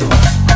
Thank 0.00 0.49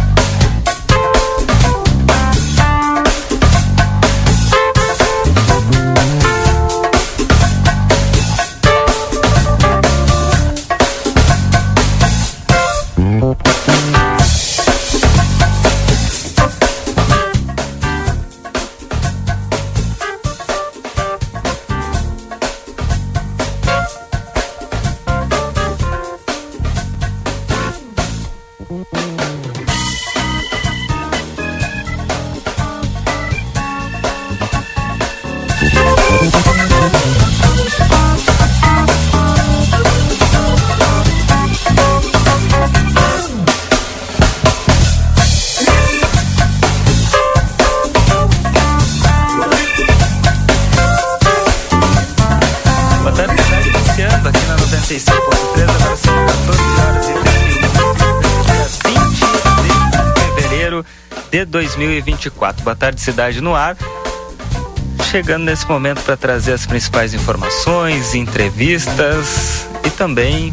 2024. 61.55 62.65
Boa 62.65 62.75
tarde, 62.75 63.01
Cidade 63.01 63.41
no 63.41 63.55
Ar. 63.55 63.77
Chegando 65.09 65.45
nesse 65.45 65.65
momento 65.69 66.03
para 66.03 66.17
trazer 66.17 66.53
as 66.53 66.67
principais 66.67 67.15
informações, 67.15 68.13
entrevistas 68.13 69.65
e 69.87 69.91
também 69.91 70.53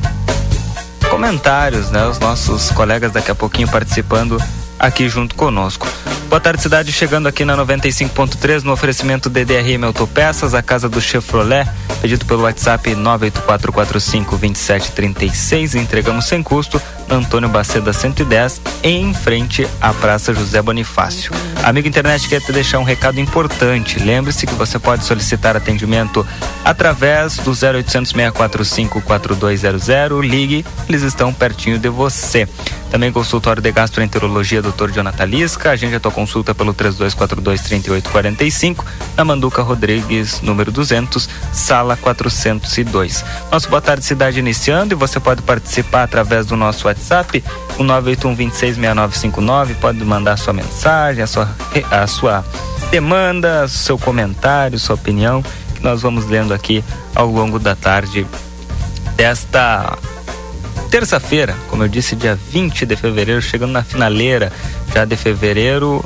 comentários, 1.10 1.90
né? 1.90 2.06
Os 2.06 2.20
nossos 2.20 2.70
colegas 2.70 3.12
daqui 3.12 3.32
a 3.32 3.36
pouquinho 3.36 3.68
participando 3.68 4.38
aqui 4.78 5.10
junto 5.10 5.34
conosco. 5.34 5.88
Boa 6.32 6.40
tarde, 6.40 6.62
cidade. 6.62 6.94
Chegando 6.94 7.28
aqui 7.28 7.44
na 7.44 7.58
95.3 7.58 8.64
no 8.64 8.72
oferecimento 8.72 9.30
DDRM 9.30 9.84
Autopeças, 9.84 10.54
a 10.54 10.64
casa 10.64 10.88
do 10.88 11.02
Chevrolet. 11.02 11.68
Pedido 12.02 12.26
pelo 12.26 12.44
WhatsApp 12.44 12.96
984452736. 12.96 15.76
Entregamos 15.76 16.24
sem 16.24 16.42
custo 16.42 16.82
Antônio 17.10 17.50
Baceda 17.50 17.92
110, 17.92 18.62
em 18.82 19.14
frente 19.14 19.68
à 19.82 19.94
Praça 19.94 20.34
José 20.34 20.62
Bonifácio. 20.62 21.34
Amigo 21.64 21.90
internet, 21.90 22.30
quer 22.30 22.40
te 22.40 22.54
deixar 22.54 22.80
um 22.80 22.84
recado 22.84 23.20
importante. 23.20 24.00
Lembre-se 24.00 24.48
que 24.48 24.54
você 24.54 24.80
pode 24.80 25.04
solicitar 25.04 25.58
atendimento 25.58 26.26
através 26.64 27.36
do 27.36 27.52
0800 27.52 28.12
645 28.12 29.02
4200. 29.02 30.26
Ligue, 30.26 30.66
eles 30.88 31.02
estão 31.02 31.34
pertinho 31.34 31.78
de 31.78 31.90
você. 31.90 32.48
Também 32.92 33.12
consultório 33.12 33.62
de 33.62 33.72
gastroenterologia 33.72 34.62
Dr. 34.62 34.92
Jonathan 34.92 35.24
Lisca. 35.24 35.72
Agende 35.72 35.96
a 35.96 36.00
tua 36.00 36.12
consulta 36.12 36.54
pelo 36.54 36.74
3242-3845 36.74 38.84
na 39.16 39.24
Manduca 39.24 39.62
Rodrigues, 39.62 40.42
número 40.42 40.74
200, 40.74 41.30
sala 41.54 41.96
402. 41.96 43.24
Nosso 43.50 43.70
Boa 43.70 43.82
Tarde 43.82 44.04
Cidade 44.04 44.40
iniciando 44.40 44.94
e 44.94 44.98
você 44.98 45.22
pode 45.22 45.42
participar 45.42 46.04
através 46.04 46.48
do 46.48 46.58
nosso 46.58 46.88
WhatsApp, 46.88 47.42
o 47.80 47.84
981 47.84 49.74
Pode 49.80 50.04
mandar 50.04 50.38
sua 50.38 50.52
mensagem, 50.52 51.24
a 51.24 51.28
sua, 51.28 51.50
a 51.90 52.06
sua 52.08 52.44
demanda, 52.92 53.70
seu 53.70 53.98
comentário, 53.98 54.78
sua 54.78 54.96
opinião, 54.96 55.42
que 55.74 55.82
nós 55.82 56.02
vamos 56.02 56.26
lendo 56.26 56.54
aqui 56.54 56.84
ao 57.16 57.28
longo 57.28 57.58
da 57.58 57.74
tarde 57.74 58.28
desta 59.16 59.98
terça-feira, 60.92 61.56
como 61.70 61.86
eu 61.86 61.88
disse, 61.88 62.18
dia 62.18 62.36
20 62.36 62.86
de 62.86 62.98
fevereiro, 62.98 63.42
chegando 63.42 63.72
na 63.72 63.82
finaleira 63.82 64.52
já 64.94 65.06
de 65.06 65.16
fevereiro, 65.16 66.04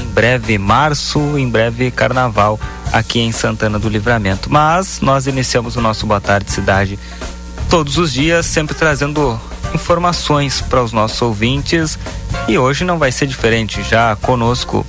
em 0.00 0.04
breve 0.04 0.56
março, 0.56 1.18
em 1.36 1.48
breve 1.48 1.90
carnaval 1.90 2.58
aqui 2.92 3.18
em 3.18 3.32
Santana 3.32 3.76
do 3.76 3.88
Livramento. 3.88 4.48
Mas 4.50 5.00
nós 5.00 5.26
iniciamos 5.26 5.74
o 5.74 5.80
nosso 5.80 6.06
Boa 6.06 6.20
Tarde 6.20 6.52
Cidade 6.52 6.96
todos 7.68 7.98
os 7.98 8.12
dias, 8.12 8.46
sempre 8.46 8.72
trazendo 8.72 9.38
informações 9.74 10.60
para 10.60 10.80
os 10.80 10.92
nossos 10.92 11.20
ouvintes 11.20 11.98
e 12.46 12.56
hoje 12.56 12.84
não 12.84 13.00
vai 13.00 13.10
ser 13.10 13.26
diferente. 13.26 13.82
Já 13.82 14.14
conosco 14.14 14.86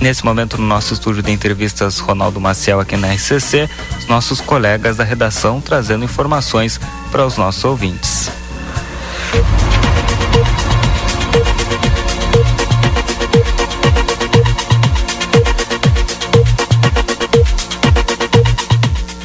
nesse 0.00 0.24
momento 0.24 0.58
no 0.58 0.66
nosso 0.66 0.94
estúdio 0.94 1.22
de 1.22 1.30
entrevistas 1.30 2.00
Ronaldo 2.00 2.40
Maciel 2.40 2.80
aqui 2.80 2.96
na 2.96 3.12
RCC, 3.14 3.70
os 4.00 4.06
nossos 4.08 4.40
colegas 4.40 4.96
da 4.96 5.04
redação 5.04 5.60
trazendo 5.60 6.04
informações 6.04 6.80
para 7.12 7.24
os 7.24 7.36
nossos 7.36 7.62
ouvintes. 7.62 8.39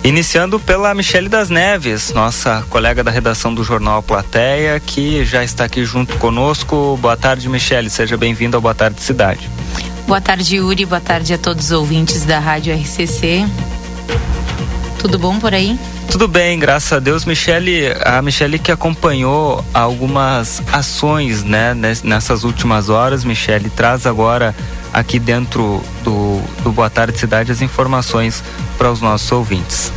Iniciando 0.06 0.60
pela 0.60 0.94
Michele 0.94 1.28
das 1.28 1.50
Neves, 1.50 2.14
nossa 2.14 2.64
colega 2.70 3.04
da 3.04 3.10
redação 3.10 3.54
do 3.54 3.64
jornal 3.64 4.04
Plateia, 4.04 4.80
que 4.80 5.26
já 5.26 5.44
está 5.44 5.66
aqui 5.66 5.84
junto 5.84 6.16
conosco. 6.18 6.96
Boa 7.02 7.18
tarde, 7.18 7.50
Michele. 7.50 7.90
Seja 7.90 8.16
bem-vinda 8.16 8.56
ao 8.56 8.62
Boa 8.62 8.76
Tarde 8.76 9.02
Cidade. 9.02 9.50
Boa 10.06 10.22
tarde, 10.22 10.58
Yuri. 10.58 10.86
Boa 10.86 11.02
tarde 11.02 11.34
a 11.34 11.38
todos 11.40 11.66
os 11.66 11.72
ouvintes 11.72 12.24
da 12.24 12.38
Rádio 12.38 12.74
RCC. 12.76 13.46
Tudo 15.00 15.20
bom 15.20 15.40
por 15.40 15.54
aí? 15.54 15.78
Tudo 16.10 16.28
bem, 16.28 16.58
graças 16.58 16.94
a 16.94 17.00
Deus, 17.00 17.26
Michele. 17.26 17.94
A 18.04 18.22
Michele 18.22 18.58
que 18.58 18.72
acompanhou 18.72 19.64
algumas 19.74 20.62
ações, 20.72 21.44
né, 21.44 21.76
nessas 22.04 22.44
últimas 22.44 22.90
horas. 22.90 23.24
Michele 23.24 23.70
traz 23.70 24.06
agora 24.06 24.56
aqui 24.94 25.20
dentro 25.20 25.84
do, 26.04 26.42
do 26.64 26.72
Boa 26.72 26.90
Tarde 26.90 27.18
Cidade 27.18 27.52
as 27.52 27.62
informações 27.62 28.44
para 28.78 28.92
os 28.92 29.02
nossos 29.02 29.32
ouvintes. 29.32 29.92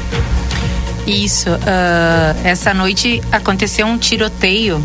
Isso. 1.07 1.51
Uh, 1.51 2.45
essa 2.45 2.75
noite 2.75 3.23
aconteceu 3.33 3.87
um 3.87 3.97
tiroteio 3.97 4.83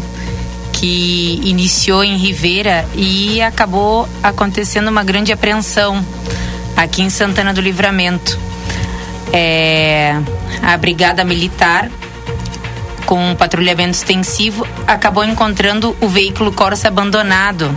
que 0.72 1.42
iniciou 1.44 2.04
em 2.04 2.18
Ribeira 2.18 2.86
e 2.96 3.42
acabou 3.42 4.08
acontecendo 4.22 4.90
uma 4.90 5.04
grande 5.04 5.32
apreensão 5.32 6.06
aqui 6.76 7.02
em 7.02 7.10
Santana 7.10 7.54
do 7.54 7.62
Livramento. 7.62 8.38
É, 9.34 10.16
a 10.62 10.78
Brigada 10.78 11.26
Militar, 11.26 11.90
com 13.06 13.32
um 13.32 13.36
patrulhamento 13.36 13.98
extensivo, 13.98 14.66
acabou 14.88 15.26
encontrando 15.26 15.98
o 16.00 16.08
veículo 16.08 16.54
Corsa 16.54 16.88
abandonado 16.88 17.76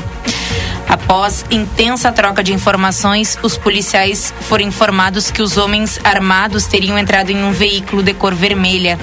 Após 0.89 1.45
intensa 1.51 2.13
troca 2.13 2.45
de 2.45 2.53
informações, 2.53 3.37
os 3.43 3.59
policiais 3.59 4.33
foram 4.43 4.65
informados 4.65 5.33
que 5.33 5.43
os 5.43 5.57
homens 5.57 5.99
armados 6.05 6.67
teriam 6.67 6.97
entrado 6.97 7.31
em 7.31 7.43
um 7.43 7.51
veículo 7.51 8.05
de 8.05 8.15
cor 8.15 8.35
vermelha 8.35 8.99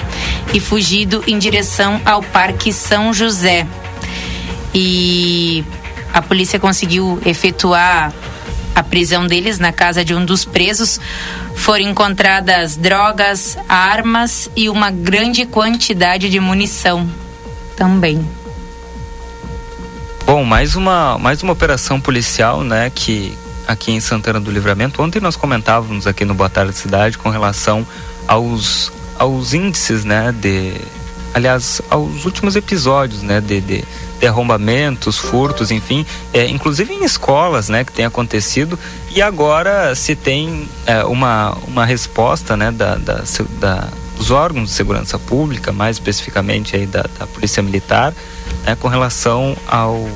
e 0.54 0.62
fugido 0.62 1.22
em 1.28 1.38
direção 1.38 2.00
ao 2.06 2.24
Parque 2.24 2.72
São 2.72 3.14
José. 3.14 3.68
E 4.74 5.64
a 6.14 6.22
polícia 6.22 6.58
conseguiu 6.58 7.22
efetuar 7.26 8.14
a 8.74 8.82
prisão 8.82 9.28
deles 9.28 9.60
na 9.60 9.74
casa 9.74 10.06
de 10.06 10.16
um 10.16 10.24
dos 10.24 10.46
presos. 10.46 11.02
Foram 11.56 11.90
encontradas 11.90 12.76
drogas, 12.76 13.58
armas 13.70 14.50
e 14.56 14.70
uma 14.70 14.92
grande 14.92 15.46
quantidade 15.46 16.30
de 16.30 16.40
munição 16.40 17.10
também. 17.76 18.28
Bom, 20.26 20.44
mais 20.44 20.76
uma, 20.76 21.18
mais 21.18 21.44
uma 21.44 21.54
operação 21.54 22.00
policial, 22.00 22.64
né, 22.64 22.90
que 22.90 23.38
aqui 23.68 23.92
em 23.92 24.00
Santana 24.00 24.40
do 24.40 24.52
Livramento. 24.52 25.02
Ontem 25.02 25.20
nós 25.20 25.36
comentávamos 25.36 26.08
aqui 26.08 26.26
no 26.26 26.34
Boa 26.34 26.50
Tarde 26.50 26.74
Cidade 26.74 27.18
com 27.18 27.30
relação 27.30 27.86
aos, 28.28 28.92
aos 29.18 29.54
índices, 29.54 30.04
né, 30.04 30.32
de 30.32 30.74
aliás, 31.34 31.82
aos 31.90 32.26
últimos 32.26 32.56
episódios, 32.56 33.22
né, 33.24 33.42
de, 33.42 33.60
de, 33.60 33.84
de 34.20 34.28
arrombamentos, 34.28 35.18
furtos, 35.18 35.72
enfim, 35.72 36.06
é, 36.34 36.48
inclusive 36.48 36.94
em 36.94 37.04
escolas, 37.04 37.70
né, 37.70 37.84
que 37.84 37.92
tem 37.92 38.06
acontecido, 38.06 38.78
e 39.16 39.22
agora 39.22 39.94
se 39.96 40.16
tem 40.16 40.68
é, 40.86 41.04
uma, 41.04 41.58
uma 41.68 41.86
resposta, 41.86 42.56
né, 42.56 42.72
da, 42.72 42.96
da, 42.96 43.24
da, 43.60 43.88
dos 44.18 44.32
órgãos 44.32 44.70
de 44.70 44.76
segurança 44.76 45.20
pública, 45.20 45.72
mais 45.72 45.98
especificamente 45.98 46.76
aí 46.76 46.86
da, 46.86 47.06
da 47.20 47.28
Polícia 47.28 47.62
Militar, 47.62 48.14
né, 48.66 48.76
com 48.80 48.88
relação 48.88 49.58
ao 49.68 50.08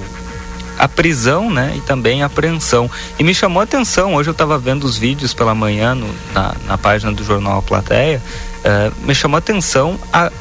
a 0.78 0.88
prisão, 0.88 1.50
né, 1.50 1.74
e 1.76 1.82
também 1.82 2.22
a 2.22 2.28
apreensão. 2.28 2.90
E 3.18 3.24
me 3.24 3.34
chamou 3.34 3.62
a 3.62 3.64
atenção, 3.64 4.14
hoje 4.14 4.30
eu 4.30 4.32
estava 4.32 4.58
vendo 4.60 4.84
os 4.84 4.98
vídeos 4.98 5.34
pela 5.34 5.56
manhã 5.56 5.96
no, 5.96 6.08
na, 6.34 6.56
na 6.68 6.78
página 6.78 7.12
do 7.12 7.24
jornal 7.24 7.58
A 7.58 7.62
Plateia, 7.62 8.22
uh, 8.60 9.06
me 9.06 9.16
chamou 9.16 9.38
a 9.38 9.40
atenção 9.40 10.00
a, 10.14 10.32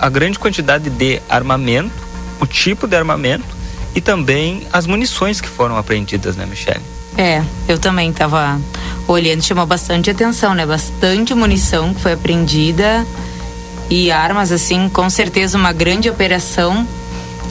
a 0.00 0.08
grande 0.08 0.38
quantidade 0.38 0.90
de 0.90 1.22
armamento, 1.28 2.07
o 2.40 2.46
tipo 2.46 2.86
de 2.86 2.96
armamento 2.96 3.44
e 3.94 4.00
também 4.00 4.66
as 4.72 4.86
munições 4.86 5.40
que 5.40 5.48
foram 5.48 5.76
apreendidas, 5.76 6.36
né, 6.36 6.46
Michele? 6.46 6.80
É, 7.16 7.42
eu 7.66 7.78
também 7.78 8.10
estava 8.10 8.60
olhando, 9.08 9.42
chamou 9.42 9.66
bastante 9.66 10.08
atenção, 10.08 10.54
né? 10.54 10.64
Bastante 10.64 11.34
munição 11.34 11.92
que 11.92 12.00
foi 12.00 12.12
apreendida 12.12 13.04
e 13.90 14.10
armas, 14.10 14.52
assim, 14.52 14.88
com 14.88 15.08
certeza 15.10 15.58
uma 15.58 15.72
grande 15.72 16.08
operação 16.08 16.86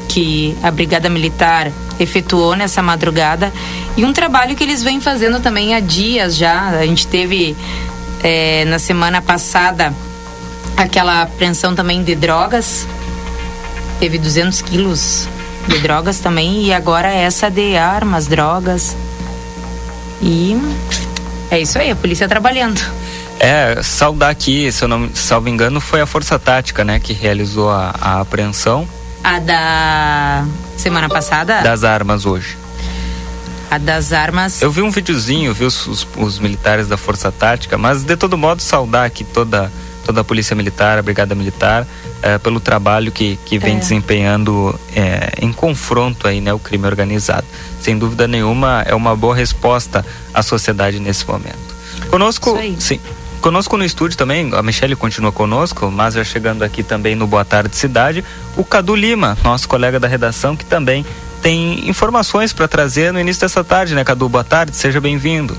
que 0.08 0.58
a 0.64 0.72
Brigada 0.72 1.10
Militar 1.10 1.72
efetuou 2.00 2.56
nessa 2.56 2.82
madrugada 2.82 3.52
e 3.98 4.06
um 4.06 4.14
trabalho 4.14 4.56
que 4.56 4.64
eles 4.64 4.82
vêm 4.82 5.02
fazendo 5.02 5.42
também 5.42 5.76
há 5.76 5.80
dias 5.80 6.38
já. 6.38 6.70
A 6.70 6.86
gente 6.86 7.08
teve 7.08 7.56
é, 8.24 8.64
na 8.66 8.80
semana 8.80 9.22
passada 9.22 9.94
aquela 10.78 11.24
apreensão 11.24 11.76
também 11.76 12.04
de 12.04 12.16
drogas, 12.16 12.88
teve 14.00 14.18
200 14.18 14.62
quilos 14.62 15.28
de 15.68 15.80
drogas 15.80 16.20
também 16.20 16.66
e 16.66 16.74
agora 16.74 17.10
essa 17.10 17.50
de 17.50 17.76
armas, 17.76 18.28
drogas. 18.28 18.96
E 20.22 20.58
é 21.52 21.60
isso 21.60 21.78
aí, 21.78 21.92
a 21.92 21.96
polícia 21.96 22.28
trabalhando. 22.28 22.82
É, 23.40 23.82
saudar 23.84 24.32
aqui, 24.32 24.72
se 24.72 24.84
eu 24.84 24.88
não 24.88 25.10
salvo 25.14 25.48
engano, 25.48 25.80
foi 25.80 26.02
a 26.02 26.06
Força 26.06 26.40
Tática, 26.40 26.84
né, 26.84 27.00
que 27.00 27.14
realizou 27.14 27.70
a, 27.70 27.94
a 28.00 28.22
apreensão. 28.22 28.88
A 29.24 29.40
da 29.40 30.46
semana 30.76 31.08
passada? 31.08 31.62
Das 31.62 31.84
armas 31.84 32.26
hoje. 32.26 32.58
A 33.70 33.78
das 33.78 34.14
armas. 34.14 34.62
Eu 34.62 34.72
vi 34.72 34.82
um 34.82 34.90
videozinho, 34.90 35.54
vi 35.54 35.66
os, 35.66 35.86
os, 35.86 36.08
os 36.18 36.40
militares 36.40 36.88
da 36.88 36.98
Força 36.98 37.32
Tática, 37.32 37.78
mas 37.78 38.04
de 38.04 38.16
todo 38.16 38.38
modo 38.38 38.62
saudar 38.62 39.06
aqui 39.06 39.24
toda, 39.24 39.72
toda 40.08 40.22
a 40.22 40.24
Polícia 40.24 40.56
Militar, 40.56 40.98
a 40.98 41.02
Brigada 41.02 41.36
Militar, 41.36 41.86
é, 42.22 42.38
pelo 42.38 42.62
trabalho 42.62 43.12
que, 43.12 43.38
que 43.46 43.60
vem 43.60 43.76
é. 43.76 43.80
desempenhando 43.80 44.80
é, 44.96 45.34
em 45.42 45.52
confronto 45.52 46.28
aí, 46.28 46.40
né, 46.40 46.54
o 46.54 46.60
crime 46.60 46.88
organizado. 46.88 47.46
Sem 47.82 47.98
dúvida 47.98 48.26
nenhuma, 48.26 48.84
é 48.88 48.96
uma 48.96 49.16
boa 49.16 49.36
resposta 49.36 50.06
à 50.34 50.42
sociedade 50.42 50.98
nesse 51.00 51.28
momento. 51.28 51.76
Conosco, 52.10 52.58
sim. 52.80 53.02
Conosco 53.42 53.76
no 53.76 53.84
estúdio 53.84 54.18
também, 54.18 54.50
a 54.54 54.64
Michelle 54.64 54.96
continua 54.96 55.32
conosco, 55.32 55.92
mas 55.92 56.14
já 56.14 56.24
chegando 56.24 56.64
aqui 56.64 56.84
também 56.84 57.14
no 57.14 57.28
Boa 57.28 57.44
Tarde 57.44 57.76
Cidade, 57.76 58.24
o 58.56 58.64
Cadu 58.64 58.96
Lima, 58.96 59.38
nosso 59.44 59.68
colega 59.68 60.00
da 60.00 60.08
redação, 60.08 60.56
que 60.56 60.66
também 60.66 61.06
tem 61.42 61.88
informações 61.90 62.54
para 62.54 62.68
trazer 62.68 63.12
no 63.12 63.20
início 63.20 63.42
dessa 63.42 63.64
tarde, 63.64 63.94
né, 63.94 64.04
Cadu? 64.06 64.28
Boa 64.30 64.44
tarde, 64.44 64.76
seja 64.76 65.02
bem-vindo. 65.02 65.56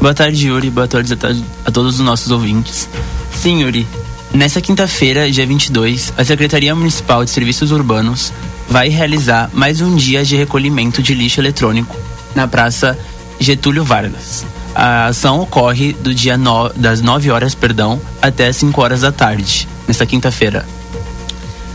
Boa 0.00 0.12
tarde, 0.12 0.48
Yuri. 0.48 0.70
Boa 0.70 0.86
tarde 0.86 1.18
a 1.64 1.70
todos 1.70 1.94
os 1.94 2.00
nossos 2.00 2.30
ouvintes. 2.30 2.88
Sim, 3.36 3.62
Yuri. 3.62 3.86
Nessa 4.32 4.60
quinta-feira, 4.60 5.30
dia 5.30 5.46
22, 5.46 6.12
a 6.16 6.24
Secretaria 6.24 6.74
Municipal 6.74 7.24
de 7.24 7.30
Serviços 7.30 7.70
Urbanos 7.70 8.32
vai 8.68 8.88
realizar 8.88 9.48
mais 9.52 9.80
um 9.80 9.94
dia 9.94 10.24
de 10.24 10.36
recolhimento 10.36 11.02
de 11.02 11.14
lixo 11.14 11.40
eletrônico 11.40 11.96
na 12.34 12.48
Praça 12.48 12.98
Getúlio 13.38 13.84
Vargas. 13.84 14.44
A 14.74 15.06
ação 15.06 15.40
ocorre 15.40 15.92
do 15.92 16.14
dia 16.14 16.36
no, 16.36 16.68
das 16.70 17.00
9 17.00 17.30
horas, 17.30 17.54
perdão, 17.54 18.00
até 18.20 18.52
5 18.52 18.78
horas 18.80 19.00
da 19.02 19.12
tarde, 19.12 19.66
nesta 19.86 20.04
quinta-feira. 20.04 20.66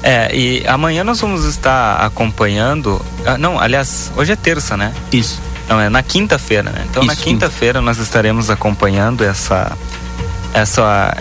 É, 0.04 0.36
e 0.36 0.68
amanhã 0.68 1.04
nós 1.04 1.20
vamos 1.20 1.46
estar 1.46 1.96
acompanhando. 2.04 3.02
Ah, 3.26 3.38
não, 3.38 3.60
aliás, 3.60 4.12
hoje 4.16 4.32
é 4.32 4.36
terça, 4.36 4.76
né? 4.76 4.94
Isso. 5.12 5.40
Não, 5.70 5.80
é 5.80 5.90
na 5.90 6.04
quinta-feira, 6.04 6.70
né? 6.70 6.86
Então 6.90 7.04
Isso, 7.04 7.08
na 7.08 7.16
quinta-feira 7.16 7.80
quinta. 7.80 7.86
nós 7.86 7.98
estaremos 7.98 8.50
acompanhando 8.50 9.24
essa. 9.24 9.72
Essa 10.54 11.16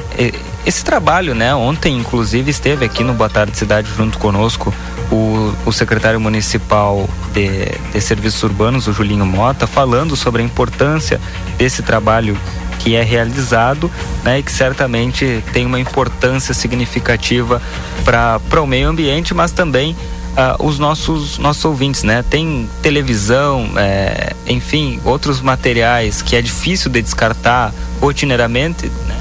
esse 0.66 0.84
trabalho, 0.84 1.34
né? 1.34 1.54
Ontem, 1.54 1.96
inclusive, 1.96 2.50
esteve 2.50 2.84
aqui 2.84 3.02
no 3.02 3.14
Boa 3.14 3.30
Tarde 3.30 3.56
Cidade 3.56 3.88
junto 3.96 4.18
conosco 4.18 4.74
o, 5.10 5.54
o 5.64 5.72
secretário 5.72 6.20
municipal 6.20 7.08
de, 7.32 7.66
de 7.92 8.00
Serviços 8.00 8.42
Urbanos, 8.42 8.86
o 8.86 8.92
Julinho 8.92 9.24
Mota, 9.26 9.66
falando 9.66 10.14
sobre 10.16 10.42
a 10.42 10.44
importância 10.44 11.20
desse 11.56 11.82
trabalho 11.82 12.36
que 12.78 12.94
é 12.94 13.02
realizado 13.02 13.90
né, 14.24 14.38
e 14.38 14.42
que 14.42 14.50
certamente 14.50 15.44
tem 15.52 15.66
uma 15.66 15.78
importância 15.78 16.54
significativa 16.54 17.60
para 18.04 18.62
o 18.62 18.66
meio 18.66 18.88
ambiente, 18.88 19.34
mas 19.34 19.52
também 19.52 19.94
uh, 20.30 20.64
os 20.64 20.78
nossos, 20.78 21.38
nossos 21.38 21.64
ouvintes. 21.64 22.02
Né? 22.02 22.24
Tem 22.28 22.68
televisão, 22.82 23.70
é, 23.76 24.34
enfim, 24.46 25.00
outros 25.04 25.40
materiais 25.40 26.22
que 26.22 26.36
é 26.36 26.42
difícil 26.42 26.90
de 26.90 27.02
descartar 27.02 27.72
rotineiramente. 28.00 28.86
Né? 29.06 29.19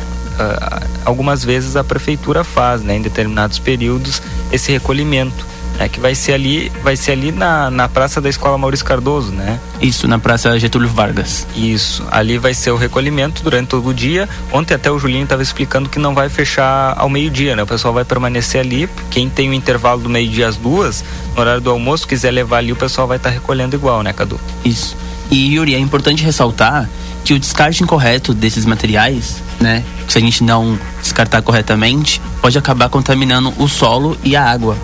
Algumas 1.06 1.44
vezes 1.44 1.76
a 1.76 1.84
prefeitura 1.84 2.44
faz, 2.44 2.82
né, 2.82 2.98
em 2.98 3.02
determinados 3.02 3.60
períodos, 3.60 4.22
esse 4.52 4.72
recolhimento 4.72 5.46
é 5.80 5.88
que 5.88 6.00
vai 6.00 6.14
ser 6.14 6.34
ali, 6.34 6.70
vai 6.84 6.98
ser 6.98 7.14
ali 7.14 7.32
na, 7.32 7.72
na 7.72 7.88
Praça 7.88 8.20
da 8.20 8.28
Escola 8.28 8.58
Maurício 8.58 8.86
Cardoso, 8.86 9.32
né? 9.32 9.58
Isso, 9.82 10.10
na 10.10 10.20
Praça 10.20 10.60
Getúlio 10.60 10.90
Vargas. 10.90 11.48
Isso, 11.56 12.06
ali 12.12 12.38
vai 12.38 12.54
ser 12.54 12.72
o 12.72 12.76
recolhimento 12.76 13.42
durante 13.42 13.70
todo 13.70 13.88
o 13.88 13.94
dia. 13.94 14.28
Ontem 14.52 14.74
até 14.74 14.92
o 14.92 15.00
Julinho 15.00 15.24
estava 15.24 15.42
explicando 15.42 15.88
que 15.88 15.98
não 15.98 16.14
vai 16.14 16.28
fechar 16.28 16.96
ao 16.98 17.10
meio-dia, 17.10 17.56
né? 17.56 17.64
O 17.64 17.68
pessoal 17.68 17.94
vai 17.94 18.04
permanecer 18.04 18.60
ali. 18.60 18.90
Quem 19.10 19.30
tem 19.30 19.50
o 19.50 19.54
intervalo 19.54 20.02
do 20.02 20.10
meio-dia 20.10 20.50
às 20.50 20.58
duas, 20.58 21.04
no 21.34 21.42
horário 21.42 21.62
do 21.62 21.70
almoço, 21.70 22.06
quiser 22.06 22.32
levar 22.32 22.58
ali, 22.58 22.74
o 22.74 22.76
pessoal 22.76 23.08
vai 23.08 23.16
estar 23.16 23.30
tá 23.30 23.36
recolhendo 23.36 23.74
igual, 23.74 24.04
né, 24.04 24.12
Cadu? 24.12 24.38
Isso. 24.66 24.98
E 25.32 25.56
Yuri, 25.56 25.76
é 25.76 25.80
importante 25.80 26.24
ressaltar 26.24 26.90
que 27.24 27.34
o 27.34 27.40
descarte 27.40 27.84
incorreto 27.84 28.34
desses 28.34 28.66
materiais, 28.66 29.42
né, 29.60 29.84
se 30.08 30.18
a 30.18 30.22
gente 30.22 30.44
não 30.44 30.80
descartar 31.02 31.42
corretamente, 31.42 32.22
pode 32.42 32.58
acabar 32.58 32.90
contaminando 32.90 33.54
o 33.58 33.68
solo 33.68 34.18
e 34.24 34.36
a 34.36 34.44
água 34.44 34.76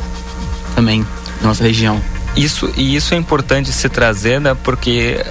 também 0.76 1.06
na 1.42 1.48
nossa 1.48 1.64
região. 1.64 2.00
Isso, 2.36 2.70
e 2.76 2.96
isso 2.96 3.14
é 3.14 3.18
importante 3.18 3.72
se 3.72 3.88
trazer, 3.88 4.42
né, 4.42 4.56
porque 4.64 5.26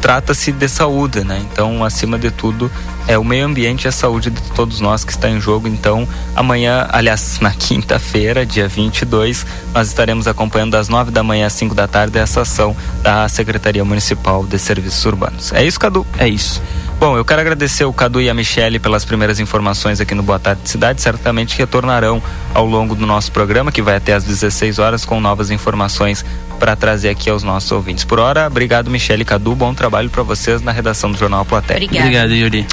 trata-se 0.00 0.52
de 0.52 0.68
saúde, 0.68 1.22
né? 1.22 1.44
Então, 1.50 1.84
acima 1.84 2.18
de 2.18 2.30
tudo, 2.30 2.70
é 3.06 3.18
o 3.18 3.24
meio 3.24 3.46
ambiente 3.46 3.84
e 3.84 3.88
a 3.88 3.92
saúde 3.92 4.30
de 4.30 4.40
todos 4.52 4.80
nós 4.80 5.04
que 5.04 5.12
está 5.12 5.28
em 5.28 5.40
jogo. 5.40 5.68
Então, 5.68 6.06
amanhã, 6.34 6.86
aliás, 6.90 7.38
na 7.42 7.50
quinta-feira, 7.50 8.44
dia 8.46 8.68
22, 8.68 9.46
nós 9.74 9.88
estaremos 9.88 10.26
acompanhando 10.26 10.72
das 10.72 10.88
9 10.88 11.10
da 11.10 11.22
manhã 11.22 11.46
às 11.46 11.52
5 11.54 11.74
da 11.74 11.86
tarde 11.86 12.18
essa 12.18 12.42
ação 12.42 12.76
da 13.02 13.28
Secretaria 13.28 13.84
Municipal 13.84 14.44
de 14.44 14.58
Serviços 14.58 15.04
Urbanos. 15.04 15.52
É 15.52 15.64
isso, 15.64 15.78
Cadu? 15.78 16.06
É 16.18 16.28
isso. 16.28 16.62
Bom, 16.98 17.16
eu 17.16 17.24
quero 17.24 17.40
agradecer 17.40 17.84
o 17.84 17.92
Cadu 17.92 18.20
e 18.20 18.28
a 18.28 18.34
Michele 18.34 18.80
pelas 18.80 19.04
primeiras 19.04 19.38
informações 19.38 20.00
aqui 20.00 20.16
no 20.16 20.22
Boa 20.22 20.38
Tarde 20.40 20.62
Cidade. 20.64 21.00
Certamente 21.00 21.56
retornarão 21.56 22.20
ao 22.52 22.66
longo 22.66 22.96
do 22.96 23.06
nosso 23.06 23.30
programa, 23.30 23.70
que 23.70 23.80
vai 23.80 23.94
até 23.94 24.14
às 24.14 24.24
16 24.24 24.80
horas, 24.80 25.04
com 25.04 25.20
novas 25.20 25.52
informações 25.52 26.24
para 26.58 26.74
trazer 26.74 27.10
aqui 27.10 27.30
aos 27.30 27.44
nossos 27.44 27.70
ouvintes. 27.70 28.02
Por 28.02 28.18
hora, 28.18 28.48
obrigado, 28.48 28.90
Michele 28.90 29.22
e 29.22 29.24
Cadu. 29.24 29.54
Bom 29.54 29.72
trabalho 29.72 30.10
para 30.10 30.24
vocês 30.24 30.60
na 30.60 30.72
redação 30.72 31.12
do 31.12 31.16
Jornal 31.16 31.44
Platéia. 31.44 31.84
Obrigada. 31.84 32.04
Obrigado, 32.04 32.32
Yuri. 32.32 32.66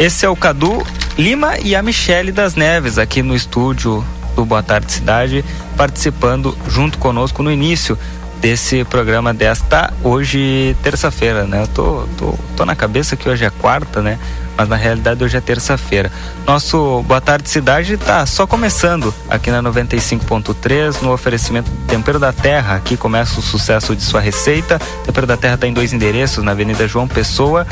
Esse 0.00 0.26
é 0.26 0.28
o 0.28 0.34
Cadu 0.34 0.84
Lima 1.16 1.58
e 1.62 1.76
a 1.76 1.82
Michele 1.82 2.32
das 2.32 2.56
Neves, 2.56 2.98
aqui 2.98 3.22
no 3.22 3.36
estúdio 3.36 4.04
do 4.34 4.44
Boa 4.44 4.64
Tarde 4.64 4.90
Cidade, 4.90 5.44
participando 5.76 6.58
junto 6.66 6.98
conosco 6.98 7.40
no 7.42 7.52
início 7.52 7.96
desse 8.40 8.84
programa 8.84 9.34
desta 9.34 9.92
hoje 10.02 10.76
terça-feira, 10.82 11.44
né? 11.44 11.62
Eu 11.62 11.68
tô, 11.68 12.08
tô, 12.16 12.34
tô 12.56 12.64
na 12.64 12.74
cabeça 12.74 13.16
que 13.16 13.28
hoje 13.28 13.44
é 13.44 13.50
quarta, 13.50 14.00
né? 14.00 14.18
Mas 14.56 14.68
na 14.68 14.76
realidade 14.76 15.22
hoje 15.22 15.36
é 15.36 15.40
terça-feira. 15.40 16.10
Nosso 16.46 17.02
Boa 17.02 17.20
Tarde 17.20 17.48
Cidade 17.48 17.96
tá 17.96 18.24
só 18.26 18.46
começando 18.46 19.14
aqui 19.28 19.50
na 19.50 19.62
95.3 19.62 21.00
no 21.02 21.12
oferecimento 21.12 21.70
Tempero 21.86 22.18
da 22.18 22.32
Terra. 22.32 22.76
Aqui 22.76 22.96
começa 22.96 23.38
o 23.38 23.42
sucesso 23.42 23.94
de 23.94 24.02
sua 24.02 24.20
receita. 24.20 24.78
Tempero 25.04 25.26
da 25.26 25.36
Terra 25.36 25.54
está 25.54 25.66
em 25.66 25.72
dois 25.72 25.92
endereços, 25.92 26.42
na 26.42 26.52
Avenida 26.52 26.86
João 26.88 27.08
Pessoa 27.08 27.66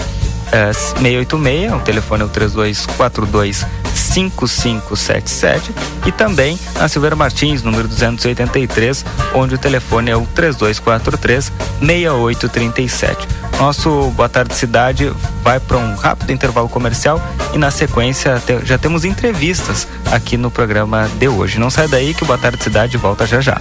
é, 0.52 0.72
686, 0.72 1.72
o 1.72 1.80
telefone 1.80 2.22
é 2.22 2.24
o 2.24 2.28
3242 2.28 3.66
5577 3.98 5.74
e 6.06 6.12
também 6.12 6.58
na 6.74 6.88
Silveira 6.88 7.16
Martins, 7.16 7.62
número 7.62 7.88
283, 7.88 9.04
onde 9.34 9.54
o 9.54 9.58
telefone 9.58 10.10
é 10.10 10.16
o 10.16 10.26
3243 10.26 11.52
6837. 11.80 13.28
Nosso 13.58 14.10
Boa 14.10 14.28
Tarde 14.28 14.54
Cidade 14.54 15.12
vai 15.42 15.58
para 15.58 15.76
um 15.76 15.96
rápido 15.96 16.30
intervalo 16.30 16.68
comercial 16.68 17.20
e 17.52 17.58
na 17.58 17.70
sequência 17.70 18.40
já 18.64 18.78
temos 18.78 19.04
entrevistas 19.04 19.88
aqui 20.12 20.36
no 20.36 20.50
programa 20.50 21.08
de 21.18 21.28
hoje. 21.28 21.58
Não 21.58 21.70
sai 21.70 21.88
daí 21.88 22.14
que 22.14 22.22
o 22.22 22.26
Boa 22.26 22.38
Tarde 22.38 22.62
Cidade 22.62 22.96
volta 22.96 23.26
já 23.26 23.40
já. 23.40 23.60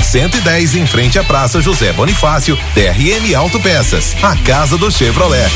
110 0.11 0.75
em 0.75 0.85
frente 0.85 1.17
à 1.17 1.23
Praça 1.23 1.61
José 1.61 1.93
Bonifácio, 1.93 2.57
DRM 2.75 3.33
Autopeças, 3.33 4.13
a 4.21 4.35
casa 4.35 4.77
do 4.77 4.91
Chevrolet. 4.91 5.49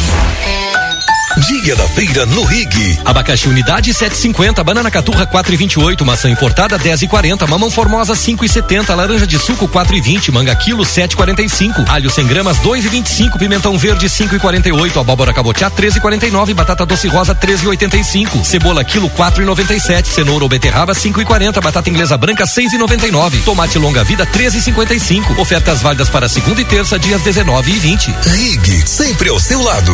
Dia 1.38 1.76
da 1.76 1.86
feira 1.90 2.26
no 2.26 2.46
Rig. 2.46 3.00
Abacaxi 3.04 3.50
unidade 3.50 3.92
7,50, 3.94 4.64
banana 4.64 4.90
caturra 4.90 5.28
4,28, 5.28 6.06
maçã 6.06 6.30
importada 6.30 6.80
10,40, 6.80 7.46
mamão 7.46 7.70
formosa 7.70 8.14
5,70, 8.14 8.96
laranja 8.96 9.28
de 9.28 9.38
suco 9.38 9.68
4,20, 9.68 10.32
manga 10.32 10.56
quilo 10.56 10.84
7,45, 10.84 11.90
alho 11.90 12.10
100 12.10 12.28
gramas 12.28 12.58
2,25, 12.60 13.38
pimentão 13.38 13.78
verde 13.78 14.08
5,48, 14.08 15.02
abóbora 15.02 15.34
cabotiá 15.34 15.70
13,49, 15.70 16.54
batata 16.54 16.86
doce 16.86 17.10
rosa 17.10 17.36
13,85, 17.36 18.46
cebola 18.46 18.84
quilo 18.86 19.10
4,97, 19.10 20.06
cenoura 20.06 20.46
ou 20.46 20.50
beterraba 20.50 20.94
5,40, 20.94 21.62
batata 21.62 21.90
inglesa 21.90 22.18
branca 22.18 22.46
6,99, 22.46 23.44
tomate 23.44 23.78
longa 23.78 24.06
vida 24.06 24.26
13,55. 24.26 25.38
Ofertas 25.38 25.82
válidas 25.82 26.08
para 26.08 26.30
segunda 26.30 26.62
e 26.62 26.66
terça 26.66 26.98
dias 26.98 27.22
19 27.22 27.72
e 27.72 27.80
20. 27.80 28.16
Rig, 28.24 28.88
sempre 28.88 29.30
ao 29.30 29.40
seu 29.40 29.62
lado. 29.62 29.94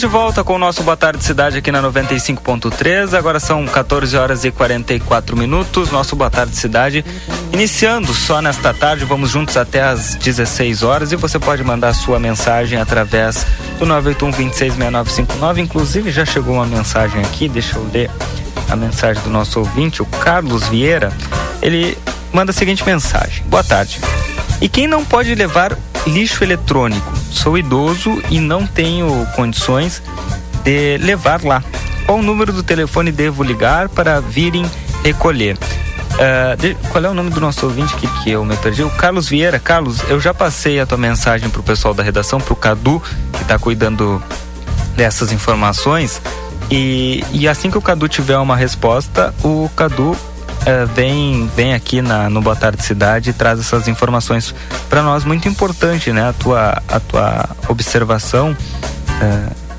Estamos 0.00 0.14
de 0.14 0.18
volta 0.18 0.42
com 0.42 0.54
o 0.54 0.58
nosso 0.58 0.82
Boa 0.82 0.96
Tarde 0.96 1.22
Cidade 1.22 1.58
aqui 1.58 1.70
na 1.70 1.82
95.3. 1.82 3.12
Agora 3.12 3.38
são 3.38 3.66
14 3.66 4.16
horas 4.16 4.46
e 4.46 4.50
44 4.50 5.36
minutos. 5.36 5.90
Nosso 5.90 6.16
Boa 6.16 6.30
Tarde 6.30 6.56
Cidade 6.56 7.04
iniciando 7.52 8.14
só 8.14 8.40
nesta 8.40 8.72
tarde. 8.72 9.04
Vamos 9.04 9.28
juntos 9.28 9.58
até 9.58 9.82
às 9.82 10.14
16 10.14 10.82
horas 10.82 11.12
e 11.12 11.16
você 11.16 11.38
pode 11.38 11.62
mandar 11.62 11.92
sua 11.92 12.18
mensagem 12.18 12.80
através 12.80 13.44
do 13.78 13.84
981 13.84 14.30
266959. 14.30 15.60
Inclusive 15.60 16.10
já 16.10 16.24
chegou 16.24 16.54
uma 16.54 16.66
mensagem 16.66 17.20
aqui, 17.20 17.46
deixa 17.46 17.76
eu 17.76 17.86
ler 17.92 18.10
a 18.70 18.76
mensagem 18.76 19.22
do 19.22 19.28
nosso 19.28 19.58
ouvinte, 19.58 20.00
o 20.00 20.06
Carlos 20.06 20.66
Vieira. 20.68 21.12
Ele 21.60 21.98
manda 22.32 22.52
a 22.52 22.54
seguinte 22.54 22.82
mensagem: 22.86 23.44
Boa 23.48 23.62
tarde. 23.62 24.00
E 24.62 24.68
quem 24.68 24.86
não 24.86 25.04
pode 25.04 25.34
levar 25.34 25.76
lixo 26.06 26.42
eletrônico? 26.44 27.12
Sou 27.30 27.56
idoso 27.56 28.22
e 28.30 28.40
não 28.40 28.66
tenho 28.66 29.26
condições 29.34 30.02
de 30.64 30.98
levar 30.98 31.42
lá. 31.44 31.62
Qual 32.06 32.18
o 32.18 32.22
número 32.22 32.52
do 32.52 32.62
telefone 32.62 33.12
devo 33.12 33.42
ligar 33.42 33.88
para 33.88 34.20
virem 34.20 34.68
recolher? 35.04 35.56
Uh, 36.14 36.56
de, 36.56 36.74
qual 36.90 37.04
é 37.04 37.08
o 37.08 37.14
nome 37.14 37.30
do 37.30 37.40
nosso 37.40 37.64
ouvinte 37.66 37.94
que, 37.96 38.30
eu 38.30 38.44
me 38.44 38.56
perdi? 38.56 38.82
O 38.82 38.90
Carlos 38.90 39.28
Vieira. 39.28 39.58
Carlos, 39.58 40.00
eu 40.08 40.20
já 40.20 40.34
passei 40.34 40.80
a 40.80 40.86
tua 40.86 40.98
mensagem 40.98 41.48
para 41.48 41.60
o 41.60 41.62
pessoal 41.62 41.94
da 41.94 42.02
redação, 42.02 42.40
para 42.40 42.52
o 42.52 42.56
Cadu, 42.56 43.00
que 43.32 43.42
está 43.42 43.58
cuidando 43.58 44.22
dessas 44.96 45.32
informações. 45.32 46.20
E, 46.70 47.24
e 47.32 47.48
assim 47.48 47.70
que 47.70 47.78
o 47.78 47.82
Cadu 47.82 48.08
tiver 48.08 48.38
uma 48.38 48.56
resposta, 48.56 49.34
o 49.42 49.70
Cadu 49.74 50.16
uh, 50.60 50.86
vem, 50.94 51.50
vem 51.54 51.74
aqui 51.74 52.02
na, 52.02 52.28
no 52.28 52.40
Boa 52.40 52.56
Tarde 52.56 52.82
Cidade 52.82 53.30
e 53.30 53.32
traz 53.32 53.58
essas 53.60 53.88
informações 53.88 54.54
para 54.88 55.02
nós 55.02 55.24
muito 55.24 55.48
importante, 55.48 56.12
né? 56.12 56.28
A 56.28 56.32
tua, 56.32 56.82
a 56.88 57.00
tua 57.00 57.48
observação. 57.68 58.52
Uh, 58.52 59.70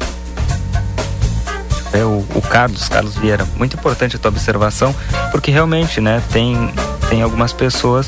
é 1.94 2.06
o, 2.06 2.26
o, 2.36 2.42
Carlos, 2.42 2.88
Carlos 2.88 3.16
Vieira, 3.16 3.46
muito 3.58 3.76
importante 3.76 4.16
a 4.16 4.20
tua 4.20 4.30
observação, 4.30 4.96
porque 5.30 5.52
realmente, 5.52 6.00
né, 6.00 6.22
tem, 6.32 6.74
tem 7.10 7.22
algumas 7.22 7.52
pessoas 7.52 8.08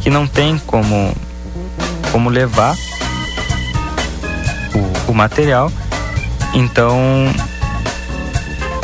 que 0.00 0.10
não 0.10 0.26
tem 0.26 0.58
como, 0.58 1.14
como 2.10 2.28
levar 2.28 2.74
o, 4.74 5.12
o 5.12 5.14
material. 5.14 5.70
Então, 6.52 6.98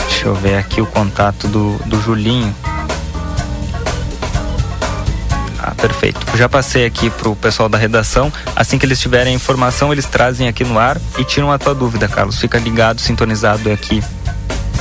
deixa 0.08 0.28
eu 0.28 0.34
ver 0.34 0.58
aqui 0.58 0.80
o 0.80 0.86
contato 0.86 1.48
do, 1.48 1.76
do 1.86 2.00
Julinho. 2.00 2.54
Perfeito. 5.86 6.36
Já 6.36 6.48
passei 6.48 6.84
aqui 6.84 7.08
pro 7.10 7.36
pessoal 7.36 7.68
da 7.68 7.78
redação. 7.78 8.32
Assim 8.56 8.76
que 8.76 8.84
eles 8.84 8.98
tiverem 8.98 9.32
a 9.32 9.36
informação, 9.36 9.92
eles 9.92 10.06
trazem 10.06 10.48
aqui 10.48 10.64
no 10.64 10.78
ar 10.78 11.00
e 11.16 11.24
tiram 11.24 11.52
a 11.52 11.58
tua 11.58 11.74
dúvida, 11.74 12.08
Carlos. 12.08 12.40
Fica 12.40 12.58
ligado, 12.58 13.00
sintonizado 13.00 13.70
aqui 13.70 14.02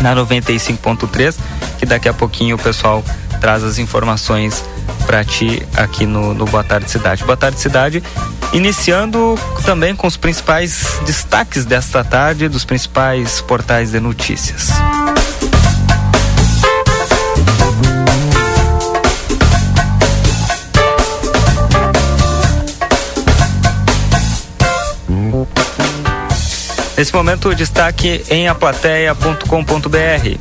na 0.01 0.15
95.3, 0.15 1.35
que 1.77 1.85
daqui 1.85 2.09
a 2.09 2.13
pouquinho 2.13 2.55
o 2.55 2.59
pessoal 2.59 3.03
traz 3.39 3.63
as 3.63 3.77
informações 3.77 4.63
para 5.05 5.23
ti 5.23 5.61
aqui 5.77 6.05
no, 6.05 6.33
no 6.33 6.45
Boa 6.45 6.63
Tarde 6.63 6.89
Cidade. 6.89 7.23
Boa 7.23 7.37
Tarde 7.37 7.59
Cidade, 7.59 8.03
iniciando 8.51 9.37
também 9.63 9.95
com 9.95 10.07
os 10.07 10.17
principais 10.17 10.99
destaques 11.05 11.65
desta 11.65 12.03
tarde 12.03 12.49
dos 12.49 12.65
principais 12.65 13.41
portais 13.41 13.91
de 13.91 13.99
notícias. 13.99 14.69
Nesse 26.97 27.13
momento, 27.13 27.49
o 27.49 27.55
destaque 27.55 28.23
em 28.29 28.47
aplateia.com.br. 28.47 30.39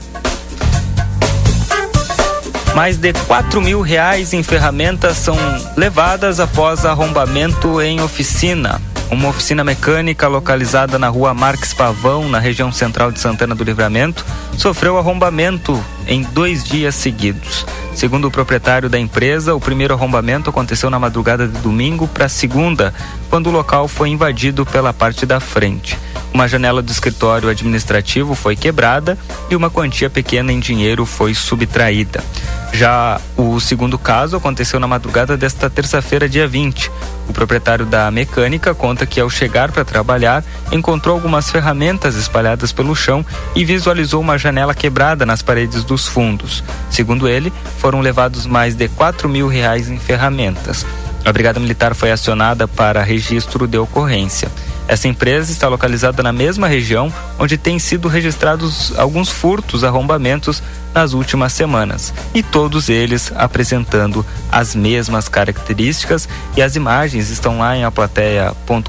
Mais 2.74 2.96
de 2.96 3.12
4 3.12 3.60
mil 3.60 3.80
reais 3.80 4.32
em 4.32 4.42
ferramentas 4.42 5.16
são 5.16 5.36
levadas 5.76 6.40
após 6.40 6.84
arrombamento 6.84 7.80
em 7.80 8.00
oficina. 8.00 8.80
Uma 9.10 9.28
oficina 9.28 9.62
mecânica 9.62 10.26
localizada 10.26 10.98
na 10.98 11.08
rua 11.08 11.34
Marques 11.34 11.72
Pavão, 11.72 12.28
na 12.28 12.38
região 12.38 12.72
central 12.72 13.12
de 13.12 13.20
Santana 13.20 13.54
do 13.54 13.62
Livramento, 13.62 14.24
sofreu 14.60 14.98
arrombamento 14.98 15.82
em 16.06 16.22
dois 16.22 16.64
dias 16.64 16.94
seguidos. 16.94 17.66
Segundo 17.94 18.26
o 18.26 18.30
proprietário 18.30 18.88
da 18.88 18.98
empresa, 18.98 19.54
o 19.54 19.60
primeiro 19.60 19.94
arrombamento 19.94 20.50
aconteceu 20.50 20.90
na 20.90 20.98
madrugada 20.98 21.46
de 21.46 21.58
domingo 21.60 22.08
para 22.08 22.28
segunda, 22.28 22.92
quando 23.30 23.46
o 23.46 23.52
local 23.52 23.86
foi 23.86 24.08
invadido 24.08 24.66
pela 24.66 24.92
parte 24.92 25.24
da 25.24 25.38
frente. 25.38 25.96
Uma 26.34 26.48
janela 26.48 26.82
do 26.82 26.90
escritório 26.90 27.48
administrativo 27.48 28.34
foi 28.34 28.56
quebrada 28.56 29.16
e 29.48 29.54
uma 29.54 29.70
quantia 29.70 30.10
pequena 30.10 30.52
em 30.52 30.58
dinheiro 30.58 31.06
foi 31.06 31.32
subtraída. 31.32 32.24
Já 32.72 33.20
o 33.36 33.60
segundo 33.60 33.96
caso 33.96 34.36
aconteceu 34.36 34.80
na 34.80 34.88
madrugada 34.88 35.36
desta 35.36 35.70
terça-feira, 35.70 36.28
dia 36.28 36.48
20. 36.48 36.90
O 37.28 37.32
proprietário 37.32 37.86
da 37.86 38.10
mecânica 38.10 38.74
conta 38.74 39.06
que, 39.06 39.20
ao 39.20 39.30
chegar 39.30 39.70
para 39.70 39.84
trabalhar, 39.84 40.44
encontrou 40.72 41.14
algumas 41.14 41.48
ferramentas 41.48 42.16
espalhadas 42.16 42.72
pelo 42.72 42.96
chão 42.96 43.24
e 43.54 43.64
visualizou 43.64 44.20
uma 44.20 44.36
janela 44.44 44.74
quebrada 44.74 45.24
nas 45.24 45.40
paredes 45.40 45.84
dos 45.84 46.06
fundos. 46.06 46.62
Segundo 46.90 47.26
ele, 47.26 47.52
foram 47.78 48.00
levados 48.00 48.46
mais 48.46 48.74
de 48.74 48.88
4 48.88 49.26
mil 49.28 49.48
reais 49.48 49.88
em 49.88 49.98
ferramentas. 49.98 50.84
A 51.24 51.32
Brigada 51.32 51.58
Militar 51.58 51.94
foi 51.94 52.10
acionada 52.10 52.68
para 52.68 53.02
registro 53.02 53.66
de 53.66 53.78
ocorrência. 53.78 54.50
Essa 54.86 55.08
empresa 55.08 55.50
está 55.50 55.66
localizada 55.66 56.22
na 56.22 56.30
mesma 56.30 56.68
região 56.68 57.10
onde 57.38 57.56
têm 57.56 57.78
sido 57.78 58.06
registrados 58.06 58.92
alguns 58.98 59.30
furtos, 59.30 59.82
arrombamentos 59.82 60.62
nas 60.92 61.14
últimas 61.14 61.54
semanas, 61.54 62.12
e 62.34 62.42
todos 62.42 62.90
eles 62.90 63.32
apresentando 63.34 64.24
as 64.52 64.74
mesmas 64.74 65.26
características 65.26 66.28
e 66.54 66.60
as 66.60 66.76
imagens 66.76 67.30
estão 67.30 67.58
lá 67.58 67.74
em 67.74 67.84
aplateia.com.br 67.84 68.84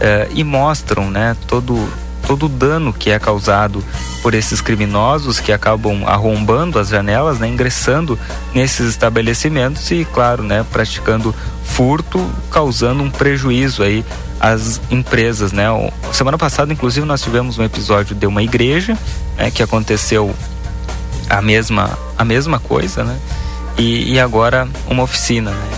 eh, 0.00 0.28
e 0.34 0.42
mostram, 0.42 1.08
né, 1.08 1.36
todo 1.46 1.88
todo 2.30 2.46
o 2.46 2.48
dano 2.48 2.92
que 2.92 3.10
é 3.10 3.18
causado 3.18 3.84
por 4.22 4.34
esses 4.34 4.60
criminosos 4.60 5.40
que 5.40 5.52
acabam 5.52 6.04
arrombando 6.06 6.78
as 6.78 6.88
janelas, 6.88 7.40
né, 7.40 7.48
ingressando 7.48 8.16
nesses 8.54 8.88
estabelecimentos 8.90 9.90
e, 9.90 10.04
claro, 10.04 10.44
né, 10.44 10.64
praticando 10.70 11.34
furto, 11.64 12.24
causando 12.48 13.02
um 13.02 13.10
prejuízo 13.10 13.82
aí 13.82 14.04
às 14.38 14.80
empresas, 14.92 15.50
né? 15.50 15.64
Semana 16.12 16.38
passada, 16.38 16.72
inclusive, 16.72 17.04
nós 17.04 17.20
tivemos 17.20 17.58
um 17.58 17.64
episódio 17.64 18.14
de 18.14 18.26
uma 18.28 18.44
igreja, 18.44 18.96
né, 19.36 19.50
que 19.50 19.60
aconteceu 19.60 20.32
a 21.28 21.42
mesma 21.42 21.98
a 22.16 22.24
mesma 22.24 22.60
coisa, 22.60 23.02
né? 23.02 23.18
E, 23.76 24.12
e 24.12 24.20
agora 24.20 24.68
uma 24.86 25.02
oficina, 25.02 25.50
né? 25.50 25.68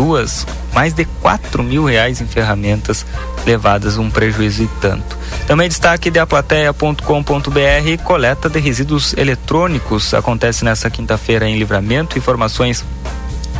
Duas, 0.00 0.46
mais 0.72 0.94
de 0.94 1.04
4 1.04 1.62
mil 1.62 1.84
reais 1.84 2.22
em 2.22 2.26
ferramentas 2.26 3.04
levadas 3.44 3.98
um 3.98 4.08
prejuízo 4.08 4.62
e 4.62 4.66
tanto. 4.80 5.18
Também 5.46 5.68
destaque 5.68 6.10
de 6.10 6.18
aplateia.com.br, 6.18 8.02
coleta 8.02 8.48
de 8.48 8.58
resíduos 8.58 9.12
eletrônicos 9.18 10.14
acontece 10.14 10.64
nessa 10.64 10.88
quinta-feira 10.88 11.46
em 11.46 11.58
Livramento. 11.58 12.16
Informações 12.16 12.82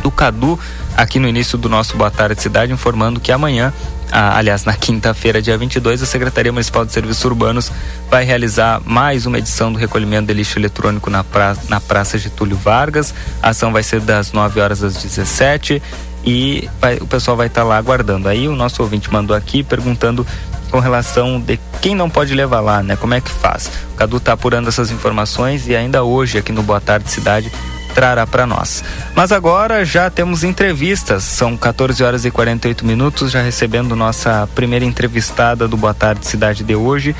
do 0.01 0.09
Cadu 0.09 0.59
aqui 0.97 1.19
no 1.19 1.27
início 1.27 1.59
do 1.59 1.69
nosso 1.69 1.95
Boa 1.95 2.09
Tarde 2.09 2.41
Cidade, 2.41 2.73
informando 2.73 3.19
que 3.19 3.31
amanhã 3.31 3.71
ah, 4.11 4.37
aliás, 4.37 4.65
na 4.65 4.73
quinta-feira, 4.73 5.41
dia 5.41 5.57
22, 5.57 6.03
a 6.03 6.05
Secretaria 6.05 6.51
Municipal 6.51 6.83
de 6.85 6.91
Serviços 6.91 7.23
Urbanos 7.23 7.71
vai 8.09 8.25
realizar 8.25 8.81
mais 8.83 9.25
uma 9.25 9.37
edição 9.37 9.71
do 9.71 9.79
recolhimento 9.79 10.27
de 10.27 10.33
lixo 10.33 10.59
eletrônico 10.59 11.09
na, 11.09 11.23
pra, 11.23 11.55
na 11.69 11.79
Praça 11.79 12.17
Getúlio 12.17 12.57
Vargas. 12.57 13.13
A 13.41 13.49
ação 13.49 13.71
vai 13.71 13.83
ser 13.83 14.01
das 14.01 14.33
9 14.33 14.59
horas 14.59 14.83
às 14.83 15.01
17 15.01 15.81
e 16.23 16.69
vai, 16.79 16.97
o 16.97 17.07
pessoal 17.07 17.35
vai 17.35 17.47
estar 17.47 17.61
tá 17.61 17.67
lá 17.67 17.77
aguardando. 17.77 18.27
Aí 18.27 18.47
o 18.47 18.55
nosso 18.55 18.81
ouvinte 18.81 19.11
mandou 19.11 19.35
aqui 19.35 19.63
perguntando 19.63 20.25
com 20.69 20.79
relação 20.79 21.39
de 21.39 21.59
quem 21.81 21.93
não 21.93 22.09
pode 22.09 22.33
levar 22.33 22.61
lá, 22.61 22.81
né? 22.81 22.95
Como 22.95 23.13
é 23.13 23.19
que 23.21 23.29
faz? 23.29 23.69
O 23.93 23.95
Cadu 23.95 24.17
está 24.17 24.33
apurando 24.33 24.69
essas 24.69 24.89
informações 24.89 25.67
e 25.67 25.75
ainda 25.75 26.03
hoje 26.03 26.37
aqui 26.37 26.51
no 26.51 26.63
Boa 26.63 26.79
Tarde 26.79 27.09
Cidade 27.11 27.51
trará 27.93 28.25
para 28.25 28.47
nós. 28.47 28.83
Mas 29.13 29.31
agora 29.31 29.83
já 29.83 30.09
temos 30.09 30.43
entrevistas, 30.43 31.23
são 31.23 31.57
14 31.57 32.01
horas 32.03 32.23
e 32.23 32.31
48 32.31 32.85
minutos, 32.85 33.31
já 33.31 33.41
recebendo 33.41 33.95
nossa 33.95 34.47
primeira 34.55 34.85
entrevistada 34.85 35.67
do 35.67 35.75
Boa 35.75 35.93
Tarde 35.93 36.25
Cidade 36.25 36.63
de 36.63 36.75
hoje. 36.75 37.13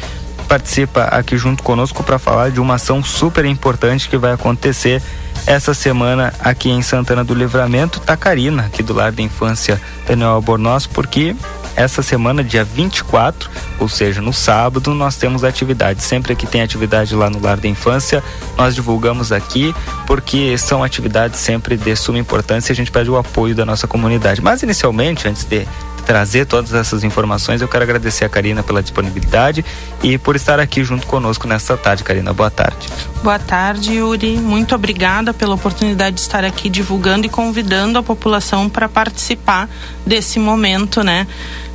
Participa 0.48 1.04
aqui 1.04 1.38
junto 1.38 1.62
conosco 1.62 2.04
para 2.04 2.18
falar 2.18 2.52
de 2.52 2.60
uma 2.60 2.76
ação 2.76 3.04
super 3.04 3.46
importante 3.46 4.10
que 4.10 4.18
vai 4.18 4.34
acontecer 4.34 5.02
essa 5.46 5.74
semana 5.74 6.34
aqui 6.40 6.70
em 6.70 6.82
Santana 6.82 7.24
do 7.24 7.34
Livramento, 7.34 8.00
Tacarina, 8.00 8.66
aqui 8.66 8.84
do 8.84 8.94
Lar 8.94 9.12
da 9.12 9.22
Infância 9.22 9.82
Daniel 10.08 10.32
Albornoz, 10.32 10.88
porque 10.88 11.36
essa 11.76 12.04
semana, 12.04 12.44
dia 12.44 12.64
24, 12.64 13.50
ou 13.80 13.88
seja, 13.88 14.22
no 14.22 14.34
sábado, 14.34 14.94
nós 14.94 15.16
temos 15.16 15.44
atividade. 15.44 16.04
Sempre 16.04 16.36
que 16.36 16.46
tem 16.46 16.62
atividade 16.62 17.16
lá 17.16 17.30
no 17.30 17.40
Lar 17.40 17.58
da 17.58 17.68
Infância, 17.68 18.24
nós 18.58 18.76
divulgamos 18.76 19.32
aqui, 19.32 19.74
porque 20.06 20.58
são 20.58 20.84
atividades 20.84 21.40
sempre 21.40 21.78
de 21.78 21.96
suma 21.96 22.20
importância 22.20 22.72
e 22.72 22.74
a 22.74 22.76
gente 22.76 22.92
pede 22.92 23.10
o 23.10 23.18
apoio 23.18 23.56
da 23.56 23.66
nossa 23.66 23.88
comunidade. 23.88 24.42
Mas 24.42 24.62
inicialmente, 24.64 25.28
antes 25.28 25.46
de 25.46 25.66
trazer 26.12 26.46
todas 26.46 26.74
essas 26.74 27.06
informações. 27.06 27.62
Eu 27.62 27.70
quero 27.70 27.86
agradecer 27.86 28.26
a 28.26 28.30
Karina 28.30 28.62
pela 28.62 28.84
disponibilidade 28.84 29.64
e 30.04 30.18
por 30.18 30.36
estar 30.36 30.60
aqui 30.60 30.84
junto 30.84 31.08
conosco 31.08 31.48
nesta 31.48 31.78
tarde, 31.78 32.04
Karina. 32.04 32.34
Boa 32.34 32.52
tarde. 32.52 32.90
Boa 33.24 33.40
tarde, 33.40 33.94
Yuri. 33.94 34.36
Muito 34.36 34.76
obrigada 34.76 35.34
pela 35.34 35.56
oportunidade 35.56 36.18
de 36.18 36.22
estar 36.22 36.44
aqui 36.44 36.68
divulgando 36.68 37.28
e 37.28 37.30
convidando 37.30 37.98
a 37.98 38.04
população 38.04 38.68
para 38.68 38.90
participar 38.90 39.70
desse 40.06 40.38
momento, 40.38 41.02
né? 41.02 41.26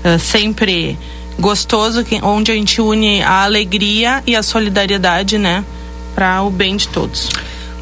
Uh, 0.04 0.18
sempre 0.18 0.98
gostoso, 1.38 2.04
onde 2.22 2.52
a 2.52 2.54
gente 2.54 2.78
une 2.78 3.22
a 3.22 3.42
alegria 3.42 4.22
e 4.26 4.36
a 4.36 4.42
solidariedade, 4.42 5.38
né? 5.38 5.64
Para 6.14 6.42
o 6.42 6.50
bem 6.50 6.76
de 6.76 6.88
todos. 6.88 7.30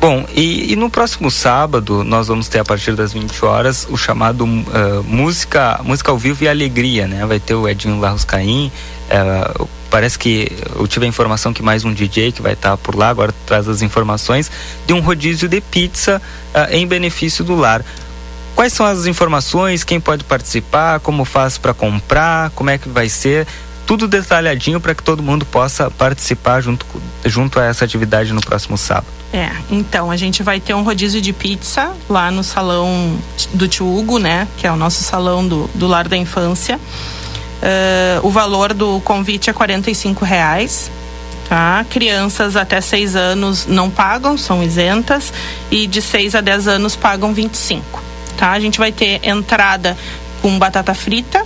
Bom, 0.07 0.27
e, 0.35 0.71
e, 0.71 0.77
no 0.77 0.91
próximo 0.91 1.31
sábado 1.31 2.05
nós 2.05 2.29
vamos 2.29 2.47
ter 2.47 2.59
a 2.59 2.65
partir 2.65 2.95
das 2.95 3.15
20 3.15 3.43
horas 3.43 3.87
o 3.89 3.97
chamado 3.97 4.45
uh, 4.45 5.03
música 5.03 5.81
música 5.83 6.11
ao 6.11 6.19
vivo 6.19 6.45
e 6.45 6.49
alegria, 6.49 7.09
né? 7.09 7.25
Vai 7.25 7.41
ter 7.41 7.55
o 7.55 7.67
Edinho 7.67 7.99
Larros 7.99 8.23
Caim, 8.23 8.71
uh, 9.09 9.67
parece 9.89 10.19
que 10.19 10.53
eu 10.77 10.87
tive 10.87 11.07
a 11.07 11.09
informação 11.09 11.55
que 11.55 11.63
mais 11.63 11.87
um 11.87 11.95
DJ 11.95 12.33
que 12.33 12.43
vai 12.43 12.53
estar 12.53 12.73
tá 12.73 12.77
por 12.77 12.95
lá 12.95 13.09
agora 13.09 13.35
traz 13.47 13.67
as 13.67 13.81
informações 13.81 14.51
de 14.87 14.93
um 14.93 15.01
rodízio 15.01 15.49
de 15.49 15.63
pizza 15.63 16.21
uh, 16.55 16.71
em 16.71 16.87
benefício 16.87 17.43
do 17.43 17.55
lar. 17.55 17.83
Quais 18.55 18.75
são 18.75 18.85
as 18.85 19.07
informações? 19.07 19.85
Quem 19.85 19.99
pode 19.99 20.23
participar? 20.23 21.01
Como 21.01 21.25
faz 21.25 21.57
para 21.57 21.73
comprar? 21.73 22.51
Como 22.51 22.69
é 22.69 22.77
que 22.77 22.91
vai 22.91 23.09
ser? 23.09 23.47
Tudo 23.87 24.07
detalhadinho 24.07 24.79
para 24.83 24.95
que 24.95 25.03
todo 25.03 25.23
mundo 25.23 25.47
possa 25.47 25.91
participar 25.91 26.61
junto, 26.61 26.85
junto 27.25 27.59
a 27.59 27.65
essa 27.65 27.87
atividade 27.87 28.35
no 28.35 28.43
próximo 28.43 28.77
sábado. 28.77 29.24
É, 29.35 29.51
então 29.69 30.13
a 30.13 30.17
gente 30.17 30.45
vai 30.45 30.61
ter 30.61 30.75
um 30.75 30.85
rodízio 30.85 31.21
de 31.21 31.33
pizza 31.33 31.93
lá 32.09 32.31
no 32.31 32.45
salão 32.45 33.19
do 33.53 33.67
Tio 33.67 33.85
Hugo, 33.85 34.21
né? 34.21 34.47
Que 34.57 34.65
é 34.65 34.71
o 34.71 34.77
nosso 34.77 35.03
salão 35.03 35.45
do, 35.45 35.69
do 35.75 35.89
Lar 35.89 36.07
da 36.07 36.17
Infância. 36.17 36.77
Uh, 36.77 38.25
o 38.25 38.31
valor 38.31 38.73
do 38.73 39.01
convite 39.01 39.51
é 39.51 39.53
R$ 39.53 40.15
reais. 40.23 40.89
Tá? 41.49 41.85
Crianças 41.91 42.55
até 42.55 42.81
6 42.81 43.17
anos 43.17 43.67
não 43.67 43.91
pagam, 43.91 44.39
são 44.39 44.63
isentas, 44.63 45.33
e 45.69 45.89
de 45.89 46.01
6 46.01 46.37
a 46.37 46.41
10 46.41 46.69
anos 46.69 46.95
pagam 46.95 47.35
25. 47.35 48.01
tá? 48.37 48.53
A 48.53 48.61
gente 48.61 48.79
vai 48.79 48.93
ter 48.93 49.19
entrada 49.25 49.97
com 50.41 50.57
batata 50.61 50.95
frita 50.95 51.45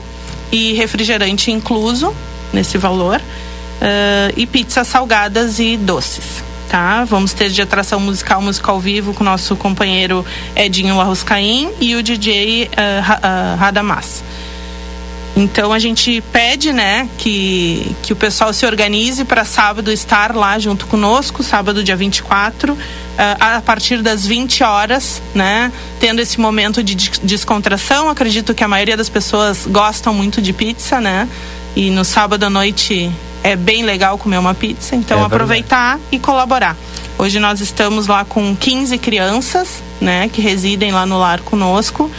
e 0.52 0.74
refrigerante 0.74 1.50
incluso 1.50 2.14
nesse 2.52 2.76
valor 2.76 3.16
uh, 3.16 4.32
e 4.36 4.46
pizzas 4.46 4.86
salgadas 4.88 5.58
e 5.58 5.78
doces. 5.78 6.47
Tá? 6.68 7.02
Vamos 7.04 7.32
ter 7.32 7.48
de 7.48 7.62
atração 7.62 7.98
musical, 7.98 8.42
musical 8.42 8.74
ao 8.74 8.80
vivo 8.80 9.14
com 9.14 9.24
nosso 9.24 9.56
companheiro 9.56 10.24
Edinho 10.54 10.98
Larroscaim 10.98 11.70
e 11.80 11.94
o 11.94 12.02
DJ 12.02 12.64
uh, 12.64 12.68
uh, 12.68 13.56
Radamas. 13.56 14.22
Então 15.38 15.72
a 15.72 15.78
gente 15.78 16.20
pede, 16.32 16.72
né, 16.72 17.08
que, 17.16 17.94
que 18.02 18.12
o 18.12 18.16
pessoal 18.16 18.52
se 18.52 18.66
organize 18.66 19.24
para 19.24 19.44
sábado 19.44 19.92
estar 19.92 20.34
lá 20.34 20.58
junto 20.58 20.86
conosco, 20.88 21.44
sábado 21.44 21.84
dia 21.84 21.94
24, 21.94 22.72
uh, 22.72 22.78
a 23.38 23.62
partir 23.62 24.02
das 24.02 24.26
20 24.26 24.64
horas, 24.64 25.22
né, 25.34 25.72
tendo 26.00 26.20
esse 26.20 26.40
momento 26.40 26.82
de 26.82 26.96
descontração. 27.22 28.08
Acredito 28.08 28.52
que 28.52 28.64
a 28.64 28.68
maioria 28.68 28.96
das 28.96 29.08
pessoas 29.08 29.64
gostam 29.66 30.12
muito 30.12 30.42
de 30.42 30.52
pizza, 30.52 31.00
né? 31.00 31.28
E 31.76 31.88
no 31.90 32.04
sábado 32.04 32.42
à 32.44 32.50
noite 32.50 33.12
é 33.42 33.56
bem 33.56 33.82
legal 33.82 34.18
comer 34.18 34.38
uma 34.38 34.54
pizza, 34.54 34.94
então 34.94 35.20
é 35.20 35.24
aproveitar 35.24 35.98
e 36.10 36.18
colaborar. 36.18 36.76
Hoje 37.16 37.38
nós 37.38 37.60
estamos 37.60 38.06
lá 38.06 38.24
com 38.24 38.54
15 38.54 38.96
crianças, 38.98 39.82
né, 40.00 40.28
que 40.28 40.40
residem 40.40 40.92
lá 40.92 41.04
no 41.04 41.18
lar 41.18 41.40
conosco 41.40 42.10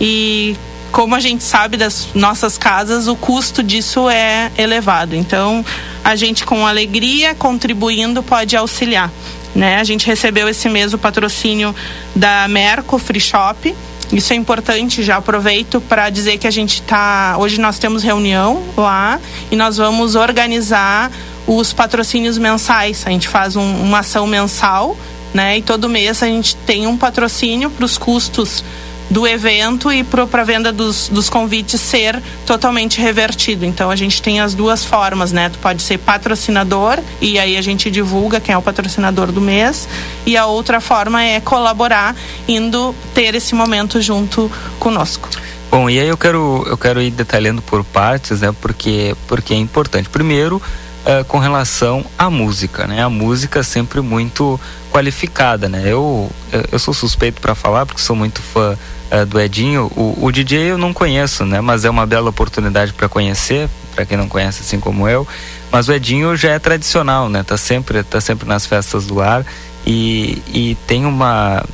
e 0.00 0.56
como 0.94 1.16
a 1.16 1.20
gente 1.20 1.42
sabe 1.42 1.76
das 1.76 2.08
nossas 2.14 2.56
casas, 2.56 3.08
o 3.08 3.16
custo 3.16 3.64
disso 3.64 4.08
é 4.08 4.52
elevado. 4.56 5.16
Então, 5.16 5.64
a 6.04 6.14
gente 6.14 6.46
com 6.46 6.64
alegria, 6.64 7.34
contribuindo, 7.34 8.22
pode 8.22 8.56
auxiliar. 8.56 9.10
Né? 9.56 9.80
A 9.80 9.82
gente 9.82 10.06
recebeu 10.06 10.48
esse 10.48 10.68
mês 10.68 10.94
o 10.94 10.98
patrocínio 10.98 11.74
da 12.14 12.46
Merco 12.46 12.96
Free 12.96 13.18
Shop. 13.18 13.74
Isso 14.12 14.32
é 14.32 14.36
importante, 14.36 15.02
já 15.02 15.16
aproveito 15.16 15.80
para 15.80 16.10
dizer 16.10 16.38
que 16.38 16.46
a 16.46 16.50
gente 16.50 16.80
está. 16.80 17.36
Hoje 17.38 17.60
nós 17.60 17.78
temos 17.78 18.02
reunião 18.02 18.62
lá 18.76 19.20
e 19.50 19.56
nós 19.56 19.76
vamos 19.76 20.14
organizar 20.14 21.10
os 21.46 21.72
patrocínios 21.72 22.38
mensais. 22.38 23.02
A 23.06 23.10
gente 23.10 23.28
faz 23.28 23.56
um, 23.56 23.82
uma 23.82 24.00
ação 24.00 24.26
mensal, 24.26 24.96
né? 25.32 25.58
E 25.58 25.62
todo 25.62 25.88
mês 25.88 26.22
a 26.22 26.26
gente 26.26 26.56
tem 26.56 26.86
um 26.86 26.96
patrocínio 26.96 27.70
para 27.70 27.84
os 27.84 27.98
custos 27.98 28.64
do 29.10 29.26
evento 29.26 29.92
e 29.92 30.02
para 30.02 30.44
venda 30.44 30.72
dos, 30.72 31.08
dos 31.08 31.28
convites 31.28 31.80
ser 31.80 32.22
totalmente 32.46 33.00
revertido. 33.00 33.64
Então 33.64 33.90
a 33.90 33.96
gente 33.96 34.22
tem 34.22 34.40
as 34.40 34.54
duas 34.54 34.84
formas, 34.84 35.32
né? 35.32 35.48
Tu 35.48 35.58
pode 35.58 35.82
ser 35.82 35.98
patrocinador 35.98 36.98
e 37.20 37.38
aí 37.38 37.56
a 37.56 37.62
gente 37.62 37.90
divulga 37.90 38.40
quem 38.40 38.54
é 38.54 38.58
o 38.58 38.62
patrocinador 38.62 39.30
do 39.30 39.40
mês 39.40 39.88
e 40.26 40.36
a 40.36 40.46
outra 40.46 40.80
forma 40.80 41.22
é 41.22 41.40
colaborar 41.40 42.16
indo 42.48 42.94
ter 43.14 43.34
esse 43.34 43.54
momento 43.54 44.00
junto 44.00 44.50
conosco. 44.78 45.28
Bom, 45.70 45.90
e 45.90 45.98
aí 45.98 46.08
eu 46.08 46.16
quero 46.16 46.64
eu 46.68 46.78
quero 46.78 47.02
ir 47.02 47.10
detalhando 47.10 47.60
por 47.60 47.84
partes, 47.84 48.40
né? 48.40 48.54
Porque 48.60 49.16
porque 49.26 49.54
é 49.54 49.56
importante. 49.56 50.08
Primeiro, 50.08 50.62
uh, 51.04 51.24
com 51.26 51.38
relação 51.38 52.04
à 52.18 52.28
música, 52.30 52.86
né? 52.86 53.02
A 53.02 53.08
música 53.08 53.62
sempre 53.62 54.00
muito 54.00 54.60
qualificada, 54.90 55.68
né? 55.68 55.82
Eu 55.84 56.30
eu 56.70 56.78
sou 56.78 56.94
suspeito 56.94 57.40
para 57.40 57.54
falar 57.54 57.86
porque 57.86 58.00
sou 58.00 58.16
muito 58.16 58.40
fã 58.40 58.76
uh, 59.10 59.26
do 59.26 59.40
Edinho. 59.40 59.90
O, 59.96 60.18
o, 60.20 60.32
DJ 60.32 60.72
eu 60.72 60.78
não 60.78 60.92
conheço, 60.92 61.44
né? 61.44 61.60
Mas 61.60 61.84
é 61.84 61.90
uma 61.90 62.06
bela 62.06 62.30
oportunidade 62.30 62.92
para 62.92 63.08
conhecer, 63.08 63.68
para 63.94 64.04
quem 64.04 64.16
não 64.16 64.28
conhece 64.28 64.62
assim 64.62 64.80
como 64.80 65.08
eu. 65.08 65.26
Mas 65.70 65.88
o 65.88 65.92
Edinho 65.92 66.36
já 66.36 66.50
é 66.50 66.58
tradicional, 66.58 67.28
né? 67.28 67.42
Tá 67.42 67.56
sempre, 67.56 68.02
tá 68.02 68.20
sempre 68.20 68.48
nas 68.48 68.66
festas 68.66 69.06
do 69.06 69.20
ar 69.20 69.44
e, 69.86 70.42
e 70.48 70.76
tem 70.86 71.04
uma 71.04 71.64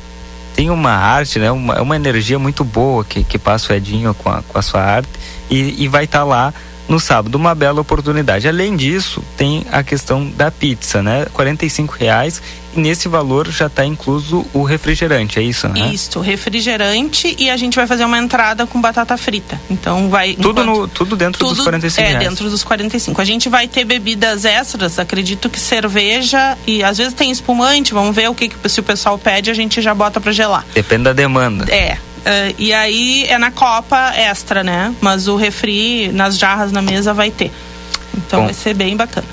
tem 0.55 0.69
uma 0.69 0.91
arte, 0.91 1.39
né? 1.39 1.51
Uma, 1.51 1.81
uma 1.81 1.95
energia 1.95 2.37
muito 2.37 2.63
boa 2.63 3.05
que, 3.05 3.23
que 3.23 3.39
passa 3.39 3.71
o 3.71 3.75
Edinho 3.75 4.13
com 4.13 4.29
a, 4.29 4.41
com 4.41 4.57
a 4.57 4.61
sua 4.61 4.81
arte 4.81 5.09
e, 5.49 5.83
e 5.83 5.87
vai 5.87 6.05
estar 6.05 6.19
tá 6.19 6.25
lá 6.25 6.53
no 6.91 6.99
sábado, 6.99 7.35
uma 7.35 7.55
bela 7.55 7.79
oportunidade. 7.79 8.49
Além 8.49 8.75
disso, 8.75 9.23
tem 9.37 9.65
a 9.71 9.81
questão 9.81 10.29
da 10.29 10.51
pizza, 10.51 11.01
né? 11.01 11.25
R$ 11.33 11.89
reais 11.97 12.41
e 12.75 12.79
nesse 12.79 13.07
valor 13.07 13.49
já 13.49 13.67
está 13.67 13.85
incluso 13.85 14.45
o 14.53 14.63
refrigerante, 14.63 15.39
é 15.39 15.41
isso, 15.41 15.69
né? 15.69 15.89
Isso, 15.93 16.19
refrigerante 16.19 17.33
e 17.39 17.49
a 17.49 17.55
gente 17.55 17.75
vai 17.75 17.87
fazer 17.87 18.03
uma 18.03 18.17
entrada 18.17 18.67
com 18.67 18.79
batata 18.81 19.15
frita. 19.17 19.59
Então 19.69 20.09
vai 20.09 20.33
tudo 20.33 20.61
enquanto, 20.61 20.79
no 20.79 20.87
tudo 20.89 21.15
dentro 21.15 21.39
tudo 21.39 21.55
dos 21.55 21.63
45 21.63 22.01
é, 22.01 22.09
reais. 22.09 22.27
dentro 22.27 22.49
dos 22.49 22.63
45. 22.63 23.21
A 23.21 23.25
gente 23.25 23.47
vai 23.47 23.69
ter 23.69 23.85
bebidas 23.85 24.43
extras, 24.43 24.99
acredito 24.99 25.49
que 25.49 25.59
cerveja 25.59 26.57
e 26.67 26.83
às 26.83 26.97
vezes 26.97 27.13
tem 27.13 27.31
espumante, 27.31 27.93
vamos 27.93 28.13
ver 28.13 28.29
o 28.29 28.35
que, 28.35 28.49
que 28.49 28.69
se 28.69 28.81
o 28.81 28.83
pessoal 28.83 29.17
pede, 29.17 29.49
a 29.49 29.53
gente 29.53 29.81
já 29.81 29.95
bota 29.95 30.19
para 30.19 30.33
gelar. 30.33 30.65
Depende 30.73 31.03
da 31.03 31.13
demanda. 31.13 31.73
É, 31.73 31.97
Uh, 32.21 32.55
e 32.57 32.71
aí 32.73 33.25
é 33.27 33.37
na 33.37 33.51
copa 33.51 34.13
extra, 34.15 34.63
né? 34.63 34.93
Mas 35.01 35.27
o 35.27 35.35
refri 35.35 36.11
nas 36.11 36.37
jarras 36.37 36.71
na 36.71 36.81
mesa 36.81 37.13
vai 37.13 37.31
ter. 37.31 37.51
Então 38.15 38.41
Bom, 38.41 38.45
vai 38.45 38.53
ser 38.53 38.73
bem 38.73 38.95
bacana. 38.95 39.27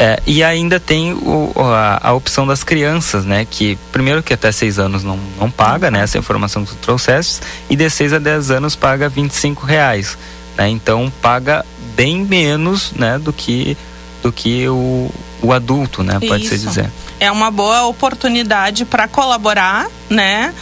É, 0.00 0.22
e 0.24 0.44
ainda 0.44 0.78
tem 0.78 1.12
o, 1.12 1.52
a, 1.56 2.08
a, 2.10 2.12
opção 2.12 2.46
das 2.46 2.62
crianças, 2.62 3.24
né? 3.24 3.44
Que 3.44 3.76
primeiro 3.90 4.22
que 4.22 4.32
até 4.32 4.52
6 4.52 4.78
anos 4.78 5.02
não, 5.02 5.18
não 5.36 5.50
paga, 5.50 5.90
né? 5.90 6.02
Essa 6.02 6.16
informação 6.16 6.64
que 6.64 6.70
tu 6.70 6.76
trouxeste. 6.76 7.40
E 7.68 7.74
de 7.74 7.90
6 7.90 8.12
a 8.12 8.18
10 8.20 8.52
anos 8.52 8.76
paga 8.76 9.08
25 9.08 9.66
reais. 9.66 10.16
Né? 10.56 10.68
Então 10.68 11.12
paga 11.20 11.66
bem 11.96 12.24
menos 12.24 12.92
né, 12.92 13.18
do 13.18 13.32
que, 13.32 13.76
do 14.22 14.30
que 14.30 14.68
o, 14.68 15.10
o 15.42 15.52
adulto, 15.52 16.04
né? 16.04 16.20
Pode-se 16.20 16.56
dizer. 16.58 16.88
É 17.18 17.30
uma 17.32 17.50
boa 17.50 17.86
oportunidade 17.86 18.84
para 18.84 19.08
colaborar, 19.08 19.88
né? 20.08 20.54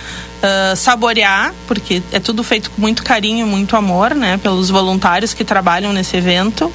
Uh, 0.43 0.77
saborear, 0.77 1.55
porque 1.67 2.03
é 2.13 2.21
tudo 2.21 2.43
feito 2.43 2.71
com 2.71 2.81
muito 2.81 3.03
carinho, 3.03 3.47
muito 3.47 3.77
amor, 3.77 4.15
né, 4.15 4.39
pelos 4.43 4.71
voluntários 4.71 5.35
que 5.35 5.45
trabalham 5.45 5.93
nesse 5.93 6.17
evento 6.17 6.73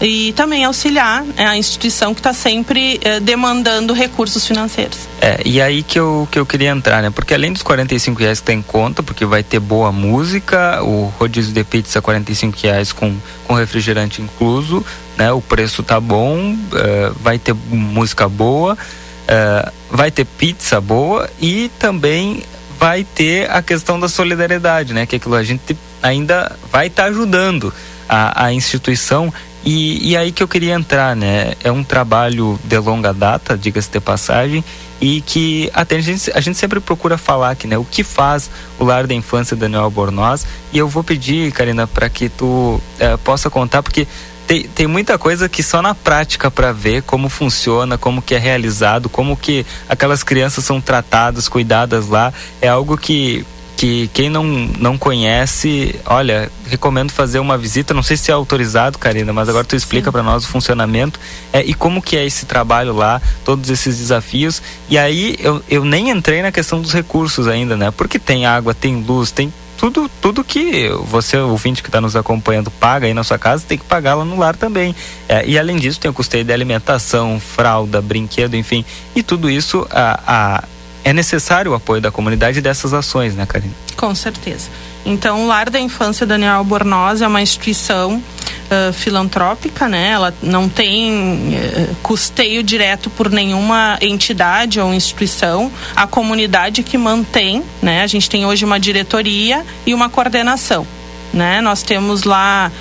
e 0.00 0.32
também 0.34 0.64
auxiliar 0.64 1.22
né, 1.22 1.46
a 1.46 1.56
instituição 1.56 2.12
que 2.12 2.20
está 2.20 2.32
sempre 2.32 3.00
uh, 3.04 3.20
demandando 3.20 3.94
recursos 3.94 4.46
financeiros. 4.46 4.98
É, 5.20 5.40
e 5.44 5.60
aí 5.60 5.82
que 5.82 5.98
eu, 5.98 6.28
que 6.30 6.38
eu 6.38 6.44
queria 6.44 6.70
entrar, 6.70 7.02
né? 7.02 7.10
Porque 7.10 7.32
além 7.32 7.52
dos 7.52 7.62
45 7.62 8.20
reais 8.20 8.40
que 8.40 8.46
tem 8.46 8.60
conta, 8.60 9.02
porque 9.02 9.24
vai 9.24 9.42
ter 9.42 9.58
boa 9.58 9.90
música, 9.90 10.82
o 10.82 11.12
rodízio 11.18 11.52
de 11.52 11.64
pizza 11.64 12.02
45 12.02 12.58
reais 12.62 12.92
com, 12.92 13.16
com 13.44 13.54
refrigerante 13.54 14.20
incluso, 14.20 14.84
né? 15.16 15.32
O 15.32 15.40
preço 15.40 15.82
tá 15.82 15.98
bom, 15.98 16.52
uh, 16.52 17.16
vai 17.20 17.38
ter 17.38 17.54
música 17.54 18.28
boa, 18.28 18.74
uh, 18.74 19.72
vai 19.90 20.10
ter 20.10 20.26
pizza 20.26 20.80
boa 20.80 21.30
e 21.40 21.70
também 21.78 22.42
vai 22.78 23.04
ter 23.04 23.50
a 23.50 23.62
questão 23.62 23.98
da 23.98 24.08
solidariedade, 24.08 24.92
né? 24.92 25.06
Que 25.06 25.16
aquilo 25.16 25.34
a 25.34 25.42
gente 25.42 25.76
ainda 26.02 26.56
vai 26.70 26.86
estar 26.88 27.04
tá 27.04 27.08
ajudando 27.08 27.72
a, 28.08 28.46
a 28.46 28.52
instituição 28.52 29.32
e, 29.66 30.12
e, 30.12 30.16
aí 30.16 30.30
que 30.30 30.40
eu 30.40 30.46
queria 30.46 30.74
entrar, 30.74 31.16
né? 31.16 31.54
É 31.64 31.72
um 31.72 31.82
trabalho 31.82 32.56
de 32.62 32.78
longa 32.78 33.12
data, 33.12 33.58
diga-se 33.58 33.90
de 33.90 33.98
passagem, 33.98 34.64
e 35.00 35.20
que 35.20 35.68
até 35.74 35.96
a 35.96 36.00
gente, 36.00 36.30
a 36.32 36.40
gente 36.40 36.56
sempre 36.56 36.78
procura 36.78 37.18
falar 37.18 37.50
aqui, 37.50 37.66
né? 37.66 37.76
O 37.76 37.84
que 37.84 38.04
faz 38.04 38.48
o 38.78 38.84
Lar 38.84 39.08
da 39.08 39.14
Infância 39.14 39.56
Daniel 39.56 39.82
Albornoz. 39.82 40.46
E 40.72 40.78
eu 40.78 40.88
vou 40.88 41.02
pedir, 41.02 41.50
Karina, 41.50 41.84
para 41.84 42.08
que 42.08 42.28
tu 42.28 42.80
é, 43.00 43.16
possa 43.16 43.50
contar, 43.50 43.82
porque 43.82 44.06
tem, 44.46 44.62
tem 44.64 44.86
muita 44.86 45.18
coisa 45.18 45.48
que 45.48 45.62
só 45.62 45.82
na 45.82 45.94
prática 45.94 46.50
para 46.50 46.72
ver 46.72 47.02
como 47.02 47.28
funciona, 47.28 47.98
como 47.98 48.22
que 48.22 48.34
é 48.34 48.38
realizado, 48.38 49.08
como 49.08 49.36
que 49.36 49.66
aquelas 49.88 50.22
crianças 50.22 50.64
são 50.64 50.80
tratadas, 50.80 51.48
cuidadas 51.48 52.08
lá. 52.08 52.32
É 52.60 52.68
algo 52.68 52.96
que 52.96 53.44
que 53.76 54.08
quem 54.14 54.30
não, 54.30 54.42
não 54.42 54.96
conhece, 54.96 55.94
olha, 56.06 56.50
recomendo 56.66 57.12
fazer 57.12 57.38
uma 57.38 57.58
visita. 57.58 57.92
Não 57.92 58.02
sei 58.02 58.16
se 58.16 58.30
é 58.30 58.34
autorizado, 58.34 58.98
Karina, 58.98 59.32
mas 59.34 59.50
agora 59.50 59.64
tu 59.64 59.76
explica 59.76 60.10
para 60.10 60.22
nós 60.22 60.44
o 60.44 60.48
funcionamento 60.48 61.20
é, 61.52 61.62
e 61.62 61.74
como 61.74 62.00
que 62.00 62.16
é 62.16 62.24
esse 62.24 62.46
trabalho 62.46 62.94
lá, 62.94 63.20
todos 63.44 63.68
esses 63.68 63.98
desafios. 63.98 64.62
E 64.88 64.96
aí 64.96 65.36
eu, 65.40 65.62
eu 65.68 65.84
nem 65.84 66.08
entrei 66.08 66.40
na 66.40 66.50
questão 66.50 66.80
dos 66.80 66.92
recursos 66.92 67.46
ainda, 67.46 67.76
né? 67.76 67.90
Porque 67.90 68.18
tem 68.18 68.46
água, 68.46 68.72
tem 68.72 69.02
luz, 69.02 69.30
tem 69.30 69.52
tudo, 69.76 70.10
tudo 70.20 70.44
que 70.44 70.88
você, 71.04 71.36
ouvinte 71.38 71.82
que 71.82 71.88
está 71.88 72.00
nos 72.00 72.16
acompanhando, 72.16 72.70
paga 72.70 73.06
aí 73.06 73.14
na 73.14 73.22
sua 73.22 73.38
casa, 73.38 73.64
tem 73.66 73.78
que 73.78 73.84
pagar 73.84 74.14
lá 74.14 74.24
no 74.24 74.38
lar 74.38 74.56
também. 74.56 74.94
É, 75.28 75.46
e 75.46 75.58
além 75.58 75.76
disso, 75.76 76.00
tem 76.00 76.10
o 76.10 76.14
custeio 76.14 76.44
de 76.44 76.52
alimentação, 76.52 77.38
fralda, 77.40 78.00
brinquedo, 78.00 78.56
enfim. 78.56 78.84
E 79.14 79.22
tudo 79.22 79.50
isso 79.50 79.86
a, 79.90 80.20
a, 80.26 80.64
é 81.04 81.12
necessário 81.12 81.72
o 81.72 81.74
apoio 81.74 82.00
da 82.00 82.10
comunidade 82.10 82.60
dessas 82.60 82.92
ações, 82.92 83.34
né, 83.34 83.46
Karine? 83.46 83.74
Com 83.96 84.14
certeza. 84.14 84.68
Então, 85.06 85.44
o 85.44 85.46
Lar 85.46 85.70
da 85.70 85.78
Infância 85.78 86.26
Daniel 86.26 86.56
Albornoz 86.56 87.22
é 87.22 87.28
uma 87.28 87.40
instituição 87.40 88.16
uh, 88.16 88.92
filantrópica, 88.92 89.88
né? 89.88 90.08
Ela 90.10 90.34
não 90.42 90.68
tem 90.68 91.54
uh, 91.54 91.96
custeio 92.02 92.60
direto 92.60 93.08
por 93.08 93.30
nenhuma 93.30 93.96
entidade 94.00 94.80
ou 94.80 94.92
instituição. 94.92 95.70
A 95.94 96.08
comunidade 96.08 96.82
que 96.82 96.98
mantém, 96.98 97.62
né? 97.80 98.02
A 98.02 98.06
gente 98.08 98.28
tem 98.28 98.44
hoje 98.44 98.64
uma 98.64 98.80
diretoria 98.80 99.64
e 99.86 99.94
uma 99.94 100.08
coordenação, 100.08 100.84
né? 101.32 101.60
Nós 101.60 101.84
temos 101.84 102.24
lá 102.24 102.72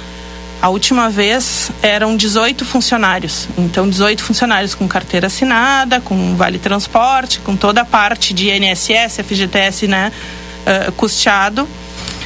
a 0.61 0.69
última 0.69 1.11
vez 1.11 1.69
eram 1.83 2.17
18 2.17 2.65
funcionários. 2.65 3.47
Então, 3.55 3.87
18 3.87 4.23
funcionários 4.23 4.73
com 4.73 4.87
carteira 4.87 5.27
assinada, 5.27 6.01
com 6.01 6.35
vale 6.35 6.57
transporte, 6.57 7.39
com 7.41 7.55
toda 7.55 7.81
a 7.81 7.85
parte 7.85 8.33
de 8.33 8.49
INSS, 8.49 9.19
FGTS, 9.23 9.87
né? 9.87 10.11
uh, 10.65 10.91
custeado. 10.93 11.67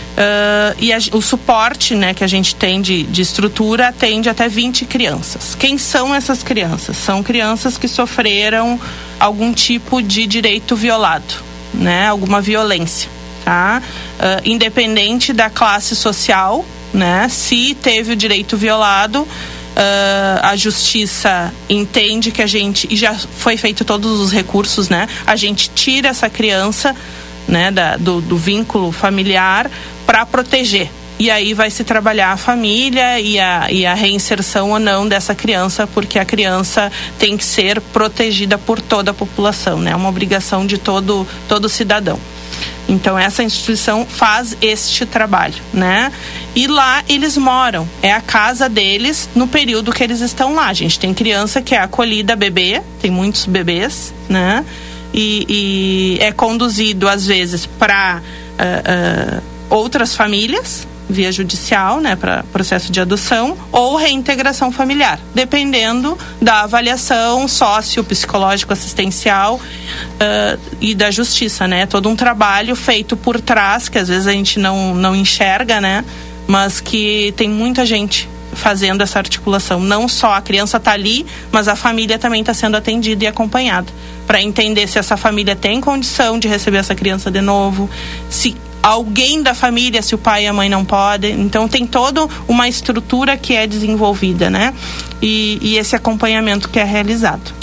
Uh, 0.09 0.75
e 0.79 0.91
a, 0.91 0.97
o 1.13 1.21
suporte 1.21 1.95
né, 1.95 2.13
que 2.13 2.23
a 2.23 2.27
gente 2.27 2.53
tem 2.55 2.81
de, 2.81 3.03
de 3.03 3.21
estrutura 3.21 3.87
atende 3.87 4.27
até 4.27 4.49
20 4.49 4.85
crianças. 4.85 5.55
Quem 5.55 5.77
são 5.77 6.13
essas 6.13 6.43
crianças? 6.43 6.97
São 6.97 7.23
crianças 7.23 7.77
que 7.77 7.87
sofreram 7.87 8.79
algum 9.17 9.53
tipo 9.53 10.01
de 10.01 10.25
direito 10.25 10.75
violado, 10.75 11.33
né, 11.73 12.07
alguma 12.07 12.41
violência. 12.41 13.09
Tá? 13.45 13.81
Uh, 14.19 14.41
independente 14.43 15.31
da 15.31 15.49
classe 15.49 15.95
social, 15.95 16.65
né, 16.93 17.29
se 17.29 17.73
teve 17.75 18.11
o 18.13 18.15
direito 18.15 18.57
violado, 18.57 19.25
Uh, 19.69 20.39
a 20.41 20.57
justiça 20.57 21.53
entende 21.69 22.31
que 22.31 22.41
a 22.41 22.47
gente 22.47 22.85
e 22.91 22.97
já 22.97 23.13
foi 23.13 23.55
feito 23.55 23.85
todos 23.85 24.19
os 24.19 24.29
recursos, 24.29 24.89
né? 24.89 25.07
A 25.25 25.37
gente 25.37 25.69
tira 25.69 26.09
essa 26.09 26.29
criança, 26.29 26.93
né, 27.49 27.71
da, 27.71 27.97
do, 27.97 28.21
do 28.21 28.37
vínculo 28.37 28.91
familiar 28.91 29.69
para 30.05 30.25
proteger. 30.25 30.89
E 31.19 31.29
aí 31.29 31.53
vai 31.53 31.69
se 31.69 31.83
trabalhar 31.83 32.31
a 32.31 32.37
família 32.37 33.19
e 33.19 33.37
a, 33.37 33.69
e 33.69 33.85
a 33.85 33.93
reinserção 33.93 34.71
ou 34.71 34.79
não 34.79 35.05
dessa 35.05 35.35
criança, 35.35 35.85
porque 35.85 36.17
a 36.17 36.23
criança 36.23 36.89
tem 37.17 37.35
que 37.35 37.43
ser 37.43 37.81
protegida 37.81 38.57
por 38.57 38.79
toda 38.79 39.11
a 39.11 39.13
população, 39.13 39.79
né? 39.79 39.91
É 39.91 39.95
uma 39.95 40.07
obrigação 40.07 40.65
de 40.65 40.77
todo, 40.77 41.27
todo 41.45 41.67
cidadão. 41.67 42.17
Então 42.87 43.19
essa 43.19 43.43
instituição 43.43 44.05
faz 44.05 44.57
este 44.61 45.05
trabalho, 45.05 45.61
né? 45.73 46.11
E 46.55 46.67
lá 46.67 47.03
eles 47.09 47.35
moram, 47.37 47.87
é 48.01 48.13
a 48.13 48.21
casa 48.21 48.69
deles 48.69 49.29
no 49.35 49.47
período 49.47 49.91
que 49.91 50.03
eles 50.03 50.21
estão 50.21 50.55
lá. 50.55 50.67
A 50.67 50.73
gente 50.73 50.97
tem 50.97 51.13
criança 51.13 51.61
que 51.61 51.75
é 51.75 51.79
acolhida 51.79 52.33
bebê, 52.35 52.81
tem 53.01 53.11
muitos 53.11 53.45
bebês, 53.45 54.13
né? 54.29 54.65
E, 55.21 55.45
e 55.49 56.17
é 56.21 56.31
conduzido 56.31 57.09
às 57.09 57.27
vezes 57.27 57.65
para 57.65 58.21
uh, 58.21 59.37
uh, 59.37 59.43
outras 59.69 60.15
famílias 60.15 60.87
via 61.09 61.29
judicial, 61.29 61.99
né, 61.99 62.15
para 62.15 62.43
processo 62.53 62.89
de 62.89 63.01
adoção 63.01 63.57
ou 63.69 63.97
reintegração 63.97 64.71
familiar, 64.71 65.19
dependendo 65.35 66.17
da 66.41 66.61
avaliação 66.61 67.49
sócio, 67.49 68.01
psicológico, 68.01 68.71
assistencial 68.71 69.55
uh, 69.55 70.59
e 70.79 70.95
da 70.95 71.11
justiça, 71.11 71.67
né? 71.67 71.85
Todo 71.85 72.07
um 72.07 72.15
trabalho 72.15 72.75
feito 72.77 73.17
por 73.17 73.41
trás 73.41 73.89
que 73.89 73.97
às 73.97 74.07
vezes 74.07 74.25
a 74.25 74.31
gente 74.31 74.57
não 74.57 74.93
não 74.95 75.13
enxerga, 75.13 75.81
né? 75.81 76.05
Mas 76.47 76.79
que 76.79 77.33
tem 77.35 77.49
muita 77.49 77.85
gente 77.85 78.29
fazendo 78.53 79.01
essa 79.01 79.19
articulação. 79.19 79.79
Não 79.79 80.07
só 80.07 80.33
a 80.33 80.41
criança 80.41 80.77
está 80.77 80.91
ali, 80.91 81.25
mas 81.51 81.67
a 81.67 81.75
família 81.75 82.17
também 82.17 82.41
está 82.41 82.53
sendo 82.53 82.77
atendida 82.77 83.23
e 83.23 83.27
acompanhada 83.27 83.91
para 84.27 84.41
entender 84.41 84.87
se 84.87 84.99
essa 84.99 85.17
família 85.17 85.55
tem 85.55 85.81
condição 85.81 86.37
de 86.37 86.47
receber 86.47 86.77
essa 86.77 86.93
criança 86.93 87.31
de 87.31 87.41
novo, 87.41 87.89
se 88.29 88.55
alguém 88.81 89.41
da 89.41 89.53
família, 89.53 90.01
se 90.01 90.15
o 90.15 90.17
pai 90.17 90.43
e 90.43 90.47
a 90.47 90.53
mãe 90.53 90.69
não 90.69 90.85
podem. 90.85 91.39
Então 91.41 91.67
tem 91.67 91.85
toda 91.85 92.27
uma 92.47 92.67
estrutura 92.67 93.37
que 93.37 93.55
é 93.55 93.65
desenvolvida, 93.67 94.49
né? 94.49 94.73
E, 95.21 95.57
e 95.61 95.77
esse 95.77 95.95
acompanhamento 95.95 96.69
que 96.69 96.79
é 96.79 96.83
realizado. 96.83 97.58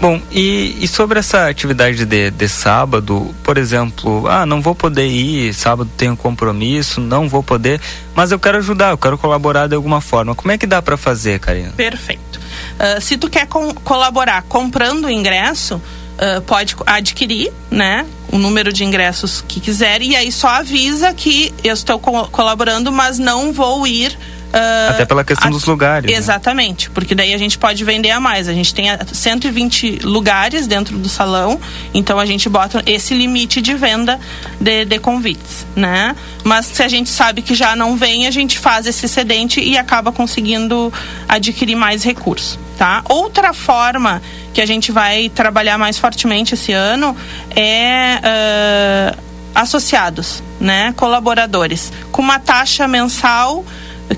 Bom, 0.00 0.18
e, 0.32 0.78
e, 0.80 0.88
sobre 0.88 1.18
essa 1.18 1.46
atividade 1.46 2.06
de, 2.06 2.30
de 2.30 2.48
sábado, 2.48 3.34
por 3.44 3.58
exemplo, 3.58 4.26
ah, 4.28 4.46
não 4.46 4.62
vou 4.62 4.74
poder 4.74 5.06
ir, 5.06 5.52
sábado 5.52 5.90
tenho 5.94 6.16
compromisso, 6.16 7.02
não 7.02 7.28
vou 7.28 7.42
poder, 7.42 7.78
mas 8.14 8.32
eu 8.32 8.38
quero 8.38 8.56
ajudar, 8.56 8.92
eu 8.92 8.98
quero 8.98 9.18
colaborar 9.18 9.66
de 9.66 9.74
alguma 9.74 10.00
forma. 10.00 10.34
Como 10.34 10.50
é 10.50 10.56
que 10.56 10.66
dá 10.66 10.80
para 10.80 10.96
fazer, 10.96 11.38
Karina? 11.38 11.72
Perfeito. 11.76 12.40
Uh, 12.40 12.98
se 12.98 13.18
tu 13.18 13.28
quer 13.28 13.46
com, 13.46 13.74
colaborar 13.74 14.42
comprando 14.44 15.04
o 15.04 15.10
ingresso, 15.10 15.76
uh, 15.76 16.40
pode 16.46 16.74
adquirir, 16.86 17.52
né? 17.70 18.06
O 18.32 18.38
número 18.38 18.72
de 18.72 18.84
ingressos 18.84 19.44
que 19.46 19.60
quiser 19.60 20.00
e 20.00 20.16
aí 20.16 20.32
só 20.32 20.48
avisa 20.48 21.12
que 21.12 21.52
eu 21.62 21.74
estou 21.74 21.98
co 21.98 22.26
colaborando, 22.28 22.90
mas 22.90 23.18
não 23.18 23.52
vou 23.52 23.86
ir 23.86 24.16
Uh, 24.52 24.90
Até 24.90 25.06
pela 25.06 25.22
questão 25.22 25.48
a, 25.48 25.50
dos 25.50 25.64
lugares. 25.64 26.10
Né? 26.10 26.16
Exatamente, 26.16 26.88
né? 26.88 26.92
porque 26.92 27.14
daí 27.14 27.32
a 27.32 27.38
gente 27.38 27.56
pode 27.56 27.84
vender 27.84 28.10
a 28.10 28.18
mais. 28.18 28.48
A 28.48 28.52
gente 28.52 28.74
tem 28.74 28.86
120 29.12 30.00
lugares 30.02 30.66
dentro 30.66 30.98
do 30.98 31.08
salão, 31.08 31.60
então 31.94 32.18
a 32.18 32.26
gente 32.26 32.48
bota 32.48 32.82
esse 32.84 33.14
limite 33.14 33.60
de 33.62 33.74
venda 33.74 34.18
de, 34.60 34.84
de 34.84 34.98
convites, 34.98 35.64
né? 35.76 36.16
Mas 36.42 36.66
se 36.66 36.82
a 36.82 36.88
gente 36.88 37.08
sabe 37.08 37.42
que 37.42 37.54
já 37.54 37.76
não 37.76 37.96
vem, 37.96 38.26
a 38.26 38.30
gente 38.30 38.58
faz 38.58 38.86
esse 38.86 39.06
excedente 39.06 39.60
e 39.60 39.78
acaba 39.78 40.10
conseguindo 40.10 40.92
adquirir 41.28 41.76
mais 41.76 42.02
recursos, 42.02 42.58
tá? 42.76 43.04
Outra 43.08 43.52
forma 43.52 44.20
que 44.52 44.60
a 44.60 44.66
gente 44.66 44.90
vai 44.90 45.28
trabalhar 45.28 45.78
mais 45.78 45.96
fortemente 45.96 46.54
esse 46.54 46.72
ano 46.72 47.16
é 47.54 48.18
uh, 48.18 49.18
associados, 49.54 50.42
né? 50.60 50.92
Colaboradores, 50.96 51.92
com 52.10 52.20
uma 52.20 52.40
taxa 52.40 52.88
mensal 52.88 53.64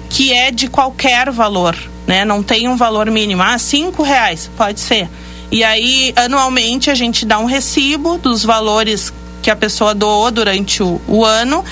que 0.08 0.32
é 0.32 0.50
de 0.50 0.68
qualquer 0.68 1.30
valor, 1.30 1.76
né? 2.06 2.24
Não 2.24 2.42
tem 2.42 2.68
um 2.68 2.76
valor 2.76 3.10
mínimo. 3.10 3.42
Ah, 3.42 3.58
cinco 3.58 4.02
reais, 4.02 4.50
pode 4.56 4.80
ser. 4.80 5.08
E 5.50 5.62
aí, 5.62 6.12
anualmente, 6.16 6.90
a 6.90 6.94
gente 6.94 7.26
dá 7.26 7.38
um 7.38 7.44
recibo 7.44 8.16
dos 8.16 8.42
valores 8.44 9.12
que 9.42 9.50
a 9.50 9.56
pessoa 9.56 9.94
doou 9.94 10.30
durante 10.30 10.82
o, 10.82 11.00
o 11.06 11.24
ano 11.24 11.64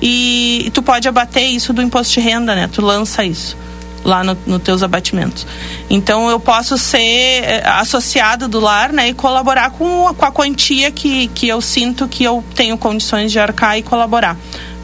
e, 0.00 0.70
tu 0.72 0.82
pode 0.82 1.08
abater 1.08 1.44
isso 1.44 1.72
do 1.72 1.82
imposto 1.82 2.14
de 2.14 2.20
renda, 2.20 2.54
né? 2.54 2.68
Tu 2.72 2.80
lança 2.80 3.24
isso 3.24 3.56
lá 4.04 4.22
nos 4.22 4.38
no 4.46 4.58
teus 4.58 4.82
abatimentos. 4.82 5.46
Então 5.90 6.30
eu 6.30 6.38
posso 6.38 6.78
ser 6.78 7.42
eh, 7.42 7.62
associado 7.66 8.46
do 8.46 8.60
lar, 8.60 8.92
né, 8.92 9.08
e 9.08 9.14
colaborar 9.14 9.70
com, 9.70 10.14
com 10.14 10.24
a 10.24 10.30
quantia 10.30 10.92
que, 10.92 11.26
que 11.28 11.48
eu 11.48 11.60
sinto 11.60 12.06
que 12.06 12.22
eu 12.22 12.44
tenho 12.54 12.78
condições 12.78 13.32
de 13.32 13.40
arcar 13.40 13.76
e 13.76 13.82
colaborar 13.82 14.36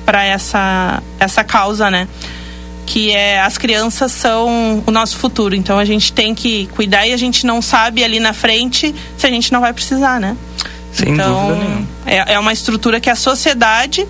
para 0.05 0.25
essa 0.25 1.01
essa 1.21 1.45
causa, 1.45 1.89
né? 1.89 2.09
Que 2.87 3.13
é 3.13 3.41
as 3.41 3.59
crianças 3.59 4.13
são 4.13 4.83
o 4.87 4.91
nosso 4.91 5.17
futuro. 5.17 5.55
Então 5.55 5.79
a 5.79 5.85
gente 5.85 6.13
tem 6.13 6.35
que 6.35 6.67
cuidar 6.75 7.07
e 7.07 7.13
a 7.13 7.17
gente 7.17 7.47
não 7.47 7.63
sabe 7.63 8.05
ali 8.05 8.21
na 8.21 8.33
frente 8.33 8.95
se 9.17 9.27
a 9.27 9.31
gente 9.31 9.53
não 9.53 9.61
vai 9.61 9.73
precisar, 9.73 10.21
né? 10.21 10.37
Sem 10.93 11.11
então, 11.11 11.49
dúvida 11.49 11.65
nenhuma. 11.65 11.89
É, 12.07 12.35
é 12.35 12.39
uma 12.39 12.53
estrutura 12.53 13.01
que 13.01 13.09
a 13.09 13.17
sociedade 13.17 14.07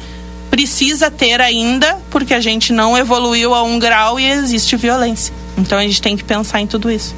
precisa 0.51 1.11
ter 1.11 1.41
ainda, 1.41 1.97
porque 2.11 2.35
a 2.35 2.41
gente 2.41 2.73
não 2.73 2.97
evoluiu 2.99 3.55
a 3.55 3.63
um 3.63 3.79
grau 3.79 4.21
e 4.21 4.29
existe 4.29 4.77
violência. 4.77 5.33
Então 5.57 5.79
a 5.79 5.83
gente 5.83 6.03
tem 6.03 6.17
que 6.17 6.25
pensar 6.25 6.61
em 6.61 6.67
tudo 6.67 6.91
isso. 6.91 7.15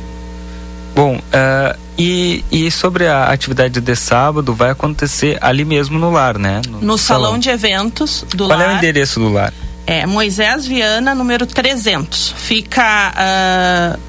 Bom, 0.94 1.16
uh, 1.16 1.78
e, 1.98 2.44
e 2.50 2.70
sobre 2.70 3.08
a 3.08 3.24
atividade 3.24 3.80
de 3.80 3.96
sábado, 3.96 4.54
vai 4.54 4.70
acontecer 4.70 5.38
ali 5.40 5.64
mesmo 5.64 5.98
no 5.98 6.10
lar, 6.10 6.38
né? 6.38 6.60
No, 6.68 6.80
no 6.80 6.98
salão. 6.98 7.24
salão. 7.24 7.38
de 7.38 7.50
eventos 7.50 8.24
do 8.30 8.46
Qual 8.46 8.50
lar. 8.50 8.58
Qual 8.58 8.70
é 8.70 8.74
o 8.74 8.76
endereço 8.78 9.18
do 9.18 9.32
lar? 9.32 9.52
É 9.86 10.06
Moisés 10.06 10.66
Viana, 10.66 11.14
número 11.14 11.46
300. 11.46 12.34
Fica 12.38 13.12
uh, 13.14 14.00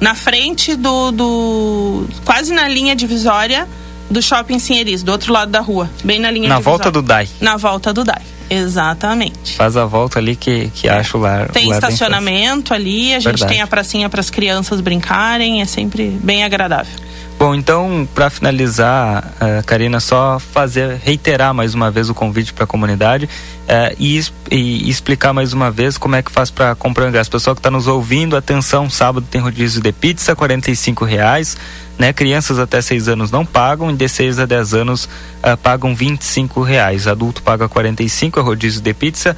na 0.00 0.14
frente 0.14 0.76
do, 0.76 1.10
do. 1.10 2.06
quase 2.24 2.52
na 2.52 2.68
linha 2.68 2.94
divisória 2.94 3.66
do 4.10 4.22
shopping 4.22 4.58
Sinheris, 4.58 5.02
do 5.02 5.10
outro 5.10 5.32
lado 5.32 5.50
da 5.50 5.60
rua. 5.60 5.90
Bem 6.04 6.20
na 6.20 6.30
linha 6.30 6.48
Na 6.48 6.56
divisória. 6.56 6.78
volta 6.78 6.90
do 6.92 7.02
DAI. 7.02 7.28
Na 7.40 7.56
volta 7.56 7.92
do 7.92 8.04
DAI. 8.04 8.22
Exatamente. 8.48 9.54
Faz 9.56 9.76
a 9.76 9.84
volta 9.86 10.18
ali 10.18 10.36
que, 10.36 10.70
que 10.74 10.88
acho 10.88 11.18
lá. 11.18 11.46
Tem 11.46 11.68
lá 11.68 11.74
estacionamento 11.76 12.74
ali, 12.74 13.12
a 13.14 13.18
gente 13.18 13.24
Verdade. 13.30 13.52
tem 13.52 13.62
a 13.62 13.66
pracinha 13.66 14.08
para 14.08 14.20
as 14.20 14.30
crianças 14.30 14.80
brincarem, 14.80 15.62
é 15.62 15.64
sempre 15.64 16.10
bem 16.22 16.44
agradável. 16.44 16.92
Bom, 17.36 17.54
então, 17.54 18.08
para 18.14 18.30
finalizar, 18.30 19.32
uh, 19.36 19.66
Karina, 19.66 19.98
só 19.98 20.38
fazer, 20.38 21.00
reiterar 21.02 21.52
mais 21.52 21.74
uma 21.74 21.90
vez 21.90 22.08
o 22.08 22.14
convite 22.14 22.52
para 22.52 22.64
a 22.64 22.66
comunidade 22.66 23.24
uh, 23.24 23.96
e, 23.98 24.22
e, 24.50 24.88
explicar 24.88 25.32
mais 25.32 25.52
uma 25.52 25.70
vez 25.70 25.98
como 25.98 26.14
é 26.14 26.22
que 26.22 26.30
faz 26.30 26.50
para 26.50 26.74
comprar 26.76 27.06
o 27.06 27.08
ingresso. 27.08 27.30
Pessoal 27.30 27.54
que 27.54 27.58
está 27.58 27.72
nos 27.72 27.88
ouvindo, 27.88 28.36
atenção, 28.36 28.88
sábado 28.88 29.26
tem 29.28 29.40
rodízio 29.40 29.82
de 29.82 29.92
pizza, 29.92 30.32
R$ 30.32 31.06
reais, 31.06 31.56
né? 31.98 32.12
Crianças 32.12 32.58
até 32.58 32.80
6 32.80 33.08
anos 33.08 33.30
não 33.32 33.44
pagam 33.44 33.90
e 33.90 33.94
de 33.94 34.08
6 34.08 34.38
a 34.38 34.46
10 34.46 34.74
anos 34.74 35.04
uh, 35.04 35.56
pagam 35.60 35.92
R$ 35.92 36.18
reais. 36.64 37.08
Adulto 37.08 37.42
paga 37.42 37.68
45 37.68 38.38
é 38.38 38.42
rodízio 38.42 38.80
de 38.80 38.94
pizza, 38.94 39.36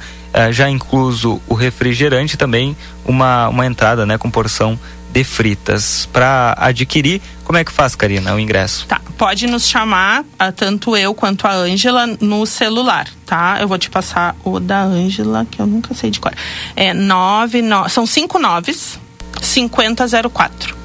já 0.51 0.69
incluso 0.69 1.41
o 1.47 1.55
refrigerante 1.55 2.37
também 2.37 2.77
uma, 3.03 3.49
uma 3.49 3.65
entrada, 3.65 4.05
né, 4.05 4.19
com 4.19 4.29
porção 4.29 4.79
de 5.11 5.23
fritas. 5.23 6.07
Para 6.13 6.55
adquirir, 6.59 7.21
como 7.47 7.57
é 7.57 7.63
que 7.63 7.71
faz, 7.71 7.95
Karina, 7.95 8.35
o 8.35 8.39
ingresso? 8.41 8.85
Tá, 8.87 8.99
pode 9.17 9.47
nos 9.47 9.69
chamar, 9.69 10.25
a, 10.37 10.51
tanto 10.51 10.97
eu 10.97 11.15
quanto 11.15 11.47
a 11.47 11.53
Ângela, 11.53 12.05
no 12.19 12.45
celular, 12.45 13.07
tá? 13.25 13.59
Eu 13.61 13.69
vou 13.69 13.77
te 13.77 13.89
passar 13.89 14.35
o 14.43 14.59
da 14.59 14.83
Ângela, 14.83 15.47
que 15.49 15.61
eu 15.61 15.65
nunca 15.65 15.93
sei 15.93 16.09
de 16.09 16.19
cor. 16.19 16.33
É 16.75 16.93
nove, 16.93 17.61
no, 17.61 17.87
são 17.87 18.05
cinco 18.05 18.37
noves, 18.37 18.99
5004, 19.41 20.75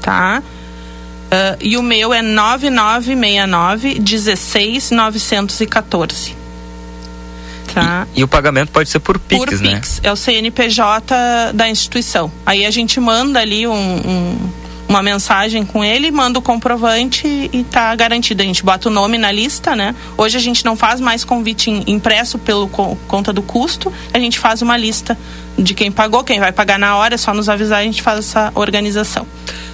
tá? 0.00 0.42
Uh, 0.42 1.58
e 1.60 1.76
o 1.76 1.82
meu 1.82 2.14
é 2.14 2.22
9969 2.22 4.00
16914. 4.00 6.34
Tá. 7.74 8.06
E, 8.14 8.20
e, 8.20 8.24
o 8.24 8.28
pagamento 8.28 8.72
pode 8.72 8.88
ser 8.88 9.00
por 9.00 9.18
Pix, 9.18 9.44
por 9.44 9.60
né? 9.60 9.74
Pix, 9.74 10.00
é 10.02 10.10
o 10.10 10.16
CNPJ 10.16 11.52
da 11.52 11.68
instituição. 11.68 12.32
Aí 12.46 12.64
a 12.64 12.70
gente 12.70 12.98
manda 12.98 13.38
ali 13.38 13.66
um, 13.66 13.74
um, 13.74 14.50
uma 14.90 15.04
mensagem 15.04 15.64
com 15.64 15.84
ele, 15.84 16.10
manda 16.10 16.40
o 16.40 16.42
comprovante 16.42 17.48
e 17.52 17.62
tá 17.62 17.94
garantido. 17.94 18.42
A 18.42 18.44
gente 18.44 18.64
bota 18.64 18.88
o 18.88 18.92
nome 18.92 19.16
na 19.16 19.30
lista, 19.30 19.76
né? 19.76 19.94
Hoje 20.18 20.36
a 20.36 20.40
gente 20.40 20.64
não 20.64 20.74
faz 20.74 21.00
mais 21.00 21.22
convite 21.24 21.70
impresso 21.86 22.40
pelo 22.40 22.66
conta 23.06 23.32
do 23.32 23.40
custo, 23.40 23.92
a 24.12 24.18
gente 24.18 24.36
faz 24.36 24.62
uma 24.62 24.76
lista 24.76 25.16
de 25.56 25.74
quem 25.74 25.92
pagou, 25.92 26.24
quem 26.24 26.40
vai 26.40 26.50
pagar 26.50 26.76
na 26.76 26.96
hora, 26.96 27.14
é 27.14 27.16
só 27.16 27.32
nos 27.32 27.48
avisar, 27.48 27.78
a 27.78 27.84
gente 27.84 28.02
faz 28.02 28.18
essa 28.18 28.50
organização. 28.56 29.24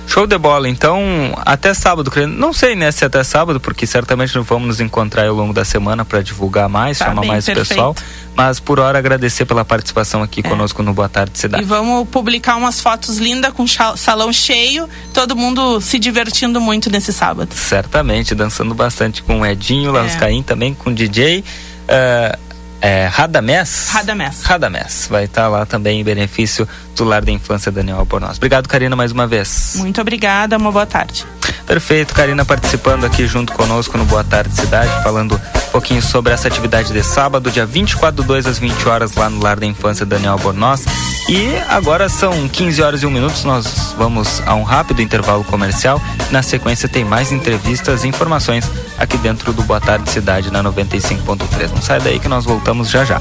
Show 0.06 0.26
de 0.26 0.38
bola. 0.38 0.68
Então, 0.68 1.00
até 1.44 1.74
sábado, 1.74 2.10
não 2.28 2.52
sei 2.52 2.76
né, 2.76 2.90
se 2.92 3.04
até 3.04 3.22
sábado, 3.24 3.60
porque 3.60 3.86
certamente 3.86 4.34
não 4.34 4.42
vamos 4.42 4.68
nos 4.68 4.80
encontrar 4.80 5.26
ao 5.26 5.34
longo 5.34 5.52
da 5.52 5.64
semana 5.64 6.04
para 6.04 6.22
divulgar 6.22 6.68
mais, 6.68 6.98
tá 6.98 7.06
chamar 7.06 7.22
bem, 7.22 7.30
mais 7.30 7.48
o 7.48 7.52
pessoal. 7.52 7.96
Mas 8.34 8.60
por 8.60 8.78
hora 8.78 8.98
agradecer 8.98 9.44
pela 9.44 9.64
participação 9.64 10.22
aqui 10.22 10.40
é. 10.40 10.42
conosco 10.48 10.82
no 10.82 10.92
Boa 10.94 11.08
Tarde 11.08 11.38
Cidade. 11.38 11.62
E 11.62 11.66
vamos 11.66 12.08
publicar 12.08 12.56
umas 12.56 12.80
fotos 12.80 13.18
lindas 13.18 13.52
com 13.52 13.66
salão 13.96 14.32
cheio, 14.32 14.88
todo 15.12 15.34
mundo 15.34 15.80
se 15.80 15.98
divertindo 15.98 16.60
muito 16.60 16.90
nesse 16.90 17.12
sábado. 17.12 17.52
Certamente, 17.54 18.34
dançando 18.34 18.74
bastante 18.74 19.22
com 19.22 19.40
o 19.40 19.46
Edinho, 19.46 19.96
é. 19.96 20.02
Lascaim 20.02 20.42
também, 20.42 20.74
com 20.74 20.90
o 20.90 20.94
DJ. 20.94 21.40
Uh, 21.40 22.46
é, 22.80 23.06
Radamés? 23.06 23.88
Radamés. 23.90 24.42
Radamés. 24.42 25.06
Vai 25.10 25.24
estar 25.24 25.42
tá 25.42 25.48
lá 25.48 25.66
também 25.66 26.00
em 26.00 26.04
benefício 26.04 26.68
do 26.96 27.04
Lar 27.04 27.24
da 27.24 27.30
Infância 27.30 27.70
Daniel 27.70 27.98
Albornoz. 27.98 28.36
Obrigado, 28.36 28.68
Karina, 28.68 28.96
mais 28.96 29.12
uma 29.12 29.26
vez. 29.26 29.74
Muito 29.76 30.00
obrigada, 30.00 30.56
uma 30.56 30.72
boa 30.72 30.86
tarde. 30.86 31.26
Perfeito, 31.66 32.14
Karina 32.14 32.44
participando 32.44 33.04
aqui 33.04 33.26
junto 33.26 33.52
conosco 33.52 33.98
no 33.98 34.04
Boa 34.04 34.22
Tarde 34.22 34.54
Cidade, 34.54 34.90
falando 35.02 35.34
um 35.34 35.70
pouquinho 35.70 36.00
sobre 36.00 36.32
essa 36.32 36.46
atividade 36.46 36.92
de 36.92 37.02
sábado, 37.02 37.50
dia 37.50 37.66
24 37.66 38.22
do 38.22 38.22
2 38.22 38.46
às 38.46 38.58
20 38.58 38.88
horas, 38.88 39.14
lá 39.14 39.28
no 39.28 39.42
Lar 39.42 39.58
da 39.58 39.66
Infância 39.66 40.06
Daniel 40.06 40.32
Albornoz. 40.32 40.84
E 41.28 41.56
agora 41.68 42.08
são 42.08 42.48
15 42.48 42.82
horas 42.82 43.02
e 43.02 43.06
um 43.06 43.10
minuto, 43.10 43.44
nós 43.44 43.94
vamos 43.98 44.40
a 44.46 44.54
um 44.54 44.62
rápido 44.62 45.02
intervalo 45.02 45.42
comercial. 45.42 46.00
Na 46.30 46.40
sequência 46.42 46.88
tem 46.88 47.04
mais 47.04 47.32
entrevistas 47.32 48.04
e 48.04 48.08
informações 48.08 48.64
aqui 48.96 49.18
dentro 49.18 49.52
do 49.52 49.62
Boa 49.62 49.80
Tarde 49.80 50.08
Cidade 50.08 50.52
na 50.52 50.62
95.3. 50.62 51.70
Não 51.74 51.82
sai 51.82 52.00
daí 52.00 52.20
que 52.20 52.28
nós 52.28 52.44
voltamos 52.44 52.88
já 52.88 53.04
já. 53.04 53.20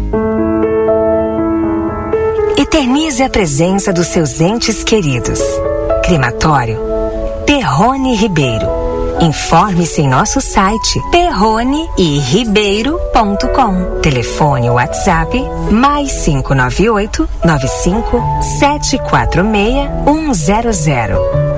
Eternize 2.57 3.23
a 3.23 3.29
presença 3.29 3.93
dos 3.93 4.07
seus 4.07 4.41
entes 4.41 4.83
queridos. 4.83 5.39
Crematório 6.03 6.77
Perrone 7.45 8.15
Ribeiro. 8.15 8.67
Informe-se 9.21 10.01
em 10.01 10.07
nosso 10.07 10.41
site 10.41 10.99
perrone-ribeiro.com. 11.11 13.99
Telefone 14.01 14.69
WhatsApp 14.69 15.41
mais 15.71 16.11
598 16.25 17.29
95 17.45 18.21
746 18.59 20.77
100. 20.77 21.50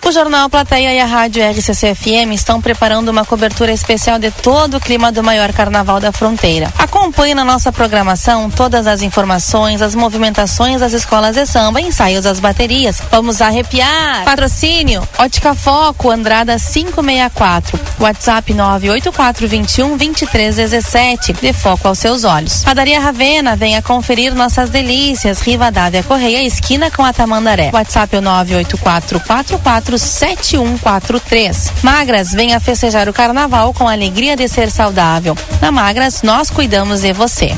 O 0.09 0.11
Jornal 0.11 0.49
Plateia 0.49 0.91
e 0.91 0.99
a 0.99 1.05
Rádio 1.05 1.43
RCC-FM 1.47 2.33
estão 2.33 2.59
preparando 2.59 3.09
uma 3.09 3.23
cobertura 3.23 3.71
especial 3.71 4.17
de 4.17 4.31
todo 4.31 4.77
o 4.77 4.79
clima 4.79 5.11
do 5.11 5.23
maior 5.23 5.53
carnaval 5.53 5.99
da 5.99 6.11
fronteira. 6.11 6.73
Acompanhe 6.79 7.35
na 7.35 7.45
nossa 7.45 7.71
programação 7.71 8.49
todas 8.49 8.87
as 8.87 9.03
informações, 9.03 9.83
as 9.83 9.93
movimentações 9.93 10.79
das 10.79 10.93
escolas 10.93 11.35
de 11.35 11.45
samba, 11.45 11.79
ensaios 11.79 12.23
das 12.23 12.39
baterias. 12.39 12.99
Vamos 13.11 13.39
arrepiar! 13.39 14.25
Patrocínio: 14.25 15.07
Ótica 15.15 15.53
Foco, 15.53 16.09
Andrada 16.09 16.57
564. 16.57 17.79
WhatsApp 17.99 18.51
98421 18.51 19.95
2317. 19.95 21.33
De 21.33 21.53
foco 21.53 21.87
aos 21.87 21.99
seus 21.99 22.23
olhos. 22.23 22.63
Padaria 22.63 22.99
Ravena, 22.99 23.55
venha 23.55 23.79
conferir 23.79 24.33
nossas 24.33 24.71
delícias. 24.71 25.39
Riva 25.41 25.69
Dávia 25.69 26.01
Correia, 26.01 26.41
esquina 26.41 26.89
com 26.89 27.05
a 27.05 27.13
Tamandaré. 27.13 27.69
WhatsApp 27.71 28.15
é 28.15 28.21
98444 28.21 29.98
7143. 30.01 31.71
Magras, 31.83 32.31
venha 32.31 32.59
festejar 32.59 33.07
o 33.09 33.13
carnaval 33.13 33.73
com 33.73 33.87
a 33.87 33.93
alegria 33.93 34.35
de 34.35 34.47
ser 34.47 34.71
saudável. 34.71 35.37
Na 35.61 35.71
Magras, 35.71 36.21
nós 36.21 36.49
cuidamos 36.49 37.01
de 37.01 37.13
você. 37.13 37.51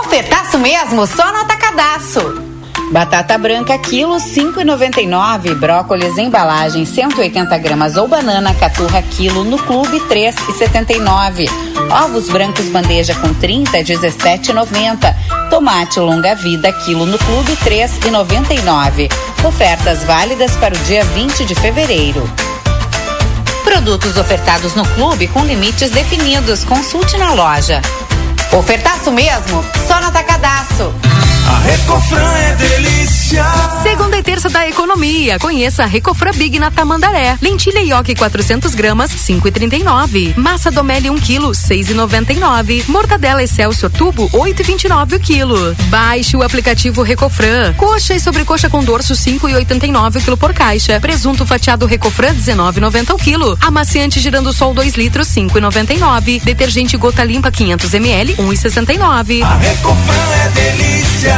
Ofertaço 0.00 0.58
mesmo, 0.58 1.06
só 1.06 1.30
no 1.30 1.42
atacadaço. 1.42 2.47
Batata 2.90 3.36
branca, 3.36 3.76
quilo 3.78 4.16
5,99. 4.16 5.54
Brócolis 5.54 6.16
embalagem 6.16 6.86
180 6.86 7.58
gramas 7.58 7.96
ou 7.96 8.08
banana 8.08 8.54
caturra, 8.54 9.02
quilo 9.02 9.44
no 9.44 9.58
clube 9.58 10.00
3,79. 10.00 11.48
Ovos 12.04 12.30
brancos 12.30 12.66
bandeja 12.66 13.14
com 13.16 13.32
30, 13.34 13.78
17,90. 13.78 15.14
Tomate 15.50 16.00
longa 16.00 16.34
vida, 16.34 16.72
quilo 16.72 17.04
no 17.04 17.18
clube 17.18 17.56
3,99. 17.56 19.10
Ofertas 19.44 20.02
válidas 20.04 20.56
para 20.56 20.74
o 20.74 20.78
dia 20.78 21.04
20 21.04 21.44
de 21.44 21.54
fevereiro. 21.54 22.28
Produtos 23.64 24.16
ofertados 24.16 24.74
no 24.74 24.84
clube 24.94 25.28
com 25.28 25.44
limites 25.44 25.90
definidos. 25.90 26.64
Consulte 26.64 27.18
na 27.18 27.34
loja. 27.34 27.82
Ofertaço 28.50 29.12
mesmo? 29.12 29.62
Só 29.86 30.00
no 30.00 30.06
Atacadaço. 30.06 30.92
A 31.48 31.60
Recofran 31.60 32.30
é 32.36 32.54
delícia. 32.56 33.42
Segunda 33.82 34.18
e 34.18 34.22
terça 34.22 34.50
da 34.50 34.68
economia. 34.68 35.38
Conheça 35.38 35.82
a 35.82 35.86
Recofran 35.86 36.32
Big 36.32 36.58
na 36.58 36.70
Tamandaré. 36.70 37.38
Lentilha 37.40 37.80
Ioki 37.80 38.14
400 38.14 38.74
gramas, 38.74 39.10
5,39. 39.12 40.36
Massa 40.36 40.70
Domelli 40.70 41.08
1 41.08 41.14
kg, 41.16 41.48
6,99. 41.52 42.84
Mortadela 42.88 43.42
Excelsior 43.42 43.90
Tubo, 43.90 44.28
8,29 44.28 45.16
o 45.16 45.20
quilo. 45.20 45.76
Baixe 45.84 46.36
o 46.36 46.42
aplicativo 46.42 47.02
Recofran. 47.02 47.72
Coxa 47.78 48.14
e 48.14 48.20
sobrecoxa 48.20 48.68
com 48.68 48.84
dorso, 48.84 49.14
5,89 49.14 50.16
o 50.16 50.20
quilo 50.20 50.36
por 50.36 50.52
caixa. 50.52 51.00
Presunto 51.00 51.46
fatiado 51.46 51.86
Recofran, 51.86 52.34
19,90 52.34 53.14
o 53.14 53.16
quilo. 53.16 53.56
Amaciante 53.62 54.20
girando 54.20 54.52
sol 54.52 54.74
2 54.74 54.96
litros, 54.96 55.28
5,99. 55.28 56.42
Detergente 56.42 56.94
gota 56.98 57.24
limpa 57.24 57.50
500 57.50 57.94
ml, 57.94 58.36
1,69. 58.36 59.42
A 59.42 59.56
Recofran 59.56 60.28
é 60.44 60.48
delícia. 60.50 61.37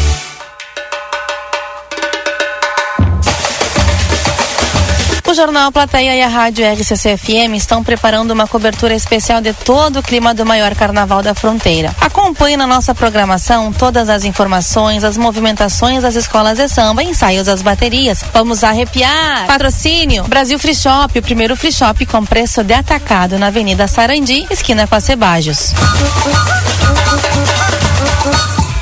O 5.31 5.33
Jornal 5.33 5.71
Plateia 5.71 6.13
e 6.13 6.21
a 6.21 6.27
Rádio 6.27 6.65
RCC-FM 6.65 7.55
estão 7.55 7.81
preparando 7.81 8.31
uma 8.31 8.45
cobertura 8.45 8.93
especial 8.93 9.39
de 9.39 9.53
todo 9.53 9.99
o 9.99 10.03
clima 10.03 10.33
do 10.33 10.45
maior 10.45 10.75
carnaval 10.75 11.23
da 11.23 11.33
fronteira. 11.33 11.95
Acompanhe 12.01 12.57
na 12.57 12.67
nossa 12.67 12.93
programação 12.93 13.71
todas 13.71 14.09
as 14.09 14.25
informações, 14.25 15.05
as 15.05 15.15
movimentações 15.15 16.03
das 16.03 16.15
escolas 16.15 16.57
de 16.57 16.67
samba, 16.67 17.01
ensaios 17.01 17.45
das 17.45 17.61
baterias. 17.61 18.25
Vamos 18.33 18.61
arrepiar! 18.61 19.47
Patrocínio 19.47 20.25
Brasil 20.25 20.59
Free 20.59 20.75
Shop, 20.75 21.17
o 21.17 21.21
primeiro 21.21 21.55
free 21.55 21.71
shop 21.71 22.05
com 22.07 22.25
preço 22.25 22.61
de 22.61 22.73
atacado 22.73 23.39
na 23.39 23.47
Avenida 23.47 23.87
Sarandi, 23.87 24.45
esquina 24.51 24.85
com 24.85 24.95
a 24.95 24.99
Cebajos. 24.99 25.73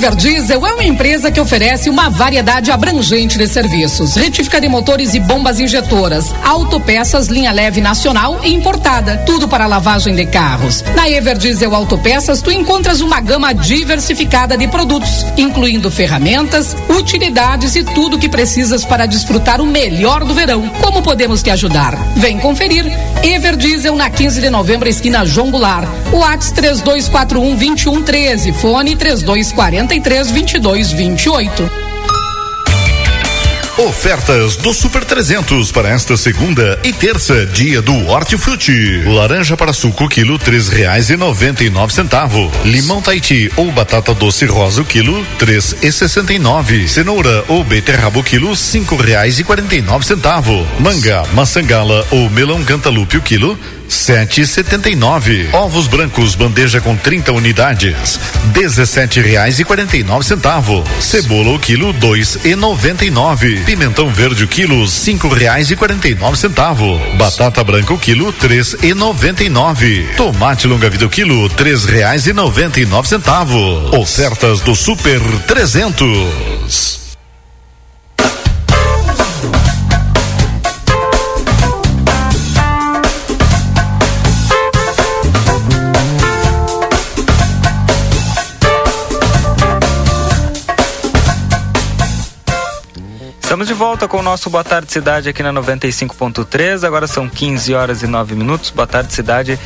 Everdiesel 0.00 0.66
é 0.66 0.72
uma 0.72 0.84
empresa 0.84 1.30
que 1.30 1.38
oferece 1.38 1.90
uma 1.90 2.08
variedade 2.08 2.70
abrangente 2.70 3.36
de 3.36 3.46
serviços: 3.46 4.16
retífica 4.16 4.58
de 4.58 4.66
motores 4.66 5.12
e 5.12 5.20
bombas 5.20 5.60
injetoras, 5.60 6.34
autopeças, 6.42 7.26
linha 7.26 7.52
leve 7.52 7.82
nacional 7.82 8.40
e 8.42 8.54
importada, 8.54 9.18
tudo 9.26 9.46
para 9.46 9.66
lavagem 9.66 10.14
de 10.14 10.24
carros. 10.24 10.82
Na 10.96 11.06
Everdiesel 11.06 11.74
Autopeças, 11.74 12.40
tu 12.40 12.50
encontras 12.50 13.02
uma 13.02 13.20
gama 13.20 13.52
diversificada 13.52 14.56
de 14.56 14.66
produtos, 14.68 15.26
incluindo 15.36 15.90
ferramentas, 15.90 16.74
utilidades 16.88 17.76
e 17.76 17.84
tudo 17.84 18.18
que 18.18 18.28
precisas 18.28 18.86
para 18.86 19.04
desfrutar 19.04 19.60
o 19.60 19.66
melhor 19.66 20.24
do 20.24 20.32
verão. 20.32 20.66
Como 20.80 21.02
podemos 21.02 21.42
te 21.42 21.50
ajudar? 21.50 21.94
Vem 22.16 22.38
conferir. 22.38 22.86
Everdiesel 23.22 23.94
na 23.96 24.08
15 24.08 24.40
de 24.40 24.48
novembro, 24.48 24.88
esquina 24.88 25.26
João 25.26 25.50
Goulart. 25.50 25.86
WhatsApp 26.10 26.54
3241 26.54 27.54
2113, 27.54 28.52
fone 28.54 28.96
3243 29.90 30.30
22 30.30 30.92
28. 30.92 31.70
Ofertas 33.78 34.56
do 34.56 34.72
Super 34.72 35.04
300 35.04 35.72
para 35.72 35.88
esta 35.88 36.16
segunda 36.16 36.78
e 36.84 36.92
terça, 36.92 37.46
dia 37.46 37.82
do 37.82 38.06
Hortifruti. 38.06 39.02
Laranja 39.04 39.56
para 39.56 39.72
suco, 39.72 40.06
quilo 40.08 40.38
três 40.38 40.68
reais 40.68 41.10
e 41.10 41.16
noventa 41.16 41.64
e 41.64 41.70
nove 41.70 41.92
centavo. 41.92 42.52
Limão 42.64 43.02
Tahiti 43.02 43.50
ou 43.56 43.72
batata 43.72 44.14
doce 44.14 44.44
rosa, 44.44 44.84
quilo 44.84 45.24
três 45.38 45.74
e 45.82 45.90
sessenta 45.90 46.32
e 46.32 46.38
nove. 46.38 46.86
Cenoura 46.86 47.44
ou 47.48 47.64
beterraba, 47.64 48.22
quilo 48.22 48.54
cinco 48.54 48.94
reais 48.94 49.40
e 49.40 49.44
quarenta 49.44 49.74
e 49.74 49.82
nove 49.82 50.06
centavo. 50.06 50.64
Manga, 50.78 51.24
maçangala 51.32 52.06
ou 52.10 52.30
melão 52.30 52.62
cantalupe, 52.62 53.20
quilo 53.22 53.58
sete 53.90 54.46
setenta 54.46 54.88
e 54.88 54.94
nove. 54.94 55.48
Ovos 55.52 55.86
brancos, 55.86 56.34
bandeja 56.34 56.80
com 56.80 56.96
30 56.96 57.32
unidades, 57.32 58.18
dezessete 58.52 59.20
reais 59.20 59.58
e 59.58 59.64
quarenta 59.64 59.96
e 59.96 60.02
nove 60.02 60.24
centavo. 60.24 60.84
Cebola 61.00 61.50
o 61.50 61.58
quilo 61.58 61.92
dois 61.92 62.38
e 62.44 62.54
noventa 62.54 63.04
e 63.04 63.10
nove. 63.10 63.56
Pimentão 63.64 64.08
verde 64.08 64.44
o 64.44 64.48
quilo 64.48 64.86
cinco 64.86 65.28
reais 65.28 65.70
e 65.70 65.76
quarenta 65.76 66.08
e 66.08 66.14
nove 66.14 66.38
centavo. 66.38 66.98
Batata 67.16 67.64
branca 67.64 67.92
o 67.92 67.98
quilo 67.98 68.32
três 68.32 68.76
e 68.82 68.94
noventa 68.94 69.42
e 69.42 69.48
nove. 69.48 70.08
Tomate 70.16 70.66
longa 70.66 70.88
vida 70.88 71.06
o 71.06 71.10
quilo 71.10 71.48
três 71.50 71.84
reais 71.84 72.26
e 72.26 72.32
noventa 72.32 72.80
e 72.80 72.86
nove 72.86 73.08
centavo. 73.08 73.58
Ofertas 73.96 74.60
do 74.60 74.74
Super 74.74 75.20
300. 75.46 77.09
Estamos 93.60 93.76
de 93.76 93.78
volta 93.78 94.08
com 94.08 94.16
o 94.16 94.22
nosso 94.22 94.48
Boa 94.48 94.64
Tarde 94.64 94.90
Cidade 94.90 95.28
aqui 95.28 95.42
na 95.42 95.52
95.3. 95.52 96.82
Agora 96.82 97.06
são 97.06 97.28
15 97.28 97.74
horas 97.74 98.02
e 98.02 98.06
9 98.06 98.34
minutos. 98.34 98.70
Boa 98.70 98.86
Tarde 98.86 99.12
Cidade. 99.12 99.60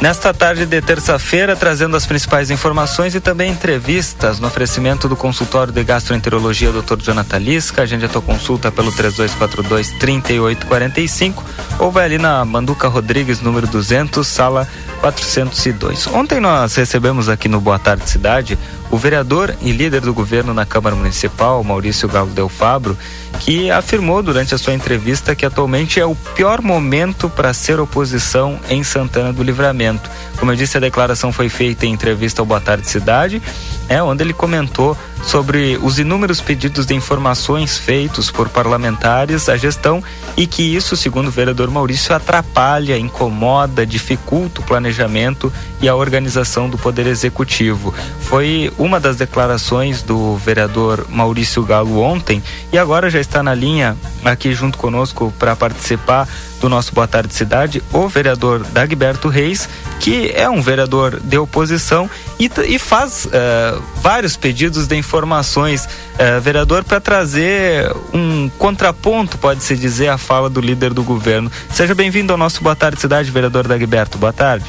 Nesta 0.00 0.34
tarde 0.34 0.66
de 0.66 0.82
terça-feira, 0.82 1.54
trazendo 1.54 1.96
as 1.96 2.04
principais 2.04 2.50
informações 2.50 3.14
e 3.14 3.20
também 3.20 3.52
entrevistas 3.52 4.40
no 4.40 4.48
oferecimento 4.48 5.08
do 5.08 5.14
consultório 5.14 5.72
de 5.72 5.84
gastroenterologia 5.84 6.72
Dr. 6.72 7.00
Jonathan 7.00 7.38
Lisca. 7.38 7.82
Agende 7.82 8.06
a 8.06 8.08
tua 8.08 8.20
consulta 8.20 8.72
pelo 8.72 8.90
3242 8.90 9.90
3845 10.00 11.44
ou 11.78 11.92
vai 11.92 12.06
ali 12.06 12.18
na 12.18 12.44
Manduca 12.44 12.88
Rodrigues, 12.88 13.40
número 13.40 13.68
200, 13.68 14.26
sala 14.26 14.66
402. 15.00 16.08
Ontem 16.08 16.40
nós 16.40 16.74
recebemos 16.74 17.28
aqui 17.28 17.48
no 17.48 17.60
Boa 17.60 17.78
Tarde 17.78 18.10
Cidade 18.10 18.58
o 18.90 18.96
vereador 18.96 19.54
e 19.60 19.72
líder 19.72 20.00
do 20.00 20.14
governo 20.14 20.54
na 20.54 20.64
Câmara 20.64 20.94
Municipal, 20.94 21.62
Maurício 21.64 22.08
Galo 22.08 22.30
Del 22.30 22.48
Fabro, 22.48 22.96
que 23.40 23.70
afirmou 23.70 24.22
durante 24.22 24.54
a 24.54 24.58
sua 24.58 24.74
entrevista 24.74 25.34
que 25.34 25.44
atualmente 25.44 25.98
é 25.98 26.06
o 26.06 26.14
pior 26.14 26.62
momento 26.62 27.28
para 27.28 27.52
ser 27.52 27.80
oposição 27.80 28.58
em 28.68 28.84
Santana 28.84 29.32
do 29.32 29.42
Livramento. 29.42 30.08
Como 30.38 30.52
eu 30.52 30.56
disse, 30.56 30.76
a 30.76 30.80
declaração 30.80 31.32
foi 31.32 31.48
feita 31.48 31.86
em 31.86 31.92
entrevista 31.92 32.42
ao 32.42 32.46
Boa 32.46 32.60
Tarde 32.60 32.88
Cidade 32.88 33.42
é, 33.88 34.02
onde 34.02 34.22
ele 34.22 34.32
comentou 34.32 34.96
sobre 35.22 35.78
os 35.82 35.98
inúmeros 35.98 36.40
pedidos 36.40 36.84
de 36.86 36.94
informações 36.94 37.78
feitos 37.78 38.30
por 38.30 38.48
parlamentares 38.48 39.48
à 39.48 39.56
gestão 39.56 40.02
e 40.36 40.46
que 40.46 40.62
isso, 40.62 40.96
segundo 40.96 41.28
o 41.28 41.30
vereador 41.30 41.70
Maurício, 41.70 42.14
atrapalha, 42.14 42.98
incomoda, 42.98 43.86
dificulta 43.86 44.60
o 44.60 44.64
planejamento 44.64 45.52
e 45.80 45.88
a 45.88 45.94
organização 45.94 46.68
do 46.68 46.76
Poder 46.76 47.06
Executivo. 47.06 47.94
Foi 48.20 48.72
uma 48.78 49.00
das 49.00 49.16
declarações 49.16 50.02
do 50.02 50.36
vereador 50.36 51.06
Maurício 51.08 51.62
Galo 51.62 52.00
ontem 52.00 52.42
e 52.72 52.78
agora 52.78 53.08
já 53.08 53.20
está 53.20 53.42
na 53.42 53.54
linha 53.54 53.96
aqui 54.24 54.52
junto 54.52 54.76
conosco 54.76 55.32
para 55.38 55.56
participar 55.56 56.28
do 56.60 56.68
nosso 56.68 56.94
Boa 56.94 57.06
Tarde 57.06 57.34
Cidade, 57.34 57.82
o 57.92 58.08
vereador 58.08 58.64
Dagberto 58.72 59.28
Reis, 59.28 59.68
que 60.00 60.30
é 60.34 60.48
um 60.48 60.60
vereador 60.60 61.20
de 61.20 61.36
oposição 61.36 62.08
e, 62.38 62.50
e 62.66 62.78
faz 62.78 63.26
uh, 63.26 63.82
vários 63.96 64.36
pedidos 64.36 64.86
de 64.86 64.96
informações, 64.96 65.84
uh, 65.86 66.40
vereador, 66.40 66.84
para 66.84 67.00
trazer 67.00 67.92
um 68.12 68.48
contraponto, 68.58 69.38
pode-se 69.38 69.76
dizer, 69.76 70.08
à 70.08 70.18
fala 70.18 70.48
do 70.48 70.60
líder 70.60 70.92
do 70.92 71.02
governo. 71.02 71.50
Seja 71.70 71.94
bem-vindo 71.94 72.32
ao 72.32 72.38
nosso 72.38 72.62
Boa 72.62 72.76
Tarde 72.76 73.00
Cidade, 73.00 73.30
vereador 73.30 73.68
Dagberto. 73.68 74.18
Boa 74.18 74.32
tarde. 74.32 74.66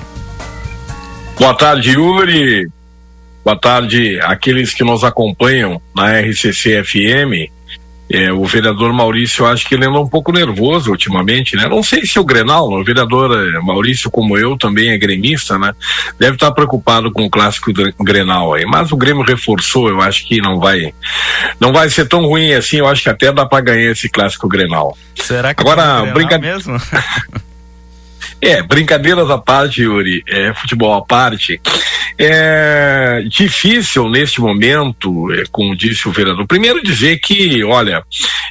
Boa 1.37 1.53
tarde, 1.53 1.91
Yuri. 1.91 2.67
Boa 3.43 3.59
tarde 3.59 4.19
àqueles 4.21 4.73
que 4.73 4.83
nos 4.83 5.03
acompanham 5.03 5.81
na 5.95 6.19
RCC 6.19 6.83
FM 6.83 7.54
é, 8.09 8.31
o 8.31 8.45
vereador 8.45 8.93
Maurício, 8.93 9.43
eu 9.43 9.47
acho 9.47 9.67
que 9.67 9.73
ele 9.73 9.85
anda 9.85 9.99
um 9.99 10.07
pouco 10.07 10.31
nervoso 10.31 10.91
ultimamente, 10.91 11.55
né? 11.55 11.67
Não 11.67 11.81
sei 11.81 12.05
se 12.05 12.19
o 12.19 12.23
Grenal, 12.23 12.69
o 12.69 12.83
vereador 12.83 13.31
é, 13.31 13.59
Maurício, 13.59 14.11
como 14.11 14.37
eu, 14.37 14.55
também 14.57 14.89
é 14.89 14.97
gremista, 14.97 15.57
né? 15.57 15.73
Deve 16.19 16.35
estar 16.35 16.51
preocupado 16.51 17.11
com 17.11 17.25
o 17.25 17.29
clássico 17.29 17.71
Grenal 17.99 18.53
aí. 18.53 18.65
Mas 18.65 18.91
o 18.91 18.97
Grêmio 18.97 19.23
reforçou, 19.23 19.89
eu 19.89 20.01
acho 20.01 20.27
que 20.27 20.39
não 20.39 20.59
vai, 20.59 20.93
não 21.59 21.73
vai 21.73 21.89
ser 21.89 22.07
tão 22.07 22.25
ruim 22.25 22.53
assim. 22.53 22.77
Eu 22.77 22.87
acho 22.87 23.01
que 23.01 23.09
até 23.09 23.31
dá 23.31 23.45
para 23.45 23.63
ganhar 23.63 23.91
esse 23.91 24.07
clássico 24.07 24.47
Grenal. 24.47 24.95
Será 25.15 25.53
que 25.53 25.61
agora 25.61 26.07
é 26.07 26.13
brincadeira 26.13 26.55
mesmo? 26.55 26.79
É, 28.41 28.61
brincadeiras 28.61 29.29
à 29.29 29.37
parte, 29.37 29.81
Yuri, 29.81 30.23
é, 30.27 30.53
futebol 30.53 30.93
à 30.93 31.01
parte. 31.03 31.59
É 32.17 33.23
difícil 33.27 34.09
neste 34.09 34.39
momento, 34.39 35.33
é, 35.33 35.43
como 35.51 35.75
disse 35.75 36.07
o 36.07 36.11
vereador, 36.11 36.45
primeiro 36.47 36.81
dizer 36.81 37.17
que, 37.19 37.63
olha, 37.63 38.03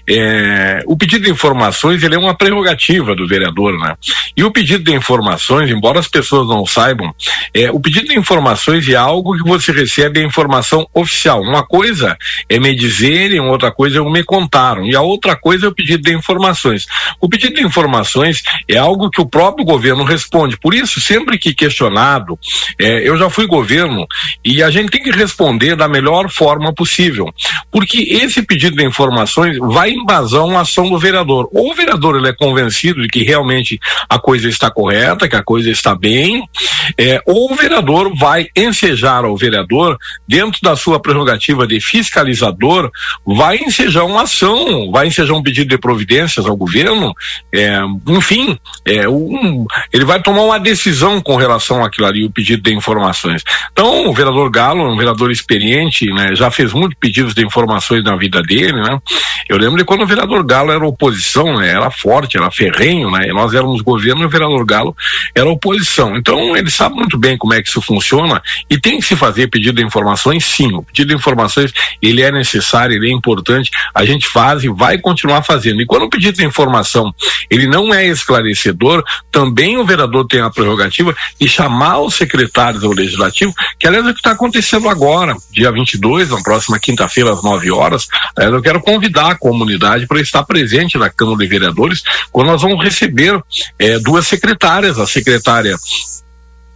é, 0.07 0.83
o 0.87 0.97
pedido 0.97 1.25
de 1.25 1.31
informações 1.31 2.03
ele 2.03 2.15
é 2.15 2.19
uma 2.19 2.37
prerrogativa 2.37 3.15
do 3.15 3.27
vereador, 3.27 3.79
né? 3.79 3.95
E 4.37 4.45
o 4.45 4.51
pedido 4.51 4.85
de 4.85 4.95
informações, 4.95 5.71
embora 5.71 5.99
as 5.99 6.09
pessoas 6.09 6.47
não 6.49 6.67
saibam, 6.67 7.15
é, 7.55 7.71
o 7.71 7.81
pedido 7.81 8.09
de 8.09 8.19
informações 8.19 8.87
é 8.89 8.97
algo 8.97 9.37
que 9.37 9.49
você 9.49 9.73
recebe 9.73 10.21
a 10.21 10.25
informação 10.25 10.87
oficial. 10.93 11.41
Uma 11.41 11.65
coisa 11.65 12.19
é 12.49 12.59
me 12.59 12.75
dizerem, 12.75 13.41
outra 13.41 13.71
coisa 13.71 13.99
é 13.99 14.03
me 14.03 14.25
contaram, 14.25 14.85
e 14.85 14.95
a 14.95 15.01
outra 15.01 15.37
coisa 15.37 15.67
é 15.67 15.69
o 15.69 15.75
pedido 15.75 16.03
de 16.03 16.15
informações. 16.15 16.87
O 17.21 17.29
pedido 17.29 17.55
de 17.55 17.63
informações 17.63 18.43
é 18.69 18.77
algo 18.77 19.09
que 19.09 19.21
o 19.21 19.27
próprio 19.27 19.65
governo 19.75 20.05
responde. 20.05 20.57
Por 20.57 20.73
isso, 20.73 21.01
sempre 21.01 21.39
que 21.39 21.53
questionado, 21.53 22.39
é, 22.79 23.09
eu 23.09 23.17
já 23.17 23.29
fui 23.29 23.47
governo 23.47 24.07
e 24.45 24.63
a 24.63 24.71
gente 24.71 24.91
tem 24.91 25.03
que 25.03 25.11
responder 25.11 25.75
da 25.75 25.89
melhor 25.89 26.31
forma 26.31 26.73
possível, 26.73 27.33
porque 27.71 27.99
esse 28.23 28.43
pedido 28.43 28.77
de 28.77 28.85
informações 28.85 29.59
vai 29.59 29.91
embasar 29.91 30.45
uma 30.45 30.61
ação 30.61 30.89
do 30.89 30.99
vereador. 30.99 31.49
Ou 31.53 31.73
o 31.73 31.75
vereador 31.75 32.17
ele 32.17 32.29
é 32.29 32.33
convencido 32.33 33.03
de 33.03 33.09
que 33.09 33.25
realmente 33.25 33.79
a 34.09 34.19
coisa 34.19 34.49
está 34.49 34.71
correta, 34.71 35.29
que 35.29 35.37
a 35.37 35.43
coisa 35.43 35.71
está 35.71 35.95
bem, 35.95 36.49
é, 36.97 37.21
ou 37.27 37.53
o 37.53 37.57
vereador 37.57 38.15
vai 38.17 38.47
ensejar 38.55 39.25
ao 39.25 39.37
vereador, 39.37 39.99
dentro 40.27 40.61
da 40.63 40.77
sua 40.77 41.01
prerrogativa 41.01 41.67
de 41.67 41.81
fiscalizador, 41.81 42.91
vai 43.27 43.57
ensejar 43.57 44.05
uma 44.05 44.23
ação, 44.23 44.91
vai 44.93 45.09
ensejar 45.09 45.35
um 45.35 45.43
pedido 45.43 45.69
de 45.69 45.79
providências 45.79 46.47
ao 46.47 46.57
governo, 46.57 47.13
é, 47.53 47.81
enfim, 48.09 48.57
é, 48.85 49.09
um, 49.09 49.64
ele 49.93 50.05
vai 50.05 50.21
tomar 50.21 50.43
uma 50.43 50.59
decisão 50.59 51.21
com 51.21 51.37
relação 51.37 51.85
àquilo 51.85 52.07
ali, 52.07 52.25
o 52.25 52.31
pedido 52.31 52.63
de 52.63 52.75
informações. 52.75 53.43
Então, 53.73 54.09
o 54.09 54.15
vereador 54.15 54.51
Galo, 54.51 54.93
um 54.93 54.97
vereador 54.97 55.31
experiente, 55.31 56.07
né, 56.13 56.35
já 56.35 56.51
fez 56.51 56.73
muitos 56.73 56.99
pedidos 56.99 57.35
de 57.35 57.45
informações 57.45 58.03
na 58.05 58.17
vida 58.17 58.43
dele, 58.43 58.81
né? 58.81 58.99
Eu 59.49 59.59
lembro 59.59 59.77
de 59.77 59.85
quando 59.85 60.03
o 60.03 60.07
vereador 60.07 60.45
Galo 60.45 60.73
era 60.73 60.87
oposição, 60.87 61.59
né? 61.59 61.69
Era 61.69 61.91
forte, 61.91 62.37
era 62.37 62.51
ferrenho, 62.51 63.11
né? 63.11 63.27
Nós 63.33 63.53
éramos 63.53 63.83
governo 63.83 64.23
e 64.23 64.25
o 64.25 64.29
vereador 64.29 64.65
Galo 64.65 64.97
era 65.35 65.49
oposição. 65.49 66.17
Então, 66.17 66.57
ele 66.57 66.71
sabe 66.71 66.95
muito 66.97 67.19
bem 67.19 67.37
como 67.37 67.53
é 67.53 67.63
que 67.63 67.69
isso 67.69 67.83
funciona 67.83 68.43
e 68.71 68.79
tem 68.79 68.99
que 68.99 69.07
se 69.07 69.17
fazer 69.17 69.49
pedido 69.49 69.77
de 69.77 69.85
informações, 69.85 70.45
sim. 70.45 70.73
O 70.73 70.83
pedido 70.83 71.09
de 71.09 71.15
informações, 71.15 71.73
ele 72.01 72.23
é 72.23 72.31
necessário, 72.31 72.95
ele 72.95 73.11
é 73.11 73.13
importante, 73.13 73.71
a 73.95 74.05
gente 74.05 74.29
faz 74.29 74.65
e 74.65 74.69
vai 74.69 74.99
continuar 74.99 75.43
fazendo. 75.43 75.81
E 75.81 75.87
quando 75.87 76.05
o 76.05 76.11
pedido 76.11 76.37
de 76.37 76.45
informação, 76.45 77.15
ele 77.51 77.67
não 77.67 77.93
é 77.93 78.07
esclarecedor, 78.07 79.03
também 79.31 79.54
também 79.55 79.79
o 79.79 79.85
vereador 79.85 80.27
tem 80.27 80.41
a 80.41 80.51
prerrogativa 80.51 81.15
de 81.41 81.49
chamar 81.49 82.01
os 82.01 82.15
secretários 82.15 82.83
do 82.83 82.93
legislativo, 82.93 83.55
que 83.79 83.87
aliás 83.87 84.05
é 84.05 84.11
o 84.11 84.13
que 84.13 84.19
está 84.19 84.33
acontecendo 84.33 84.89
agora, 84.89 85.37
dia 85.53 85.71
22, 85.71 86.31
na 86.31 86.43
próxima 86.43 86.79
quinta-feira, 86.79 87.33
às 87.33 87.43
9 87.43 87.71
horas. 87.71 88.09
Aliás, 88.37 88.53
eu 88.53 88.61
quero 88.61 88.81
convidar 88.81 89.31
a 89.31 89.39
comunidade 89.39 90.09
para 90.09 90.21
estar 90.21 90.43
presente 90.43 90.99
na 90.99 91.09
Câmara 91.09 91.39
de 91.39 91.47
Vereadores, 91.47 92.03
quando 92.33 92.49
nós 92.49 92.63
vamos 92.63 92.83
receber 92.83 93.41
é, 93.79 93.99
duas 94.01 94.27
secretárias, 94.27 94.99
a 94.99 95.07
secretária 95.07 95.77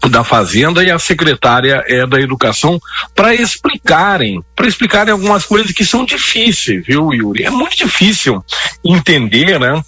da 0.07 0.22
Fazenda 0.22 0.84
e 0.84 0.90
a 0.90 0.99
secretária 0.99 1.82
é 1.86 2.07
da 2.07 2.20
Educação 2.20 2.78
para 3.14 3.34
explicarem, 3.34 4.42
para 4.55 4.68
explicarem 4.68 5.12
algumas 5.12 5.44
coisas 5.44 5.72
que 5.72 5.84
são 5.84 6.05
difíceis, 6.05 6.84
viu, 6.86 7.12
Yuri? 7.12 7.44
É 7.44 7.51
muito 7.51 7.76
difícil 7.76 8.44
entender, 8.84 9.59
né? 9.59 9.82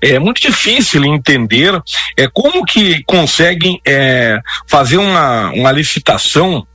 É 0.00 0.18
muito 0.18 0.40
difícil 0.40 1.04
entender 1.04 1.80
é 2.16 2.26
como 2.26 2.64
que 2.64 3.02
conseguem 3.04 3.80
é, 3.86 4.40
fazer 4.68 4.96
uma, 4.96 5.50
uma 5.50 5.70
licitação 5.70 6.66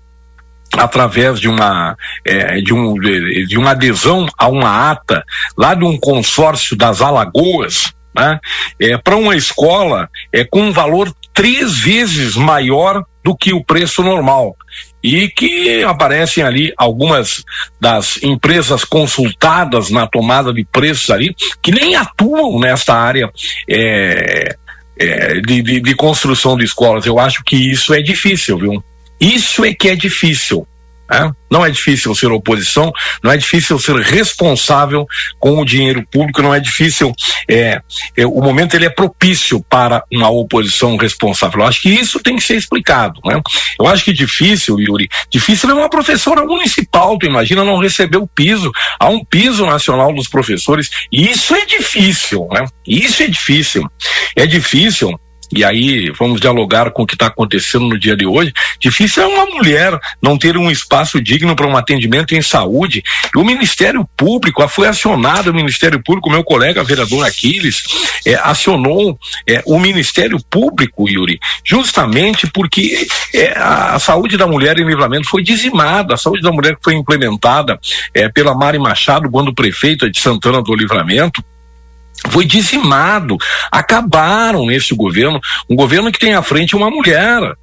através 0.74 1.40
de 1.40 1.48
uma 1.48 1.98
é, 2.26 2.62
de, 2.62 2.74
um, 2.74 2.94
de, 2.94 3.58
uma 3.58 3.72
adesão 3.72 4.28
a 4.38 4.48
uma 4.48 4.92
ata 4.92 5.24
lá 5.58 5.74
de 5.74 5.84
um 5.84 5.98
consórcio 5.98 6.76
das 6.76 7.02
Alagoas 7.02 7.94
né? 8.18 8.40
É, 8.80 8.98
para 8.98 9.16
uma 9.16 9.36
escola 9.36 10.10
é 10.34 10.44
com 10.44 10.62
um 10.62 10.72
valor 10.72 11.14
três 11.38 11.78
vezes 11.78 12.36
maior 12.36 13.06
do 13.24 13.38
que 13.38 13.54
o 13.54 13.64
preço 13.64 14.02
normal 14.02 14.58
e 15.04 15.30
que 15.30 15.84
aparecem 15.84 16.44
ali 16.44 16.74
algumas 16.76 17.44
das 17.80 18.18
empresas 18.24 18.84
consultadas 18.84 19.92
na 19.92 20.08
tomada 20.08 20.52
de 20.52 20.66
preços 20.66 21.12
ali 21.12 21.36
que 21.62 21.70
nem 21.72 21.96
atuam 21.96 22.60
nesta 22.60 22.96
área 22.96 23.32
é, 23.70 24.56
é, 25.00 25.34
de, 25.42 25.62
de, 25.62 25.80
de 25.80 25.96
construção 25.96 26.58
de 26.58 26.66
escolas. 26.66 27.06
Eu 27.06 27.20
acho 27.20 27.44
que 27.44 27.56
isso 27.56 27.94
é 27.94 28.02
difícil, 28.02 28.58
viu? 28.58 28.84
Isso 29.22 29.64
é 29.64 29.76
que 29.76 29.90
é 29.90 29.96
difícil. 29.96 30.68
É? 31.10 31.30
Não 31.50 31.66
é 31.66 31.70
difícil 31.70 32.14
ser 32.14 32.28
oposição, 32.28 32.92
não 33.24 33.32
é 33.32 33.38
difícil 33.38 33.80
ser 33.80 33.96
responsável 33.96 35.06
com 35.40 35.60
o 35.60 35.66
dinheiro 35.66 36.06
público, 36.12 36.42
não 36.42 36.54
é 36.54 36.60
difícil. 36.60 37.14
É, 37.50 37.82
é, 38.16 38.26
o 38.26 38.42
momento 38.42 38.76
ele 38.76 38.86
é 38.86 38.90
propício 38.90 39.64
para 39.70 40.04
uma 40.12 40.30
oposição 40.30 40.98
responsável. 40.98 41.62
Eu 41.62 41.68
acho 41.68 41.82
que 41.82 41.90
isso 41.90 42.20
tem 42.20 42.36
que 42.36 42.44
ser 42.44 42.58
explicado. 42.58 43.22
Né? 43.24 43.40
Eu 43.80 43.88
acho 43.88 44.04
que 44.04 44.12
difícil, 44.12 44.80
Yuri, 44.80 45.08
difícil 45.30 45.70
é 45.70 45.74
uma 45.74 45.90
professora 45.90 46.46
municipal, 46.46 47.18
tu 47.18 47.26
imagina 47.26 47.64
não 47.64 47.80
receber 47.80 48.18
o 48.18 48.28
piso. 48.28 48.72
Há 49.00 49.08
um 49.08 49.24
piso 49.24 49.66
nacional 49.66 50.14
dos 50.14 50.28
professores, 50.28 50.90
e 51.12 51.30
isso 51.30 51.56
é 51.56 51.66
difícil, 51.66 52.48
né? 52.52 52.66
Isso 52.86 53.24
é 53.24 53.28
difícil. 53.28 53.84
É 54.36 54.46
difícil 54.46 55.18
e 55.52 55.64
aí 55.64 56.12
vamos 56.12 56.42
dialogar 56.42 56.92
com 56.92 57.04
o 57.04 57.08
que 57.08 57.16
está 57.16 57.28
acontecendo 57.28 57.88
no 57.88 57.98
dia 57.98 58.16
de 58.16 58.26
hoje. 58.26 58.54
Difícil 58.80 59.24
é 59.24 59.28
uma 59.28 59.46
mulher 59.46 59.98
não 60.22 60.38
ter 60.38 60.58
um 60.58 60.70
espaço 60.70 61.22
digno 61.22 61.56
para 61.56 61.68
um 61.68 61.78
atendimento 61.78 62.36
em 62.36 62.42
saúde. 62.42 63.04
E 63.34 63.38
o 63.38 63.44
Ministério 63.44 64.08
Público 64.18 64.68
foi 64.68 64.88
acionado, 64.88 65.52
o 65.52 65.54
Ministério 65.54 66.02
Público, 66.04 66.30
meu 66.30 66.44
colega 66.44 66.84
vereador 66.84 67.26
Aquiles, 67.26 67.84
é, 68.26 68.36
acionou 68.36 69.18
é, 69.48 69.62
o 69.66 69.80
Ministério 69.80 70.38
Público, 70.50 71.08
Yuri, 71.08 71.40
justamente 71.64 72.48
porque 72.48 73.08
é, 73.34 73.54
a 73.58 74.00
saúde 74.00 74.38
da 74.38 74.48
mulher 74.48 74.78
em 74.78 74.86
livramento 74.86 75.28
foi 75.30 75.44
dizimada, 75.44 76.14
a 76.14 76.18
saúde 76.18 76.42
da 76.42 76.52
mulher 76.52 76.76
que 76.76 76.84
foi 76.84 76.94
implementada 76.94 77.80
é, 78.14 78.28
pela 78.30 78.56
Mari 78.56 78.80
Machado, 78.80 79.30
quando 79.30 79.54
prefeita 79.54 80.10
de 80.10 80.20
Santana 80.20 80.62
do 80.62 80.76
Livramento, 80.76 81.44
foi 82.30 82.46
dizimado. 82.46 83.38
Acabaram 83.72 84.66
nesse 84.66 84.96
governo, 84.96 85.40
um 85.70 85.76
governo 85.76 86.12
que 86.12 86.20
tem 86.20 86.34
à 86.34 86.42
frente 86.42 86.76
uma 86.76 86.90
mulher. 86.90 87.56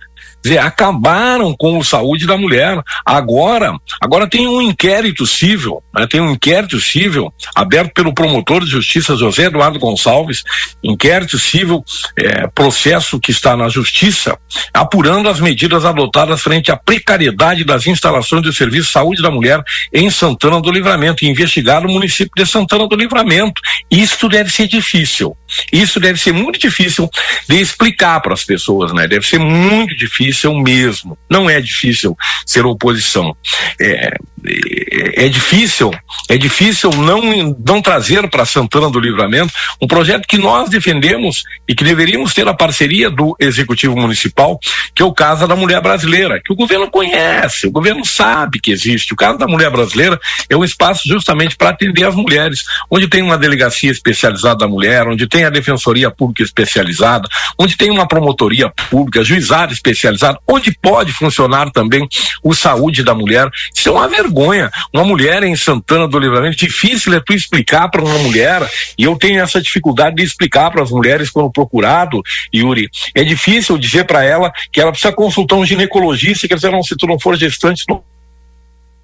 Dizer, 0.44 0.58
acabaram 0.58 1.54
com 1.56 1.80
a 1.80 1.84
saúde 1.84 2.26
da 2.26 2.36
mulher. 2.36 2.78
Agora, 3.04 3.74
agora 4.00 4.28
tem 4.28 4.46
um 4.46 4.60
inquérito 4.60 5.26
civil, 5.26 5.82
né? 5.94 6.06
tem 6.06 6.20
um 6.20 6.32
inquérito 6.32 6.78
civil 6.78 7.32
aberto 7.54 7.94
pelo 7.94 8.12
promotor 8.12 8.62
de 8.62 8.70
justiça 8.70 9.16
José 9.16 9.44
Eduardo 9.44 9.78
Gonçalves, 9.78 10.44
inquérito 10.82 11.38
civil, 11.38 11.82
é, 12.18 12.46
processo 12.48 13.18
que 13.18 13.30
está 13.30 13.56
na 13.56 13.70
justiça, 13.70 14.38
apurando 14.72 15.28
as 15.28 15.40
medidas 15.40 15.84
adotadas 15.84 16.42
frente 16.42 16.70
à 16.70 16.76
precariedade 16.76 17.64
das 17.64 17.86
instalações 17.86 18.42
do 18.42 18.52
serviço 18.52 18.88
de 18.88 18.92
saúde 18.92 19.22
da 19.22 19.30
mulher 19.30 19.62
em 19.92 20.10
Santana 20.10 20.60
do 20.60 20.70
Livramento, 20.70 21.24
investigar 21.24 21.82
no 21.82 21.88
município 21.88 22.32
de 22.36 22.44
Santana 22.44 22.86
do 22.86 22.96
Livramento. 22.96 23.62
Isso 23.90 24.28
deve 24.28 24.50
ser 24.50 24.68
difícil. 24.68 25.34
Isso 25.72 25.98
deve 25.98 26.18
ser 26.18 26.32
muito 26.32 26.58
difícil 26.58 27.08
de 27.48 27.60
explicar 27.60 28.20
para 28.20 28.34
as 28.34 28.44
pessoas, 28.44 28.92
né? 28.92 29.06
Deve 29.06 29.26
ser 29.26 29.38
muito 29.38 29.96
difícil 29.96 30.33
mesmo. 30.60 31.16
Não 31.30 31.48
é 31.48 31.60
difícil 31.60 32.16
ser 32.46 32.64
oposição. 32.66 33.36
É, 33.80 34.14
é, 34.46 35.24
é 35.24 35.28
difícil, 35.28 35.90
é 36.28 36.36
difícil 36.36 36.90
não, 36.90 37.56
não 37.66 37.80
trazer 37.80 38.28
para 38.28 38.44
Santana 38.44 38.90
do 38.90 39.00
Livramento 39.00 39.52
um 39.80 39.86
projeto 39.86 40.26
que 40.26 40.38
nós 40.38 40.68
defendemos 40.68 41.42
e 41.68 41.74
que 41.74 41.84
deveríamos 41.84 42.34
ter 42.34 42.46
a 42.46 42.54
parceria 42.54 43.10
do 43.10 43.34
Executivo 43.40 43.96
Municipal, 43.96 44.58
que 44.94 45.02
é 45.02 45.04
o 45.04 45.12
Casa 45.12 45.46
da 45.46 45.56
Mulher 45.56 45.80
Brasileira, 45.80 46.40
que 46.44 46.52
o 46.52 46.56
governo 46.56 46.90
conhece, 46.90 47.66
o 47.66 47.70
governo 47.70 48.04
sabe 48.04 48.60
que 48.60 48.70
existe. 48.70 49.14
O 49.14 49.16
Casa 49.16 49.38
da 49.38 49.46
Mulher 49.46 49.70
Brasileira 49.70 50.18
é 50.48 50.56
um 50.56 50.64
espaço 50.64 51.02
justamente 51.06 51.56
para 51.56 51.70
atender 51.70 52.04
as 52.04 52.14
mulheres, 52.14 52.64
onde 52.90 53.08
tem 53.08 53.22
uma 53.22 53.38
delegacia 53.38 53.90
especializada 53.90 54.58
da 54.58 54.68
mulher, 54.68 55.06
onde 55.08 55.26
tem 55.26 55.44
a 55.44 55.50
Defensoria 55.50 56.10
Pública 56.10 56.42
especializada, 56.42 57.28
onde 57.58 57.76
tem 57.76 57.90
uma 57.90 58.06
promotoria 58.06 58.70
pública, 58.90 59.24
juizado 59.24 59.72
especializado, 59.72 60.23
onde 60.46 60.76
pode 60.80 61.12
funcionar 61.12 61.70
também 61.70 62.06
o 62.42 62.54
Saúde 62.54 63.02
da 63.02 63.14
Mulher. 63.14 63.48
Isso 63.74 63.88
é 63.88 63.92
uma 63.92 64.08
vergonha. 64.08 64.70
Uma 64.92 65.04
mulher 65.04 65.42
em 65.42 65.56
Santana 65.56 66.06
do 66.06 66.18
Livramento, 66.18 66.56
difícil 66.56 67.14
é 67.14 67.20
tu 67.20 67.32
explicar 67.32 67.88
para 67.88 68.02
uma 68.02 68.18
mulher, 68.18 68.62
e 68.98 69.04
eu 69.04 69.16
tenho 69.16 69.40
essa 69.40 69.60
dificuldade 69.60 70.16
de 70.16 70.22
explicar 70.22 70.70
para 70.70 70.82
as 70.82 70.90
mulheres 70.90 71.30
quando 71.30 71.50
procurado, 71.50 72.22
Yuri. 72.54 72.88
É 73.14 73.24
difícil 73.24 73.76
dizer 73.78 74.04
para 74.04 74.24
ela 74.24 74.52
que 74.72 74.80
ela 74.80 74.92
precisa 74.92 75.12
consultar 75.12 75.56
um 75.56 75.66
ginecologista, 75.66 76.48
quer 76.48 76.54
dizer, 76.54 76.70
não, 76.70 76.82
se 76.82 76.96
tu 76.96 77.06
não 77.06 77.18
for 77.18 77.36
gestante, 77.36 77.84
não 77.88 78.02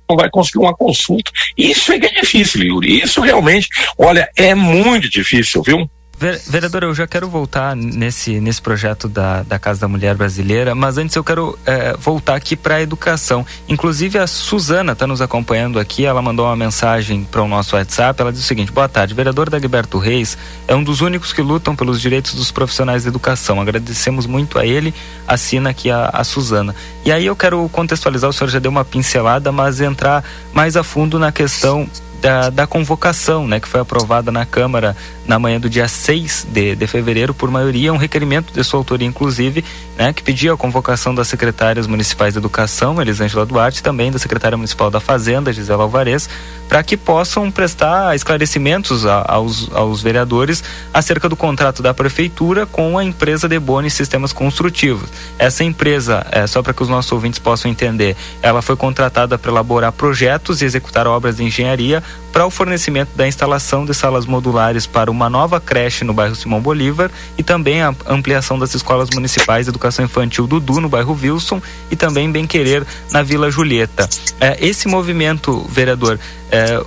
não 0.09 0.17
vai 0.17 0.29
conseguir 0.29 0.59
uma 0.59 0.75
consulta. 0.75 1.31
Isso 1.57 1.93
é 1.93 2.01
que 2.01 2.07
é 2.07 2.21
difícil, 2.21 2.65
Yuri. 2.65 3.01
Isso 3.01 3.21
realmente, 3.21 3.69
olha, 3.97 4.29
é 4.37 4.57
muito 4.57 5.09
difícil, 5.09 5.63
viu? 5.63 5.89
Vereador, 6.21 6.83
eu 6.83 6.95
já 6.95 7.07
quero 7.07 7.31
voltar 7.31 7.75
nesse, 7.75 8.41
nesse 8.41 8.61
projeto 8.61 9.09
da, 9.09 9.43
da 9.43 9.59
Casa 9.59 9.81
da 9.81 9.89
Mulher 9.89 10.15
Brasileira, 10.15 10.75
mas 10.75 10.99
antes 10.99 11.17
eu 11.17 11.25
quero 11.25 11.59
é, 11.65 11.97
voltar 11.97 12.35
aqui 12.35 12.55
para 12.55 12.75
a 12.75 12.83
educação. 12.83 13.45
Inclusive 13.67 14.19
a 14.19 14.27
Suzana 14.27 14.93
está 14.93 15.07
nos 15.07 15.23
acompanhando 15.23 15.79
aqui, 15.79 16.05
ela 16.05 16.21
mandou 16.21 16.45
uma 16.45 16.55
mensagem 16.55 17.25
para 17.25 17.41
o 17.41 17.49
nosso 17.49 17.75
WhatsApp, 17.75 18.21
ela 18.21 18.31
diz 18.31 18.43
o 18.43 18.45
seguinte, 18.45 18.71
boa 18.71 18.87
tarde, 18.87 19.15
vereador 19.15 19.49
Dagberto 19.49 19.97
Reis 19.97 20.37
é 20.69 20.77
um 20.77 20.85
dos 20.85 21.01
únicos 21.01 21.33
que 21.33 21.41
lutam 21.41 21.75
pelos 21.75 21.99
direitos 21.99 22.35
dos 22.35 22.51
profissionais 22.51 23.05
de 23.05 23.09
educação, 23.09 23.59
agradecemos 23.59 24.27
muito 24.27 24.59
a 24.59 24.67
ele, 24.67 24.93
assina 25.27 25.71
aqui 25.71 25.91
a, 25.91 26.11
a 26.13 26.23
Suzana. 26.23 26.77
E 27.03 27.11
aí 27.11 27.25
eu 27.25 27.35
quero 27.35 27.67
contextualizar, 27.71 28.29
o 28.29 28.33
senhor 28.35 28.51
já 28.51 28.59
deu 28.59 28.71
uma 28.71 28.85
pincelada, 28.85 29.51
mas 29.51 29.81
entrar 29.81 30.23
mais 30.53 30.77
a 30.77 30.83
fundo 30.83 31.19
na 31.19 31.33
questão 31.33 31.89
da, 32.21 32.51
da 32.51 32.67
convocação, 32.67 33.47
né, 33.47 33.59
que 33.59 33.69
foi 33.69 33.81
aprovada 33.81 34.31
na 34.31 34.45
Câmara 34.45 34.97
na 35.27 35.39
manhã 35.39 35.61
do 35.61 35.71
dia 35.71 35.87
6 35.87 36.49
de, 36.51 36.75
de 36.75 36.87
fevereiro, 36.87 37.33
por 37.33 37.51
maioria, 37.51 37.93
um 37.93 37.97
requerimento 37.97 38.53
de 38.53 38.65
sua 38.65 38.81
autoria, 38.81 39.07
inclusive, 39.07 39.65
né, 39.97 40.13
que 40.13 40.23
pedia 40.23 40.53
a 40.53 40.57
convocação 40.57 41.15
das 41.15 41.29
secretárias 41.29 41.87
municipais 41.87 42.35
de 42.35 42.39
educação, 42.39 43.01
Elisângela 43.01 43.47
Duarte, 43.47 43.83
também 43.83 44.11
da 44.11 44.19
secretária 44.19 44.57
municipal 44.57 44.91
da 44.91 44.99
Fazenda, 44.99 45.53
Gisela 45.53 45.85
Alvarez, 45.85 46.29
para 46.69 46.83
que 46.83 46.97
possam 46.97 47.51
prestar 47.51 48.15
esclarecimentos 48.15 49.07
a, 49.07 49.25
aos, 49.27 49.71
aos 49.73 50.03
vereadores 50.03 50.65
acerca 50.93 51.29
do 51.29 51.37
contrato 51.37 51.83
da 51.83 51.95
prefeitura 51.95 52.67
com 52.67 52.99
a 52.99 53.05
empresa 53.05 53.49
de 53.49 53.59
Boni 53.59 53.91
Sistemas 53.91 54.33
Construtivos. 54.33 55.09
Essa 55.39 55.65
empresa, 55.65 56.27
é, 56.31 56.47
só 56.47 56.63
para 56.63 56.73
que 56.73 56.83
os 56.83 56.89
nossos 56.89 57.11
ouvintes 57.13 57.39
possam 57.39 57.71
entender, 57.71 58.17
ela 58.43 58.63
foi 58.63 58.77
contratada 58.77 59.39
para 59.39 59.51
elaborar 59.51 59.93
projetos 59.93 60.63
e 60.63 60.65
executar 60.65 61.07
obras 61.07 61.37
de 61.37 61.45
engenharia 61.45 62.03
para 62.33 62.47
o 62.47 62.51
fornecimento 62.51 63.11
da 63.17 63.27
instalação 63.27 63.85
de 63.85 63.93
salas 63.93 64.27
modulares 64.27 64.87
para 64.87 65.11
uma 65.11 65.29
nova 65.29 65.61
creche 65.61 66.05
no 66.05 66.15
bairro 66.15 66.37
Simão 66.37 66.61
Bolívar 66.61 67.11
e 67.37 67.43
também 67.43 67.83
a 67.83 67.95
ampliação 68.07 68.59
das 68.59 68.75
escolas 68.75 69.11
municipais 69.13 69.67
de 69.67 69.71
educação 69.71 70.05
infantil 70.05 70.47
Dudu 70.47 70.81
no 70.81 70.89
bairro 70.89 71.19
Wilson 71.21 71.61
e 71.91 71.97
também 71.97 72.31
Bem 72.31 72.47
Querer 72.47 72.87
na 73.11 73.23
Vila 73.23 73.51
Julieta. 73.51 74.09
É, 74.41 74.57
esse 74.65 74.87
movimento, 74.87 75.67
vereador, 75.69 76.19
é, 76.51 76.83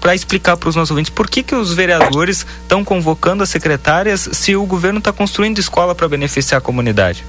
para 0.00 0.14
explicar 0.14 0.56
para 0.56 0.68
os 0.68 0.76
nossos 0.76 0.90
ouvintes 0.90 1.10
por 1.10 1.28
que, 1.28 1.42
que 1.42 1.54
os 1.54 1.72
vereadores 1.72 2.46
estão 2.62 2.84
convocando 2.84 3.42
as 3.42 3.50
secretárias 3.50 4.28
se 4.32 4.54
o 4.56 4.64
governo 4.66 4.98
está 4.98 5.12
construindo 5.12 5.58
escola 5.58 5.94
para 5.94 6.08
beneficiar 6.08 6.58
a 6.58 6.62
comunidade? 6.62 7.24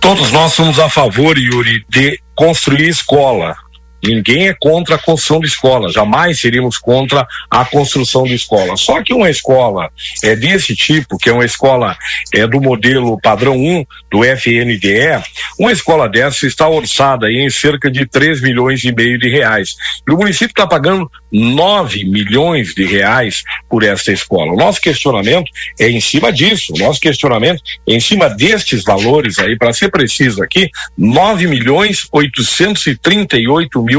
Todos 0.00 0.32
nós 0.32 0.54
somos 0.54 0.78
a 0.78 0.88
favor, 0.88 1.38
Yuri, 1.38 1.84
de 1.88 2.18
construir 2.34 2.88
escola. 2.88 3.54
Ninguém 4.02 4.48
é 4.48 4.54
contra 4.58 4.94
a 4.94 4.98
construção 4.98 5.40
de 5.40 5.46
escola, 5.46 5.92
jamais 5.92 6.40
seríamos 6.40 6.78
contra 6.78 7.26
a 7.50 7.64
construção 7.64 8.24
de 8.24 8.34
escola. 8.34 8.76
Só 8.76 9.02
que 9.02 9.12
uma 9.12 9.28
escola 9.28 9.90
é 10.22 10.34
desse 10.34 10.74
tipo, 10.74 11.18
que 11.18 11.28
é 11.28 11.32
uma 11.32 11.44
escola 11.44 11.96
é 12.32 12.46
do 12.46 12.60
modelo 12.60 13.20
padrão 13.20 13.56
1 13.56 13.84
do 14.10 14.24
FNDE, 14.24 15.22
uma 15.58 15.72
escola 15.72 16.08
dessa 16.08 16.46
está 16.46 16.68
orçada 16.68 17.30
em 17.30 17.48
cerca 17.50 17.90
de 17.90 18.06
3 18.06 18.40
milhões 18.40 18.82
e 18.84 18.92
meio 18.92 19.18
de 19.18 19.28
reais. 19.28 19.74
E 20.08 20.12
o 20.12 20.16
município 20.16 20.52
está 20.52 20.66
pagando 20.66 21.10
9 21.30 22.04
milhões 22.04 22.74
de 22.74 22.84
reais 22.84 23.42
por 23.68 23.84
esta 23.84 24.12
escola. 24.12 24.52
O 24.52 24.56
nosso 24.56 24.80
questionamento 24.80 25.50
é 25.78 25.88
em 25.88 26.00
cima 26.00 26.32
disso, 26.32 26.72
o 26.74 26.78
nosso 26.78 27.00
questionamento 27.00 27.62
é 27.88 27.94
em 27.94 28.00
cima 28.00 28.28
destes 28.28 28.82
valores 28.82 29.38
aí, 29.38 29.56
para 29.56 29.72
ser 29.72 29.90
preciso 29.90 30.42
aqui, 30.42 30.70
9 30.96 31.46
milhões 31.46 32.08
838 32.12 33.82
mil 33.82 33.89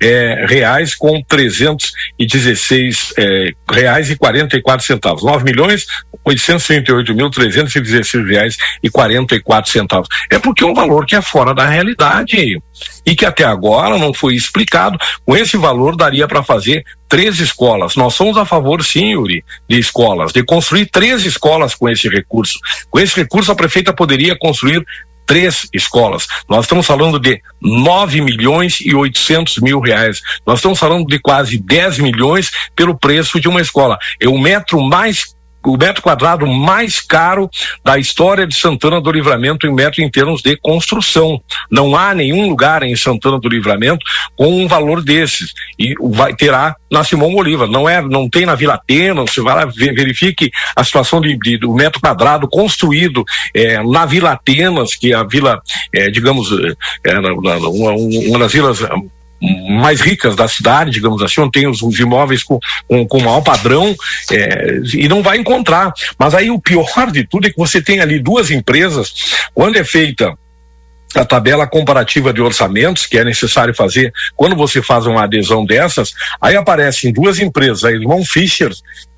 é, 0.00 0.46
reais 0.48 0.94
com 0.94 1.22
316 1.22 3.14
é, 3.18 3.50
reais 3.70 4.10
e 4.10 4.16
44 4.16 4.86
centavos. 4.86 5.22
9 5.22 5.44
milhões 5.44 5.86
838 6.26 7.14
mil 7.14 7.30
316 7.30 8.26
reais 8.26 8.56
e 8.82 8.90
44 8.90 9.70
centavos. 9.70 10.08
É 10.30 10.38
porque 10.38 10.64
é 10.64 10.66
um 10.66 10.74
valor 10.74 11.06
que 11.06 11.14
é 11.14 11.22
fora 11.22 11.54
da 11.54 11.66
realidade 11.66 12.60
e 13.06 13.14
que 13.14 13.24
até 13.24 13.44
agora 13.44 13.96
não 13.96 14.12
foi 14.12 14.34
explicado. 14.34 14.98
Com 15.24 15.36
esse 15.36 15.56
valor 15.56 15.96
daria 15.96 16.26
para 16.26 16.42
fazer 16.42 16.84
três 17.08 17.38
escolas. 17.38 17.94
Nós 17.94 18.14
somos 18.14 18.36
a 18.36 18.44
favor, 18.44 18.82
sim, 18.84 19.12
Yuri, 19.12 19.44
de 19.68 19.78
escolas, 19.78 20.32
de 20.32 20.42
construir 20.42 20.86
três 20.86 21.24
escolas 21.24 21.74
com 21.74 21.88
esse 21.88 22.08
recurso. 22.08 22.58
Com 22.90 22.98
esse 22.98 23.14
recurso, 23.16 23.52
a 23.52 23.56
prefeita 23.56 23.92
poderia 23.92 24.36
construir 24.36 24.84
três 25.26 25.68
escolas. 25.72 26.26
Nós 26.48 26.64
estamos 26.64 26.86
falando 26.86 27.18
de 27.18 27.40
9 27.60 28.20
milhões 28.20 28.78
e 28.80 28.94
800 28.94 29.58
mil 29.58 29.80
reais. 29.80 30.20
Nós 30.46 30.58
estamos 30.58 30.78
falando 30.78 31.06
de 31.06 31.18
quase 31.18 31.58
10 31.58 31.98
milhões 31.98 32.50
pelo 32.74 32.96
preço 32.96 33.40
de 33.40 33.48
uma 33.48 33.60
escola. 33.60 33.98
É 34.20 34.28
o 34.28 34.38
metro 34.38 34.80
mais 34.80 35.35
o 35.66 35.76
metro 35.76 36.02
quadrado 36.02 36.46
mais 36.46 37.00
caro 37.00 37.50
da 37.84 37.98
história 37.98 38.46
de 38.46 38.54
Santana 38.54 39.00
do 39.00 39.10
Livramento 39.10 39.66
em 39.66 39.74
metro 39.74 40.02
em 40.02 40.10
termos 40.10 40.40
de 40.40 40.56
construção. 40.56 41.40
Não 41.70 41.96
há 41.96 42.14
nenhum 42.14 42.48
lugar 42.48 42.82
em 42.82 42.94
Santana 42.94 43.38
do 43.38 43.48
Livramento 43.48 44.04
com 44.36 44.62
um 44.62 44.68
valor 44.68 45.02
desses. 45.02 45.52
E 45.78 45.94
vai 46.00 46.34
terá 46.34 46.76
na 46.90 47.02
Simão 47.02 47.32
Bolívar. 47.32 47.68
Não 47.68 47.88
é, 47.88 48.00
não 48.00 48.28
tem 48.28 48.46
na 48.46 48.54
Vila 48.54 48.80
Pena, 48.86 49.22
você 49.22 49.40
vai 49.40 49.56
lá, 49.56 49.66
verifique 49.66 50.50
a 50.74 50.84
situação 50.84 51.20
de, 51.20 51.36
de 51.36 51.58
do 51.58 51.74
metro 51.74 52.00
quadrado 52.00 52.48
construído 52.48 53.24
é, 53.54 53.82
na 53.82 54.06
Vila 54.06 54.32
Atenas, 54.32 54.94
que 54.94 55.12
é 55.12 55.16
a 55.16 55.24
vila, 55.24 55.60
é, 55.92 56.08
digamos, 56.10 56.48
é, 57.04 57.18
uma, 57.18 57.92
uma 57.94 58.38
das 58.38 58.52
vilas 58.52 58.78
mais 59.40 60.00
ricas 60.00 60.34
da 60.34 60.48
cidade, 60.48 60.90
digamos 60.90 61.22
assim, 61.22 61.40
onde 61.40 61.52
tem 61.52 61.68
os, 61.68 61.82
os 61.82 61.98
imóveis 61.98 62.42
com, 62.42 62.58
com, 62.88 63.06
com 63.06 63.20
maior 63.20 63.42
padrão 63.42 63.94
é, 64.30 64.80
e 64.94 65.08
não 65.08 65.22
vai 65.22 65.36
encontrar. 65.38 65.92
Mas 66.18 66.34
aí 66.34 66.50
o 66.50 66.60
pior 66.60 67.10
de 67.10 67.24
tudo 67.24 67.46
é 67.46 67.50
que 67.50 67.58
você 67.58 67.82
tem 67.82 68.00
ali 68.00 68.18
duas 68.18 68.50
empresas, 68.50 69.14
quando 69.54 69.76
é 69.76 69.84
feita 69.84 70.36
a 71.14 71.24
tabela 71.24 71.66
comparativa 71.66 72.32
de 72.32 72.40
orçamentos 72.40 73.06
que 73.06 73.18
é 73.18 73.24
necessário 73.24 73.74
fazer 73.74 74.12
quando 74.34 74.54
você 74.54 74.82
faz 74.82 75.06
uma 75.06 75.24
adesão 75.24 75.64
dessas, 75.64 76.12
aí 76.40 76.56
aparecem 76.56 77.12
duas 77.12 77.38
empresas, 77.38 77.84
a 77.84 77.92
Irmão 77.92 78.24
Fischer 78.24 78.72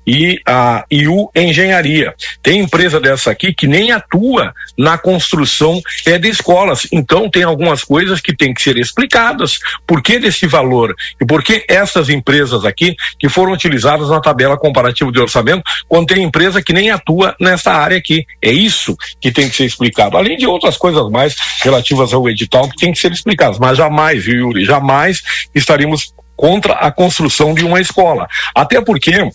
e 0.09 0.41
a 0.43 0.83
IU 0.89 1.29
Engenharia. 1.35 2.15
Tem 2.41 2.61
empresa 2.61 2.99
dessa 2.99 3.29
aqui 3.29 3.53
que 3.53 3.67
nem 3.67 3.91
atua 3.91 4.55
na 4.75 4.97
construção 4.97 5.79
é, 6.03 6.17
de 6.17 6.27
escolas. 6.27 6.87
Então 6.91 7.29
tem 7.29 7.43
algumas 7.43 7.83
coisas 7.83 8.19
que 8.19 8.35
têm 8.35 8.51
que 8.51 8.63
ser 8.63 8.75
explicadas. 8.75 9.59
Por 9.85 10.01
que 10.01 10.17
desse 10.17 10.47
valor? 10.47 10.95
E 11.21 11.25
por 11.25 11.43
que 11.43 11.63
essas 11.67 12.09
empresas 12.09 12.65
aqui 12.65 12.95
que 13.19 13.29
foram 13.29 13.53
utilizadas 13.53 14.09
na 14.09 14.19
tabela 14.19 14.57
comparativa 14.57 15.11
de 15.11 15.19
orçamento, 15.19 15.61
quando 15.87 16.07
tem 16.07 16.23
empresa 16.23 16.59
que 16.59 16.73
nem 16.73 16.89
atua 16.89 17.35
nessa 17.39 17.71
área 17.71 17.97
aqui? 17.97 18.25
É 18.41 18.51
isso 18.51 18.97
que 19.21 19.31
tem 19.31 19.47
que 19.47 19.55
ser 19.55 19.65
explicado. 19.65 20.17
Além 20.17 20.37
de 20.37 20.47
outras 20.47 20.75
coisas 20.75 21.07
mais 21.11 21.35
relativas 21.61 22.13
ao 22.13 22.27
edital 22.27 22.67
que 22.67 22.77
tem 22.77 22.91
que 22.91 22.99
ser 22.99 23.11
explicadas. 23.11 23.59
Mas 23.59 23.77
jamais, 23.77 24.25
viu, 24.25 24.47
Yuri? 24.47 24.65
Jamais 24.65 25.21
estaríamos 25.53 26.15
contra 26.35 26.73
a 26.73 26.91
construção 26.91 27.53
de 27.53 27.63
uma 27.63 27.79
escola. 27.79 28.27
Até 28.55 28.81
porque 28.81 29.29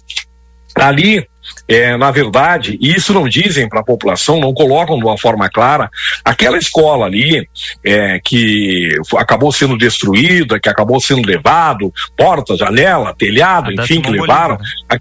ali 0.76 1.26
é, 1.68 1.96
na 1.96 2.10
verdade, 2.10 2.78
e 2.80 2.94
isso 2.94 3.12
não 3.12 3.28
dizem 3.28 3.68
para 3.68 3.80
a 3.80 3.84
população, 3.84 4.40
não 4.40 4.54
colocam 4.54 4.98
de 4.98 5.04
uma 5.04 5.18
forma 5.18 5.48
clara, 5.48 5.90
aquela 6.24 6.56
escola 6.56 7.06
ali 7.06 7.46
é, 7.84 8.18
que 8.22 8.96
acabou 9.16 9.52
sendo 9.52 9.76
destruída, 9.76 10.58
que 10.58 10.68
acabou 10.68 11.00
sendo 11.00 11.26
levado, 11.26 11.92
porta, 12.16 12.56
janela, 12.56 13.14
telhado, 13.14 13.72
enfim, 13.72 14.00
que 14.00 14.10
levaram. 14.10 14.58
Né? 14.90 14.98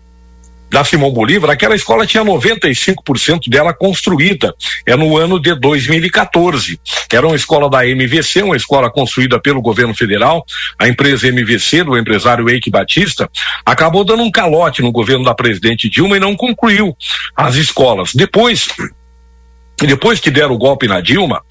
Da 0.74 0.84
Simão 0.84 1.12
Bolívar, 1.12 1.52
aquela 1.52 1.76
escola 1.76 2.04
tinha 2.04 2.26
95% 2.26 3.48
dela 3.48 3.76
construída. 3.76 4.56
É 4.88 4.96
no 4.96 5.16
ano 5.16 5.40
de 5.40 5.54
2014. 5.54 6.80
Era 7.14 7.28
uma 7.28 7.36
escola 7.36 7.70
da 7.70 7.88
MVC, 7.88 8.42
uma 8.42 8.58
escola 8.58 8.90
construída 8.90 9.40
pelo 9.40 9.62
governo 9.62 9.94
federal. 9.94 10.44
A 10.80 10.88
empresa 10.88 11.28
MVC, 11.28 11.84
do 11.84 11.96
empresário 11.96 12.50
Eike 12.50 12.72
Batista, 12.72 13.30
acabou 13.64 14.04
dando 14.04 14.24
um 14.24 14.32
calote 14.32 14.82
no 14.82 14.92
governo 14.92 15.24
da 15.24 15.36
presidente 15.36 15.88
Dilma 15.88 16.18
e 16.18 16.20
não 16.20 16.36
concluiu 16.36 16.98
as 17.36 17.54
escolas. 17.54 18.10
Depois, 18.16 18.68
depois 19.82 20.20
que 20.20 20.32
deram 20.32 20.54
o 20.54 20.58
golpe 20.58 20.88
na 20.88 21.02
Dilma, 21.02 21.42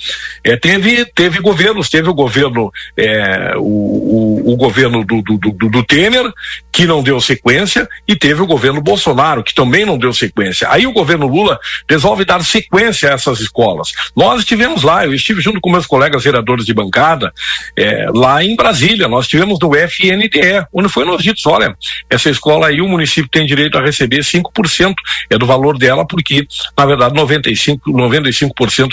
é, 0.45 0.57
teve, 0.57 1.05
teve 1.05 1.41
governos, 1.41 1.89
teve 1.89 2.09
o 2.09 2.15
governo, 2.15 2.73
é, 2.97 3.55
o, 3.57 3.61
o, 3.61 4.53
o, 4.53 4.57
governo 4.57 5.05
do, 5.05 5.21
do, 5.23 5.39
do, 5.39 5.69
do, 5.69 5.85
Temer, 5.85 6.33
que 6.71 6.87
não 6.87 7.03
deu 7.03 7.21
sequência, 7.21 7.89
e 8.07 8.17
teve 8.17 8.41
o 8.41 8.47
governo 8.47 8.81
Bolsonaro, 8.81 9.43
que 9.43 9.55
também 9.55 9.85
não 9.85 9.99
deu 9.99 10.13
sequência. 10.13 10.69
Aí 10.71 10.87
o 10.87 10.93
governo 10.93 11.27
Lula 11.27 11.59
resolve 11.89 12.25
dar 12.25 12.43
sequência 12.45 13.11
a 13.11 13.15
essas 13.15 13.41
escolas. 13.41 13.93
Nós 14.17 14.41
estivemos 14.41 14.83
lá, 14.83 15.05
eu 15.05 15.15
estive 15.15 15.41
junto 15.41 15.61
com 15.61 15.71
meus 15.71 15.87
colegas 15.87 16.25
vereadores 16.25 16.65
de 16.65 16.73
bancada, 16.73 17.33
é, 17.77 18.07
lá 18.15 18.43
em 18.43 18.57
Brasília, 18.57 19.09
nós 19.09 19.25
estivemos 19.25 19.59
no 19.61 19.75
FNDE, 19.75 20.67
onde 20.73 20.89
foi 20.89 21.05
nos 21.05 21.23
dito, 21.23 21.39
olha, 21.47 21.77
essa 22.09 22.31
escola 22.31 22.69
aí 22.69 22.81
o 22.81 22.89
município 22.89 23.31
tem 23.31 23.45
direito 23.45 23.77
a 23.77 23.83
receber 23.83 24.21
5% 24.21 24.95
é 25.29 25.37
do 25.37 25.47
valor 25.47 25.77
dela, 25.77 26.07
porque, 26.07 26.47
na 26.77 26.87
verdade, 26.87 27.15
95, 27.15 27.91
95% 27.91 28.22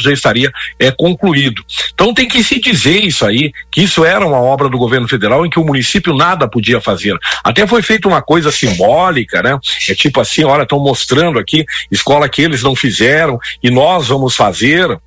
já 0.02 0.12
estaria 0.12 0.52
é, 0.80 0.92
concluído. 0.92 1.64
Então 1.94 2.14
tem 2.14 2.28
que 2.28 2.44
se 2.44 2.60
dizer 2.60 3.04
isso 3.04 3.26
aí, 3.26 3.52
que 3.72 3.82
isso 3.82 4.04
era 4.06 4.26
uma 4.26 4.40
obra 4.40 4.70
do 4.70 4.78
governo 4.78 5.08
federal 5.08 5.46
em 5.46 5.50
que 5.50 5.60
o 5.60 5.66
município 5.66 6.16
nada 6.16 6.48
podia 6.48 6.80
fazer. 6.82 7.18
Até 7.44 7.68
foi 7.68 7.82
feita 7.82 8.08
uma 8.08 8.22
coisa 8.22 8.52
simbólica, 8.52 9.42
né? 9.42 9.58
É 9.90 9.94
tipo 9.94 10.20
assim, 10.22 10.44
olha, 10.44 10.64
estão 10.64 10.80
mostrando 10.80 11.40
aqui 11.40 11.66
escola 11.92 12.30
que 12.30 12.42
eles 12.42 12.64
não 12.64 12.76
fizeram 12.76 13.40
e 13.62 13.70
nós 13.70 14.08
vamos 14.08 14.36
fazer. 14.36 14.98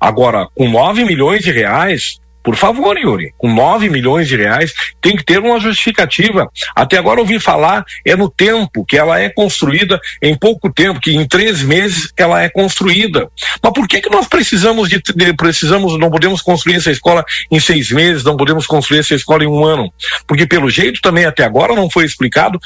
Agora, 0.00 0.46
com 0.54 0.70
9 0.70 1.04
milhões 1.04 1.42
de 1.42 1.50
reais, 1.50 2.18
por 2.48 2.56
favor, 2.56 2.96
Yuri, 2.96 3.34
com 3.36 3.52
9 3.52 3.90
milhões 3.90 4.26
de 4.26 4.34
reais 4.34 4.72
tem 5.02 5.14
que 5.14 5.22
ter 5.22 5.38
uma 5.38 5.60
justificativa. 5.60 6.50
Até 6.74 6.96
agora 6.96 7.20
ouvi 7.20 7.38
falar 7.38 7.84
é 8.06 8.16
no 8.16 8.30
tempo 8.30 8.86
que 8.86 8.96
ela 8.96 9.20
é 9.20 9.28
construída 9.28 10.00
em 10.22 10.34
pouco 10.34 10.72
tempo, 10.72 10.98
que 10.98 11.14
em 11.14 11.28
três 11.28 11.60
meses 11.60 12.10
ela 12.16 12.42
é 12.42 12.48
construída. 12.48 13.28
Mas 13.62 13.72
por 13.74 13.86
que 13.86 14.00
que 14.00 14.08
nós 14.08 14.26
precisamos 14.26 14.88
de, 14.88 14.98
de 15.14 15.34
precisamos 15.34 15.98
não 15.98 16.10
podemos 16.10 16.40
construir 16.40 16.76
essa 16.76 16.90
escola 16.90 17.22
em 17.50 17.60
seis 17.60 17.90
meses, 17.90 18.24
não 18.24 18.34
podemos 18.34 18.66
construir 18.66 19.00
essa 19.00 19.14
escola 19.14 19.44
em 19.44 19.46
um 19.46 19.62
ano? 19.62 19.92
Porque 20.26 20.46
pelo 20.46 20.70
jeito 20.70 21.02
também 21.02 21.26
até 21.26 21.44
agora 21.44 21.74
não 21.74 21.90
foi 21.90 22.06
explicado 22.06 22.58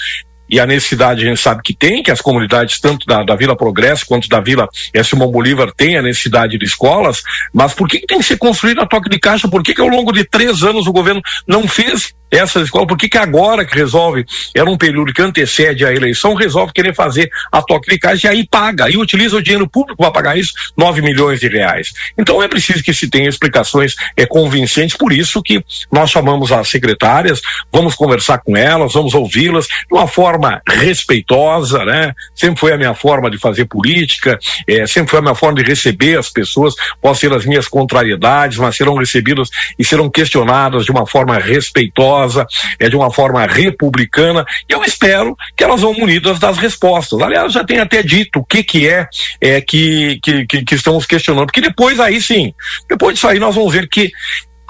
e 0.53 0.61
a 0.61 0.66
necessidade 0.66 1.22
a 1.22 1.30
gente 1.30 1.40
sabe 1.40 1.62
que 1.62 1.74
tem, 1.74 2.03
que 2.03 2.11
as 2.11 2.20
comunidades, 2.20 2.78
tanto 2.78 3.07
da, 3.07 3.22
da 3.22 3.34
Vila 3.34 3.57
Progresso 3.57 4.05
quanto 4.05 4.28
da 4.28 4.38
Vila 4.38 4.68
Simão 5.03 5.30
Bolívar, 5.30 5.72
têm 5.72 5.96
a 5.96 6.03
necessidade 6.03 6.59
de 6.59 6.64
escolas, 6.66 7.22
mas 7.55 7.72
por 7.72 7.88
que, 7.88 8.00
que 8.00 8.07
tem 8.07 8.18
que 8.18 8.24
ser 8.24 8.36
construída 8.36 8.82
a 8.82 8.86
toque 8.86 9.09
de 9.09 9.18
caixa? 9.18 9.48
Por 9.48 9.62
que, 9.62 9.72
que 9.72 9.80
ao 9.80 9.88
longo 9.88 10.12
de 10.12 10.24
três 10.24 10.62
anos 10.62 10.86
o 10.86 10.92
governo 10.92 11.22
não 11.48 11.66
fez 11.66 12.12
essas 12.32 12.64
escolas, 12.64 12.88
por 12.88 12.96
que, 12.96 13.11
que 13.11 13.18
agora 13.18 13.64
que 13.64 13.74
resolve, 13.74 14.24
era 14.55 14.68
um 14.68 14.76
período 14.78 15.12
que 15.12 15.20
antecede 15.20 15.84
a 15.84 15.92
eleição, 15.92 16.34
resolve 16.34 16.72
querer 16.72 16.94
fazer 16.94 17.30
a 17.53 17.61
toque 17.61 17.90
de 17.90 17.98
caixa 17.98 18.26
e 18.26 18.30
aí 18.30 18.46
paga, 18.46 18.88
e 18.90 18.96
utiliza 18.96 19.36
o 19.36 19.42
dinheiro 19.42 19.68
público 19.68 19.98
para 19.98 20.11
pagar 20.11 20.38
isso, 20.38 20.53
9 20.76 21.03
milhões 21.03 21.40
de 21.40 21.48
reais. 21.48 21.92
Então 22.16 22.42
é 22.42 22.48
preciso 22.48 22.82
que 22.82 22.94
se 22.94 23.09
tenha 23.09 23.28
explicações 23.28 23.94
é, 24.16 24.24
convincentes, 24.24 24.96
por 24.96 25.12
isso 25.12 25.42
que 25.42 25.62
nós 25.90 26.11
chamamos 26.11 26.50
as 26.50 26.68
secretárias, 26.68 27.42
vamos 27.70 27.94
conversar 27.94 28.38
com 28.38 28.57
elas, 28.57 28.94
vamos 28.94 29.12
ouvi-las 29.12 29.66
de 29.66 29.92
uma 29.92 30.07
forma 30.07 30.41
respeitosa, 30.66 31.84
né? 31.84 32.14
Sempre 32.34 32.61
foi 32.61 32.72
a 32.72 32.78
minha 32.78 32.95
forma 32.95 33.30
de 33.30 33.38
fazer 33.38 33.66
política, 33.66 34.38
é, 34.66 34.86
sempre 34.86 35.11
foi 35.11 35.18
a 35.18 35.22
minha 35.22 35.34
forma 35.34 35.62
de 35.62 35.68
receber 35.68 36.18
as 36.18 36.30
pessoas, 36.30 36.74
podem 37.01 37.18
ser 37.18 37.32
as 37.32 37.45
minhas 37.45 37.68
contrariedades, 37.68 38.59
mas 38.59 38.76
serão 38.76 38.97
recebidas 38.97 39.49
e 39.78 39.84
serão 39.84 40.11
questionadas 40.11 40.84
de 40.84 40.90
uma 40.90 41.07
forma 41.07 41.38
respeitosa 41.38 42.47
é 42.78 42.88
de 42.88 42.97
uma 42.97 43.12
forma 43.12 43.47
republicana, 43.47 44.45
e 44.68 44.72
eu 44.72 44.82
espero 44.84 45.36
que 45.57 45.64
elas 45.64 45.80
vão 45.80 45.95
munidas 45.95 46.38
das 46.38 46.59
respostas. 46.59 47.20
Aliás, 47.20 47.53
já 47.53 47.64
tem 47.64 47.78
até 47.78 48.03
dito 48.03 48.40
o 48.40 48.45
que 48.45 48.62
que 48.62 48.88
é, 48.88 49.09
é 49.40 49.61
que, 49.61 50.18
que, 50.22 50.47
que, 50.47 50.64
que 50.64 50.74
estamos 50.74 51.07
questionando, 51.07 51.47
porque 51.47 51.61
depois 51.61 51.99
aí 52.01 52.20
sim, 52.20 52.55
depois 52.88 53.14
disso 53.14 53.28
aí 53.28 53.38
nós 53.38 53.55
vamos 53.55 53.72
ver 53.72 53.88
que 53.88 54.11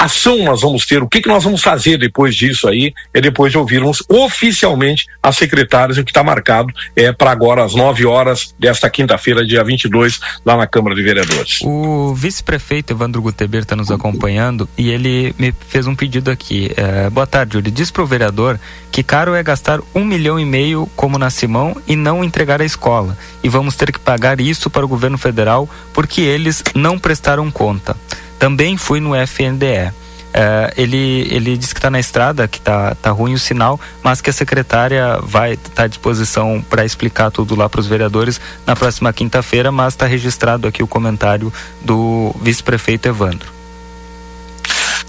ação 0.05 0.39
nós 0.45 0.63
vamos 0.63 0.85
ter, 0.85 1.03
o 1.03 1.09
que, 1.09 1.21
que 1.21 1.29
nós 1.29 1.45
vamos 1.45 1.63
fazer 1.63 1.97
depois 1.97 2.35
disso 2.35 2.69
aí, 2.69 2.93
é 3.15 3.21
depois 3.21 3.53
de 3.53 3.59
ouvirmos 3.59 4.03
oficialmente 4.09 5.07
as 5.23 5.37
secretárias, 5.37 5.99
o 5.99 6.05
que 6.05 6.11
está 6.11 6.25
marcado 6.25 6.73
é 6.97 7.13
para 7.13 7.31
agora 7.31 7.65
às 7.65 7.75
9 7.75 8.05
horas 8.07 8.55
desta 8.59 8.91
quinta-feira, 8.91 9.47
dia 9.47 9.63
22, 9.63 10.21
lá 10.45 10.57
na 10.57 10.67
Câmara 10.67 10.95
de 10.95 11.03
Vereadores. 11.03 11.61
O 11.63 12.15
vice-prefeito 12.15 12.93
Evandro 12.93 13.23
Guteber 13.23 13.63
está 13.63 13.77
nos 13.77 13.91
acompanhando 13.91 14.69
e 14.77 14.91
ele 14.91 15.35
me 15.39 15.55
fez 15.69 15.87
um 15.87 15.95
pedido 15.95 16.31
aqui. 16.31 16.73
É, 16.77 17.09
boa 17.09 17.27
tarde, 17.27 17.59
ele 17.59 17.71
diz 17.71 17.91
para 17.91 18.03
o 18.03 18.07
vereador 18.07 18.59
que 18.91 19.03
caro 19.03 19.35
é 19.35 19.43
gastar 19.43 19.81
um 19.95 20.05
milhão 20.05 20.39
e 20.39 20.45
meio 20.45 20.89
como 20.97 21.19
na 21.19 21.31
Simão 21.31 21.77
e 21.87 21.97
não 21.97 22.25
entregar 22.25 22.61
a 22.61 22.65
escola. 22.65 23.17
E 23.43 23.49
vamos 23.49 23.77
ter 23.77 23.93
que 23.93 23.99
pagar 23.99 24.41
isso 24.41 24.69
para 24.69 24.85
o 24.85 24.89
governo 24.89 25.17
federal 25.17 25.69
porque 25.95 26.21
eles 26.21 26.63
não 26.75 26.99
prestaram 26.99 27.51
conta. 27.51 27.97
Também 28.43 28.77
fui 28.77 28.99
no 28.99 29.15
FNDE. 29.15 29.93
É, 30.35 30.75
ele, 30.77 31.29
ele 31.31 31.57
disse 31.57 31.73
que 31.73 31.79
está 31.79 31.89
na 31.89 32.01
estrada, 32.01 32.49
que 32.49 32.59
está 32.59 32.93
tá 32.97 33.13
ruim 33.13 33.35
o 33.35 33.39
sinal, 33.39 33.79
mas 34.03 34.21
que 34.21 34.31
a 34.31 34.33
secretária 34.33 35.17
vai 35.23 35.53
estar 35.53 35.71
tá 35.71 35.83
à 35.85 35.87
disposição 35.87 36.61
para 36.69 36.85
explicar 36.85 37.31
tudo 37.31 37.55
lá 37.55 37.69
para 37.69 37.81
os 37.81 37.87
vereadores 37.87 38.41
na 38.67 38.75
próxima 38.75 39.13
quinta-feira, 39.13 39.71
mas 39.71 39.95
está 39.95 40.07
registrado 40.07 40.67
aqui 40.67 40.83
o 40.83 40.89
comentário 40.89 41.53
do 41.83 42.35
vice-prefeito 42.43 43.07
Evandro. 43.07 43.52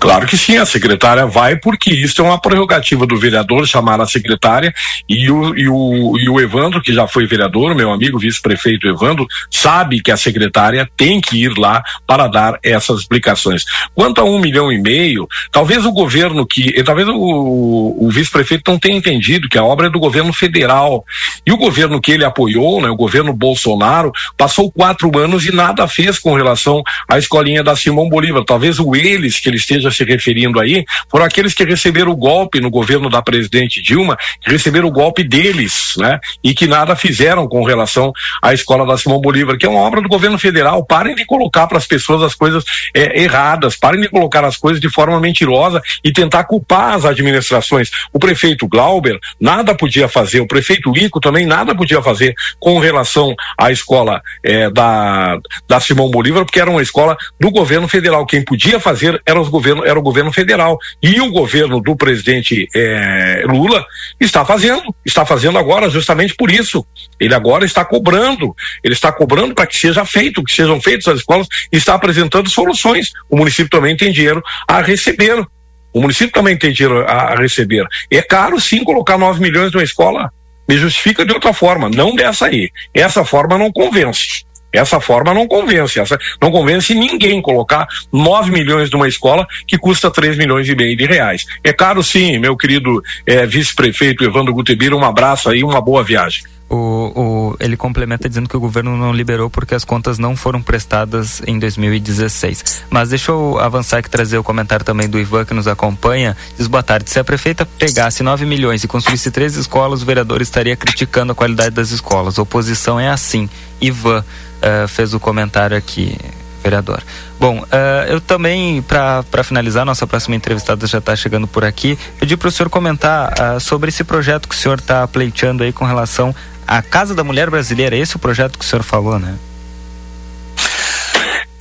Claro 0.04 0.28
que 0.28 0.36
sim, 0.36 0.58
a 0.58 0.66
secretária 0.66 1.26
vai, 1.26 1.56
porque 1.56 1.90
isso 1.90 2.20
é 2.20 2.26
uma 2.26 2.38
prerrogativa 2.38 3.08
do 3.08 3.18
vereador 3.18 3.66
chamar 3.66 4.02
a 4.02 4.06
secretária 4.06 4.74
e 5.08 5.32
o, 5.32 5.58
e 5.58 5.70
o, 5.70 6.20
e 6.20 6.28
o 6.28 6.42
Evandro, 6.42 6.82
que 6.82 6.92
já 6.92 7.08
foi 7.08 7.26
vereador, 7.26 7.74
meu 7.74 7.90
amigo 7.90 8.20
vice-prefeito 8.20 8.86
Evandro, 8.86 9.26
sabe 9.50 10.02
que 10.02 10.12
a 10.12 10.18
secretária 10.18 10.90
tem 10.98 11.22
que 11.22 11.42
ir 11.42 11.58
lá 11.58 11.82
para 12.06 12.28
dar 12.28 12.60
essas 12.62 13.00
explicações. 13.00 13.64
Quanto 13.96 14.20
a 14.20 14.26
um 14.26 14.40
milhão 14.40 14.70
e 14.74 14.78
meio, 14.78 15.26
talvez 15.50 15.86
o 15.86 15.92
governo 15.94 16.46
que, 16.46 16.74
eh, 16.78 16.84
talvez 16.84 17.08
o, 17.08 17.96
o 17.98 18.10
vice-prefeito 18.12 18.70
não 18.70 18.78
tenha 18.78 18.98
entendido 18.98 19.48
que 19.48 19.58
a 19.58 19.64
obra 19.64 19.88
é 19.88 19.90
do 19.90 20.02
governo 20.02 20.34
federal. 20.34 21.06
E 21.48 21.52
o 21.54 21.58
governo 21.58 22.02
que 22.02 22.12
ele 22.12 22.26
apoiou, 22.26 22.82
né, 22.82 22.90
o 22.90 22.98
governo 22.98 23.32
Bolsonaro, 23.32 24.12
passou 24.36 24.70
quatro 24.70 25.18
anos 25.18 25.46
e 25.46 25.56
nada 25.56 25.88
fez 25.88 26.20
com 26.20 26.36
relação 26.36 26.84
à 27.08 27.18
escolinha 27.18 27.64
da 27.64 27.74
Simão 27.74 28.10
Bolívar. 28.10 28.44
Talvez 28.44 28.80
o 28.80 28.94
eles 28.94 29.40
que 29.40 29.48
ele 29.48 29.56
esteja 29.56 29.93
se 29.96 30.04
referindo 30.04 30.60
aí 30.60 30.86
foram 31.10 31.26
aqueles 31.26 31.54
que 31.54 31.64
receberam 31.64 32.12
o 32.12 32.16
golpe 32.16 32.60
no 32.60 32.70
governo 32.70 33.10
da 33.10 33.22
presidente 33.22 33.82
Dilma, 33.82 34.18
que 34.42 34.52
receberam 34.52 34.88
o 34.88 34.92
golpe 34.92 35.24
deles, 35.24 35.94
né? 35.98 36.20
E 36.44 36.54
que 36.54 36.68
nada 36.68 36.96
fizeram 36.96 37.48
com 37.48 37.64
relação 37.64 38.12
à 38.42 38.54
escola 38.54 38.86
da 38.86 38.98
Simão 38.98 39.20
Bolívar, 39.20 39.58
que 39.58 39.66
é 39.66 39.70
uma 39.70 39.82
obra 39.82 40.02
do 40.02 40.10
governo 40.10 40.38
federal. 40.38 40.86
Parem 40.86 41.16
de 41.16 41.26
colocar 41.26 41.68
para 41.68 41.78
as 41.78 41.88
pessoas 41.88 42.22
as 42.22 42.36
coisas 42.36 42.64
é, 42.94 43.22
erradas, 43.22 43.76
parem 43.76 44.02
de 44.02 44.10
colocar 44.10 44.44
as 44.44 44.58
coisas 44.58 44.82
de 44.82 44.90
forma 44.90 45.20
mentirosa 45.20 45.82
e 46.04 46.12
tentar 46.12 46.44
culpar 46.46 46.94
as 46.94 47.06
administrações. 47.06 47.90
O 48.12 48.20
prefeito 48.20 48.68
Glauber 48.68 49.20
nada 49.40 49.76
podia 49.76 50.08
fazer, 50.08 50.40
o 50.40 50.48
prefeito 50.48 50.96
Ico 50.98 51.20
também 51.20 51.46
nada 51.46 51.76
podia 51.76 52.02
fazer 52.02 52.34
com 52.60 52.80
relação 52.80 53.36
à 53.58 53.72
escola 53.72 54.22
é, 54.44 54.70
da, 54.70 55.38
da 55.68 55.80
Simão 55.80 56.10
Bolívar, 56.10 56.46
porque 56.46 56.60
era 56.60 56.70
uma 56.70 56.82
escola 56.82 57.18
do 57.40 57.52
governo 57.52 57.88
federal. 57.88 58.26
Quem 58.26 58.44
podia 58.44 58.80
fazer 58.80 59.22
eram 59.26 59.42
os 59.42 59.50
governos 59.50 59.73
governo 59.74 59.86
era 59.86 60.00
o 60.00 60.02
governo 60.02 60.32
federal 60.32 60.78
e 61.02 61.20
o 61.20 61.32
governo 61.32 61.82
do 61.82 61.96
presidente 61.96 62.68
eh, 62.76 63.44
Lula 63.46 63.86
está 64.20 64.46
fazendo, 64.46 64.94
está 65.06 65.26
fazendo 65.26 65.58
agora 65.58 65.90
justamente 65.90 66.36
por 66.36 66.52
isso. 66.52 66.86
Ele 67.20 67.34
agora 67.34 67.66
está 67.66 67.84
cobrando, 67.84 68.56
ele 68.84 68.94
está 68.94 69.12
cobrando 69.12 69.56
para 69.56 69.66
que 69.66 69.78
seja 69.78 70.06
feito, 70.06 70.44
que 70.44 70.54
sejam 70.54 70.80
feitas 70.82 71.08
as 71.08 71.20
escolas 71.20 71.48
está 71.72 71.96
apresentando 71.96 72.50
soluções. 72.50 73.12
O 73.30 73.38
município 73.38 73.70
também 73.70 73.98
tem 73.98 74.12
dinheiro 74.12 74.42
a 74.68 74.82
receber. 74.82 75.46
O 75.94 76.02
município 76.02 76.34
também 76.34 76.58
tem 76.58 76.72
dinheiro 76.72 77.06
a 77.08 77.36
receber. 77.36 77.86
É 78.12 78.22
caro 78.22 78.60
sim 78.60 78.84
colocar 78.84 79.18
9 79.18 79.40
milhões 79.42 79.72
numa 79.72 79.84
escola. 79.84 80.32
Me 80.68 80.78
justifica 80.78 81.26
de 81.26 81.34
outra 81.34 81.54
forma, 81.54 81.90
não 81.90 82.16
dessa 82.16 82.48
aí. 82.48 82.72
Essa 82.94 83.26
forma 83.26 83.58
não 83.58 83.72
convence. 83.72 84.46
Essa 84.74 85.00
forma 85.00 85.34
não 85.34 85.48
convence, 85.48 86.00
essa 86.00 86.18
não 86.42 86.52
convence 86.52 86.94
ninguém 86.96 87.42
colocar 87.42 87.88
9 88.12 88.52
milhões 88.52 88.90
numa 88.90 89.08
escola 89.08 89.46
que 89.68 89.78
custa 89.78 90.10
3 90.10 90.38
milhões 90.38 90.68
e 90.68 90.76
meio 90.76 90.98
de 90.98 91.06
reais. 91.06 91.46
É 91.64 91.72
caro 91.72 92.04
sim, 92.04 92.40
meu 92.40 92.58
querido 92.58 93.02
eh, 93.26 93.46
vice-prefeito 93.46 94.24
Evandro 94.24 94.54
Gutebira, 94.54 94.96
um 94.96 95.06
abraço 95.06 95.50
aí, 95.50 95.64
uma 95.64 95.80
boa 95.80 96.04
viagem. 96.04 96.44
O, 96.74 97.12
o, 97.16 97.56
ele 97.60 97.78
complementa 97.78 98.28
dizendo 98.28 98.50
que 98.50 98.58
o 98.58 98.60
governo 98.60 98.98
não 98.98 99.14
liberou 99.14 99.48
porque 99.48 99.76
as 99.76 99.86
contas 99.86 100.18
não 100.18 100.36
foram 100.36 100.60
prestadas 100.60 101.40
em 101.46 101.60
2016. 101.60 102.82
Mas 102.90 103.10
deixa 103.10 103.32
eu 103.32 103.60
avançar 103.60 104.00
aqui 104.00 104.10
trazer 104.10 104.40
o 104.40 104.44
comentário 104.44 104.84
também 104.84 105.08
do 105.08 105.20
Ivan 105.20 105.46
que 105.46 105.54
nos 105.54 105.68
acompanha. 105.68 106.36
Diz 106.58 106.66
boa 106.66 106.82
tarde. 106.82 107.12
Se 107.12 107.20
a 107.20 107.24
prefeita 107.24 107.64
pegasse 107.64 108.24
9 108.24 108.44
milhões 108.48 108.84
e 108.84 108.88
construísse 108.88 109.30
três 109.30 109.56
escolas, 109.56 110.02
o 110.02 110.06
vereador 110.06 110.42
estaria 110.42 110.76
criticando 110.76 111.34
a 111.34 111.36
qualidade 111.36 111.76
das 111.76 111.92
escolas. 111.92 112.40
Oposição 112.40 113.00
é 113.00 113.08
assim. 113.08 113.48
Ivan 113.80 114.22
uh, 114.22 114.88
fez 114.88 115.14
o 115.14 115.20
comentário 115.20 115.78
aqui, 115.78 116.18
vereador. 116.64 117.04
Bom, 117.40 117.60
uh, 117.60 117.66
eu 118.08 118.22
também, 118.22 118.82
para 118.82 119.44
finalizar, 119.44 119.86
nossa 119.86 120.08
próxima 120.08 120.36
entrevistada 120.36 120.88
já 120.88 120.98
está 120.98 121.16
chegando 121.16 121.48
por 121.48 121.64
aqui, 121.66 121.98
pedi 122.20 122.38
para 122.38 122.48
o 122.48 122.52
senhor 122.52 122.70
comentar 122.70 123.34
uh, 123.34 123.60
sobre 123.60 123.90
esse 123.90 124.04
projeto 124.04 124.48
que 124.48 124.56
o 124.56 124.58
senhor 124.58 124.80
está 124.80 125.08
pleiteando 125.08 125.64
aí 125.64 125.74
com 125.74 125.86
relação 125.86 126.34
à 126.66 126.82
Casa 126.82 127.14
da 127.14 127.24
Mulher 127.24 127.50
Brasileira. 127.50 127.96
Esse 127.96 128.14
é 128.14 128.18
o 128.18 128.20
projeto 128.20 128.58
que 128.58 128.66
o 128.66 128.68
senhor 128.68 128.84
falou, 128.84 129.20
né? 129.20 129.36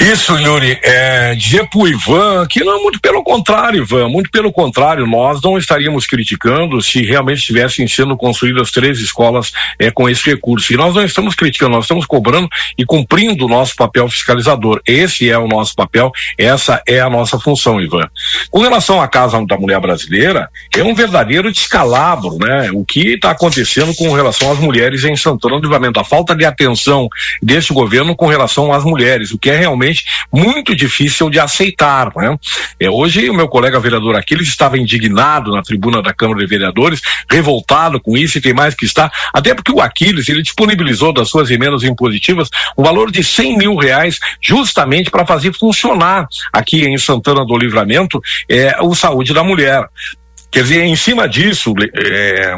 Isso, 0.03 0.37
Yuri, 0.37 0.81
é, 0.83 1.33
dizer 1.37 1.69
pro 1.69 1.87
Ivan 1.87 2.45
que 2.49 2.65
não, 2.65 2.83
muito 2.83 3.01
pelo 3.01 3.23
contrário, 3.23 3.83
Ivan, 3.83 4.09
muito 4.09 4.33
pelo 4.33 4.53
contrário, 4.53 5.07
nós 5.07 5.41
não 5.41 5.57
estaríamos 5.57 6.07
criticando 6.07 6.83
se 6.83 7.03
realmente 7.03 7.39
estivessem 7.39 7.87
sendo 7.87 8.17
construídas 8.17 8.73
três 8.73 8.99
escolas 8.99 9.53
é, 9.79 9.93
com 9.93 10.09
esse 10.09 10.29
recurso. 10.29 10.73
E 10.73 10.77
nós 10.77 10.93
não 10.93 11.05
estamos 11.05 11.37
criticando, 11.37 11.77
nós 11.77 11.85
estamos 11.85 12.05
cobrando 12.05 12.49
e 12.77 12.85
cumprindo 12.85 13.47
o 13.47 13.49
nosso 13.49 13.77
papel 13.77 14.09
fiscalizador. 14.09 14.81
Esse 14.85 15.31
é 15.31 15.39
o 15.39 15.47
nosso 15.47 15.77
papel, 15.77 16.11
essa 16.37 16.83
é 16.85 16.99
a 16.99 17.09
nossa 17.09 17.39
função, 17.39 17.81
Ivan. 17.81 18.09
Com 18.51 18.59
relação 18.59 19.01
à 19.01 19.07
Casa 19.07 19.41
da 19.47 19.57
Mulher 19.57 19.79
Brasileira, 19.79 20.51
é 20.77 20.83
um 20.83 20.97
verdadeiro 20.97 21.53
descalabro, 21.53 22.39
né? 22.41 22.73
O 22.75 22.85
que 22.85 23.15
está 23.15 23.31
acontecendo 23.31 23.95
com 23.95 24.13
relação 24.13 24.51
às 24.51 24.59
mulheres 24.59 25.05
em 25.05 25.15
Santana 25.15 25.61
do 25.61 25.63
Livramento, 25.63 26.01
a 26.01 26.05
falta 26.05 26.35
de 26.35 26.45
atenção 26.45 27.09
desse 27.41 27.73
governo 27.73 28.17
com 28.17 28.27
relação 28.27 28.73
às 28.73 28.83
mulheres, 28.83 29.31
o 29.31 29.39
que 29.39 29.49
é 29.49 29.57
realmente 29.57 29.92
muito 30.33 30.75
difícil 30.75 31.29
de 31.31 31.39
aceitar. 31.39 32.13
Né? 32.17 32.37
É, 32.81 32.91
hoje, 32.91 33.29
o 33.29 33.35
meu 33.35 33.49
colega 33.49 33.81
vereador 33.81 34.17
Aquiles 34.17 34.49
estava 34.49 34.79
indignado 34.79 35.53
na 35.53 35.63
tribuna 35.63 36.03
da 36.03 36.13
Câmara 36.13 36.41
de 36.41 36.47
Vereadores, 36.47 37.01
revoltado 37.31 38.01
com 38.01 38.17
isso 38.17 38.39
e 38.39 38.41
tem 38.41 38.55
mais 38.55 38.75
que 38.75 38.85
estar, 38.85 39.11
até 39.33 39.55
porque 39.55 39.73
o 39.73 39.81
Aquiles 39.81 40.29
ele 40.29 40.43
disponibilizou 40.43 41.13
das 41.13 41.29
suas 41.29 41.51
emendas 41.51 41.83
impositivas 41.83 42.49
um 42.77 42.83
valor 42.83 43.11
de 43.11 43.23
100 43.23 43.59
mil 43.59 43.77
reais 43.77 44.19
justamente 44.41 45.11
para 45.11 45.27
fazer 45.27 45.53
funcionar 45.55 46.27
aqui 46.53 46.85
em 46.85 46.97
Santana 46.99 47.45
do 47.45 47.57
Livramento 47.57 48.21
é, 48.49 48.81
o 48.81 48.95
Saúde 48.95 49.33
da 49.33 49.43
Mulher. 49.43 49.87
Quer 50.51 50.63
dizer, 50.63 50.85
em 50.85 50.97
cima 50.97 51.27
disso, 51.29 51.73
é, 51.95 52.57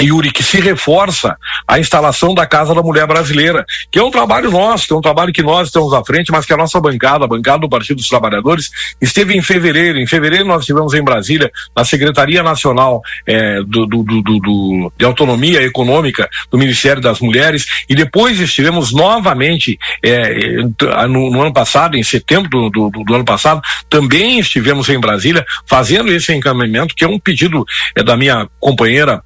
Yuri, 0.00 0.30
que 0.30 0.42
se 0.42 0.60
reforça 0.60 1.36
a 1.66 1.78
instalação 1.78 2.34
da 2.34 2.46
Casa 2.46 2.74
da 2.74 2.82
Mulher 2.82 3.06
Brasileira, 3.06 3.64
que 3.90 3.98
é 3.98 4.02
um 4.02 4.10
trabalho 4.10 4.50
nosso, 4.50 4.86
que 4.86 4.92
é 4.92 4.96
um 4.96 5.00
trabalho 5.00 5.32
que 5.32 5.42
nós 5.42 5.68
estamos 5.68 5.92
à 5.92 6.04
frente, 6.04 6.30
mas 6.32 6.46
que 6.46 6.52
a 6.52 6.56
nossa 6.56 6.80
bancada, 6.80 7.24
a 7.24 7.28
bancada 7.28 7.60
do 7.60 7.68
Partido 7.68 7.96
dos 7.96 8.08
Trabalhadores, 8.08 8.70
esteve 9.00 9.36
em 9.36 9.42
fevereiro. 9.42 9.98
Em 9.98 10.06
fevereiro 10.06 10.44
nós 10.44 10.60
estivemos 10.60 10.94
em 10.94 11.02
Brasília, 11.02 11.50
na 11.76 11.84
Secretaria 11.84 12.42
Nacional 12.42 13.02
eh, 13.26 13.62
do, 13.66 13.86
do, 13.86 14.02
do, 14.02 14.22
do, 14.22 14.92
de 14.96 15.04
Autonomia 15.04 15.62
Econômica 15.62 16.28
do 16.50 16.58
Ministério 16.58 17.00
das 17.00 17.20
Mulheres, 17.20 17.66
e 17.88 17.94
depois 17.94 18.40
estivemos 18.40 18.92
novamente 18.92 19.78
eh, 20.02 20.62
no, 21.08 21.30
no, 21.30 21.42
ano 21.42 21.52
passado, 21.52 21.96
em 21.96 22.02
setembro 22.02 22.70
do, 22.70 22.90
do, 22.90 23.14
ano 23.14 23.24
passado, 23.24 23.60
também 23.88 24.38
estivemos 24.38 24.88
em 24.88 24.98
Brasília 24.98 25.44
fazendo 25.66 26.10
esse 26.12 26.32
encaminhamento, 26.32 26.94
que 26.94 27.04
é 27.04 27.08
um 27.08 27.18
pedido 27.18 27.64
eh, 27.94 28.02
da 28.02 28.16
minha 28.16 28.48
companheira 28.60 29.22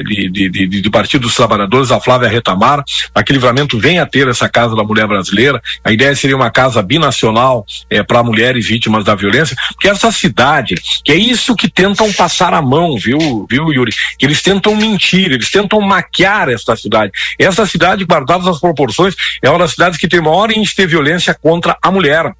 de, 0.00 0.30
de, 0.30 0.48
de, 0.48 0.80
de, 0.80 0.90
Partido 0.90 1.22
dos 1.22 1.34
Trabalhadores, 1.34 1.90
a 1.90 2.00
Flávia 2.00 2.28
Retamar, 2.28 2.84
para 3.12 3.22
que 3.22 3.32
Livramento 3.32 3.78
venha 3.78 4.02
a 4.02 4.06
ter 4.06 4.28
essa 4.28 4.48
Casa 4.48 4.76
da 4.76 4.84
Mulher 4.84 5.06
Brasileira. 5.06 5.60
A 5.84 5.90
ideia 5.90 6.14
seria 6.14 6.36
uma 6.36 6.50
casa 6.50 6.82
binacional 6.82 7.66
é, 7.90 8.02
para 8.02 8.22
mulheres 8.22 8.66
vítimas 8.66 9.04
da 9.04 9.14
violência, 9.14 9.56
porque 9.72 9.88
essa 9.88 10.12
cidade, 10.12 10.74
que 11.04 11.12
é 11.12 11.16
isso 11.16 11.56
que 11.56 11.68
tentam 11.68 12.12
passar 12.12 12.54
a 12.54 12.62
mão, 12.62 12.96
viu, 12.96 13.46
viu, 13.50 13.72
Yuri? 13.72 13.92
Que 14.18 14.26
eles 14.26 14.42
tentam 14.42 14.76
mentir, 14.76 15.32
eles 15.32 15.50
tentam 15.50 15.80
maquiar 15.80 16.48
esta 16.48 16.76
cidade. 16.76 17.12
Essa 17.38 17.66
cidade, 17.66 18.04
guardadas 18.04 18.46
as 18.46 18.60
proporções, 18.60 19.14
é 19.42 19.48
uma 19.48 19.58
das 19.58 19.72
cidades 19.72 19.98
que 19.98 20.08
tem 20.08 20.20
maior 20.20 20.50
índice 20.50 20.76
de 20.76 20.86
violência 20.86 21.34
contra 21.34 21.76
a 21.82 21.90
mulher. 21.90 22.32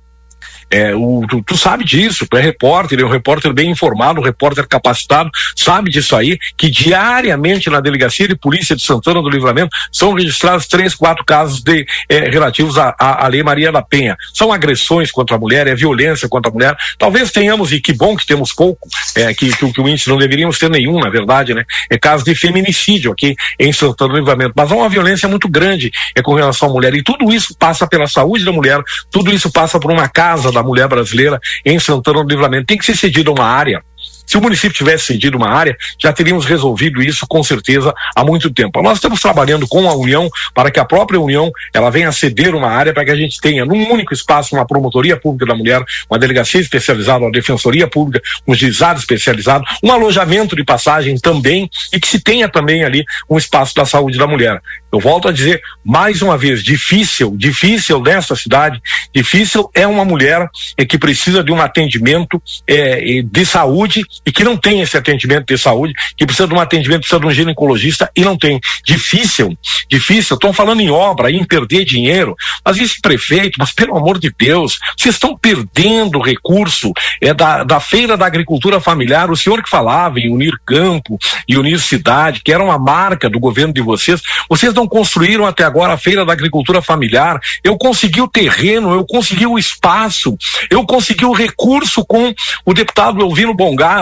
É, 0.73 0.95
o, 0.95 1.27
tu, 1.29 1.43
tu, 1.43 1.55
sabe 1.55 1.85
disso, 1.85 2.27
tu 2.27 2.37
é 2.39 2.41
repórter, 2.41 2.99
é 2.99 3.05
um 3.05 3.11
repórter 3.11 3.53
bem 3.53 3.71
informado, 3.71 4.21
um 4.21 4.25
repórter 4.25 4.67
capacitado, 4.67 5.31
sabe 5.55 5.91
disso 5.91 6.17
aí, 6.17 6.39
que 6.57 6.71
diariamente 6.71 7.69
na 7.69 7.79
delegacia 7.79 8.27
de 8.27 8.35
polícia 8.35 8.75
de 8.75 8.83
Santana 8.83 9.21
do 9.21 9.29
Livramento 9.29 9.77
são 9.93 10.15
registrados 10.15 10.67
três, 10.67 10.95
quatro 10.95 11.27
casos 11.27 11.61
de, 11.61 11.85
é, 12.09 12.31
relativos 12.31 12.79
à 12.79 13.29
Lei 13.31 13.43
Maria 13.43 13.71
da 13.71 13.83
Penha. 13.83 14.17
São 14.33 14.51
agressões 14.51 15.11
contra 15.11 15.37
a 15.37 15.39
mulher, 15.39 15.67
é 15.67 15.75
violência 15.75 16.27
contra 16.27 16.51
a 16.51 16.55
mulher. 16.55 16.75
Talvez 16.99 17.31
tenhamos, 17.31 17.71
e 17.71 17.79
que 17.79 17.93
bom 17.93 18.17
que 18.17 18.27
temos 18.27 18.51
pouco, 18.55 18.89
é, 19.15 19.35
que, 19.35 19.55
que, 19.55 19.73
que 19.73 19.81
o 19.81 19.87
índice 19.87 20.09
não 20.09 20.17
deveríamos 20.17 20.59
ter 20.59 20.71
nenhum, 20.71 20.99
na 20.99 21.11
verdade, 21.11 21.53
né? 21.53 21.65
É 21.91 21.99
caso 21.99 22.25
de 22.25 22.35
feminicídio 22.35 23.13
aqui 23.13 23.37
em 23.59 23.73
Santana 23.75 24.15
do 24.15 24.19
Livramento. 24.19 24.55
Mas 24.57 24.73
há 24.73 24.75
uma 24.75 24.89
violência 24.89 25.29
muito 25.29 25.51
grande 25.51 25.91
é, 26.15 26.23
com 26.23 26.35
relação 26.35 26.71
à 26.71 26.73
mulher. 26.73 26.95
E 26.95 27.03
tudo 27.03 27.31
isso 27.31 27.55
passa 27.59 27.87
pela 27.87 28.07
saúde 28.07 28.43
da 28.43 28.53
mulher, 28.53 28.83
tudo 29.11 29.31
isso 29.31 29.53
passa 29.53 29.79
por 29.79 29.91
uma 29.91 30.09
casa 30.09 30.51
da 30.51 30.62
mulher 30.63 30.89
brasileira 30.89 31.41
em 31.65 31.79
Santana 31.79 32.23
do 32.23 32.29
Livramento. 32.29 32.67
Tem 32.67 32.79
que 32.79 32.85
ser 32.85 32.97
cedida 32.97 33.31
uma 33.31 33.45
área 33.45 33.83
se 34.27 34.37
o 34.37 34.41
município 34.41 34.77
tivesse 34.77 35.07
cedido 35.07 35.37
uma 35.37 35.51
área, 35.51 35.77
já 35.99 36.13
teríamos 36.13 36.45
resolvido 36.45 37.03
isso 37.03 37.27
com 37.29 37.43
certeza 37.43 37.93
há 38.15 38.25
muito 38.25 38.51
tempo. 38.51 38.83
Nós 38.83 38.99
estamos 38.99 39.21
trabalhando 39.21 39.67
com 39.67 39.89
a 39.89 39.95
União 39.95 40.29
para 40.55 40.71
que 40.71 40.81
a 40.81 40.85
própria 40.85 41.21
União 41.21 41.51
ela 41.73 41.91
venha 41.91 42.11
ceder 42.13 42.55
uma 42.55 42.69
área 42.69 42.93
para 42.93 43.05
que 43.05 43.11
a 43.11 43.17
gente 43.17 43.41
tenha 43.41 43.65
num 43.65 43.91
único 43.91 44.15
espaço 44.15 44.55
uma 44.55 44.67
promotoria 44.67 45.17
pública 45.17 45.47
da 45.47 45.55
mulher, 45.55 45.85
uma 46.11 46.19
delegacia 46.19 46.61
especializada, 46.61 47.25
uma 47.25 47.31
defensoria 47.31 47.87
pública, 47.87 48.23
um 48.47 48.55
juizado 48.55 48.99
especializado, 48.99 49.65
um 49.83 49.91
alojamento 49.91 50.57
de 50.57 50.65
passagem 50.65 51.19
também 51.19 51.69
e 51.93 52.01
que 52.01 52.09
se 52.09 52.21
tenha 52.21 52.49
também 52.49 52.85
ali 52.85 53.05
um 53.29 53.37
espaço 53.37 53.75
da 53.75 53.85
saúde 53.85 54.19
da 54.19 54.27
mulher. 54.27 54.61
Eu 54.93 55.01
volto 55.01 55.29
a 55.29 55.33
dizer 55.33 55.63
mais 55.85 56.21
uma 56.21 56.37
vez, 56.37 56.63
difícil, 56.63 57.35
difícil 57.37 58.01
nessa 58.01 58.37
cidade, 58.37 58.81
difícil 59.15 59.71
é 59.75 59.87
uma 59.87 60.05
mulher 60.05 60.49
é, 60.77 60.85
que 60.85 60.99
precisa 60.99 61.43
de 61.43 61.51
um 61.51 61.61
atendimento 61.61 62.41
é, 62.67 63.23
de 63.23 63.47
saúde 63.47 64.05
e 64.25 64.33
que 64.33 64.45
não 64.45 64.57
tem 64.57 64.81
esse 64.81 64.97
atendimento 64.97 65.47
de 65.47 65.59
saúde, 65.59 65.95
que 66.17 66.27
precisa 66.27 66.47
de 66.47 66.55
um 66.55 66.61
atendimento, 66.61 67.01
precisa 67.01 67.21
de 67.21 67.27
um 67.27 67.31
ginecologista 67.31 68.11
e 68.15 68.23
não 68.23 68.37
tem. 68.37 68.61
Difícil, 68.85 69.57
difícil. 69.89 70.35
Estão 70.35 70.53
falando 70.53 70.81
em 70.81 70.91
obra, 70.91 71.31
em 71.31 71.45
perder 71.45 71.85
dinheiro. 71.85 72.37
Mas 72.65 72.79
esse 72.79 73.01
prefeito, 73.01 73.57
mas 73.59 73.73
pelo 73.73 73.97
amor 73.97 74.19
de 74.19 74.33
Deus, 74.37 74.79
vocês 74.97 75.15
estão 75.15 75.37
perdendo 75.37 76.21
recurso 76.21 76.93
é 77.21 77.33
da, 77.33 77.65
da 77.65 77.81
feira 77.81 78.17
da 78.17 78.27
agricultura 78.27 78.81
familiar. 78.81 79.31
O 79.31 79.37
senhor 79.37 79.63
que 79.63 79.71
falava 79.71 80.19
em 80.19 80.33
unir 80.33 80.59
campo 80.65 81.19
e 81.49 81.57
unir 81.57 81.81
cidade, 81.81 82.43
que 82.45 82.53
era 82.53 82.63
uma 82.63 82.79
marca 82.79 83.29
do 83.29 83.41
governo 83.41 83.73
de 83.73 83.81
vocês, 83.81 84.21
vocês 84.49 84.75
não 84.75 84.87
construíram 84.87 85.47
até 85.47 85.65
agora 85.65 85.95
a 85.95 85.99
feira 85.99 86.25
da 86.25 86.33
agricultura 86.33 86.83
familiar. 86.83 87.41
Eu 87.63 87.77
consegui 87.77 88.21
o 88.21 88.29
terreno, 88.29 88.93
eu 88.93 89.05
consegui 89.05 89.47
o 89.47 89.59
espaço, 89.59 90.37
eu 90.71 90.85
consegui 90.85 91.25
o 91.25 91.33
recurso 91.33 92.05
com 92.05 92.35
o 92.65 92.75
deputado 92.75 93.21
Elvino 93.21 93.55
Bongás 93.55 94.02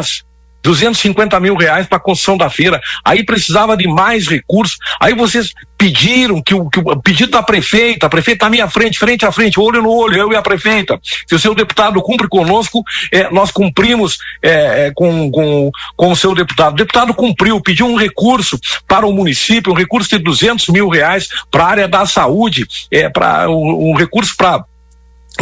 250 0.63 1.39
mil 1.41 1.55
reais 1.55 1.87
para 1.87 1.99
a 1.99 2.01
construção 2.01 2.37
da 2.37 2.51
feira. 2.51 2.81
Aí 3.05 3.25
precisava 3.25 3.77
de 3.77 3.87
mais 3.87 4.27
recursos. 4.29 4.79
Aí 5.01 5.15
vocês 5.15 5.53
pediram 5.81 6.43
que 6.43 6.55
o, 6.55 6.69
que 6.69 6.79
o 6.79 7.01
pedido 7.01 7.31
da 7.31 7.43
prefeita, 7.43 8.07
a 8.07 8.11
prefeita 8.11 8.45
à 8.45 8.51
minha 8.51 8.69
frente, 8.69 8.99
frente 8.99 9.25
a 9.25 9.33
frente, 9.33 9.59
olho 9.59 9.81
no 9.81 9.91
olho, 9.91 10.15
eu 10.15 10.33
e 10.33 10.37
a 10.37 10.43
prefeita. 10.43 11.01
Se 11.27 11.35
o 11.35 11.39
seu 11.39 11.55
deputado 11.55 12.03
cumpre 12.03 12.29
conosco, 12.29 12.85
é, 13.11 13.31
nós 13.31 13.51
cumprimos 13.51 14.19
é, 14.43 14.89
é, 14.89 14.93
com, 14.95 15.31
com, 15.31 15.71
com 15.97 16.13
o 16.13 16.17
seu 16.17 16.35
deputado. 16.35 16.75
O 16.75 16.77
deputado 16.77 17.15
cumpriu, 17.15 17.59
pediu 17.63 17.87
um 17.87 17.97
recurso 17.97 18.61
para 18.87 19.07
o 19.07 19.13
município, 19.13 19.73
um 19.73 19.77
recurso 19.77 20.11
de 20.11 20.19
200 20.19 20.69
mil 20.69 20.89
reais 20.89 21.29
para 21.51 21.65
a 21.65 21.69
área 21.69 21.89
da 21.89 22.05
saúde, 22.05 22.67
é, 22.91 23.09
para 23.09 23.49
um, 23.49 23.93
um 23.93 23.95
recurso 23.95 24.37
para 24.37 24.63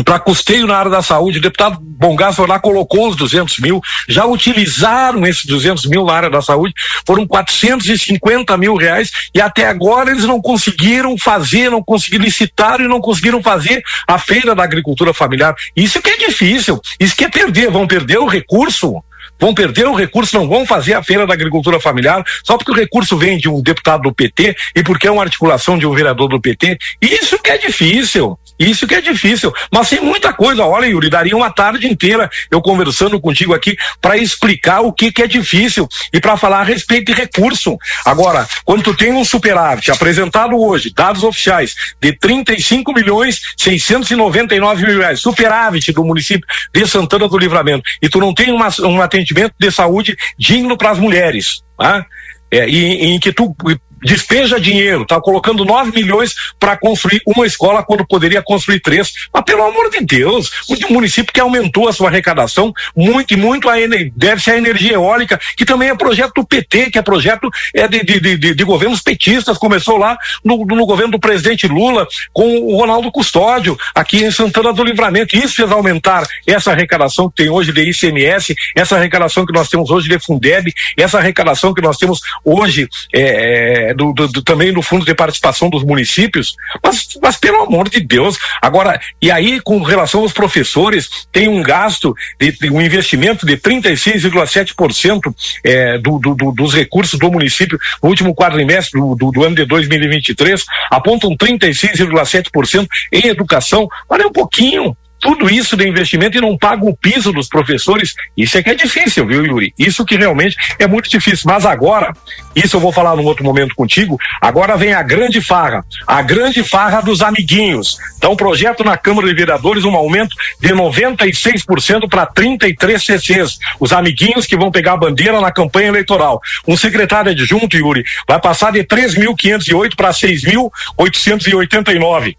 para 0.04 0.18
custeio 0.18 0.66
na 0.66 0.76
área 0.76 0.90
da 0.90 1.02
saúde. 1.02 1.38
O 1.38 1.42
deputado 1.42 1.78
Bongás 1.80 2.36
foi 2.36 2.46
lá, 2.46 2.58
colocou 2.58 3.08
os 3.08 3.16
200 3.16 3.58
mil, 3.58 3.80
já 4.08 4.24
utilizaram 4.24 5.26
esses 5.26 5.44
200 5.44 5.86
mil 5.86 6.04
na 6.04 6.12
área 6.12 6.30
da 6.30 6.40
saúde, 6.40 6.74
foram 7.06 7.26
450 7.26 8.56
mil 8.56 8.76
reais 8.76 9.10
e 9.34 9.40
até 9.40 9.66
agora 9.66 10.10
eles 10.10 10.24
não 10.24 10.40
conseguiram 10.40 11.16
fazer, 11.18 11.70
não 11.70 11.82
conseguiram 11.82 12.24
licitar 12.24 12.80
e 12.80 12.88
não 12.88 13.00
conseguiram 13.00 13.42
fazer 13.42 13.82
a 14.06 14.18
feira 14.18 14.54
da 14.54 14.62
agricultura 14.62 15.12
familiar. 15.12 15.54
Isso 15.74 16.00
que 16.00 16.10
é 16.10 16.16
difícil, 16.16 16.80
isso 17.00 17.16
que 17.16 17.24
é 17.24 17.28
perder, 17.28 17.70
vão 17.70 17.86
perder 17.86 18.18
o 18.18 18.26
recurso 18.26 19.02
vão 19.38 19.54
perder 19.54 19.86
o 19.86 19.94
recurso, 19.94 20.36
não 20.36 20.48
vão 20.48 20.66
fazer 20.66 20.94
a 20.94 21.02
feira 21.02 21.26
da 21.26 21.34
agricultura 21.34 21.80
familiar, 21.80 22.24
só 22.44 22.56
porque 22.56 22.72
o 22.72 22.74
recurso 22.74 23.16
vem 23.16 23.38
de 23.38 23.48
um 23.48 23.62
deputado 23.62 24.02
do 24.02 24.12
PT 24.12 24.56
e 24.74 24.82
porque 24.82 25.06
é 25.06 25.10
uma 25.10 25.22
articulação 25.22 25.78
de 25.78 25.86
um 25.86 25.94
vereador 25.94 26.28
do 26.28 26.40
PT. 26.40 26.78
Isso 27.00 27.38
que 27.38 27.50
é 27.50 27.58
difícil. 27.58 28.38
Isso 28.58 28.88
que 28.88 28.94
é 28.94 29.00
difícil. 29.00 29.52
Mas 29.72 29.88
tem 29.88 30.00
muita 30.00 30.32
coisa. 30.32 30.64
Olha, 30.64 30.86
Yuri, 30.86 31.08
daria 31.08 31.36
uma 31.36 31.50
tarde 31.50 31.86
inteira 31.86 32.28
eu 32.50 32.60
conversando 32.60 33.20
contigo 33.20 33.54
aqui 33.54 33.76
para 34.00 34.16
explicar 34.16 34.80
o 34.80 34.92
que, 34.92 35.12
que 35.12 35.22
é 35.22 35.28
difícil 35.28 35.88
e 36.12 36.20
para 36.20 36.36
falar 36.36 36.60
a 36.60 36.64
respeito 36.64 37.06
de 37.06 37.12
recurso. 37.12 37.76
Agora, 38.04 38.48
quando 38.64 38.82
tu 38.82 38.94
tem 38.94 39.12
um 39.12 39.24
superávit 39.24 39.92
apresentado 39.92 40.58
hoje, 40.58 40.92
dados 40.92 41.22
oficiais, 41.22 41.74
de 42.00 42.12
35 42.12 42.92
milhões 42.92 43.40
699 43.56 44.86
mil 44.86 44.98
reais, 44.98 45.20
superávit 45.20 45.92
do 45.92 46.04
município 46.04 46.46
de 46.74 46.86
Santana 46.86 47.28
do 47.28 47.38
Livramento, 47.38 47.84
e 48.02 48.08
tu 48.08 48.18
não 48.18 48.34
tem 48.34 48.52
uma, 48.52 48.68
um 48.80 49.00
atendimento 49.00 49.27
de 49.58 49.70
saúde 49.70 50.16
digno 50.38 50.76
para 50.76 50.90
as 50.90 50.98
mulheres, 50.98 51.62
tá? 51.76 52.06
É, 52.50 52.68
e, 52.68 53.14
em 53.14 53.20
que 53.20 53.32
tu 53.32 53.54
despeja 54.02 54.60
dinheiro, 54.60 55.06
tá 55.06 55.20
colocando 55.20 55.64
9 55.64 55.92
milhões 55.92 56.34
para 56.58 56.76
construir 56.76 57.20
uma 57.26 57.46
escola 57.46 57.82
quando 57.82 58.06
poderia 58.06 58.42
construir 58.42 58.80
três. 58.80 59.12
Mas 59.32 59.44
pelo 59.44 59.64
amor 59.64 59.90
de 59.90 60.00
Deus, 60.00 60.50
o 60.68 60.92
município 60.92 61.32
que 61.32 61.40
aumentou 61.40 61.88
a 61.88 61.92
sua 61.92 62.08
arrecadação 62.08 62.72
muito 62.94 63.34
e 63.34 63.36
muito 63.36 63.68
a 63.68 63.78
deve 64.14 64.42
ser 64.42 64.52
a 64.52 64.58
energia 64.58 64.94
eólica, 64.94 65.40
que 65.56 65.64
também 65.64 65.88
é 65.88 65.94
projeto 65.94 66.32
do 66.34 66.46
PT, 66.46 66.90
que 66.90 66.98
é 66.98 67.02
projeto 67.02 67.48
é 67.74 67.86
de, 67.86 68.02
de, 68.02 68.36
de, 68.36 68.54
de 68.54 68.64
governos 68.64 69.00
petistas, 69.00 69.56
começou 69.56 69.96
lá 69.96 70.16
no, 70.44 70.64
no, 70.64 70.86
governo 70.86 71.12
do 71.12 71.20
presidente 71.20 71.66
Lula 71.66 72.06
com 72.32 72.58
o 72.58 72.76
Ronaldo 72.76 73.10
Custódio, 73.10 73.78
aqui 73.94 74.24
em 74.24 74.30
Santana 74.30 74.72
do 74.72 74.84
Livramento. 74.84 75.36
Isso 75.36 75.54
fez 75.54 75.70
aumentar 75.70 76.24
essa 76.46 76.72
arrecadação 76.72 77.28
que 77.28 77.36
tem 77.36 77.50
hoje 77.50 77.72
de 77.72 77.82
ICMS, 77.90 78.54
essa 78.74 78.96
arrecadação 78.96 79.46
que 79.46 79.52
nós 79.52 79.68
temos 79.68 79.90
hoje 79.90 80.08
de 80.08 80.18
Fundeb, 80.18 80.72
essa 80.96 81.18
arrecadação 81.18 81.72
que 81.72 81.82
nós 81.82 81.96
temos 81.96 82.20
hoje 82.44 82.88
é, 83.12 83.87
é, 83.88 83.94
do, 83.94 84.12
do, 84.12 84.28
do, 84.28 84.42
também 84.42 84.70
no 84.70 84.82
fundo 84.82 85.04
de 85.04 85.14
participação 85.14 85.70
dos 85.70 85.82
municípios, 85.82 86.54
mas, 86.82 87.08
mas 87.22 87.36
pelo 87.36 87.62
amor 87.62 87.88
de 87.88 88.00
Deus, 88.00 88.36
agora, 88.60 89.00
e 89.20 89.30
aí 89.30 89.60
com 89.60 89.82
relação 89.82 90.20
aos 90.20 90.32
professores, 90.32 91.26
tem 91.32 91.48
um 91.48 91.62
gasto, 91.62 92.14
de, 92.38 92.52
de 92.52 92.70
um 92.70 92.82
investimento 92.82 93.46
de 93.46 93.56
36,7% 93.56 95.34
é, 95.64 95.96
do, 95.98 96.18
do, 96.18 96.34
do, 96.34 96.52
dos 96.52 96.74
recursos 96.74 97.18
do 97.18 97.30
município 97.30 97.78
no 98.02 98.10
último 98.10 98.34
quadrimestre 98.34 99.00
do, 99.00 99.14
do, 99.14 99.30
do 99.30 99.42
ano 99.42 99.56
de 99.56 99.64
2023, 99.64 100.64
apontam 100.90 101.34
36,7% 101.34 102.86
em 103.10 103.28
educação, 103.28 103.88
olha 104.08 104.26
um 104.26 104.32
pouquinho, 104.32 104.94
tudo 105.20 105.50
isso 105.50 105.76
de 105.76 105.88
investimento 105.88 106.36
e 106.36 106.40
não 106.40 106.56
paga 106.56 106.84
o 106.84 106.96
piso 106.96 107.32
dos 107.32 107.48
professores, 107.48 108.14
isso 108.36 108.56
é 108.56 108.62
que 108.62 108.70
é 108.70 108.74
difícil, 108.74 109.26
viu, 109.26 109.44
Yuri? 109.44 109.74
Isso 109.78 110.04
que 110.04 110.16
realmente 110.16 110.56
é 110.78 110.86
muito 110.86 111.10
difícil. 111.10 111.44
Mas 111.46 111.66
agora, 111.66 112.12
isso 112.54 112.76
eu 112.76 112.80
vou 112.80 112.92
falar 112.92 113.16
num 113.16 113.24
outro 113.24 113.44
momento 113.44 113.74
contigo, 113.74 114.18
agora 114.40 114.76
vem 114.76 114.94
a 114.94 115.02
grande 115.02 115.40
farra, 115.40 115.84
a 116.06 116.22
grande 116.22 116.62
farra 116.62 117.00
dos 117.00 117.22
amiguinhos. 117.22 117.98
Então, 118.16 118.36
projeto 118.36 118.84
na 118.84 118.96
Câmara 118.96 119.26
de 119.28 119.34
Vereadores, 119.34 119.84
um 119.84 119.94
aumento 119.94 120.34
de 120.60 120.68
96% 120.68 122.08
para 122.08 122.26
33 122.26 123.02
CCs. 123.02 123.58
Os 123.78 123.92
amiguinhos 123.92 124.46
que 124.46 124.56
vão 124.56 124.70
pegar 124.70 124.94
a 124.94 124.96
bandeira 124.96 125.38
na 125.40 125.52
campanha 125.52 125.88
eleitoral. 125.88 126.40
Um 126.66 126.76
secretário 126.76 127.32
adjunto, 127.32 127.76
Yuri, 127.76 128.04
vai 128.26 128.40
passar 128.40 128.72
de 128.72 128.82
3.508 128.84 129.96
para 129.96 130.10
6.889. 130.10 132.36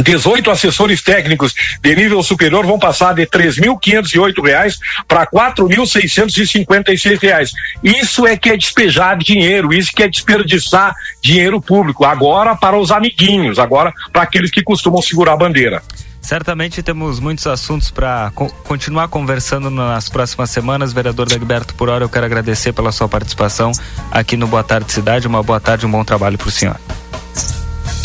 18 0.00 0.50
assessores 0.50 1.02
técnicos 1.02 1.54
de 1.80 1.94
nível 1.94 2.22
superior 2.22 2.64
vão 2.64 2.78
passar 2.78 3.14
de 3.14 3.26
três 3.26 3.58
mil 3.58 3.76
quinhentos 3.76 4.12
e 4.12 4.18
oito 4.18 4.42
reais 4.42 4.78
para 5.06 5.26
quatro 5.26 5.66
mil 5.68 5.86
seiscentos 5.86 6.36
e 6.36 6.46
cinquenta 6.46 6.92
e 6.92 6.98
seis 6.98 7.18
reais. 7.18 7.52
Isso 7.82 8.26
é 8.26 8.36
que 8.36 8.50
é 8.50 8.56
despejar 8.56 9.18
dinheiro, 9.18 9.72
isso 9.72 9.92
que 9.94 10.02
é 10.02 10.08
desperdiçar 10.08 10.94
dinheiro 11.20 11.60
público. 11.60 12.04
Agora 12.04 12.54
para 12.54 12.78
os 12.78 12.90
amiguinhos, 12.90 13.58
agora 13.58 13.92
para 14.12 14.22
aqueles 14.22 14.50
que 14.50 14.62
costumam 14.62 15.02
segurar 15.02 15.32
a 15.32 15.36
bandeira. 15.36 15.82
Certamente 16.22 16.84
temos 16.84 17.18
muitos 17.18 17.48
assuntos 17.48 17.90
para 17.90 18.30
co 18.32 18.48
continuar 18.62 19.08
conversando 19.08 19.68
nas 19.68 20.08
próximas 20.08 20.50
semanas. 20.50 20.92
Vereador 20.92 21.28
Dagberto, 21.28 21.74
por 21.74 21.88
hora 21.88 22.04
eu 22.04 22.08
quero 22.08 22.24
agradecer 22.24 22.72
pela 22.72 22.92
sua 22.92 23.08
participação 23.08 23.72
aqui 24.08 24.36
no 24.36 24.46
Boa 24.46 24.62
Tarde 24.62 24.92
Cidade. 24.92 25.26
Uma 25.26 25.42
boa 25.42 25.58
tarde, 25.58 25.84
um 25.84 25.90
bom 25.90 26.04
trabalho 26.04 26.38
para 26.38 26.46
o 26.46 26.50
senhor. 26.50 26.76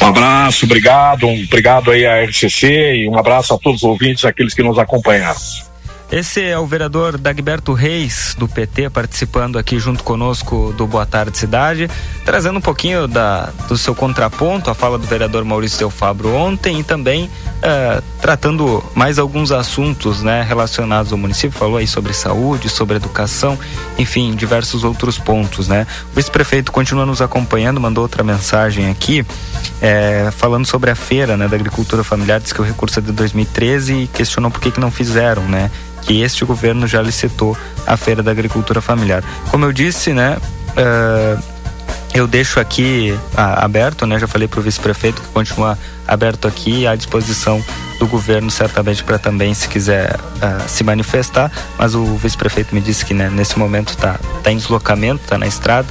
Um 0.07 0.11
abraço, 0.11 0.63
obrigado, 0.63 1.27
um, 1.27 1.43
obrigado 1.43 1.91
aí 1.91 2.05
à 2.05 2.23
RCC 2.23 2.95
e 2.95 3.09
um 3.09 3.19
abraço 3.19 3.53
a 3.53 3.57
todos 3.57 3.83
os 3.83 3.89
ouvintes, 3.89 4.23
aqueles 4.23 4.53
que 4.53 4.63
nos 4.63 4.79
acompanharam. 4.79 5.35
Esse 6.09 6.41
é 6.41 6.57
o 6.57 6.65
vereador 6.65 7.17
Dagberto 7.17 7.73
Reis, 7.73 8.33
do 8.39 8.47
PT, 8.47 8.89
participando 8.89 9.59
aqui 9.59 9.77
junto 9.77 10.05
conosco 10.05 10.73
do 10.77 10.87
Boa 10.87 11.05
Tarde 11.05 11.37
Cidade, 11.37 11.89
trazendo 12.23 12.59
um 12.59 12.61
pouquinho 12.61 13.09
da, 13.09 13.49
do 13.67 13.77
seu 13.77 13.93
contraponto 13.93 14.69
à 14.69 14.73
fala 14.73 14.97
do 14.97 15.05
vereador 15.05 15.43
Maurício 15.43 15.77
Del 15.77 15.89
Fabro 15.89 16.33
ontem 16.33 16.79
e 16.79 16.83
também 16.83 17.25
uh, 17.25 18.01
tratando 18.21 18.81
mais 18.95 19.19
alguns 19.19 19.51
assuntos 19.51 20.23
né, 20.23 20.43
relacionados 20.43 21.11
ao 21.11 21.17
município. 21.17 21.59
Falou 21.59 21.75
aí 21.75 21.85
sobre 21.85 22.13
saúde, 22.13 22.69
sobre 22.69 22.95
educação, 22.95 23.59
enfim, 23.97 24.33
diversos 24.33 24.85
outros 24.85 25.17
pontos. 25.17 25.67
Né? 25.67 25.85
O 26.13 26.15
vice-prefeito 26.15 26.71
continua 26.71 27.05
nos 27.05 27.21
acompanhando, 27.21 27.81
mandou 27.81 28.03
outra 28.03 28.23
mensagem 28.23 28.89
aqui, 28.89 29.25
é, 29.81 30.29
falando 30.31 30.65
sobre 30.65 30.89
a 30.89 30.95
feira 30.95 31.35
né, 31.35 31.49
da 31.49 31.57
agricultura 31.57 32.01
familiar, 32.01 32.39
diz 32.39 32.53
que 32.53 32.61
o 32.61 32.63
recurso 32.63 32.99
é 32.99 33.01
de 33.01 33.11
2013 33.11 33.93
e 33.93 34.07
questionou 34.07 34.49
por 34.49 34.61
que, 34.61 34.71
que 34.71 34.79
não 34.79 34.89
fizeram, 34.89 35.43
né? 35.43 35.69
Que 36.07 36.21
este 36.21 36.45
governo 36.45 36.87
já 36.87 37.01
licitou 37.01 37.55
a 37.85 37.97
Feira 37.97 38.23
da 38.23 38.31
Agricultura 38.31 38.79
Familiar. 38.79 39.21
Como 39.51 39.65
eu 39.65 39.73
disse, 39.73 40.13
né? 40.13 40.37
Uh, 40.69 41.43
eu 42.13 42.25
deixo 42.25 42.59
aqui 42.59 43.13
uh, 43.33 43.63
aberto, 43.63 44.07
né? 44.07 44.17
Já 44.17 44.25
falei 44.25 44.47
para 44.47 44.61
o 44.61 44.63
vice-prefeito 44.63 45.21
que 45.21 45.27
continua 45.27 45.77
aberto 46.07 46.47
aqui 46.47 46.87
à 46.87 46.95
disposição 46.95 47.63
do 47.99 48.07
governo, 48.07 48.49
certamente 48.49 49.03
para 49.03 49.19
também, 49.19 49.53
se 49.53 49.67
quiser 49.67 50.15
uh, 50.15 50.67
se 50.69 50.83
manifestar. 50.83 51.51
Mas 51.77 51.93
o 51.93 52.15
vice-prefeito 52.15 52.73
me 52.73 52.79
disse 52.79 53.05
que 53.05 53.13
né, 53.13 53.29
nesse 53.29 53.59
momento 53.59 53.89
está 53.89 54.17
tá 54.41 54.51
em 54.51 54.57
deslocamento, 54.57 55.23
está 55.23 55.37
na 55.37 55.45
estrada 55.45 55.87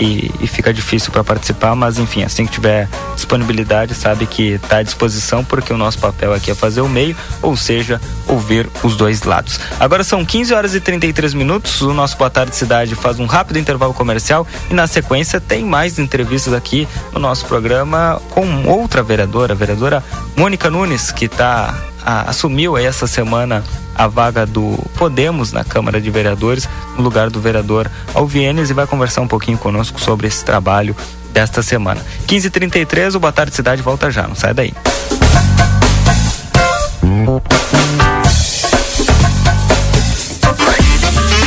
e, 0.00 0.30
e 0.40 0.46
fica 0.46 0.72
difícil 0.72 1.12
para 1.12 1.22
participar, 1.22 1.76
mas 1.76 1.98
enfim, 1.98 2.22
assim 2.22 2.46
que 2.46 2.52
tiver 2.52 2.88
disponibilidade, 3.14 3.94
sabe 3.94 4.26
que 4.26 4.52
está 4.52 4.78
à 4.78 4.82
disposição, 4.82 5.44
porque 5.44 5.72
o 5.72 5.76
nosso 5.76 5.98
papel 5.98 6.32
aqui 6.32 6.50
é 6.50 6.54
fazer 6.54 6.80
o 6.80 6.88
meio, 6.88 7.14
ou 7.42 7.56
seja, 7.56 8.00
ouvir 8.26 8.68
os 8.82 8.96
dois 8.96 9.22
lados. 9.22 9.60
Agora 9.78 10.02
são 10.02 10.24
15 10.24 10.54
horas 10.54 10.74
e 10.74 10.80
33 10.80 11.34
minutos, 11.34 11.82
o 11.82 11.92
nosso 11.92 12.16
Boa 12.16 12.30
Tarde 12.30 12.56
Cidade 12.56 12.94
faz 12.94 13.20
um 13.20 13.26
rápido 13.26 13.58
intervalo 13.58 13.92
comercial 13.92 14.46
e 14.70 14.74
na 14.74 14.86
sequência 14.86 15.40
tem 15.40 15.64
mais 15.64 15.98
entrevistas 15.98 16.54
aqui 16.54 16.88
no 17.12 17.20
nosso 17.20 17.44
programa 17.44 18.20
com 18.30 18.66
outra 18.66 19.02
vereadora, 19.02 19.52
a 19.52 19.56
vereadora 19.56 20.02
Mônica 20.36 20.70
Nunes, 20.70 21.12
que 21.12 21.28
tá, 21.28 21.74
a, 22.04 22.30
assumiu 22.30 22.76
essa 22.76 23.06
semana 23.06 23.64
a 23.94 24.06
vaga 24.06 24.46
do 24.46 24.78
Podemos 24.96 25.52
na 25.52 25.64
Câmara 25.64 26.00
de 26.00 26.10
Vereadores, 26.10 26.68
no 26.96 27.02
lugar 27.02 27.30
do 27.30 27.40
vereador 27.40 27.90
Alvienes, 28.14 28.70
e 28.70 28.74
vai 28.74 28.86
conversar 28.86 29.20
um 29.20 29.28
pouquinho 29.28 29.58
conosco 29.58 30.00
sobre 30.00 30.26
esse 30.26 30.44
trabalho 30.44 30.96
desta 31.32 31.62
semana. 31.62 32.00
15h33, 32.26 33.14
o 33.14 33.20
Boa 33.20 33.32
Tarde 33.32 33.54
Cidade 33.54 33.82
volta 33.82 34.10
já, 34.10 34.26
não 34.26 34.34
sai 34.34 34.54
daí. 34.54 34.72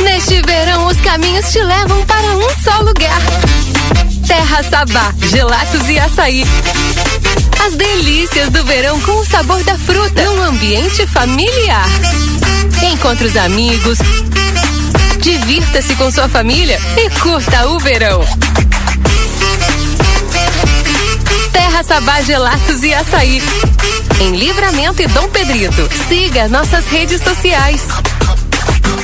Neste 0.02 0.40
verão, 0.42 0.86
os 0.86 1.00
caminhos 1.00 1.50
te 1.52 1.62
levam 1.62 2.04
para 2.06 2.36
um 2.36 2.48
só 2.62 2.78
lugar. 2.82 3.20
Terra 4.26 4.62
Sabá, 4.62 5.12
gelatos 5.28 5.88
e 5.88 5.98
açaí. 5.98 6.44
As 7.66 7.74
delícias 7.76 8.50
do 8.50 8.62
verão 8.64 9.00
com 9.00 9.12
o 9.12 9.24
sabor 9.24 9.62
da 9.64 9.78
fruta 9.78 10.22
num 10.22 10.42
ambiente 10.42 11.06
familiar. 11.06 11.88
Encontre 12.92 13.26
os 13.26 13.36
amigos, 13.36 13.98
divirta-se 15.18 15.96
com 15.96 16.10
sua 16.10 16.28
família 16.28 16.78
e 16.98 17.08
curta 17.20 17.66
o 17.68 17.78
verão. 17.78 18.22
Terra 21.52 21.82
Sabá 21.82 22.20
Gelatos 22.20 22.82
e 22.82 22.92
Açaí. 22.92 23.42
Em 24.20 24.36
Livramento 24.36 25.00
e 25.00 25.06
Dom 25.06 25.28
Pedrito. 25.30 25.88
Siga 26.06 26.48
nossas 26.48 26.86
redes 26.86 27.22
sociais. 27.22 27.80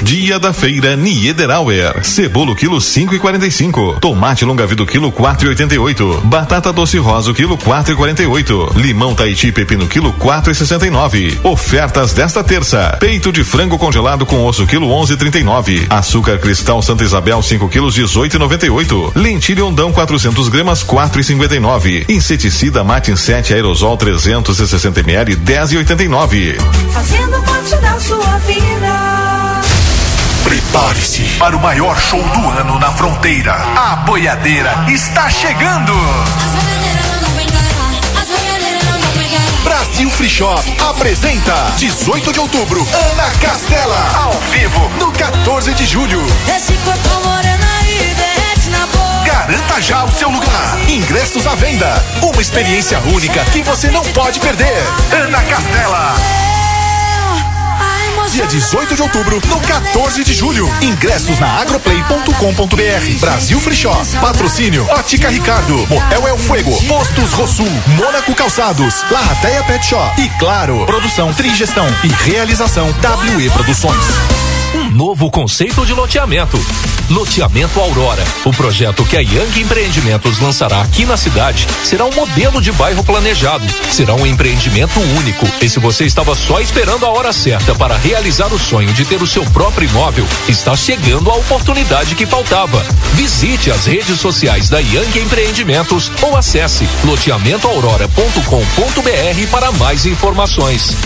Dia 0.03 0.39
da 0.39 0.53
feira 0.53 0.97
Niederauer. 0.97 2.03
Cebola 2.03 2.55
quilo 2.55 2.81
cinco 2.81 3.15
e 3.15 3.19
quarenta 3.19 3.47
e 3.47 3.51
cinco. 3.51 3.99
Tomate 4.01 4.45
longa 4.45 4.67
vida 4.67 4.85
quilo 4.87 5.13
quatro 5.13 5.47
e 5.47 5.49
oitenta 5.51 5.75
e 5.75 5.79
oito. 5.79 6.21
Batata 6.25 6.73
doce 6.73 6.99
rosa 6.99 7.33
quilo 7.35 7.59
quatro 7.59 7.93
e 7.93 7.97
quarenta 7.97 8.23
e 8.23 8.27
oito. 8.27 8.73
Limão 8.77 9.15
Tahiti 9.15 9.53
pepino 9.53 9.87
quilo 9.87 10.13
quatro 10.15 10.51
e 10.51 10.55
sessenta 10.55 10.87
e 10.87 10.91
nove. 10.91 11.39
Ofertas 11.43 12.13
desta 12.13 12.43
terça. 12.43 12.97
Peito 12.99 13.31
de 13.31 13.45
frango 13.45 13.79
congelado 13.79 14.25
com 14.25 14.45
osso 14.45 14.67
quilo 14.67 14.91
onze 14.91 15.13
e 15.13 15.17
trinta 15.17 15.39
e 15.39 15.45
nove. 15.45 15.87
Açúcar 15.91 16.39
cristal 16.39 16.83
Santa 16.83 17.05
Isabel 17.05 17.43
5 17.43 17.69
quilos 17.69 17.95
dezoito 17.95 18.37
e 18.37 18.39
noventa 18.39 18.67
e 18.67 18.71
oito. 18.71 19.13
Lentilha 19.15 19.65
ondão 19.65 19.93
400 19.93 20.49
gramas 20.49 20.83
quatro 20.83 21.21
e 21.21 21.25
cinquenta 21.25 21.55
e 21.55 21.61
nove. 21.61 22.07
Inseticida 22.09 22.83
Matin 22.83 23.17
7 23.17 23.53
aerosol 23.53 23.97
360 23.99 25.01
ml 25.01 25.37
dez 25.37 25.73
e 25.73 25.77
oitenta 25.77 26.03
e 26.03 26.09
nove. 26.09 26.57
Fazendo 26.91 27.43
parte 27.43 27.77
da 27.77 28.01
sua 28.01 28.39
vida. 28.47 29.20
Prepare-se 30.51 31.23
para 31.39 31.57
o 31.57 31.61
maior 31.61 31.97
show 31.97 32.21
do 32.21 32.51
ano 32.51 32.77
na 32.81 32.91
fronteira. 32.91 33.55
A 33.55 33.95
boiadeira 34.05 34.85
está 34.89 35.31
chegando. 35.31 35.93
Brasil 39.63 40.11
Free 40.11 40.29
Shop 40.29 40.77
apresenta 40.89 41.55
18 41.77 42.33
de 42.33 42.41
outubro 42.41 42.85
Ana 42.93 43.31
Castela 43.41 44.11
ao 44.25 44.33
vivo 44.51 44.91
no 44.99 45.13
14 45.13 45.73
de 45.75 45.87
julho. 45.87 46.21
Esse 46.53 46.73
corpo 46.79 47.29
moreno 47.29 47.65
aí 47.79 48.13
derrete 48.17 48.71
na 48.71 48.87
boca. 48.87 49.25
Garanta 49.25 49.81
já 49.81 50.03
o 50.03 50.11
seu 50.11 50.31
lugar. 50.31 50.79
Ingressos 50.89 51.47
à 51.47 51.55
venda. 51.55 52.05
Uma 52.23 52.43
experiência 52.43 52.99
única 53.15 53.45
que 53.53 53.63
você 53.63 53.89
não 53.89 54.03
pode 54.03 54.41
perder. 54.41 54.83
Ana 55.13 55.41
Castela. 55.45 56.50
Dia 58.33 58.47
18 58.47 58.95
de 58.95 59.03
outubro, 59.03 59.41
no 59.49 59.61
14 59.61 60.23
de 60.23 60.33
julho. 60.33 60.69
Ingressos 60.81 61.41
na 61.41 61.49
agroplay.com.br. 61.61 63.19
Brasil 63.21 63.59
Free 63.59 63.75
Shop. 63.75 64.07
Patrocínio 64.21 64.87
Ótica 64.91 65.29
Ricardo. 65.29 65.77
Motel 65.89 66.29
El 66.29 66.39
Fuego. 66.39 66.71
Postos 66.87 67.33
Rosul. 67.33 67.71
Mônaco 67.97 68.33
Calçados. 68.35 69.05
Larrateia 69.11 69.65
Pet 69.65 69.85
Shop. 69.85 70.21
E 70.23 70.29
claro, 70.39 70.87
produção, 70.87 71.35
trigestão 71.35 71.87
e 72.05 72.31
realização 72.31 72.87
WE 73.37 73.51
Produções. 73.51 74.50
Novo 74.91 75.31
conceito 75.31 75.87
de 75.87 75.93
loteamento. 75.93 76.59
Loteamento 77.09 77.79
Aurora. 77.79 78.25
O 78.45 78.51
projeto 78.51 79.05
que 79.05 79.17
a 79.17 79.21
Young 79.21 79.61
Empreendimentos 79.61 80.41
lançará 80.41 80.81
aqui 80.81 81.05
na 81.05 81.17
cidade 81.17 81.65
será 81.85 82.05
um 82.05 82.13
modelo 82.13 82.61
de 82.61 82.73
bairro 82.73 83.05
planejado. 83.05 83.65
Será 83.89 84.15
um 84.15 84.27
empreendimento 84.27 84.99
único. 85.17 85.47
E 85.63 85.69
se 85.69 85.79
você 85.79 86.07
estava 86.07 86.35
só 86.35 86.61
esperando 86.61 87.07
a 87.07 87.11
hora 87.11 87.33
certa 87.33 87.73
para 87.73 87.97
realizar 87.99 88.53
o 88.53 88.59
sonho 88.59 88.93
de 88.93 89.05
ter 89.05 89.23
o 89.23 89.29
seu 89.29 89.45
próprio 89.51 89.89
imóvel, 89.89 90.27
está 90.49 90.75
chegando 90.75 91.31
a 91.31 91.37
oportunidade 91.37 92.17
que 92.17 92.27
faltava. 92.27 92.85
Visite 93.15 93.71
as 93.71 93.87
redes 93.87 94.19
sociais 94.19 94.69
da 94.69 94.81
Young 94.81 95.21
Empreendimentos 95.21 96.11
ou 96.21 96.37
acesse 96.37 96.89
loteamentoaurora.com.br 97.05 99.51
para 99.53 99.71
mais 99.73 100.05
informações. 100.05 100.97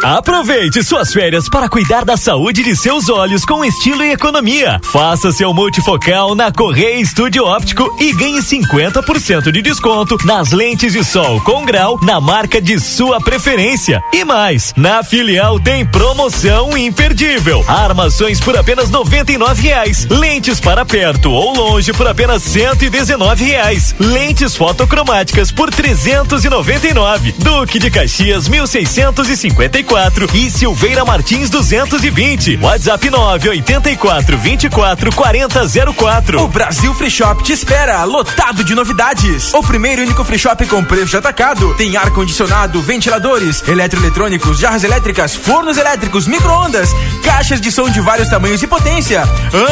Aproveite 0.10 0.82
suas 0.84 1.14
férias 1.14 1.48
para 1.48 1.70
cuidar 1.70 2.04
da 2.04 2.18
saúde 2.18 2.64
de 2.64 2.76
seus 2.76 3.10
olhos 3.10 3.46
com 3.46 3.64
estilo 3.64 4.04
e 4.04 4.12
economia. 4.12 4.82
Faça 4.92 5.32
seu 5.32 5.54
multifocal 5.54 6.34
na 6.34 6.52
Correia 6.52 7.00
Estúdio 7.00 7.46
Óptico 7.46 7.96
e 8.00 8.12
ganhe 8.14 8.40
50% 8.40 9.52
de 9.52 9.62
desconto 9.62 10.18
nas 10.26 10.52
lentes 10.52 10.94
de 10.94 11.04
sol 11.04 11.40
com 11.42 11.64
grau 11.64 12.00
na 12.02 12.20
marca 12.20 12.60
de 12.60 12.80
sua 12.80 13.22
preferência. 13.22 14.02
E 14.12 14.26
mais, 14.26 14.74
na 14.76 15.04
filial 15.04 15.60
tem 15.60 15.86
promoção 15.86 16.76
imperdível. 16.76 17.64
Armações 17.68 18.40
por 18.40 18.58
apenas 18.58 18.90
R$ 18.90 19.62
reais. 19.62 20.08
Lentes 20.10 20.60
para 20.60 20.84
perto 20.88 21.30
ou 21.30 21.54
longe 21.56 21.94
por 21.94 22.08
apenas 22.08 22.56
e 22.56 23.44
reais. 23.44 23.94
Lentes 24.00 24.56
fotocromáticas 24.56 25.52
por 25.52 25.70
399. 25.70 27.36
Duque 27.38 27.78
de 27.78 27.92
Caxias 27.92 28.48
1654 28.48 29.99
e 30.34 30.50
Silveira 30.50 31.04
Martins 31.04 31.50
220. 31.50 32.58
WhatsApp 32.62 33.10
984 33.10 34.38
24 34.38 35.12
40 35.14 35.62
04. 35.94 36.42
O 36.42 36.48
Brasil 36.48 36.94
Free 36.94 37.10
Shop 37.10 37.44
te 37.44 37.52
espera, 37.52 38.06
lotado 38.06 38.64
de 38.64 38.74
novidades. 38.74 39.54
O 39.54 39.62
primeiro 39.62 40.02
e 40.02 40.06
único 40.06 40.24
free 40.24 40.40
shop 40.40 40.66
com 40.68 40.86
preço 40.86 41.08
de 41.08 41.18
atacado. 41.18 41.74
Tem 41.76 41.98
ar 41.98 42.12
condicionado, 42.12 42.82
ventiladores, 42.82 43.62
eletroeletrônicos, 43.68 44.60
jarras 44.60 44.86
elétricas, 44.86 45.36
fornos 45.36 45.78
elétricos, 45.78 46.28
micro-ondas, 46.28 46.92
caixas 47.22 47.60
de 47.60 47.70
som 47.70 47.90
de 47.90 48.00
vários 48.00 48.30
tamanhos 48.30 48.64
e 48.64 48.68
potência, 48.68 49.24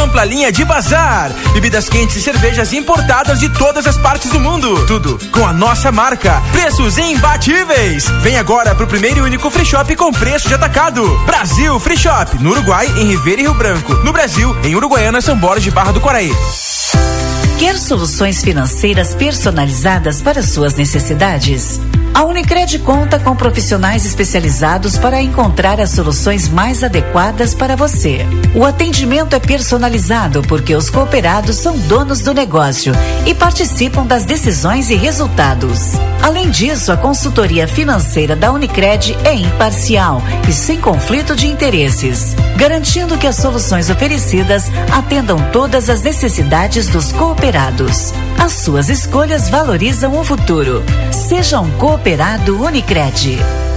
ampla 0.01 0.25
linha 0.25 0.51
de 0.51 0.65
bazar, 0.65 1.31
bebidas 1.53 1.87
quentes 1.87 2.17
e 2.17 2.21
cervejas 2.21 2.73
importadas 2.73 3.39
de 3.39 3.47
todas 3.49 3.87
as 3.87 3.97
partes 3.97 4.29
do 4.29 4.41
mundo. 4.41 4.85
Tudo 4.87 5.17
com 5.31 5.47
a 5.47 5.53
nossa 5.53 5.89
marca. 5.89 6.41
Preços 6.51 6.97
imbatíveis. 6.97 8.09
Vem 8.21 8.37
agora 8.37 8.75
pro 8.75 8.87
primeiro 8.87 9.19
e 9.19 9.21
único 9.21 9.49
free 9.49 9.65
shop 9.65 9.95
com 9.95 10.16
preço 10.19 10.47
de 10.47 10.53
atacado. 10.53 11.03
Brasil 11.25 11.79
Free 11.79 11.97
Shop, 11.97 12.37
no 12.39 12.51
Uruguai, 12.51 12.87
em 12.97 13.05
Ribeira 13.05 13.41
e 13.41 13.43
Rio 13.45 13.53
Branco. 13.53 13.93
No 14.03 14.11
Brasil, 14.11 14.55
em 14.63 14.75
Uruguaiana, 14.75 15.21
São 15.21 15.37
Borges 15.37 15.63
de 15.63 15.71
Barra 15.71 15.91
do 15.91 16.01
Quaraí. 16.01 16.31
Quer 17.59 17.77
soluções 17.77 18.43
financeiras 18.43 19.15
personalizadas 19.15 20.21
para 20.21 20.43
suas 20.43 20.75
necessidades? 20.75 21.79
A 22.17 22.23
Unicred 22.23 22.79
conta 22.79 23.19
com 23.19 23.35
profissionais 23.35 24.03
especializados 24.03 24.97
para 24.97 25.21
encontrar 25.21 25.79
as 25.79 25.91
soluções 25.91 26.49
mais 26.49 26.83
adequadas 26.83 27.53
para 27.53 27.75
você. 27.75 28.25
O 28.55 28.65
atendimento 28.65 29.35
é 29.35 29.39
personalizado 29.39 30.41
porque 30.41 30.73
os 30.73 30.89
cooperados 30.89 31.57
são 31.57 31.77
donos 31.77 32.21
do 32.21 32.33
negócio 32.33 32.91
e 33.23 33.35
participam 33.35 34.03
das 34.03 34.25
decisões 34.25 34.89
e 34.89 34.95
resultados. 34.95 35.91
Além 36.23 36.49
disso, 36.49 36.91
a 36.91 36.97
consultoria 36.97 37.67
financeira 37.67 38.35
da 38.35 38.51
Unicred 38.51 39.15
é 39.23 39.35
imparcial 39.35 40.19
e 40.49 40.51
sem 40.51 40.81
conflito 40.81 41.35
de 41.35 41.45
interesses, 41.45 42.35
garantindo 42.55 43.15
que 43.19 43.27
as 43.27 43.35
soluções 43.35 43.91
oferecidas 43.91 44.71
atendam 44.91 45.37
todas 45.51 45.87
as 45.87 46.01
necessidades 46.01 46.87
dos 46.87 47.11
cooperados. 47.11 48.11
As 48.39 48.53
suas 48.53 48.89
escolhas 48.89 49.49
valorizam 49.49 50.17
o 50.17 50.23
futuro. 50.23 50.83
Seja 51.11 51.59
um 51.59 51.69
cooperado 52.07 52.55
Unicred. 52.55 53.76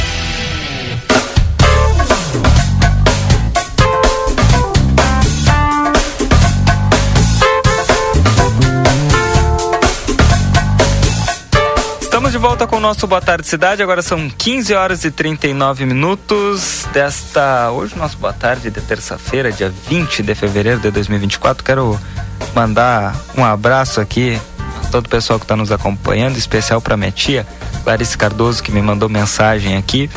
Estamos 12.21 12.33
de 12.33 12.37
volta 12.37 12.67
com 12.67 12.75
o 12.75 12.79
nosso 12.79 13.07
Boa 13.07 13.19
Tarde 13.19 13.47
Cidade. 13.47 13.81
Agora 13.81 14.03
são 14.03 14.29
15 14.29 14.75
horas 14.75 15.03
e 15.03 15.09
39 15.09 15.87
minutos 15.87 16.87
desta. 16.93 17.71
Hoje, 17.71 17.97
nosso 17.97 18.15
Boa 18.19 18.31
Tarde 18.31 18.69
de 18.69 18.79
terça-feira, 18.79 19.51
dia 19.51 19.73
20 19.87 20.21
de 20.21 20.35
fevereiro 20.35 20.79
de 20.79 20.91
2024. 20.91 21.63
Quero 21.63 21.99
mandar 22.53 23.15
um 23.35 23.43
abraço 23.43 23.99
aqui 23.99 24.39
a 24.85 24.87
todo 24.89 25.07
o 25.07 25.09
pessoal 25.09 25.39
que 25.39 25.45
está 25.45 25.55
nos 25.55 25.71
acompanhando, 25.71 26.37
especial 26.37 26.79
para 26.79 26.95
minha 26.95 27.11
tia, 27.11 27.43
Clarice 27.83 28.15
Cardoso, 28.15 28.61
que 28.61 28.71
me 28.71 28.83
mandou 28.83 29.09
mensagem 29.09 29.75
aqui. 29.75 30.07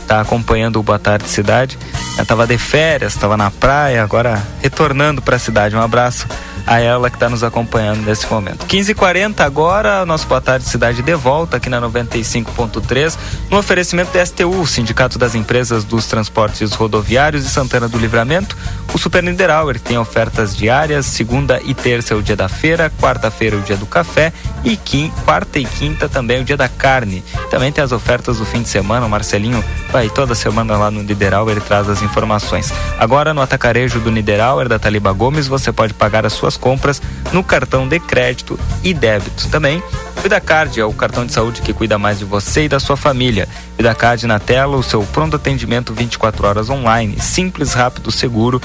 Está 0.00 0.20
acompanhando 0.20 0.78
o 0.78 0.82
Boa 0.84 1.00
Tarde 1.00 1.28
Cidade. 1.28 1.76
Estava 2.16 2.46
de 2.46 2.56
férias, 2.56 3.14
estava 3.14 3.36
na 3.36 3.50
praia, 3.50 4.00
agora 4.04 4.40
retornando 4.62 5.20
para 5.20 5.34
a 5.34 5.40
cidade. 5.40 5.74
Um 5.74 5.82
abraço 5.82 6.24
a 6.68 6.78
ela 6.78 7.08
que 7.08 7.16
está 7.16 7.30
nos 7.30 7.42
acompanhando 7.42 8.02
nesse 8.02 8.26
momento. 8.26 8.66
15h40 8.66 9.40
agora, 9.40 10.04
nosso 10.04 10.26
Boa 10.26 10.40
Tarde 10.40 10.66
Cidade 10.68 11.00
de 11.00 11.14
volta 11.14 11.56
aqui 11.56 11.70
na 11.70 11.80
95.3, 11.80 13.16
no 13.50 13.56
oferecimento 13.56 14.12
da 14.12 14.24
STU, 14.24 14.66
Sindicato 14.66 15.18
das 15.18 15.34
Empresas 15.34 15.82
dos 15.82 16.06
Transportes 16.06 16.74
Rodoviários 16.74 17.44
de 17.44 17.48
Santana 17.48 17.88
do 17.88 17.96
Livramento, 17.96 18.54
o 18.92 18.98
Super 18.98 19.22
Niederauer, 19.22 19.80
tem 19.80 19.96
ofertas 19.96 20.54
diárias, 20.54 21.06
segunda 21.06 21.58
e 21.64 21.72
terça 21.72 22.12
é 22.12 22.16
o 22.16 22.22
dia 22.22 22.36
da 22.36 22.50
feira, 22.50 22.92
quarta-feira 23.00 23.56
é 23.56 23.58
o 23.58 23.62
dia 23.62 23.76
do 23.76 23.86
café 23.86 24.30
e 24.62 24.76
quim, 24.76 25.10
quarta 25.24 25.58
e 25.58 25.64
quinta 25.64 26.06
também 26.06 26.38
é 26.38 26.40
o 26.40 26.44
dia 26.44 26.56
da 26.56 26.68
carne. 26.68 27.24
Também 27.50 27.72
tem 27.72 27.82
as 27.82 27.92
ofertas 27.92 28.36
do 28.36 28.44
fim 28.44 28.60
de 28.60 28.68
semana, 28.68 29.06
o 29.06 29.08
Marcelinho 29.08 29.64
vai 29.90 30.10
toda 30.10 30.34
semana 30.34 30.76
lá 30.76 30.90
no 30.90 31.02
Niederauer 31.02 31.56
e 31.56 31.60
traz 31.60 31.88
as 31.88 32.02
informações. 32.02 32.70
Agora 32.98 33.32
no 33.32 33.40
atacarejo 33.40 34.00
do 34.00 34.10
Niederauer, 34.10 34.68
da 34.68 34.78
Taliba 34.78 35.12
Gomes, 35.12 35.46
você 35.48 35.72
pode 35.72 35.94
pagar 35.94 36.26
as 36.26 36.34
suas 36.34 36.57
compras 36.58 37.00
no 37.32 37.42
cartão 37.42 37.88
de 37.88 37.98
crédito 37.98 38.58
e 38.82 38.92
débito. 38.92 39.48
Também, 39.48 39.82
VidaCard 40.22 40.78
é 40.80 40.84
o 40.84 40.92
cartão 40.92 41.24
de 41.24 41.32
saúde 41.32 41.62
que 41.62 41.72
cuida 41.72 41.98
mais 41.98 42.18
de 42.18 42.24
você 42.24 42.64
e 42.64 42.68
da 42.68 42.80
sua 42.80 42.96
família. 42.96 43.48
VidaCard 43.76 44.26
na 44.26 44.38
tela, 44.38 44.76
o 44.76 44.82
seu 44.82 45.02
pronto 45.04 45.36
atendimento 45.36 45.94
24 45.94 46.46
horas 46.46 46.70
online, 46.70 47.20
simples, 47.20 47.72
rápido, 47.72 48.10
seguro. 48.10 48.60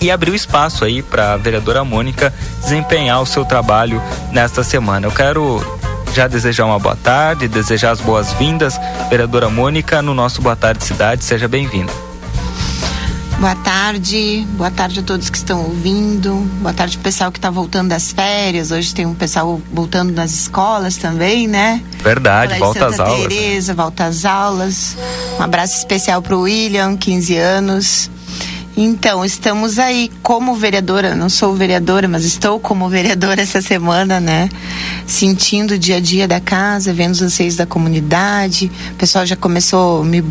e 0.00 0.10
abriu 0.10 0.34
espaço 0.34 0.84
aí 0.84 1.02
para 1.02 1.32
a 1.32 1.36
vereadora 1.36 1.84
Mônica 1.84 2.32
desempenhar 2.60 3.20
o 3.20 3.26
seu 3.26 3.44
trabalho 3.44 4.02
nesta 4.30 4.62
semana. 4.62 5.06
Eu 5.06 5.12
quero 5.12 5.64
já 6.14 6.28
desejar 6.28 6.66
uma 6.66 6.78
boa 6.78 6.96
tarde, 6.96 7.48
desejar 7.48 7.90
as 7.90 8.00
boas-vindas, 8.00 8.78
vereadora 9.10 9.48
Mônica, 9.48 10.00
no 10.00 10.14
nosso 10.14 10.40
Boa 10.40 10.54
Tarde 10.54 10.84
Cidade. 10.84 11.24
Seja 11.24 11.48
bem-vinda. 11.48 12.13
Boa 13.40 13.54
tarde, 13.56 14.46
boa 14.56 14.70
tarde 14.70 15.00
a 15.00 15.02
todos 15.02 15.28
que 15.28 15.36
estão 15.36 15.64
ouvindo, 15.64 16.34
boa 16.62 16.72
tarde 16.72 16.96
pro 16.96 17.04
pessoal 17.04 17.30
que 17.30 17.38
está 17.38 17.50
voltando 17.50 17.88
das 17.88 18.12
férias. 18.12 18.70
Hoje 18.70 18.94
tem 18.94 19.04
um 19.04 19.14
pessoal 19.14 19.60
voltando 19.72 20.12
das 20.12 20.32
escolas 20.32 20.96
também, 20.96 21.46
né? 21.46 21.82
Verdade, 22.02 22.58
volta 22.58 22.86
às 22.86 23.00
aulas. 23.00 23.26
Tereza, 23.26 23.74
volta 23.74 24.04
às 24.06 24.24
aulas. 24.24 24.96
Um 25.38 25.42
abraço 25.42 25.76
especial 25.76 26.22
pro 26.22 26.40
William, 26.40 26.96
15 26.96 27.36
anos. 27.36 28.10
Então, 28.76 29.24
estamos 29.24 29.78
aí 29.78 30.10
como 30.22 30.54
vereadora, 30.54 31.14
não 31.14 31.28
sou 31.28 31.54
vereadora, 31.54 32.08
mas 32.08 32.24
estou 32.24 32.58
como 32.58 32.88
vereadora 32.88 33.42
essa 33.42 33.60
semana, 33.60 34.18
né? 34.20 34.48
Sentindo 35.06 35.74
o 35.74 35.78
dia 35.78 35.96
a 35.96 36.00
dia 36.00 36.26
da 36.26 36.40
casa, 36.40 36.92
vendo 36.92 37.12
os 37.12 37.22
anseios 37.22 37.56
da 37.56 37.66
comunidade. 37.66 38.70
O 38.92 38.94
pessoal 38.94 39.24
já 39.26 39.36
começou 39.36 40.02
me 40.02 40.24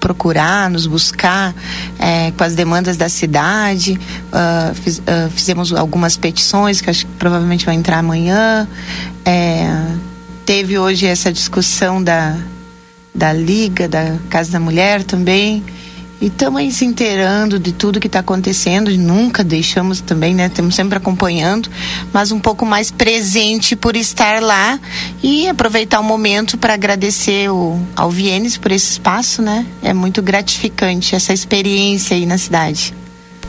procurar, 0.00 0.70
nos 0.70 0.86
buscar 0.86 1.54
é, 1.98 2.32
com 2.32 2.42
as 2.42 2.54
demandas 2.54 2.96
da 2.96 3.08
cidade. 3.08 4.00
Uh, 4.32 4.74
fiz, 4.74 4.98
uh, 4.98 5.30
fizemos 5.30 5.72
algumas 5.72 6.16
petições 6.16 6.80
que 6.80 6.90
acho 6.90 7.06
que 7.06 7.12
provavelmente 7.12 7.66
vai 7.66 7.74
entrar 7.74 7.98
amanhã. 7.98 8.66
É, 9.24 9.68
teve 10.44 10.78
hoje 10.78 11.06
essa 11.06 11.30
discussão 11.30 12.02
da, 12.02 12.36
da 13.14 13.32
Liga, 13.32 13.86
da 13.86 14.16
Casa 14.28 14.50
da 14.52 14.60
Mulher 14.60 15.04
também. 15.04 15.62
E 16.20 16.26
estamos 16.26 16.60
aí 16.60 16.70
se 16.70 16.84
inteirando 16.84 17.58
de 17.58 17.72
tudo 17.72 17.98
que 17.98 18.06
está 18.06 18.18
acontecendo, 18.18 18.90
nunca 18.98 19.42
deixamos 19.42 20.02
também, 20.02 20.34
né? 20.34 20.46
Estamos 20.46 20.74
sempre 20.74 20.98
acompanhando, 20.98 21.70
mas 22.12 22.30
um 22.30 22.38
pouco 22.38 22.66
mais 22.66 22.90
presente 22.90 23.74
por 23.74 23.96
estar 23.96 24.42
lá 24.42 24.78
e 25.22 25.48
aproveitar 25.48 25.98
o 25.98 26.04
momento 26.04 26.58
para 26.58 26.74
agradecer 26.74 27.50
o, 27.50 27.80
ao 27.96 28.10
Vienes 28.10 28.58
por 28.58 28.70
esse 28.70 28.90
espaço, 28.92 29.40
né? 29.40 29.64
É 29.82 29.94
muito 29.94 30.20
gratificante 30.20 31.14
essa 31.14 31.32
experiência 31.32 32.14
aí 32.14 32.26
na 32.26 32.36
cidade. 32.36 32.94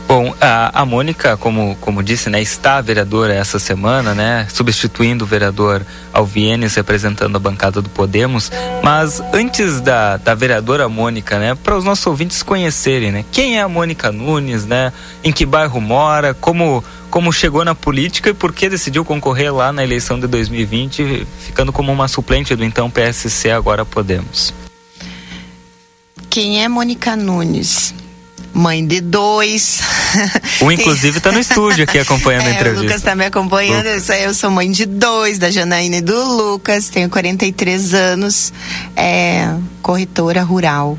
Bom, 0.06 0.34
a, 0.40 0.82
a 0.82 0.84
Mônica, 0.84 1.36
como, 1.36 1.74
como 1.80 2.02
disse, 2.02 2.28
né, 2.28 2.42
está 2.42 2.80
vereadora 2.80 3.32
essa 3.32 3.58
semana, 3.58 4.14
né, 4.14 4.46
substituindo 4.52 5.24
o 5.24 5.26
vereador 5.26 5.86
Alvienes, 6.12 6.74
representando 6.74 7.36
a 7.36 7.38
bancada 7.38 7.80
do 7.80 7.88
Podemos. 7.88 8.52
Mas 8.82 9.22
antes 9.32 9.80
da, 9.80 10.18
da 10.18 10.34
vereadora 10.34 10.88
Mônica, 10.88 11.38
né, 11.38 11.54
para 11.54 11.76
os 11.76 11.84
nossos 11.84 12.06
ouvintes 12.06 12.42
conhecerem, 12.42 13.10
né, 13.10 13.24
quem 13.32 13.56
é 13.56 13.62
a 13.62 13.68
Mônica 13.68 14.12
Nunes, 14.12 14.66
né, 14.66 14.92
em 15.24 15.32
que 15.32 15.46
bairro 15.46 15.80
mora, 15.80 16.34
como 16.34 16.84
como 17.12 17.30
chegou 17.30 17.62
na 17.62 17.74
política 17.74 18.30
e 18.30 18.34
por 18.34 18.54
que 18.54 18.70
decidiu 18.70 19.04
concorrer 19.04 19.54
lá 19.54 19.70
na 19.70 19.84
eleição 19.84 20.18
de 20.18 20.26
2020, 20.26 21.26
ficando 21.40 21.70
como 21.70 21.92
uma 21.92 22.08
suplente 22.08 22.56
do 22.56 22.64
então 22.64 22.90
PSC, 22.90 23.50
agora 23.50 23.84
Podemos. 23.84 24.54
Quem 26.30 26.64
é 26.64 26.68
Mônica 26.68 27.14
Nunes? 27.14 27.94
Mãe 28.52 28.86
de 28.86 29.00
dois. 29.00 29.80
Um, 30.60 30.70
inclusive, 30.70 31.18
está 31.18 31.32
no 31.32 31.38
estúdio 31.38 31.84
aqui 31.84 31.98
acompanhando 31.98 32.44
é, 32.46 32.50
a 32.50 32.54
entrevista. 32.54 32.80
O 32.80 32.82
Lucas 32.82 32.96
está 32.96 33.14
me 33.14 33.24
acompanhando. 33.24 33.86
Eu 33.86 34.34
sou 34.34 34.50
mãe 34.50 34.70
de 34.70 34.86
dois, 34.86 35.38
da 35.38 35.50
Janaína 35.50 35.96
e 35.96 36.00
do 36.00 36.36
Lucas. 36.36 36.88
Tenho 36.88 37.08
43 37.08 37.94
anos. 37.94 38.52
É, 38.96 39.54
corretora 39.80 40.42
rural. 40.42 40.98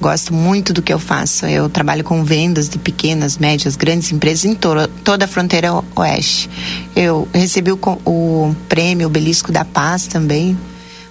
Gosto 0.00 0.34
muito 0.34 0.72
do 0.72 0.82
que 0.82 0.92
eu 0.92 0.98
faço. 0.98 1.46
Eu 1.46 1.68
trabalho 1.68 2.02
com 2.02 2.24
vendas 2.24 2.68
de 2.68 2.76
pequenas, 2.76 3.38
médias, 3.38 3.76
grandes 3.76 4.10
empresas 4.10 4.44
em 4.44 4.54
to 4.54 4.88
toda 5.04 5.26
a 5.26 5.28
fronteira 5.28 5.72
oeste. 5.94 6.50
Eu 6.96 7.28
recebi 7.32 7.70
o, 7.70 7.78
o 8.04 8.56
prêmio 8.68 9.06
Obelisco 9.06 9.52
da 9.52 9.64
Paz 9.64 10.08
também, 10.08 10.58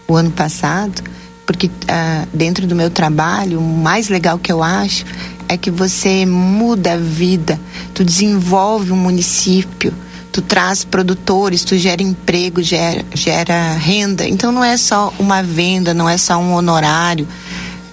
o 0.08 0.16
ano 0.16 0.32
passado 0.32 1.02
porque 1.46 1.70
ah, 1.88 2.26
dentro 2.34 2.68
do 2.68 2.76
meu 2.76 2.90
trabalho, 2.90 3.60
o 3.60 3.78
mais 3.78 4.10
legal 4.10 4.38
que 4.38 4.52
eu 4.52 4.64
acho 4.64 5.06
é 5.48 5.58
que 5.58 5.70
você 5.70 6.26
muda 6.26 6.94
a 6.94 6.98
vida, 6.98 7.60
tu 7.94 8.04
desenvolve 8.04 8.92
um 8.92 8.96
município, 8.96 9.94
tu 10.32 10.42
traz 10.42 10.84
produtores, 10.86 11.64
tu 11.64 11.78
gera 11.78 12.02
emprego, 12.02 12.62
gera, 12.62 13.04
gera 13.14 13.74
renda. 13.74 14.28
Então 14.28 14.52
não 14.52 14.64
é 14.64 14.78
só 14.78 15.14
uma 15.20 15.44
venda, 15.44 15.94
não 15.94 16.08
é 16.08 16.18
só 16.18 16.38
um 16.38 16.54
honorário, 16.54 17.28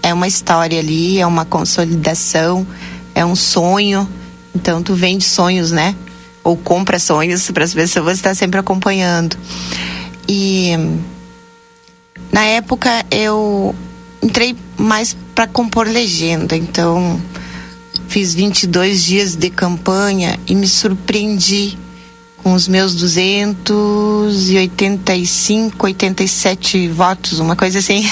é 0.03 0.15
uma 0.15 0.29
história 0.29 0.79
ali, 0.79 1.19
é 1.19 1.27
uma 1.27 1.45
consolidação, 1.45 2.67
é 3.15 3.25
um 3.25 3.35
sonho. 3.35 4.09
Então 4.55 4.83
tu 4.83 4.95
vende 4.95 5.25
sonhos, 5.25 5.73
né? 5.73 5.97
ou 6.49 6.57
compra 6.57 6.99
sonhos 6.99 7.51
para 7.53 7.65
as 7.65 7.75
pessoas 7.75 8.17
estar 8.17 8.35
sempre 8.35 8.59
acompanhando. 8.59 9.37
E 10.27 10.73
na 12.33 12.45
época 12.45 13.05
eu 13.11 13.75
entrei 14.23 14.57
mais 14.77 15.17
para 15.35 15.47
compor 15.47 15.87
legenda, 15.87 16.57
então 16.57 17.21
fiz 18.09 18.35
22 18.35 19.05
dias 19.05 19.37
de 19.37 19.51
campanha 19.51 20.39
e 20.47 20.55
me 20.55 20.67
surpreendi 20.67 21.77
com 22.43 22.55
os 22.55 22.67
meus 22.69 22.95
285, 22.95 25.87
87 25.87 26.89
votos, 26.89 27.39
uma 27.39 27.55
coisa 27.55 27.79
assim. 27.79 28.11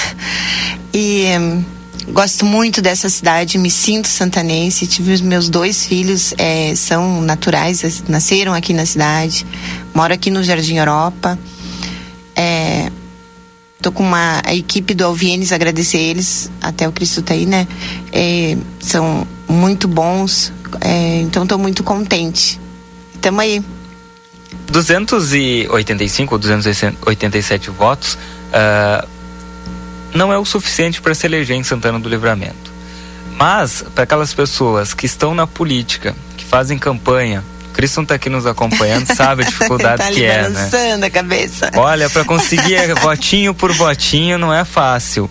E 0.93 1.25
hum, 1.39 1.63
gosto 2.09 2.45
muito 2.45 2.81
dessa 2.81 3.09
cidade, 3.09 3.57
me 3.57 3.69
sinto 3.69 4.07
santanense. 4.07 4.87
Tive 4.87 5.11
os 5.13 5.19
meus 5.21 5.49
dois 5.49 5.85
filhos, 5.85 6.33
é, 6.37 6.73
são 6.75 7.21
naturais, 7.21 8.03
nasceram 8.07 8.53
aqui 8.53 8.73
na 8.73 8.85
cidade. 8.85 9.45
Moro 9.93 10.13
aqui 10.13 10.31
no 10.31 10.41
Jardim 10.43 10.77
Europa. 10.77 11.37
É, 12.35 12.91
tô 13.81 13.91
com 13.91 14.03
uma 14.03 14.41
a 14.43 14.53
equipe 14.53 14.93
do 14.93 15.05
Alvienes, 15.05 15.51
agradecer 15.51 15.97
eles, 15.97 16.49
até 16.61 16.87
o 16.87 16.91
Cristo 16.91 17.21
tá 17.21 17.33
aí, 17.33 17.45
né? 17.45 17.67
É, 18.11 18.57
são 18.79 19.27
muito 19.47 19.87
bons, 19.87 20.51
é, 20.81 21.21
então 21.21 21.45
tô 21.45 21.57
muito 21.57 21.83
contente. 21.83 22.59
Tamo 23.21 23.41
aí. 23.41 23.63
285 24.71 26.35
ou 26.35 26.39
287 26.39 27.69
votos 27.69 28.13
uh, 28.13 29.07
não 30.13 30.31
é 30.31 30.37
o 30.37 30.45
suficiente 30.45 31.01
para 31.01 31.13
se 31.13 31.25
eleger 31.25 31.55
em 31.55 31.63
Santana 31.63 31.99
do 31.99 32.09
Livramento. 32.09 32.71
Mas, 33.37 33.83
para 33.93 34.03
aquelas 34.03 34.33
pessoas 34.33 34.93
que 34.93 35.05
estão 35.05 35.35
na 35.35 35.45
política, 35.45 36.15
que 36.35 36.43
fazem 36.43 36.77
campanha, 36.77 37.43
Cristo 37.77 38.01
está 38.01 38.15
aqui 38.15 38.27
nos 38.27 38.47
acompanhando, 38.47 39.05
sabe 39.15 39.43
a 39.43 39.45
dificuldade 39.47 40.01
tá 40.01 40.09
que 40.09 40.25
é, 40.25 40.49
né? 40.49 40.69
a 41.05 41.09
cabeça. 41.11 41.69
Olha, 41.75 42.09
para 42.09 42.25
conseguir 42.25 42.75
votinho 42.99 43.53
por 43.53 43.71
votinho 43.71 44.39
não 44.39 44.51
é 44.51 44.65
fácil. 44.65 45.29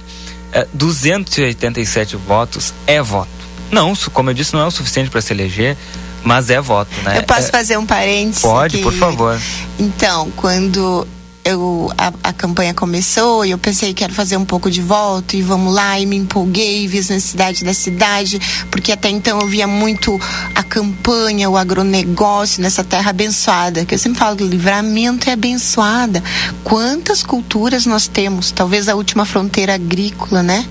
É, 0.52 0.64
287 0.72 2.14
votos 2.14 2.72
é 2.86 3.02
voto. 3.02 3.28
Não, 3.68 3.94
como 4.12 4.30
eu 4.30 4.34
disse, 4.34 4.54
não 4.54 4.60
é 4.60 4.64
o 4.64 4.70
suficiente 4.70 5.10
para 5.10 5.20
se 5.20 5.32
eleger, 5.32 5.76
mas 6.22 6.48
é 6.48 6.60
voto, 6.60 6.90
né? 7.02 7.18
Eu 7.18 7.24
posso 7.24 7.48
é... 7.48 7.50
fazer 7.50 7.76
um 7.78 7.84
parênteses? 7.84 8.42
Pode, 8.42 8.76
aqui? 8.76 8.84
por 8.84 8.92
favor. 8.92 9.40
Então, 9.76 10.30
quando 10.36 11.04
eu, 11.46 11.92
a, 11.96 12.12
a, 12.24 12.32
campanha 12.32 12.74
começou 12.74 13.46
e 13.46 13.52
eu 13.52 13.58
pensei, 13.58 13.94
quero 13.94 14.12
fazer 14.12 14.36
um 14.36 14.44
pouco 14.44 14.68
de 14.68 14.82
volta 14.82 15.36
e 15.36 15.42
vamos 15.42 15.72
lá, 15.72 15.98
e 15.98 16.04
me 16.04 16.16
empolguei, 16.16 16.88
vi 16.88 16.98
as 16.98 17.08
necessidades 17.08 17.62
da 17.62 17.72
cidade, 17.72 18.40
porque 18.68 18.90
até 18.90 19.08
então 19.08 19.40
eu 19.40 19.46
via 19.46 19.68
muito 19.68 20.20
a 20.56 20.62
campanha, 20.64 21.48
o 21.48 21.56
agronegócio 21.56 22.60
nessa 22.60 22.82
terra 22.82 23.10
abençoada, 23.10 23.84
que 23.84 23.94
eu 23.94 23.98
sempre 23.98 24.18
falo 24.18 24.36
que 24.36 24.42
livramento 24.42 25.30
é 25.30 25.34
abençoada. 25.34 26.20
Quantas 26.64 27.22
culturas 27.22 27.86
nós 27.86 28.08
temos? 28.08 28.50
Talvez 28.50 28.88
a 28.88 28.96
última 28.96 29.24
fronteira 29.24 29.74
agrícola, 29.74 30.42
né? 30.42 30.66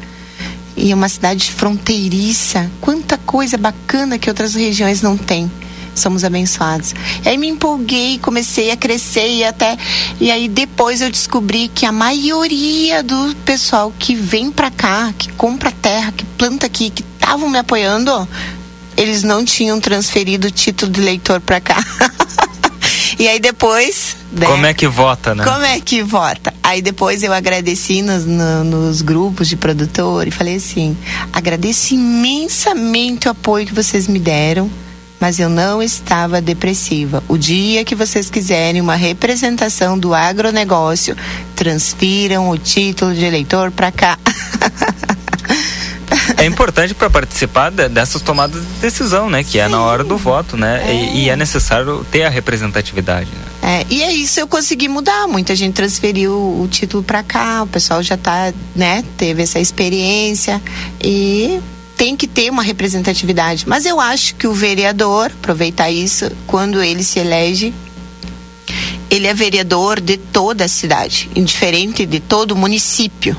E 0.75 0.93
uma 0.93 1.07
cidade 1.07 1.53
fronteiriça. 1.53 2.69
Quanta 2.81 3.17
coisa 3.17 3.57
bacana 3.57 4.19
que 4.19 4.29
outras 4.29 4.53
regiões 4.55 5.01
não 5.01 5.15
têm 5.15 5.49
somos 5.95 6.23
abençoados. 6.23 6.93
E 7.23 7.29
aí 7.29 7.37
me 7.37 7.47
empolguei, 7.47 8.19
comecei 8.19 8.71
a 8.71 8.77
crescer 8.77 9.27
e 9.27 9.43
até 9.43 9.77
e 10.19 10.29
aí 10.29 10.47
depois 10.47 11.01
eu 11.01 11.09
descobri 11.09 11.67
que 11.67 11.85
a 11.85 11.91
maioria 11.91 13.01
do 13.01 13.35
pessoal 13.45 13.93
que 13.97 14.15
vem 14.15 14.51
para 14.51 14.69
cá, 14.69 15.13
que 15.17 15.31
compra 15.33 15.71
terra, 15.71 16.11
que 16.11 16.25
planta 16.25 16.65
aqui, 16.65 16.89
que 16.89 17.03
estavam 17.15 17.49
me 17.49 17.57
apoiando, 17.57 18.27
eles 18.95 19.23
não 19.23 19.43
tinham 19.43 19.79
transferido 19.79 20.47
o 20.47 20.51
título 20.51 20.91
de 20.91 21.01
eleitor 21.01 21.41
para 21.41 21.59
cá. 21.59 21.83
e 23.19 23.27
aí 23.27 23.39
depois. 23.39 24.15
Né? 24.31 24.45
Como 24.45 24.65
é 24.65 24.73
que 24.73 24.87
vota, 24.87 25.33
né? 25.33 25.43
Como 25.43 25.63
é 25.63 25.79
que 25.79 26.01
vota? 26.03 26.53
Aí 26.61 26.81
depois 26.81 27.23
eu 27.23 27.33
agradeci 27.33 28.01
nos, 28.01 28.25
no, 28.25 28.63
nos 28.63 29.01
grupos 29.01 29.47
de 29.47 29.55
produtor 29.55 30.27
e 30.27 30.31
falei 30.31 30.55
assim: 30.55 30.97
agradeço 31.31 31.93
imensamente 31.93 33.27
o 33.27 33.31
apoio 33.31 33.65
que 33.65 33.73
vocês 33.73 34.07
me 34.07 34.19
deram 34.19 34.69
mas 35.25 35.39
eu 35.39 35.49
não 35.49 35.81
estava 35.81 36.39
depressiva. 36.39 37.23
O 37.27 37.35
dia 37.35 37.83
que 37.83 37.95
vocês 37.95 38.29
quiserem 38.29 38.79
uma 38.79 38.93
representação 38.93 39.97
do 39.97 40.13
agronegócio, 40.13 41.17
transfiram 41.55 42.47
o 42.47 42.59
título 42.59 43.11
de 43.11 43.25
eleitor 43.25 43.71
para 43.71 43.91
cá. 43.91 44.19
é 46.37 46.45
importante 46.45 46.93
para 46.93 47.09
participar 47.09 47.71
de, 47.71 47.89
dessas 47.89 48.21
tomadas 48.21 48.61
de 48.61 48.69
decisão, 48.79 49.27
né? 49.27 49.43
Que 49.43 49.53
Sim. 49.53 49.57
é 49.61 49.67
na 49.67 49.81
hora 49.81 50.03
do 50.03 50.15
voto, 50.15 50.55
né? 50.55 50.83
É. 50.87 50.93
E, 50.93 51.23
e, 51.23 51.29
é 51.31 51.35
necessário 51.35 52.05
ter 52.11 52.21
a 52.21 52.29
representatividade. 52.29 53.31
Né? 53.63 53.79
É, 53.79 53.85
e 53.89 54.03
é 54.03 54.13
isso 54.13 54.39
eu 54.39 54.47
consegui 54.47 54.87
mudar. 54.87 55.27
Muita 55.27 55.55
gente 55.55 55.73
transferiu 55.73 56.33
o 56.33 56.67
título 56.69 57.01
para 57.01 57.23
cá, 57.23 57.63
o 57.63 57.67
pessoal 57.67 58.03
já 58.03 58.15
tá, 58.15 58.53
né? 58.75 59.03
Teve 59.17 59.41
essa 59.41 59.59
experiência 59.59 60.61
e 61.03 61.59
tem 61.97 62.15
que 62.15 62.27
ter 62.27 62.49
uma 62.49 62.63
representatividade. 62.63 63.67
Mas 63.67 63.85
eu 63.85 63.99
acho 63.99 64.35
que 64.35 64.47
o 64.47 64.53
vereador, 64.53 65.27
aproveitar 65.27 65.89
isso, 65.89 66.29
quando 66.45 66.81
ele 66.81 67.03
se 67.03 67.19
elege, 67.19 67.73
ele 69.09 69.27
é 69.27 69.33
vereador 69.33 69.99
de 70.01 70.17
toda 70.17 70.65
a 70.65 70.67
cidade, 70.67 71.29
indiferente 71.35 72.05
de 72.05 72.19
todo 72.19 72.51
o 72.51 72.55
município. 72.55 73.35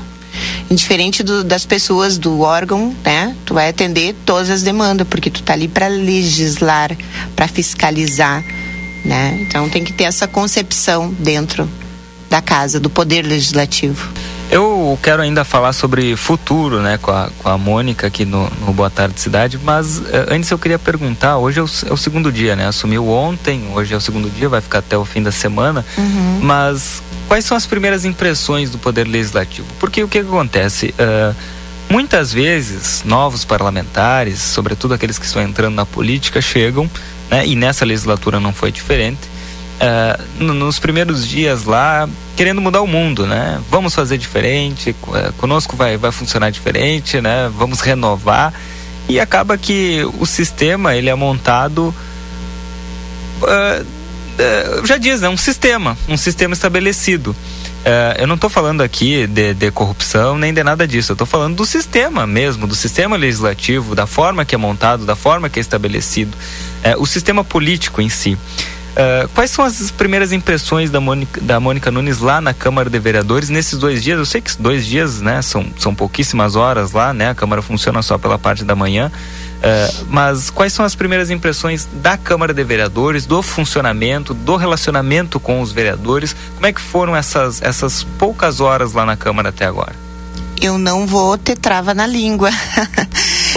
Indiferente 0.69 1.23
do, 1.23 1.43
das 1.43 1.65
pessoas 1.65 2.17
do 2.17 2.41
órgão, 2.41 2.95
né? 3.03 3.35
Tu 3.45 3.53
vai 3.53 3.69
atender 3.69 4.15
todas 4.25 4.49
as 4.49 4.61
demandas, 4.61 5.07
porque 5.07 5.29
tu 5.29 5.41
tá 5.41 5.53
ali 5.53 5.67
para 5.67 5.87
legislar, 5.87 6.95
para 7.35 7.47
fiscalizar, 7.47 8.43
né? 9.03 9.37
Então 9.41 9.69
tem 9.69 9.83
que 9.83 9.93
ter 9.93 10.03
essa 10.03 10.27
concepção 10.27 11.11
dentro 11.19 11.67
da 12.29 12.41
casa, 12.41 12.79
do 12.79 12.89
poder 12.89 13.25
legislativo. 13.25 14.11
Eu 14.49 14.97
quero 15.03 15.21
ainda 15.21 15.43
falar 15.43 15.73
sobre 15.73 16.15
futuro, 16.15 16.79
né, 16.79 16.97
com 16.97 17.11
a, 17.11 17.29
com 17.37 17.49
a 17.49 17.57
Mônica 17.57 18.07
aqui 18.07 18.23
no, 18.23 18.49
no 18.61 18.71
Boa 18.71 18.89
Tarde 18.89 19.19
Cidade, 19.19 19.59
mas 19.61 20.01
eh, 20.09 20.27
antes 20.29 20.49
eu 20.49 20.57
queria 20.57 20.79
perguntar, 20.79 21.37
hoje 21.37 21.59
é 21.59 21.63
o, 21.63 21.69
é 21.89 21.93
o, 21.93 21.97
segundo 21.97 22.31
dia, 22.31 22.55
né, 22.55 22.65
assumiu 22.65 23.09
ontem, 23.09 23.69
hoje 23.73 23.93
é 23.93 23.97
o 23.97 24.01
segundo 24.01 24.29
dia, 24.29 24.47
vai 24.47 24.61
ficar 24.61 24.79
até 24.79 24.97
o 24.97 25.03
fim 25.03 25.21
da 25.21 25.33
semana, 25.33 25.85
uhum. 25.97 26.39
mas 26.41 27.03
quais 27.27 27.43
são 27.43 27.57
as 27.57 27.65
primeiras 27.65 28.05
impressões 28.05 28.69
do 28.69 28.77
Poder 28.77 29.05
Legislativo? 29.05 29.67
Porque 29.81 30.01
o 30.01 30.07
que, 30.07 30.21
que 30.21 30.27
acontece? 30.27 30.93
Uh, 30.97 31.35
muitas 31.89 32.31
vezes, 32.31 33.03
novos 33.03 33.43
parlamentares, 33.43 34.39
sobretudo 34.39 34.93
aqueles 34.93 35.19
que 35.19 35.25
estão 35.25 35.41
entrando 35.41 35.75
na 35.75 35.85
política, 35.85 36.39
chegam, 36.39 36.89
né, 37.29 37.45
e 37.45 37.53
nessa 37.53 37.83
legislatura 37.83 38.39
não 38.39 38.53
foi 38.53 38.71
diferente, 38.71 39.19
uh, 39.81 40.43
nos 40.43 40.79
primeiros 40.79 41.27
dias 41.27 41.63
lá 41.65 42.07
querendo 42.35 42.61
mudar 42.61 42.81
o 42.81 42.87
mundo, 42.87 43.25
né? 43.25 43.59
Vamos 43.69 43.93
fazer 43.93 44.17
diferente, 44.17 44.95
uh, 45.03 45.33
conosco 45.37 45.75
vai, 45.75 45.97
vai 45.97 46.11
funcionar 46.11 46.49
diferente, 46.51 47.21
né? 47.21 47.49
Vamos 47.55 47.81
renovar 47.81 48.53
e 49.09 49.19
acaba 49.19 49.57
que 49.57 50.01
o 50.19 50.25
sistema 50.25 50.95
ele 50.95 51.09
é 51.09 51.15
montado 51.15 51.93
uh, 53.41 53.97
já 54.85 54.97
diz, 54.97 55.23
é 55.23 55.29
um 55.29 55.37
sistema, 55.37 55.97
um 56.07 56.17
sistema 56.17 56.53
estabelecido. 56.53 57.31
Uh, 57.31 58.19
eu 58.19 58.27
não 58.27 58.35
estou 58.35 58.49
falando 58.49 58.81
aqui 58.81 59.25
de, 59.27 59.53
de, 59.53 59.71
corrupção 59.71 60.37
nem 60.37 60.53
de 60.53 60.63
nada 60.63 60.87
disso. 60.87 61.11
Eu 61.11 61.15
estou 61.15 61.27
falando 61.27 61.55
do 61.55 61.65
sistema 61.65 62.27
mesmo, 62.27 62.67
do 62.67 62.75
sistema 62.75 63.15
legislativo, 63.15 63.95
da 63.95 64.05
forma 64.05 64.43
que 64.43 64.53
é 64.53 64.57
montado, 64.57 65.05
da 65.05 65.15
forma 65.15 65.49
que 65.49 65.59
é 65.59 65.61
estabelecido, 65.61 66.35
uh, 66.35 67.01
o 67.01 67.05
sistema 67.05 67.43
político 67.43 68.01
em 68.01 68.09
si. 68.09 68.37
Uh, 68.97 69.27
quais 69.35 69.51
são 69.51 69.63
as 69.63 69.91
primeiras 69.91 70.31
impressões 70.31 70.89
da 70.89 70.99
Mônica, 70.99 71.39
da 71.39 71.59
Mônica 71.59 71.91
Nunes 71.91 72.17
lá 72.17 72.41
na 72.41 72.51
Câmara 72.51 72.89
de 72.89 72.97
Vereadores 72.97 73.47
nesses 73.47 73.77
dois 73.77 74.03
dias? 74.03 74.17
Eu 74.17 74.25
sei 74.25 74.41
que 74.41 74.51
dois 74.59 74.87
dias, 74.87 75.21
né, 75.21 75.39
são, 75.43 75.67
são 75.77 75.93
pouquíssimas 75.93 76.55
horas 76.55 76.93
lá, 76.93 77.13
né? 77.13 77.29
A 77.29 77.35
Câmara 77.35 77.61
funciona 77.61 78.01
só 78.01 78.17
pela 78.17 78.39
parte 78.39 78.63
da 78.63 78.75
manhã. 78.75 79.11
Uh, 79.57 80.05
mas 80.09 80.49
quais 80.49 80.73
são 80.73 80.83
as 80.83 80.95
primeiras 80.95 81.29
impressões 81.29 81.87
da 81.93 82.17
Câmara 82.17 82.55
de 82.55 82.63
Vereadores, 82.63 83.27
do 83.27 83.43
funcionamento, 83.43 84.33
do 84.33 84.55
relacionamento 84.55 85.39
com 85.39 85.61
os 85.61 85.71
vereadores? 85.71 86.35
Como 86.55 86.65
é 86.65 86.73
que 86.73 86.81
foram 86.81 87.15
essas, 87.15 87.61
essas 87.61 88.03
poucas 88.03 88.59
horas 88.59 88.93
lá 88.93 89.05
na 89.05 89.15
Câmara 89.15 89.49
até 89.49 89.65
agora? 89.65 89.95
Eu 90.59 90.79
não 90.79 91.05
vou 91.05 91.37
ter 91.37 91.55
trava 91.55 91.93
na 91.93 92.07
língua. 92.07 92.49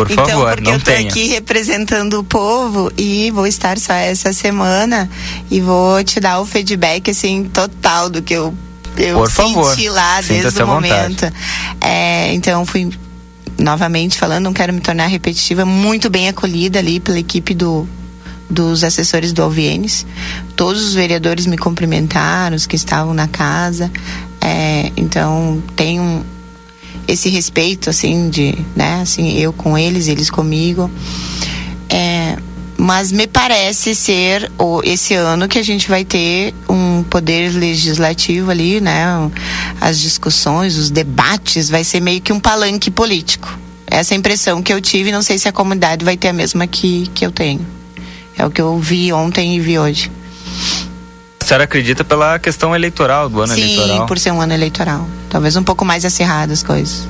Por 0.07 0.13
então, 0.13 0.27
favor, 0.27 0.55
porque 0.55 0.63
não 0.63 0.73
eu 0.73 0.79
tô 0.79 0.85
tenha. 0.85 1.09
aqui 1.09 1.27
representando 1.29 2.19
o 2.19 2.25
povo 2.25 2.93
e 2.97 3.31
vou 3.31 3.47
estar 3.47 3.79
só 3.79 3.93
essa 3.93 4.33
semana 4.33 5.09
e 5.51 5.61
vou 5.61 6.03
te 6.05 6.21
dar 6.21 6.41
o 6.41 6.47
feedback 6.47 7.11
assim 7.11 7.45
total 7.45 8.09
do 8.09 8.23
que 8.23 8.35
eu 8.35 8.55
eu 8.97 9.19
Por 9.19 9.31
senti 9.31 9.55
favor, 9.55 9.91
lá 9.93 10.21
desde 10.21 10.63
o 10.63 10.67
momento. 10.67 11.33
É, 11.81 12.33
então 12.35 12.67
fui 12.67 12.91
novamente 13.59 14.19
falando, 14.19 14.45
não 14.45 14.53
quero 14.53 14.73
me 14.73 14.81
tornar 14.81 15.07
repetitiva, 15.07 15.65
muito 15.65 16.11
bem 16.11 16.29
acolhida 16.29 16.79
ali 16.79 16.99
pela 16.99 17.19
equipe 17.19 17.55
do 17.55 17.89
dos 18.49 18.83
assessores 18.83 19.33
do 19.33 19.43
Alvienes. 19.43 20.05
Todos 20.57 20.83
os 20.83 20.93
vereadores 20.93 21.47
me 21.47 21.57
cumprimentaram, 21.57 22.57
os 22.57 22.67
que 22.67 22.75
estavam 22.75 23.15
na 23.15 23.29
casa. 23.29 23.91
É, 24.41 24.91
então 24.97 25.63
tem 25.77 26.01
um, 26.01 26.25
esse 27.11 27.28
respeito 27.28 27.91
assim 27.91 28.31
de 28.31 28.55
né 28.74 29.01
assim 29.03 29.39
eu 29.39 29.53
com 29.53 29.77
eles 29.77 30.09
eles 30.09 30.31
comigo 30.31 30.91
é, 31.89 32.37
Mas 32.82 33.12
me 33.12 33.27
parece 33.27 33.95
ser 33.95 34.51
o, 34.57 34.81
esse 34.82 35.12
ano 35.12 35.47
que 35.47 35.59
a 35.59 35.62
gente 35.62 35.87
vai 35.87 36.03
ter 36.03 36.55
um 36.66 37.03
poder 37.03 37.53
legislativo 37.53 38.51
ali, 38.51 38.81
né? 38.81 39.05
As 39.78 40.01
discussões, 40.01 40.78
os 40.78 40.89
debates, 40.89 41.69
vai 41.69 41.85
ser 41.85 42.01
meio 42.01 42.23
que 42.23 42.32
um 42.32 42.41
palanque 42.41 42.91
político. 42.91 43.59
Essa 43.87 44.15
é 44.15 44.16
impressão 44.16 44.62
que 44.62 44.73
eu 44.73 44.81
tive, 44.81 45.12
não 45.12 45.20
sei 45.20 45.37
se 45.37 45.47
a 45.47 45.53
comunidade 45.53 46.07
vai 46.07 46.16
ter 46.16 46.28
a 46.28 46.32
mesma 46.32 46.66
que, 46.66 47.11
que 47.12 47.27
eu 47.27 47.31
tenho. 47.31 47.66
É 48.39 48.47
o 48.47 48.51
que 48.51 48.62
eu 48.62 48.78
vi 48.78 49.12
ontem 49.12 49.57
e 49.57 49.61
vi 49.61 49.78
hoje. 49.78 50.11
Senhora 51.51 51.65
acredita 51.65 52.05
pela 52.05 52.39
questão 52.39 52.77
eleitoral, 52.77 53.29
do 53.29 53.41
ano 53.41 53.53
Sim, 53.53 53.63
eleitoral? 53.63 54.07
por 54.07 54.17
ser 54.21 54.31
um 54.31 54.41
ano 54.41 54.53
eleitoral. 54.53 55.05
Talvez 55.29 55.57
um 55.57 55.65
pouco 55.65 55.85
mais 55.85 56.05
acirrado 56.05 56.53
as 56.53 56.63
coisas. 56.63 57.09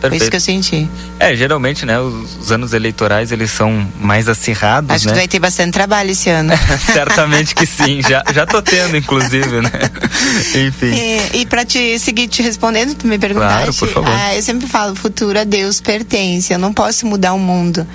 Foi 0.00 0.16
isso 0.16 0.28
que 0.28 0.34
eu 0.34 0.40
senti. 0.40 0.88
É, 1.20 1.36
geralmente, 1.36 1.86
né, 1.86 1.98
os, 2.00 2.36
os 2.36 2.50
anos 2.50 2.72
eleitorais, 2.72 3.30
eles 3.30 3.48
são 3.48 3.88
mais 4.00 4.28
acirrados, 4.28 4.90
Acho 4.90 5.06
né? 5.06 5.12
que 5.12 5.18
vai 5.18 5.28
ter 5.28 5.38
bastante 5.38 5.72
trabalho 5.72 6.10
esse 6.10 6.28
ano. 6.28 6.52
Certamente 6.92 7.54
que 7.54 7.64
sim, 7.64 8.02
já, 8.02 8.24
já 8.34 8.44
tô 8.44 8.60
tendo, 8.60 8.96
inclusive, 8.96 9.60
né? 9.60 9.70
Enfim. 10.66 10.92
E, 10.92 11.40
e 11.40 11.46
para 11.46 11.64
te 11.64 11.96
seguir 12.00 12.26
te 12.26 12.42
respondendo, 12.42 12.92
tu 12.92 13.06
me 13.06 13.20
perguntaste. 13.20 13.56
Claro, 13.56 13.74
por 13.74 13.88
favor. 13.88 14.10
Ah, 14.12 14.34
eu 14.34 14.42
sempre 14.42 14.66
falo, 14.66 14.96
futuro 14.96 15.38
a 15.38 15.44
Deus 15.44 15.80
pertence. 15.80 16.52
Eu 16.52 16.58
não 16.58 16.72
posso 16.72 17.06
mudar 17.06 17.34
o 17.34 17.38
mundo. 17.38 17.86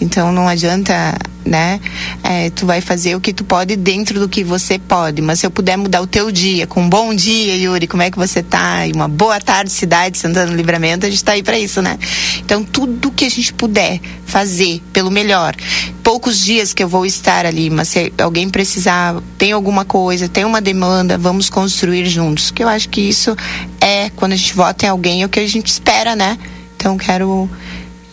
Então 0.00 0.32
não 0.32 0.48
adianta, 0.48 1.18
né? 1.44 1.78
É, 2.22 2.48
tu 2.50 2.64
vai 2.64 2.80
fazer 2.80 3.14
o 3.14 3.20
que 3.20 3.32
tu 3.32 3.44
pode 3.44 3.76
dentro 3.76 4.18
do 4.18 4.28
que 4.28 4.42
você 4.42 4.78
pode. 4.78 5.20
Mas 5.20 5.40
se 5.40 5.46
eu 5.46 5.50
puder 5.50 5.76
mudar 5.76 6.00
o 6.00 6.06
teu 6.06 6.30
dia, 6.30 6.66
com 6.66 6.82
um 6.82 6.88
bom 6.88 7.14
dia, 7.14 7.56
Yuri, 7.56 7.86
como 7.86 8.02
é 8.02 8.10
que 8.10 8.16
você 8.16 8.42
tá? 8.42 8.86
E 8.86 8.92
uma 8.92 9.08
boa 9.08 9.40
tarde, 9.40 9.70
cidade, 9.70 10.16
Santana 10.16 10.50
do 10.50 10.56
Livramento, 10.56 11.04
a 11.04 11.10
gente 11.10 11.22
tá 11.22 11.32
aí 11.32 11.42
para 11.42 11.58
isso, 11.58 11.82
né? 11.82 11.98
Então 12.38 12.64
tudo 12.64 13.10
que 13.10 13.24
a 13.24 13.30
gente 13.30 13.52
puder 13.52 14.00
fazer 14.24 14.80
pelo 14.92 15.10
melhor. 15.10 15.54
Poucos 16.02 16.38
dias 16.40 16.72
que 16.72 16.82
eu 16.82 16.88
vou 16.88 17.04
estar 17.04 17.44
ali, 17.44 17.68
mas 17.68 17.88
se 17.88 18.12
alguém 18.18 18.48
precisar, 18.48 19.20
tem 19.36 19.52
alguma 19.52 19.84
coisa, 19.84 20.28
tem 20.28 20.44
uma 20.44 20.60
demanda, 20.60 21.18
vamos 21.18 21.50
construir 21.50 22.06
juntos. 22.06 22.50
Que 22.50 22.62
eu 22.62 22.68
acho 22.68 22.88
que 22.88 23.00
isso 23.00 23.36
é 23.80 24.08
quando 24.10 24.32
a 24.32 24.36
gente 24.36 24.54
vota 24.54 24.86
em 24.86 24.88
alguém 24.88 25.22
é 25.22 25.26
o 25.26 25.28
que 25.28 25.40
a 25.40 25.46
gente 25.46 25.66
espera, 25.66 26.16
né? 26.16 26.38
Então 26.76 26.96
quero 26.96 27.50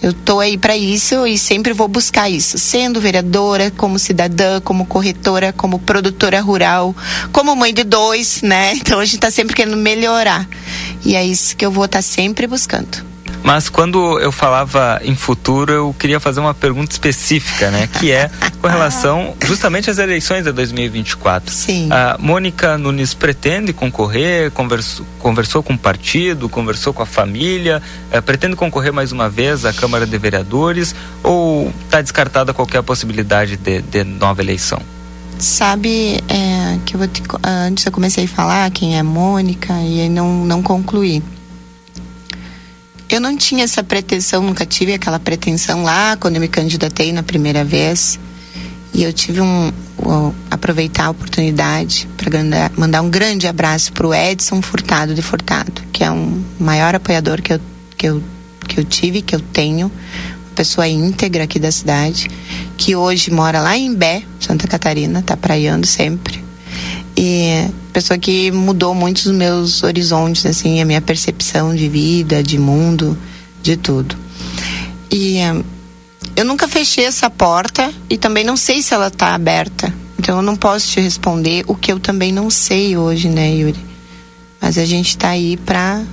eu 0.01 0.13
tô 0.13 0.39
aí 0.39 0.57
para 0.57 0.77
isso 0.77 1.25
e 1.25 1.37
sempre 1.37 1.73
vou 1.73 1.87
buscar 1.87 2.29
isso, 2.29 2.57
sendo 2.57 3.01
vereadora, 3.01 3.71
como 3.71 3.97
cidadã, 3.97 4.61
como 4.61 4.85
corretora, 4.85 5.51
como 5.51 5.79
produtora 5.79 6.39
rural, 6.39 6.95
como 7.31 7.55
mãe 7.55 7.73
de 7.73 7.83
dois, 7.83 8.41
né? 8.41 8.73
Então 8.87 8.99
a 8.99 9.05
gente 9.05 9.19
tá 9.19 9.31
sempre 9.31 9.55
querendo 9.55 9.75
melhorar. 9.75 10.47
E 11.03 11.15
é 11.15 11.25
isso 11.25 11.57
que 11.57 11.65
eu 11.65 11.71
vou 11.71 11.85
estar 11.85 12.01
sempre 12.01 12.47
buscando. 12.47 13.03
Mas 13.43 13.69
quando 13.69 14.19
eu 14.19 14.31
falava 14.31 14.99
em 15.03 15.15
futuro, 15.15 15.71
eu 15.71 15.95
queria 15.97 16.19
fazer 16.19 16.39
uma 16.39 16.53
pergunta 16.53 16.91
específica, 16.91 17.71
né? 17.71 17.87
Que 17.87 18.11
é 18.11 18.29
com 18.61 18.67
relação 18.67 19.35
justamente 19.45 19.89
às 19.89 19.97
eleições 19.97 20.43
de 20.43 20.51
2024. 20.51 21.53
Sim. 21.53 21.89
A 21.91 22.17
Mônica 22.19 22.77
Nunes 22.77 23.13
pretende 23.13 23.71
concorrer, 23.73 24.51
conversou, 24.51 25.05
conversou 25.19 25.63
com 25.63 25.73
o 25.73 25.77
partido, 25.77 26.49
conversou 26.49 26.93
com 26.93 27.01
a 27.01 27.05
família, 27.05 27.81
eh, 28.11 28.19
pretende 28.21 28.55
concorrer 28.55 28.91
mais 28.91 29.11
uma 29.11 29.29
vez 29.29 29.65
à 29.65 29.73
Câmara 29.73 30.05
de 30.05 30.17
Vereadores 30.17 30.95
ou 31.23 31.71
está 31.85 32.01
descartada 32.01 32.53
qualquer 32.53 32.81
possibilidade 32.83 33.57
de, 33.57 33.81
de 33.81 34.03
nova 34.03 34.41
eleição? 34.41 34.81
Sabe 35.39 36.23
é, 36.27 36.79
que 36.85 36.95
eu 36.95 37.07
te, 37.07 37.21
antes 37.43 37.85
eu 37.85 37.91
comecei 37.91 38.25
a 38.25 38.27
falar 38.27 38.71
quem 38.71 38.97
é 38.97 39.03
Mônica 39.03 39.71
e 39.73 40.01
aí 40.01 40.09
não, 40.09 40.45
não 40.45 40.63
concluí. 40.63 41.21
Eu 43.09 43.21
não 43.21 43.37
tinha 43.37 43.63
essa 43.63 43.81
pretensão, 43.81 44.43
nunca 44.43 44.65
tive 44.65 44.93
aquela 44.93 45.17
pretensão 45.17 45.83
lá 45.83 46.17
quando 46.17 46.35
eu 46.35 46.41
me 46.41 46.47
candidatei 46.49 47.13
na 47.13 47.23
primeira 47.23 47.63
vez. 47.63 48.19
E 48.93 49.03
eu 49.03 49.13
tive 49.13 49.39
um, 49.39 49.71
um 49.99 50.33
aproveitar 50.51 51.05
a 51.05 51.09
oportunidade 51.11 52.07
para 52.17 52.29
mandar 52.75 53.01
um 53.01 53.09
grande 53.09 53.47
abraço 53.47 53.93
para 53.93 54.07
o 54.07 54.13
Edson 54.13 54.61
Furtado 54.61 55.13
de 55.15 55.21
Furtado, 55.21 55.81
que 55.93 56.03
é 56.03 56.11
um 56.11 56.43
maior 56.59 56.95
apoiador 56.95 57.41
que 57.41 57.53
eu, 57.53 57.61
que 57.97 58.07
eu, 58.07 58.23
que 58.67 58.79
eu 58.79 58.83
tive, 58.83 59.21
que 59.21 59.35
eu 59.35 59.39
tenho, 59.39 59.85
uma 59.85 60.55
pessoa 60.55 60.87
íntegra 60.87 61.43
aqui 61.43 61.59
da 61.59 61.71
cidade, 61.71 62.27
que 62.75 62.95
hoje 62.95 63.31
mora 63.31 63.61
lá 63.61 63.77
em 63.77 63.93
Bé, 63.93 64.23
Santa 64.39 64.67
Catarina, 64.67 65.21
tá 65.21 65.37
praiando 65.37 65.87
sempre. 65.87 66.46
E 67.17 67.67
pessoa 67.91 68.17
que 68.17 68.51
mudou 68.51 68.93
muito 68.93 69.17
os 69.17 69.31
meus 69.31 69.81
horizontes, 69.81 70.45
assim, 70.45 70.79
a 70.79 70.85
minha 70.85 71.01
percepção 71.01 71.73
de 71.73 71.89
vida, 71.89 72.43
de 72.43 72.59
mundo, 72.59 73.17
de 73.63 73.75
tudo. 73.75 74.15
E 75.11 75.39
eu 76.35 76.45
nunca 76.45 76.67
fechei 76.67 77.05
essa 77.05 77.27
porta 77.27 77.91
e 78.07 78.17
também 78.17 78.43
não 78.43 78.55
sei 78.55 78.83
se 78.83 78.93
ela 78.93 79.07
está 79.07 79.33
aberta. 79.33 79.91
Então 80.19 80.37
eu 80.37 80.43
não 80.43 80.55
posso 80.55 80.87
te 80.89 81.01
responder 81.01 81.63
o 81.67 81.73
que 81.73 81.91
eu 81.91 81.99
também 81.99 82.31
não 82.31 82.49
sei 82.49 82.95
hoje, 82.95 83.29
né, 83.29 83.49
Yuri? 83.49 83.83
Mas 84.61 84.77
a 84.77 84.85
gente 84.85 85.09
está 85.09 85.29
aí 85.29 85.57
para 85.57 86.03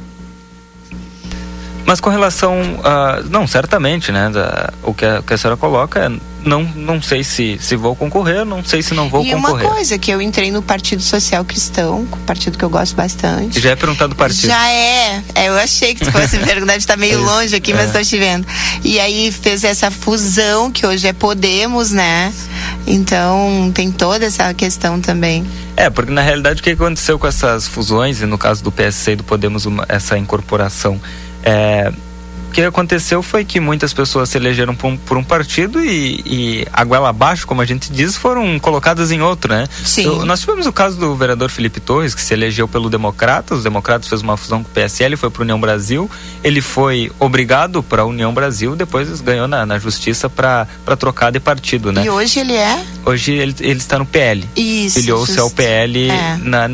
Mas 1.84 2.00
com 2.00 2.08
relação 2.08 2.54
a. 2.82 3.20
Não, 3.28 3.46
certamente, 3.46 4.10
né? 4.10 4.30
Da, 4.30 4.72
o, 4.82 4.94
que 4.94 5.04
a, 5.04 5.20
o 5.20 5.22
que 5.22 5.34
a 5.34 5.38
senhora 5.38 5.56
coloca 5.56 6.00
é. 6.00 6.33
Não, 6.44 6.62
não 6.62 7.00
sei 7.00 7.24
se, 7.24 7.58
se 7.60 7.74
vou 7.74 7.96
concorrer, 7.96 8.44
não 8.44 8.62
sei 8.62 8.82
se 8.82 8.92
não 8.92 9.08
vou 9.08 9.24
e 9.24 9.32
concorrer. 9.32 9.64
uma 9.64 9.74
coisa 9.74 9.98
que 9.98 10.10
eu 10.10 10.20
entrei 10.20 10.50
no 10.50 10.62
Partido 10.62 11.02
Social 11.02 11.44
Cristão, 11.44 12.00
um 12.00 12.06
partido 12.26 12.58
que 12.58 12.64
eu 12.64 12.70
gosto 12.70 12.94
bastante. 12.94 13.58
Já 13.60 13.70
é 13.70 13.76
perguntado 13.76 14.10
do 14.10 14.16
partido. 14.16 14.48
Já 14.48 14.70
é. 14.70 15.22
é 15.34 15.48
eu 15.48 15.54
achei 15.54 15.94
que 15.94 16.04
tu 16.04 16.12
fosse 16.12 16.36
me 16.38 16.44
perguntar, 16.44 16.76
está 16.76 16.96
meio 16.96 17.18
Isso, 17.18 17.24
longe 17.24 17.56
aqui, 17.56 17.72
mas 17.72 17.84
é. 17.84 17.86
estou 17.86 18.04
te 18.04 18.18
vendo. 18.18 18.46
E 18.82 19.00
aí 19.00 19.32
fez 19.32 19.64
essa 19.64 19.90
fusão, 19.90 20.70
que 20.70 20.86
hoje 20.86 21.06
é 21.06 21.12
Podemos, 21.12 21.90
né? 21.90 22.32
Então 22.86 23.72
tem 23.74 23.90
toda 23.90 24.26
essa 24.26 24.52
questão 24.52 25.00
também. 25.00 25.46
É, 25.76 25.88
porque 25.88 26.12
na 26.12 26.20
realidade 26.20 26.60
o 26.60 26.62
que 26.62 26.70
aconteceu 26.70 27.18
com 27.18 27.26
essas 27.26 27.66
fusões, 27.66 28.20
e 28.20 28.26
no 28.26 28.36
caso 28.36 28.62
do 28.62 28.70
PSC 28.70 29.12
e 29.12 29.16
do 29.16 29.24
Podemos, 29.24 29.64
uma, 29.64 29.84
essa 29.88 30.18
incorporação, 30.18 31.00
é, 31.42 31.90
que 32.54 32.62
aconteceu 32.62 33.22
foi 33.22 33.44
que 33.44 33.58
muitas 33.58 33.92
pessoas 33.92 34.28
se 34.28 34.38
elegeram 34.38 34.74
por 34.74 34.86
um, 34.86 34.96
por 34.96 35.16
um 35.16 35.24
partido 35.24 35.84
e, 35.84 36.22
e 36.24 36.66
a 36.72 36.84
goela 36.84 37.08
abaixo, 37.08 37.46
como 37.46 37.60
a 37.60 37.64
gente 37.64 37.92
diz, 37.92 38.16
foram 38.16 38.58
colocadas 38.60 39.10
em 39.10 39.20
outro, 39.20 39.52
né? 39.52 39.68
Sim. 39.84 40.24
Nós 40.24 40.40
tivemos 40.40 40.64
o 40.66 40.72
caso 40.72 40.96
do 40.96 41.14
vereador 41.16 41.50
Felipe 41.50 41.80
Torres, 41.80 42.14
que 42.14 42.22
se 42.22 42.32
elegeu 42.32 42.68
pelo 42.68 42.88
Democratas, 42.88 43.58
os 43.58 43.64
Democratas 43.64 44.08
fez 44.08 44.22
uma 44.22 44.36
fusão 44.36 44.62
com 44.62 44.70
o 44.70 44.72
PSL, 44.72 45.16
foi 45.16 45.30
para 45.30 45.42
União 45.42 45.60
Brasil, 45.60 46.08
ele 46.42 46.60
foi 46.60 47.10
obrigado 47.18 47.82
para 47.82 48.02
a 48.02 48.04
União 48.04 48.32
Brasil, 48.32 48.76
depois 48.76 49.20
ganhou 49.20 49.48
na, 49.48 49.66
na 49.66 49.78
justiça 49.78 50.30
para 50.30 50.66
trocar 50.96 51.32
de 51.32 51.40
partido, 51.40 51.90
né? 51.92 52.04
E 52.04 52.10
hoje 52.10 52.38
ele 52.38 52.54
é 52.54 52.84
Hoje 53.04 53.32
ele, 53.32 53.54
ele 53.60 53.78
está 53.78 53.98
no 53.98 54.06
PL. 54.06 54.48
Isso, 54.56 55.00
Filiou-se 55.00 55.38
ao. 55.38 55.50
PL 55.50 56.10
É. 56.10 56.38
na, 56.42 56.68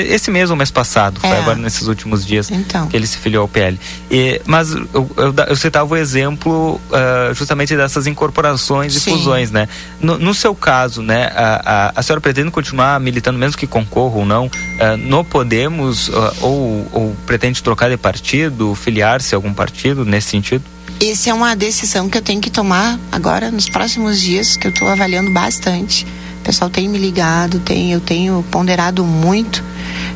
esse 0.00 0.30
mês 0.30 0.50
ou 0.50 0.56
mês 0.56 0.70
passado. 0.70 1.20
Foi 1.20 1.30
É. 1.30 1.38
agora 1.38 1.56
nesses 1.58 1.86
últimos 1.88 2.24
dias 2.26 2.50
Então. 2.50 2.86
que 2.88 2.96
ele 2.96 3.06
se 3.06 3.18
filiou 3.18 3.42
ao 3.42 3.48
PL. 3.48 3.78
E, 4.10 4.40
mas 4.46 4.72
eu, 4.72 4.88
eu, 5.16 5.34
eu 5.48 5.56
citava 5.56 5.92
o 5.92 5.96
exemplo 5.96 6.80
ah, 6.92 7.32
justamente 7.34 7.76
dessas 7.76 8.06
incorporações 8.06 8.94
e 8.94 9.00
Sim. 9.00 9.12
fusões, 9.12 9.50
né? 9.50 9.68
No, 10.00 10.18
no 10.18 10.34
seu 10.34 10.54
caso, 10.54 11.02
né, 11.02 11.30
a, 11.34 11.90
a, 11.96 12.00
a 12.00 12.02
senhora 12.02 12.20
pretende 12.20 12.50
continuar 12.50 12.98
militando, 13.00 13.38
mesmo 13.38 13.56
que 13.56 13.66
concorra 13.66 14.16
ou 14.18 14.24
não, 14.24 14.50
ah, 14.80 14.96
no 14.96 15.24
Podemos 15.24 16.10
ah, 16.14 16.32
ou, 16.40 16.86
ou 16.92 17.16
pretende 17.26 17.62
trocar 17.62 17.88
de 17.90 17.96
partido, 17.96 18.74
filiar-se 18.74 19.34
a 19.34 19.38
algum 19.38 19.52
partido 19.52 20.04
nesse 20.04 20.28
sentido? 20.30 20.64
Essa 21.00 21.30
é 21.30 21.34
uma 21.34 21.56
decisão 21.56 22.08
que 22.08 22.16
eu 22.16 22.22
tenho 22.22 22.40
que 22.40 22.50
tomar 22.50 22.98
agora 23.10 23.50
nos 23.50 23.68
próximos 23.68 24.20
dias, 24.20 24.56
que 24.56 24.68
eu 24.68 24.70
estou 24.70 24.86
avaliando 24.88 25.30
bastante. 25.32 26.06
O 26.42 26.44
pessoal 26.44 26.68
tem 26.68 26.88
me 26.88 26.98
ligado, 26.98 27.60
tem, 27.60 27.92
eu 27.92 28.00
tenho 28.00 28.44
ponderado 28.50 29.04
muito, 29.04 29.62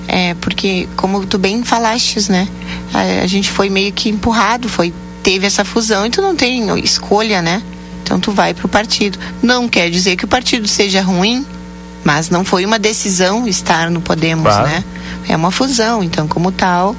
é, 0.08 0.34
porque 0.34 0.88
como 0.96 1.24
tu 1.24 1.38
bem 1.38 1.62
falastes, 1.62 2.28
né? 2.28 2.48
A, 2.92 3.22
a 3.22 3.26
gente 3.28 3.48
foi 3.48 3.70
meio 3.70 3.92
que 3.92 4.08
empurrado, 4.08 4.68
foi 4.68 4.92
teve 5.22 5.46
essa 5.46 5.64
fusão 5.64 6.04
e 6.04 6.10
tu 6.10 6.20
não 6.20 6.34
tem 6.34 6.68
escolha, 6.80 7.40
né? 7.40 7.62
Então 8.02 8.18
tu 8.18 8.32
vai 8.32 8.52
pro 8.54 8.68
partido. 8.68 9.18
Não 9.40 9.68
quer 9.68 9.88
dizer 9.88 10.16
que 10.16 10.24
o 10.24 10.28
partido 10.28 10.66
seja 10.66 11.00
ruim, 11.00 11.46
mas 12.04 12.28
não 12.28 12.44
foi 12.44 12.64
uma 12.66 12.78
decisão 12.78 13.46
estar 13.46 13.88
no 13.88 14.00
Podemos, 14.00 14.44
Claro. 14.44 14.66
né? 14.68 14.84
É 15.28 15.34
uma 15.36 15.50
fusão, 15.50 16.02
então 16.02 16.28
como 16.28 16.52
tal 16.52 16.94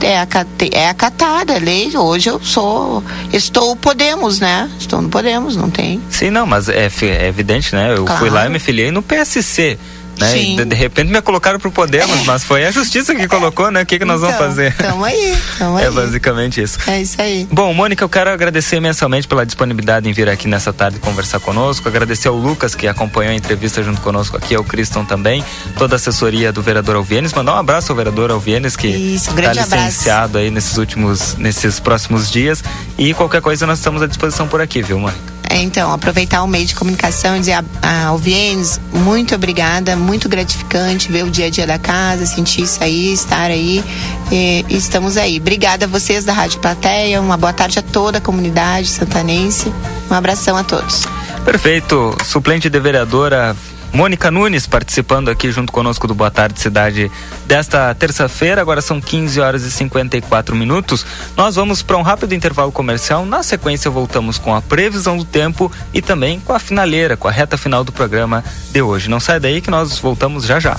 é, 0.00 0.18
acate- 0.20 0.70
é 0.72 0.88
acatada 0.88 1.54
a 1.54 1.58
lei. 1.58 1.96
Hoje 1.96 2.28
eu 2.30 2.40
sou, 2.42 3.02
estou 3.32 3.74
Podemos, 3.76 4.38
né? 4.40 4.70
Estou 4.78 5.00
no 5.00 5.08
Podemos, 5.08 5.56
não 5.56 5.70
tem. 5.70 6.00
Sim, 6.10 6.30
não, 6.30 6.46
mas 6.46 6.68
é, 6.68 6.90
é 7.02 7.26
evidente, 7.28 7.74
né? 7.74 7.94
Eu 7.96 8.04
Claro. 8.04 8.20
fui 8.20 8.30
lá 8.30 8.46
e 8.46 8.48
me 8.50 8.58
filiei 8.58 8.90
no 8.90 9.02
PSC. 9.02 9.78
Né? 10.20 10.32
Sim. 10.32 10.56
De, 10.56 10.64
de 10.66 10.74
repente 10.76 11.10
me 11.10 11.20
colocaram 11.22 11.58
pro 11.58 11.70
Podemos, 11.72 12.24
mas 12.26 12.44
foi 12.44 12.64
a 12.66 12.70
justiça 12.70 13.14
que 13.14 13.26
colocou, 13.26 13.70
né? 13.70 13.82
O 13.82 13.86
que, 13.86 13.98
que 13.98 14.04
nós 14.04 14.20
vamos 14.20 14.34
Então, 14.36 14.46
fazer? 14.48 14.74
Tamo 14.76 15.04
aí, 15.04 15.36
tamo 15.58 15.76
aí. 15.78 15.86
É 15.86 15.90
basicamente 15.90 16.60
isso. 16.62 16.78
É 16.86 17.00
isso 17.00 17.20
aí. 17.20 17.48
Bom, 17.50 17.72
Mônica, 17.72 18.04
eu 18.04 18.08
quero 18.08 18.28
agradecer 18.30 18.76
imensamente 18.76 19.26
pela 19.26 19.46
disponibilidade 19.46 20.08
em 20.08 20.12
vir 20.12 20.28
aqui 20.28 20.46
nessa 20.46 20.72
tarde 20.72 20.98
conversar 20.98 21.40
conosco. 21.40 21.88
Agradecer 21.88 22.28
ao 22.28 22.36
Lucas, 22.36 22.74
que 22.74 22.86
acompanhou 22.86 23.32
a 23.32 23.34
entrevista 23.34 23.82
junto 23.82 24.00
conosco 24.02 24.36
aqui, 24.36 24.54
ao 24.54 24.62
Criston 24.62 25.04
também, 25.04 25.44
toda 25.78 25.94
a 25.94 25.96
assessoria 25.96 26.52
do 26.52 26.60
vereador 26.62 26.96
Alvienes. 26.96 27.32
Mandar 27.32 27.54
um 27.54 27.58
abraço 27.58 27.90
ao 27.92 27.96
vereador 27.96 28.30
Alvienes, 28.30 28.76
que 28.76 28.88
Isso, 28.88 29.30
um 29.30 29.30
está 29.30 29.32
grande 29.34 29.58
abraço. 29.60 29.86
licenciado 29.86 30.38
aí 30.38 30.50
nesses 30.50 30.76
últimos, 30.76 31.34
nesses 31.36 31.80
próximos 31.80 32.30
dias. 32.30 32.62
E 32.98 33.14
qualquer 33.14 33.40
coisa 33.40 33.66
nós 33.66 33.78
estamos 33.78 34.02
à 34.02 34.06
disposição 34.06 34.46
por 34.46 34.60
aqui, 34.60 34.82
viu, 34.82 34.98
Mônica? 34.98 35.39
É, 35.50 35.60
então, 35.62 35.92
aproveitar 35.92 36.44
o 36.44 36.46
meio 36.46 36.64
de 36.64 36.76
comunicação 36.76 37.36
e 37.36 37.40
dizer 37.40 37.58
ao 38.06 38.16
Vienes, 38.16 38.80
muito 38.92 39.34
obrigada, 39.34 39.96
muito 39.96 40.28
gratificante 40.28 41.10
ver 41.10 41.24
o 41.24 41.30
dia 41.30 41.46
a 41.46 41.50
dia 41.50 41.66
da 41.66 41.76
casa, 41.76 42.24
sentir 42.24 42.62
isso 42.62 42.82
aí, 42.82 43.12
estar 43.12 43.50
aí. 43.50 43.82
E, 44.30 44.64
e 44.68 44.76
estamos 44.76 45.16
aí. 45.16 45.38
Obrigada 45.38 45.86
a 45.86 45.88
vocês 45.88 46.24
da 46.24 46.32
Rádio 46.32 46.60
Plateia, 46.60 47.20
uma 47.20 47.36
boa 47.36 47.52
tarde 47.52 47.80
a 47.80 47.82
toda 47.82 48.18
a 48.18 48.20
comunidade 48.20 48.86
santanense. 48.86 49.72
Um 50.08 50.14
abração 50.14 50.56
a 50.56 50.62
todos. 50.62 51.02
Perfeito. 51.44 52.16
Suplente 52.24 52.70
de 52.70 52.78
vereadora 52.78 53.56
Mônica 53.92 54.30
Nunes 54.30 54.66
participando 54.66 55.28
aqui 55.28 55.50
junto 55.50 55.72
conosco 55.72 56.06
do 56.06 56.14
Boa 56.14 56.30
Tarde 56.30 56.60
Cidade 56.60 57.10
desta 57.46 57.94
terça-feira. 57.94 58.60
Agora 58.60 58.80
são 58.80 59.00
15 59.00 59.40
horas 59.40 59.62
e 59.62 59.70
54 59.70 60.54
minutos. 60.54 61.04
Nós 61.36 61.56
vamos 61.56 61.82
para 61.82 61.96
um 61.96 62.02
rápido 62.02 62.34
intervalo 62.34 62.70
comercial. 62.70 63.26
Na 63.26 63.42
sequência, 63.42 63.90
voltamos 63.90 64.38
com 64.38 64.54
a 64.54 64.62
previsão 64.62 65.16
do 65.16 65.24
tempo 65.24 65.70
e 65.92 66.00
também 66.00 66.38
com 66.40 66.52
a 66.52 66.58
finaleira, 66.58 67.16
com 67.16 67.26
a 67.26 67.30
reta 67.30 67.56
final 67.56 67.82
do 67.82 67.92
programa 67.92 68.44
de 68.70 68.80
hoje. 68.80 69.10
Não 69.10 69.18
sai 69.18 69.40
daí 69.40 69.60
que 69.60 69.70
nós 69.70 69.98
voltamos 69.98 70.46
já 70.46 70.60
já. 70.60 70.76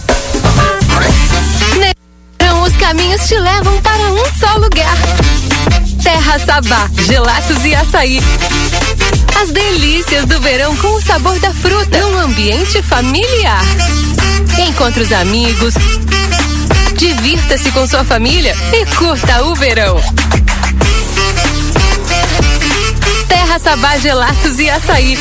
Os 2.63 2.77
caminhos 2.77 3.27
te 3.27 3.37
levam 3.37 3.81
para 3.81 4.11
um 4.11 4.23
só 4.39 4.55
lugar. 4.57 4.95
Terra 6.03 6.39
Sabá, 6.39 6.89
gelatos 7.07 7.65
e 7.65 7.75
açaí. 7.75 8.19
As 9.41 9.49
delícias 9.49 10.27
do 10.27 10.39
verão 10.39 10.75
com 10.77 10.89
o 10.89 11.01
sabor 11.01 11.39
da 11.39 11.51
fruta 11.51 11.99
num 11.99 12.19
ambiente 12.19 12.79
familiar. 12.83 13.63
Encontre 14.67 15.01
os 15.01 15.11
amigos, 15.11 15.73
divirta-se 16.95 17.71
com 17.71 17.87
sua 17.87 18.03
família 18.03 18.55
e 18.71 18.85
curta 18.95 19.43
o 19.45 19.55
verão. 19.55 19.99
Terra 23.27 23.57
Sabá 23.57 23.97
Gelatos 23.97 24.59
e 24.59 24.69
Açaí. 24.69 25.17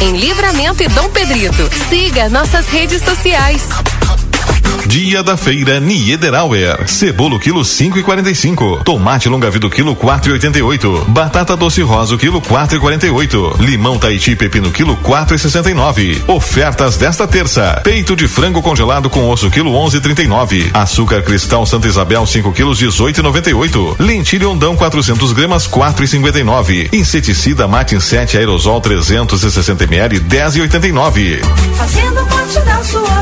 Em 0.00 0.16
Livramento 0.16 0.82
e 0.82 0.88
Dom 0.88 1.08
Pedrito. 1.10 1.70
Siga 1.88 2.28
nossas 2.28 2.66
redes 2.66 3.00
sociais. 3.04 3.62
Dia 4.86 5.22
da 5.22 5.36
feira 5.36 5.80
Niederauer. 5.80 6.88
Cebola 6.88 7.38
quilo 7.38 7.64
cinco 7.64 7.98
e 7.98 8.02
quarenta 8.02 8.30
e 8.30 8.34
cinco. 8.34 8.80
Tomate 8.84 9.28
longa 9.28 9.50
vida 9.50 9.68
quilo 9.68 9.96
quatro 9.96 10.30
e 10.30 10.32
oitenta 10.32 10.58
e 10.58 10.62
oito. 10.62 11.04
Batata 11.08 11.56
doce 11.56 11.82
rosa 11.82 12.16
quilo 12.16 12.40
quatro 12.40 12.76
e 12.76 12.80
quarenta 12.80 13.06
e 13.06 13.10
oito. 13.10 13.56
Limão 13.58 13.98
Tahiti 13.98 14.36
pepino 14.36 14.70
quilo 14.70 14.96
quatro 14.96 15.34
e 15.34 15.38
sessenta 15.38 15.70
e 15.70 15.74
nove. 15.74 16.22
Ofertas 16.28 16.96
desta 16.96 17.26
terça. 17.26 17.80
Peito 17.82 18.14
de 18.14 18.28
frango 18.28 18.62
congelado 18.62 19.10
com 19.10 19.28
osso 19.28 19.50
quilo 19.50 19.74
onze 19.74 19.96
e 19.96 20.00
trinta 20.00 20.22
e 20.22 20.28
nove. 20.28 20.70
Açúcar 20.72 21.22
cristal 21.22 21.66
Santa 21.66 21.88
Isabel 21.88 22.24
5 22.24 22.52
quilos 22.52 22.78
dezoito 22.78 23.20
e 23.20 23.22
noventa 23.22 23.50
e 23.50 23.54
oito. 23.54 23.96
Lentilha 23.98 24.48
ondão 24.48 24.76
400 24.76 25.32
gramas 25.32 25.66
quatro 25.66 26.04
e 26.04 26.08
cinquenta 26.08 26.38
e 26.38 26.44
nove. 26.44 26.88
Inseticida 26.92 27.66
Matin 27.66 27.98
7 27.98 28.38
aerosol 28.38 28.80
360 28.80 29.84
ml 29.84 30.20
dez 30.20 30.54
e 30.54 30.60
oitenta 30.60 30.86
e 30.86 30.92
nove. 30.92 31.40
Fazendo 31.76 32.24
parte 32.26 32.60
da 32.60 32.84
sua. 32.84 33.15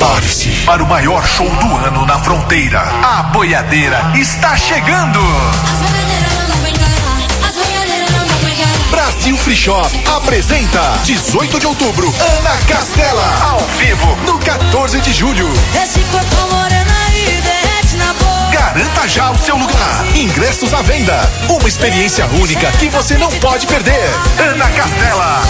Prepare-se 0.00 0.48
para 0.64 0.82
o 0.82 0.88
maior 0.88 1.22
show 1.26 1.46
do 1.46 1.76
ano 1.76 2.06
na 2.06 2.18
fronteira. 2.20 2.80
A 2.80 3.24
boiadeira 3.24 4.00
está 4.14 4.56
chegando. 4.56 5.20
Brasil 8.90 9.36
Free 9.36 9.54
Shop 9.54 9.90
apresenta 10.16 10.80
18 11.04 11.60
de 11.60 11.66
outubro 11.66 12.14
Ana 12.18 12.56
Castela 12.66 13.42
ao 13.42 13.60
vivo 13.76 14.16
no 14.24 14.38
14 14.38 15.02
de 15.02 15.12
julho. 15.12 15.46
Esse 15.74 16.00
corpo 16.04 16.54
moreno 16.54 16.90
aí 17.06 17.42
derrete 17.42 17.96
na 17.96 18.14
boca. 18.14 18.50
Garanta 18.52 19.06
já 19.06 19.30
o 19.30 19.38
seu 19.38 19.56
lugar. 19.56 20.06
Ingressos 20.16 20.72
à 20.72 20.80
venda. 20.80 21.30
Uma 21.46 21.68
experiência 21.68 22.26
única 22.40 22.72
que 22.72 22.88
você 22.88 23.18
não 23.18 23.30
pode 23.32 23.66
perder. 23.66 24.08
Ana 24.38 24.70
Castela. 24.70 25.42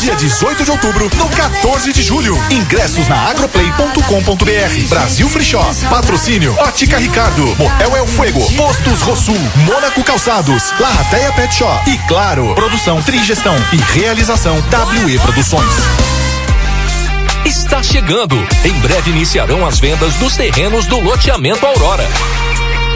Dia 0.00 0.16
18 0.16 0.64
de 0.64 0.70
outubro, 0.70 1.10
no 1.16 1.28
14 1.28 1.92
de 1.92 2.02
julho. 2.02 2.36
Ingressos 2.50 3.08
na 3.08 3.28
agroplay.com.br. 3.28 4.88
Brasil 4.88 5.28
Free 5.28 5.44
Shop. 5.44 5.74
Patrocínio 5.88 6.54
Ótica 6.58 6.98
Ricardo. 6.98 7.54
Motel 7.56 7.96
El 7.96 8.06
Fuego. 8.06 8.40
Postos 8.56 9.00
Rosul. 9.02 9.38
Mônaco 9.64 10.02
Calçados. 10.02 10.72
Larrateia 10.80 11.32
Pet 11.32 11.54
Shop. 11.54 11.90
E 11.90 11.98
claro, 12.08 12.54
produção 12.54 13.00
Trigestão 13.02 13.54
e 13.72 13.76
realização 13.98 14.56
WE 15.04 15.18
Produções. 15.18 15.72
Está 17.44 17.82
chegando. 17.82 18.36
Em 18.64 18.72
breve 18.80 19.10
iniciarão 19.10 19.66
as 19.66 19.78
vendas 19.78 20.14
dos 20.14 20.36
terrenos 20.36 20.86
do 20.86 21.00
loteamento 21.00 21.66
Aurora. 21.66 22.08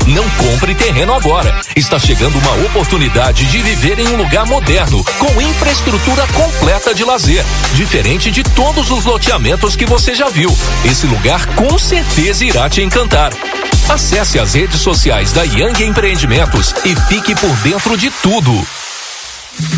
Não 0.07 0.29
compre 0.31 0.73
terreno 0.75 1.13
agora. 1.13 1.61
Está 1.75 1.99
chegando 1.99 2.39
uma 2.39 2.67
oportunidade 2.67 3.45
de 3.47 3.59
viver 3.59 3.99
em 3.99 4.07
um 4.09 4.17
lugar 4.17 4.47
moderno, 4.47 5.05
com 5.19 5.43
infraestrutura 5.43 6.25
completa 6.29 6.95
de 6.95 7.03
lazer, 7.03 7.45
diferente 7.75 8.31
de 8.31 8.45
todos 8.45 8.91
os 8.91 9.05
loteamentos 9.05 9.75
que 9.75 9.85
você 9.85 10.15
já 10.15 10.29
viu. 10.29 10.57
Esse 10.85 11.07
lugar 11.07 11.45
com 11.57 11.77
certeza 11.77 12.45
irá 12.45 12.71
te 12.71 12.83
encantar. 12.83 13.33
Acesse 13.89 14.39
as 14.39 14.55
redes 14.55 14.81
sociais 14.81 15.33
da 15.33 15.43
Yang 15.43 15.85
Empreendimentos 15.85 16.73
e 16.85 16.95
fique 17.09 17.35
por 17.35 17.55
dentro 17.57 17.97
de 17.97 18.09
tudo. 18.11 18.86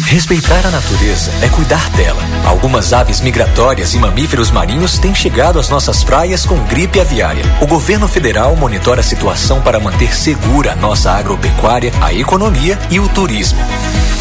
Respeitar 0.07 0.67
a 0.67 0.71
natureza 0.71 1.31
é 1.43 1.49
cuidar 1.49 1.89
dela. 1.91 2.23
Algumas 2.45 2.93
aves 2.93 3.21
migratórias 3.21 3.93
e 3.95 3.99
mamíferos 3.99 4.51
marinhos 4.51 4.99
têm 4.99 5.15
chegado 5.15 5.59
às 5.59 5.69
nossas 5.69 6.03
praias 6.03 6.47
com 6.47 6.57
gripe 6.65 6.99
aviária. 6.99 7.45
O 7.61 7.67
governo 7.67 8.09
federal 8.09 8.57
monitora 8.57 9.01
a 9.01 9.05
situação 9.05 9.61
para 9.61 9.79
manter 9.79 10.17
segura 10.17 10.73
a 10.73 10.77
nossa 10.77 11.11
agropecuária, 11.13 11.93
a 12.01 12.13
economia 12.13 12.79
e 12.91 12.99
o 12.99 13.09
turismo. 13.09 13.59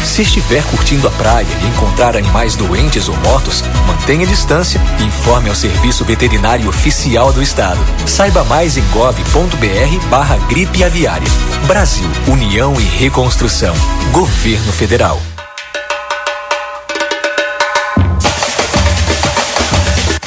Se 0.04 0.22
estiver 0.22 0.62
curtindo 0.64 1.08
a 1.08 1.10
praia 1.12 1.46
e 1.62 1.66
encontrar 1.68 2.16
animais 2.16 2.54
doentes 2.54 3.08
ou 3.08 3.16
mortos, 3.16 3.64
mantenha 3.86 4.26
distância 4.26 4.80
e 5.00 5.04
informe 5.04 5.48
ao 5.48 5.54
Serviço 5.54 6.04
Veterinário 6.04 6.68
Oficial 6.68 7.32
do 7.32 7.42
Estado. 7.42 7.80
Saiba 8.06 8.44
mais 8.44 8.76
em 8.76 8.84
gov.br 8.90 10.06
barra 10.10 10.36
gripe 10.48 10.84
aviária. 10.84 11.28
Brasil, 11.66 12.08
União 12.26 12.78
e 12.78 12.84
Reconstrução. 12.84 13.74
Governo 14.12 14.72
Federal. 14.72 15.20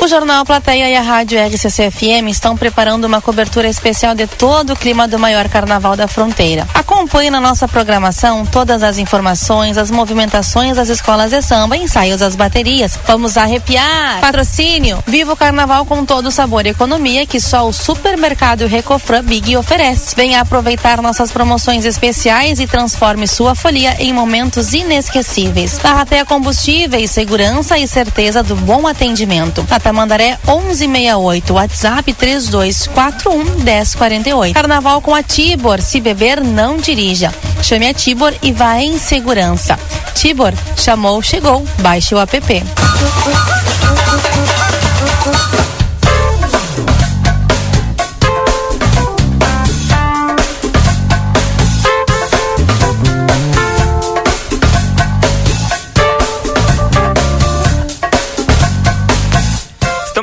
O 0.03 0.07
Jornal 0.07 0.43
Plateia 0.43 0.89
e 0.89 0.95
a 0.95 1.01
Rádio 1.03 1.39
RCC-FM 1.39 2.27
estão 2.27 2.57
preparando 2.57 3.05
uma 3.05 3.21
cobertura 3.21 3.69
especial 3.69 4.15
de 4.15 4.25
todo 4.25 4.73
o 4.73 4.75
clima 4.75 5.07
do 5.07 5.19
maior 5.19 5.47
carnaval 5.47 5.95
da 5.95 6.07
fronteira. 6.07 6.67
Acompanhe 6.73 7.29
na 7.29 7.39
nossa 7.39 7.67
programação 7.67 8.43
todas 8.43 8.81
as 8.81 8.97
informações, 8.97 9.77
as 9.77 9.91
movimentações 9.91 10.75
das 10.75 10.89
escolas 10.89 11.29
de 11.29 11.39
samba, 11.43 11.77
ensaios 11.77 12.19
das 12.19 12.35
baterias. 12.35 12.97
Vamos 13.05 13.37
arrepiar! 13.37 14.19
Patrocínio! 14.21 15.03
Viva 15.05 15.33
o 15.33 15.37
carnaval 15.37 15.85
com 15.85 16.03
todo 16.03 16.29
o 16.29 16.31
sabor 16.31 16.65
e 16.65 16.69
economia 16.69 17.27
que 17.27 17.39
só 17.39 17.67
o 17.67 17.71
supermercado 17.71 18.65
Recofran 18.65 19.23
Big 19.23 19.55
oferece. 19.55 20.15
Venha 20.15 20.41
aproveitar 20.41 20.99
nossas 20.99 21.31
promoções 21.31 21.85
especiais 21.85 22.59
e 22.59 22.65
transforme 22.65 23.27
sua 23.27 23.53
folia 23.53 23.95
em 23.99 24.11
momentos 24.11 24.73
inesquecíveis. 24.73 25.79
Narratea 25.83 26.25
Combustíveis, 26.25 27.11
segurança 27.11 27.77
e 27.77 27.87
certeza 27.87 28.41
do 28.41 28.55
bom 28.55 28.87
atendimento. 28.87 29.63
Tamandaré 29.91 30.37
1168, 30.45 31.53
WhatsApp 31.53 32.13
3241 32.13 33.43
1048. 33.61 34.53
Carnaval 34.53 35.01
com 35.01 35.13
a 35.13 35.21
Tibor, 35.21 35.81
se 35.81 35.99
beber 35.99 36.39
não 36.39 36.77
dirija. 36.77 37.33
Chame 37.61 37.89
a 37.89 37.93
Tibor 37.93 38.33
e 38.41 38.53
vá 38.53 38.79
em 38.79 38.97
segurança. 38.97 39.77
Tibor, 40.15 40.53
chamou, 40.77 41.21
chegou. 41.21 41.61
Baixe 41.79 42.15
o 42.15 42.19
app. 42.19 42.63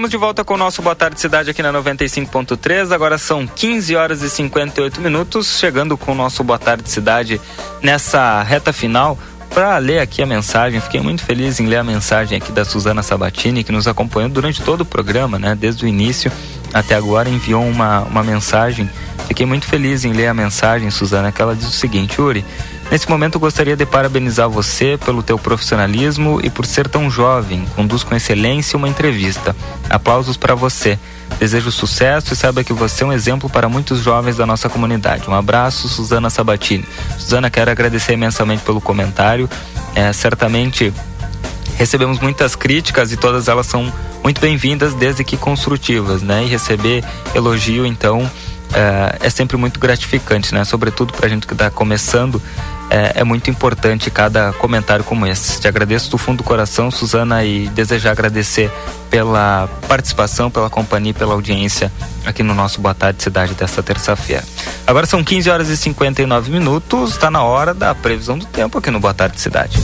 Estamos 0.08 0.22
de 0.22 0.26
volta 0.26 0.42
com 0.42 0.54
o 0.54 0.56
nosso 0.56 0.80
Boa 0.80 0.94
Tarde 0.94 1.20
Cidade 1.20 1.50
aqui 1.50 1.62
na 1.62 1.70
95.3. 1.70 2.92
Agora 2.92 3.18
são 3.18 3.46
15 3.46 3.94
horas 3.94 4.22
e 4.22 4.30
58 4.30 5.02
minutos, 5.02 5.58
chegando 5.58 5.98
com 5.98 6.12
o 6.12 6.14
nosso 6.14 6.42
Boa 6.42 6.58
Tarde 6.58 6.88
Cidade 6.88 7.38
nessa 7.82 8.42
reta 8.42 8.72
final. 8.72 9.18
Para 9.50 9.76
ler 9.76 9.98
aqui 9.98 10.22
a 10.22 10.26
mensagem, 10.26 10.80
fiquei 10.80 11.02
muito 11.02 11.22
feliz 11.22 11.60
em 11.60 11.66
ler 11.66 11.76
a 11.76 11.84
mensagem 11.84 12.38
aqui 12.38 12.50
da 12.50 12.64
Suzana 12.64 13.02
Sabatini, 13.02 13.62
que 13.62 13.70
nos 13.70 13.86
acompanhou 13.86 14.30
durante 14.30 14.62
todo 14.62 14.80
o 14.80 14.84
programa, 14.86 15.38
né? 15.38 15.54
Desde 15.54 15.84
o 15.84 15.88
início 15.88 16.32
até 16.72 16.94
agora, 16.94 17.28
enviou 17.28 17.62
uma, 17.66 18.00
uma 18.00 18.22
mensagem. 18.22 18.88
Fiquei 19.26 19.44
muito 19.44 19.66
feliz 19.66 20.06
em 20.06 20.12
ler 20.14 20.28
a 20.28 20.34
mensagem, 20.34 20.90
Suzana, 20.90 21.30
que 21.30 21.42
ela 21.42 21.54
diz 21.54 21.68
o 21.68 21.72
seguinte: 21.72 22.18
Uri, 22.18 22.42
Nesse 22.90 23.08
momento 23.08 23.38
gostaria 23.38 23.76
de 23.76 23.84
parabenizar 23.84 24.48
você 24.48 24.98
pelo 25.04 25.22
teu 25.22 25.38
profissionalismo 25.38 26.40
e 26.42 26.48
por 26.48 26.64
ser 26.64 26.88
tão 26.88 27.10
jovem. 27.10 27.66
Conduz 27.76 28.02
com 28.02 28.14
excelência 28.14 28.78
uma 28.78 28.88
entrevista. 28.88 29.54
Aplausos 29.90 30.38
para 30.38 30.54
você. 30.54 30.98
Desejo 31.38 31.70
sucesso 31.70 32.32
e 32.32 32.36
saiba 32.36 32.64
que 32.64 32.72
você 32.72 33.04
é 33.04 33.06
um 33.06 33.12
exemplo 33.12 33.50
para 33.50 33.68
muitos 33.68 34.02
jovens 34.02 34.38
da 34.38 34.46
nossa 34.46 34.70
comunidade. 34.70 35.28
Um 35.28 35.34
abraço, 35.34 35.86
Suzana 35.86 36.30
Sabatini. 36.30 36.84
Suzana, 37.18 37.50
quero 37.50 37.70
agradecer 37.70 38.14
imensamente 38.14 38.62
pelo 38.62 38.80
comentário. 38.80 39.48
É, 39.94 40.10
certamente 40.14 40.92
recebemos 41.76 42.18
muitas 42.18 42.56
críticas 42.56 43.12
e 43.12 43.16
todas 43.16 43.48
elas 43.48 43.66
são 43.66 43.92
muito 44.24 44.40
bem-vindas, 44.40 44.94
desde 44.94 45.22
que 45.22 45.36
construtivas, 45.36 46.22
né? 46.22 46.44
E 46.44 46.48
receber 46.48 47.04
elogio, 47.34 47.86
então, 47.86 48.28
é, 48.72 49.26
é 49.26 49.30
sempre 49.30 49.56
muito 49.56 49.78
gratificante, 49.78 50.52
né? 50.54 50.64
Sobretudo 50.64 51.12
para 51.12 51.26
a 51.26 51.28
gente 51.28 51.46
que 51.46 51.52
está 51.52 51.70
começando, 51.70 52.42
é, 52.90 53.20
é, 53.20 53.24
muito 53.24 53.50
importante 53.50 54.10
cada 54.10 54.52
comentário 54.54 55.04
como 55.04 55.26
esse. 55.26 55.60
Te 55.60 55.68
agradeço 55.68 56.10
do 56.10 56.18
fundo 56.18 56.38
do 56.38 56.44
coração, 56.44 56.90
Suzana, 56.90 57.44
e 57.44 57.68
desejar 57.68 58.12
agradecer 58.12 58.70
pela 59.10 59.68
participação, 59.86 60.50
pela 60.50 60.70
companhia, 60.70 61.14
pela 61.14 61.34
audiência 61.34 61.92
aqui 62.24 62.42
no 62.42 62.54
nosso 62.54 62.80
Boa 62.80 62.94
Tarde 62.94 63.22
Cidade 63.22 63.54
desta 63.54 63.82
terça-feira. 63.82 64.44
Agora 64.86 65.06
são 65.06 65.22
15 65.22 65.50
horas 65.50 65.68
e 65.68 65.76
59 65.76 66.50
minutos, 66.50 67.12
está 67.12 67.30
na 67.30 67.42
hora 67.42 67.72
da 67.72 67.94
previsão 67.94 68.38
do 68.38 68.46
tempo 68.46 68.78
aqui 68.78 68.90
no 68.90 69.00
Boa 69.00 69.14
Tarde 69.14 69.40
Cidade. 69.40 69.78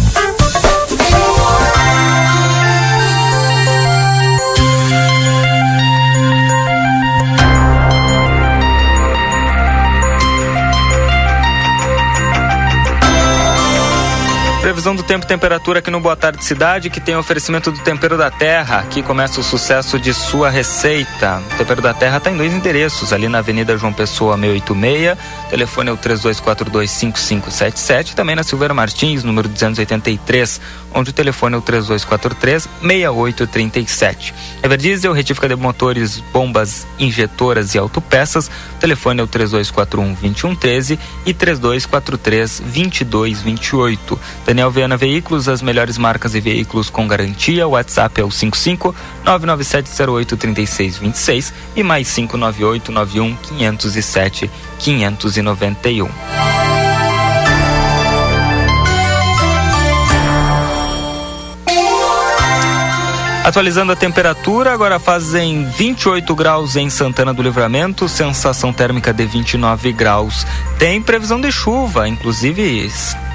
Previsão 14.65 14.97
do 14.97 15.03
tempo 15.03 15.27
e 15.27 15.29
temperatura 15.29 15.81
aqui 15.81 15.91
no 15.91 16.01
Boa 16.01 16.17
Tarde 16.17 16.43
Cidade, 16.43 16.89
que 16.89 16.99
tem 16.99 17.15
oferecimento 17.15 17.71
do 17.71 17.79
Tempero 17.81 18.17
da 18.17 18.31
Terra. 18.31 18.79
Aqui 18.79 19.03
começa 19.03 19.39
o 19.39 19.45
sucesso 19.45 19.99
de 19.99 20.15
sua 20.15 20.49
receita. 20.49 21.43
O 21.53 21.57
Tempero 21.59 21.83
da 21.83 21.93
Terra 21.93 22.17
está 22.17 22.31
em 22.31 22.37
dois 22.39 22.51
endereços, 22.51 23.13
ali 23.13 23.29
na 23.29 23.41
Avenida 23.41 23.77
João 23.77 23.93
Pessoa 23.93 24.39
686, 24.39 25.19
telefone 25.51 25.91
é 25.91 25.93
o 25.93 25.99
32425577, 25.99 28.15
também 28.15 28.35
na 28.35 28.43
Silveira 28.43 28.73
Martins, 28.73 29.23
número 29.23 29.51
283, 29.51 30.59
onde 30.95 31.11
o 31.11 31.13
telefone 31.13 31.57
é 31.57 31.59
o 31.59 31.63
3243-6837. 31.63 34.33
Everdiesel, 34.63 35.13
retífica 35.13 35.47
de 35.47 35.57
motores, 35.57 36.21
bombas, 36.33 36.87
injetoras 36.99 37.75
e 37.75 37.79
autopeças, 37.79 38.51
telefone 38.81 39.21
é 39.21 39.25
o 39.25 39.29
3241-2113 39.29 40.99
e 41.27 41.35
3243-2228. 41.35 44.19
Daniel 44.55 44.71
Viana 44.71 44.97
Veículos, 44.97 45.49
as 45.49 45.61
melhores 45.61 45.99
marcas 45.99 46.33
e 46.37 46.41
veículos 46.41 46.89
com 46.89 47.09
garantia, 47.09 47.67
WhatsApp 47.67 48.21
é 48.21 48.25
o 48.25 48.31
55 48.31 48.95
99708 49.25 50.37
3626 50.37 51.53
e 51.75 51.83
mais 51.83 52.15
598 52.15 52.93
91 52.93 53.35
507 53.35 54.49
591. 54.79 56.09
Atualizando 63.45 63.91
a 63.91 63.97
temperatura, 63.97 64.73
agora 64.73 65.01
fazem 65.01 65.65
28 65.65 66.33
graus 66.33 66.77
em 66.77 66.89
Santana 66.89 67.35
do 67.35 67.43
Livramento, 67.43 68.09
sensação 68.09 68.73
térmica 68.73 69.13
de 69.13 69.27
29 69.27 69.93
graus. 69.93 70.47
Tem 70.79 71.03
previsão 71.03 71.41
de 71.41 71.51
chuva, 71.51 72.09
inclusive 72.09 72.63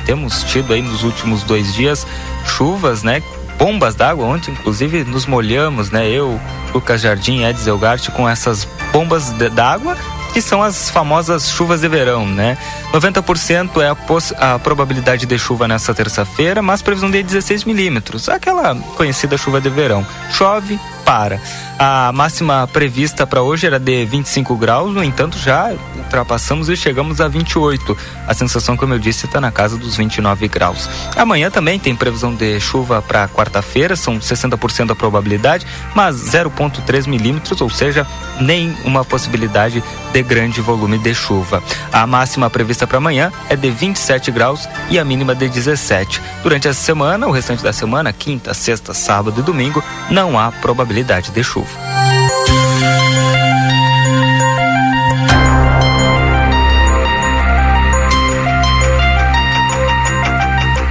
temos 0.10 0.41
tido 0.41 0.73
aí 0.73 0.81
nos 0.81 1.03
últimos 1.03 1.44
dois 1.44 1.72
dias 1.72 2.07
chuvas, 2.44 3.03
né? 3.03 3.22
Bombas 3.60 3.94
d'água, 3.94 4.26
ontem 4.26 4.49
inclusive 4.49 5.03
nos 5.03 5.27
molhamos, 5.27 5.91
né? 5.91 6.10
Eu, 6.10 6.41
Lucas 6.73 7.02
Jardim, 7.02 7.44
Eds 7.44 7.68
Elgart, 7.68 8.10
com 8.10 8.27
essas 8.27 8.68
bombas 8.91 9.30
d'água 9.53 9.95
que 10.34 10.41
são 10.41 10.64
as 10.64 10.90
famosas 10.90 11.52
chuvas 11.52 11.81
de 11.81 11.88
verão, 11.88 12.26
né? 12.26 12.57
90% 12.91 13.81
é 13.81 13.90
a, 13.90 14.53
a, 14.56 14.60
probabilidade 14.60 15.27
de 15.27 15.38
chuva 15.38 15.68
nessa 15.68 15.94
terça-feira, 15.94 16.60
mas 16.60 16.81
previsão 16.81 17.11
de 17.11 17.22
16 17.22 17.64
milímetros, 17.64 18.30
aquela 18.30 18.76
conhecida 18.98 19.38
chuva 19.38 19.61
de 19.61 19.69
verão. 19.69 20.06
Chove, 20.31 20.80
para. 21.10 21.41
A 21.80 22.11
máxima 22.11 22.69
prevista 22.72 23.26
para 23.26 23.41
hoje 23.41 23.65
era 23.65 23.80
de 23.80 24.06
25 24.06 24.56
graus, 24.56 24.94
no 24.94 25.03
entanto, 25.03 25.40
já 25.40 25.73
ultrapassamos 25.95 26.69
e 26.69 26.77
chegamos 26.77 27.19
a 27.19 27.27
28. 27.27 27.98
A 28.27 28.34
sensação, 28.36 28.77
como 28.77 28.94
eu 28.94 28.99
disse, 28.99 29.26
está 29.26 29.41
na 29.41 29.52
casa 29.52 29.76
dos 29.76 29.98
29 29.98 30.48
graus. 30.48 30.88
Amanhã 31.15 31.49
também 31.49 31.80
tem 31.80 31.95
previsão 31.95 32.36
de 32.36 32.60
chuva 32.60 33.02
para 33.02 33.27
quarta-feira, 33.27 33.95
são 33.95 34.19
60% 34.19 34.91
a 34.91 34.95
probabilidade, 34.95 35.65
mas 35.95 36.15
0,3 36.15 37.07
milímetros, 37.07 37.60
ou 37.60 37.72
seja, 37.72 38.06
nem 38.40 38.76
uma 38.86 39.03
possibilidade 39.03 39.84
de 40.14 40.23
grande 40.23 40.61
volume 40.61 40.99
de 40.99 41.15
chuva. 41.15 41.64
A 41.91 42.06
máxima 42.06 42.52
prevista 42.52 42.86
para 42.86 42.98
amanhã 42.98 43.31
é 43.49 43.56
de 43.56 43.72
27 43.72 44.30
graus 44.31 44.69
e 44.91 44.99
a 44.99 45.06
mínima 45.06 45.34
de 45.34 45.49
17. 45.49 46.22
Durante 46.44 46.68
essa 46.68 46.81
semana, 46.81 47.27
o 47.27 47.31
restante 47.31 47.64
da 47.64 47.73
semana, 47.73 48.14
quinta, 48.14 48.53
sexta, 48.53 48.94
sábado 48.94 49.40
e 49.40 49.44
domingo, 49.44 49.84
não 50.10 50.38
há 50.38 50.52
probabilidade 50.52 50.98
de 51.31 51.43
chuva. 51.43 51.69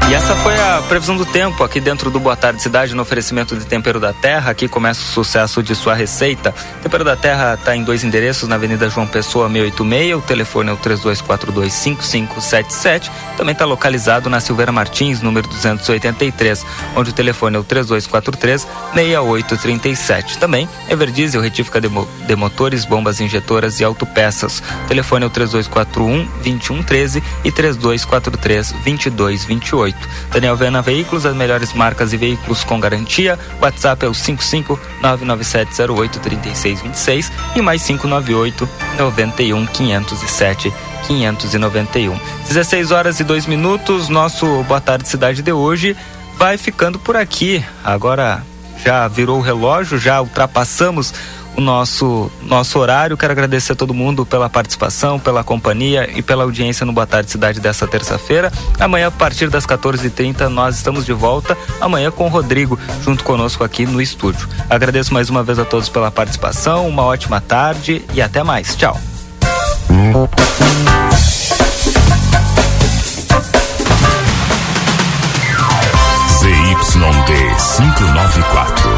E 0.08 0.14
essa 0.14 0.34
foi 0.36 0.58
a 0.58 0.80
previsão 0.88 1.18
do 1.18 1.26
tempo 1.26 1.62
aqui 1.62 1.78
dentro 1.80 2.10
do 2.10 2.18
Boa 2.18 2.34
Tarde 2.34 2.62
Cidade 2.62 2.94
no 2.94 3.02
oferecimento 3.02 3.54
de 3.54 3.66
Tempero 3.66 4.00
da 4.00 4.10
Terra. 4.10 4.52
Aqui 4.52 4.66
começa 4.66 5.02
o 5.02 5.04
sucesso 5.04 5.62
de 5.62 5.74
sua 5.74 5.92
receita. 5.92 6.54
Tempero 6.82 7.04
da 7.04 7.14
Terra 7.14 7.52
está 7.52 7.76
em 7.76 7.84
dois 7.84 8.02
endereços 8.02 8.48
na 8.48 8.54
Avenida 8.54 8.88
João 8.88 9.06
Pessoa 9.06 9.50
686. 9.50 10.16
O 10.16 10.22
telefone 10.22 10.70
é 10.70 10.72
o 10.72 10.78
32425577. 10.78 13.10
Também 13.36 13.52
está 13.52 13.66
localizado 13.66 14.30
na 14.30 14.40
Silveira 14.40 14.72
Martins, 14.72 15.20
número 15.20 15.46
283, 15.46 16.64
onde 16.96 17.10
o 17.10 17.12
telefone 17.12 17.56
é 17.56 17.58
o 17.58 17.64
3243-6837. 17.64 20.38
Também 20.38 20.66
Everdiesel, 20.88 21.42
retífica 21.42 21.82
de, 21.82 21.88
mo 21.90 22.08
de 22.26 22.34
motores, 22.34 22.86
bombas 22.86 23.20
injetoras 23.20 23.78
e 23.78 23.84
autopeças. 23.84 24.62
O 24.84 24.86
telefone 24.88 25.24
é 25.24 25.26
o 25.26 25.30
3241-2113 25.30 27.22
e 27.44 27.52
3243-2228. 27.52 29.97
Daniel 30.32 30.56
Viana 30.56 30.82
Veículos, 30.82 31.26
as 31.26 31.34
melhores 31.34 31.72
marcas 31.72 32.12
e 32.12 32.16
veículos 32.16 32.64
com 32.64 32.78
garantia. 32.78 33.38
WhatsApp 33.60 34.04
é 34.04 34.08
o 34.08 34.14
55 34.14 34.78
99708 35.00 36.20
3626 36.20 37.32
e 37.56 37.60
mais 37.62 37.82
598 37.82 38.68
91 38.98 39.66
507 39.66 40.72
591. 41.06 42.18
16 42.48 42.90
horas 42.90 43.20
e 43.20 43.24
2 43.24 43.46
minutos. 43.46 44.08
Nosso 44.08 44.62
Boa 44.64 44.80
Tarde 44.80 45.08
Cidade 45.08 45.42
de 45.42 45.52
hoje 45.52 45.96
vai 46.36 46.56
ficando 46.56 46.98
por 46.98 47.16
aqui. 47.16 47.64
Agora 47.84 48.42
já 48.84 49.08
virou 49.08 49.38
o 49.38 49.42
relógio, 49.42 49.98
já 49.98 50.20
ultrapassamos 50.20 51.12
o 51.58 51.60
nosso, 51.60 52.30
nosso 52.42 52.78
horário. 52.78 53.16
Quero 53.16 53.32
agradecer 53.32 53.72
a 53.72 53.76
todo 53.76 53.92
mundo 53.92 54.24
pela 54.24 54.48
participação, 54.48 55.18
pela 55.18 55.42
companhia 55.42 56.08
e 56.16 56.22
pela 56.22 56.44
audiência 56.44 56.86
no 56.86 56.92
Boa 56.92 57.06
Tarde 57.06 57.30
Cidade 57.30 57.60
dessa 57.60 57.86
terça-feira. 57.86 58.52
Amanhã, 58.78 59.08
a 59.08 59.10
partir 59.10 59.50
das 59.50 59.66
14h30, 59.66 60.46
nós 60.46 60.76
estamos 60.76 61.04
de 61.04 61.12
volta. 61.12 61.58
Amanhã 61.80 62.12
com 62.12 62.26
o 62.26 62.28
Rodrigo, 62.28 62.78
junto 63.02 63.24
conosco 63.24 63.64
aqui 63.64 63.84
no 63.84 64.00
estúdio. 64.00 64.48
Agradeço 64.70 65.12
mais 65.12 65.28
uma 65.28 65.42
vez 65.42 65.58
a 65.58 65.64
todos 65.64 65.88
pela 65.88 66.10
participação, 66.12 66.88
uma 66.88 67.02
ótima 67.02 67.40
tarde 67.40 68.04
e 68.14 68.22
até 68.22 68.44
mais. 68.44 68.76
Tchau. 68.76 68.98
ZYD 76.38 77.56
594, 77.76 78.97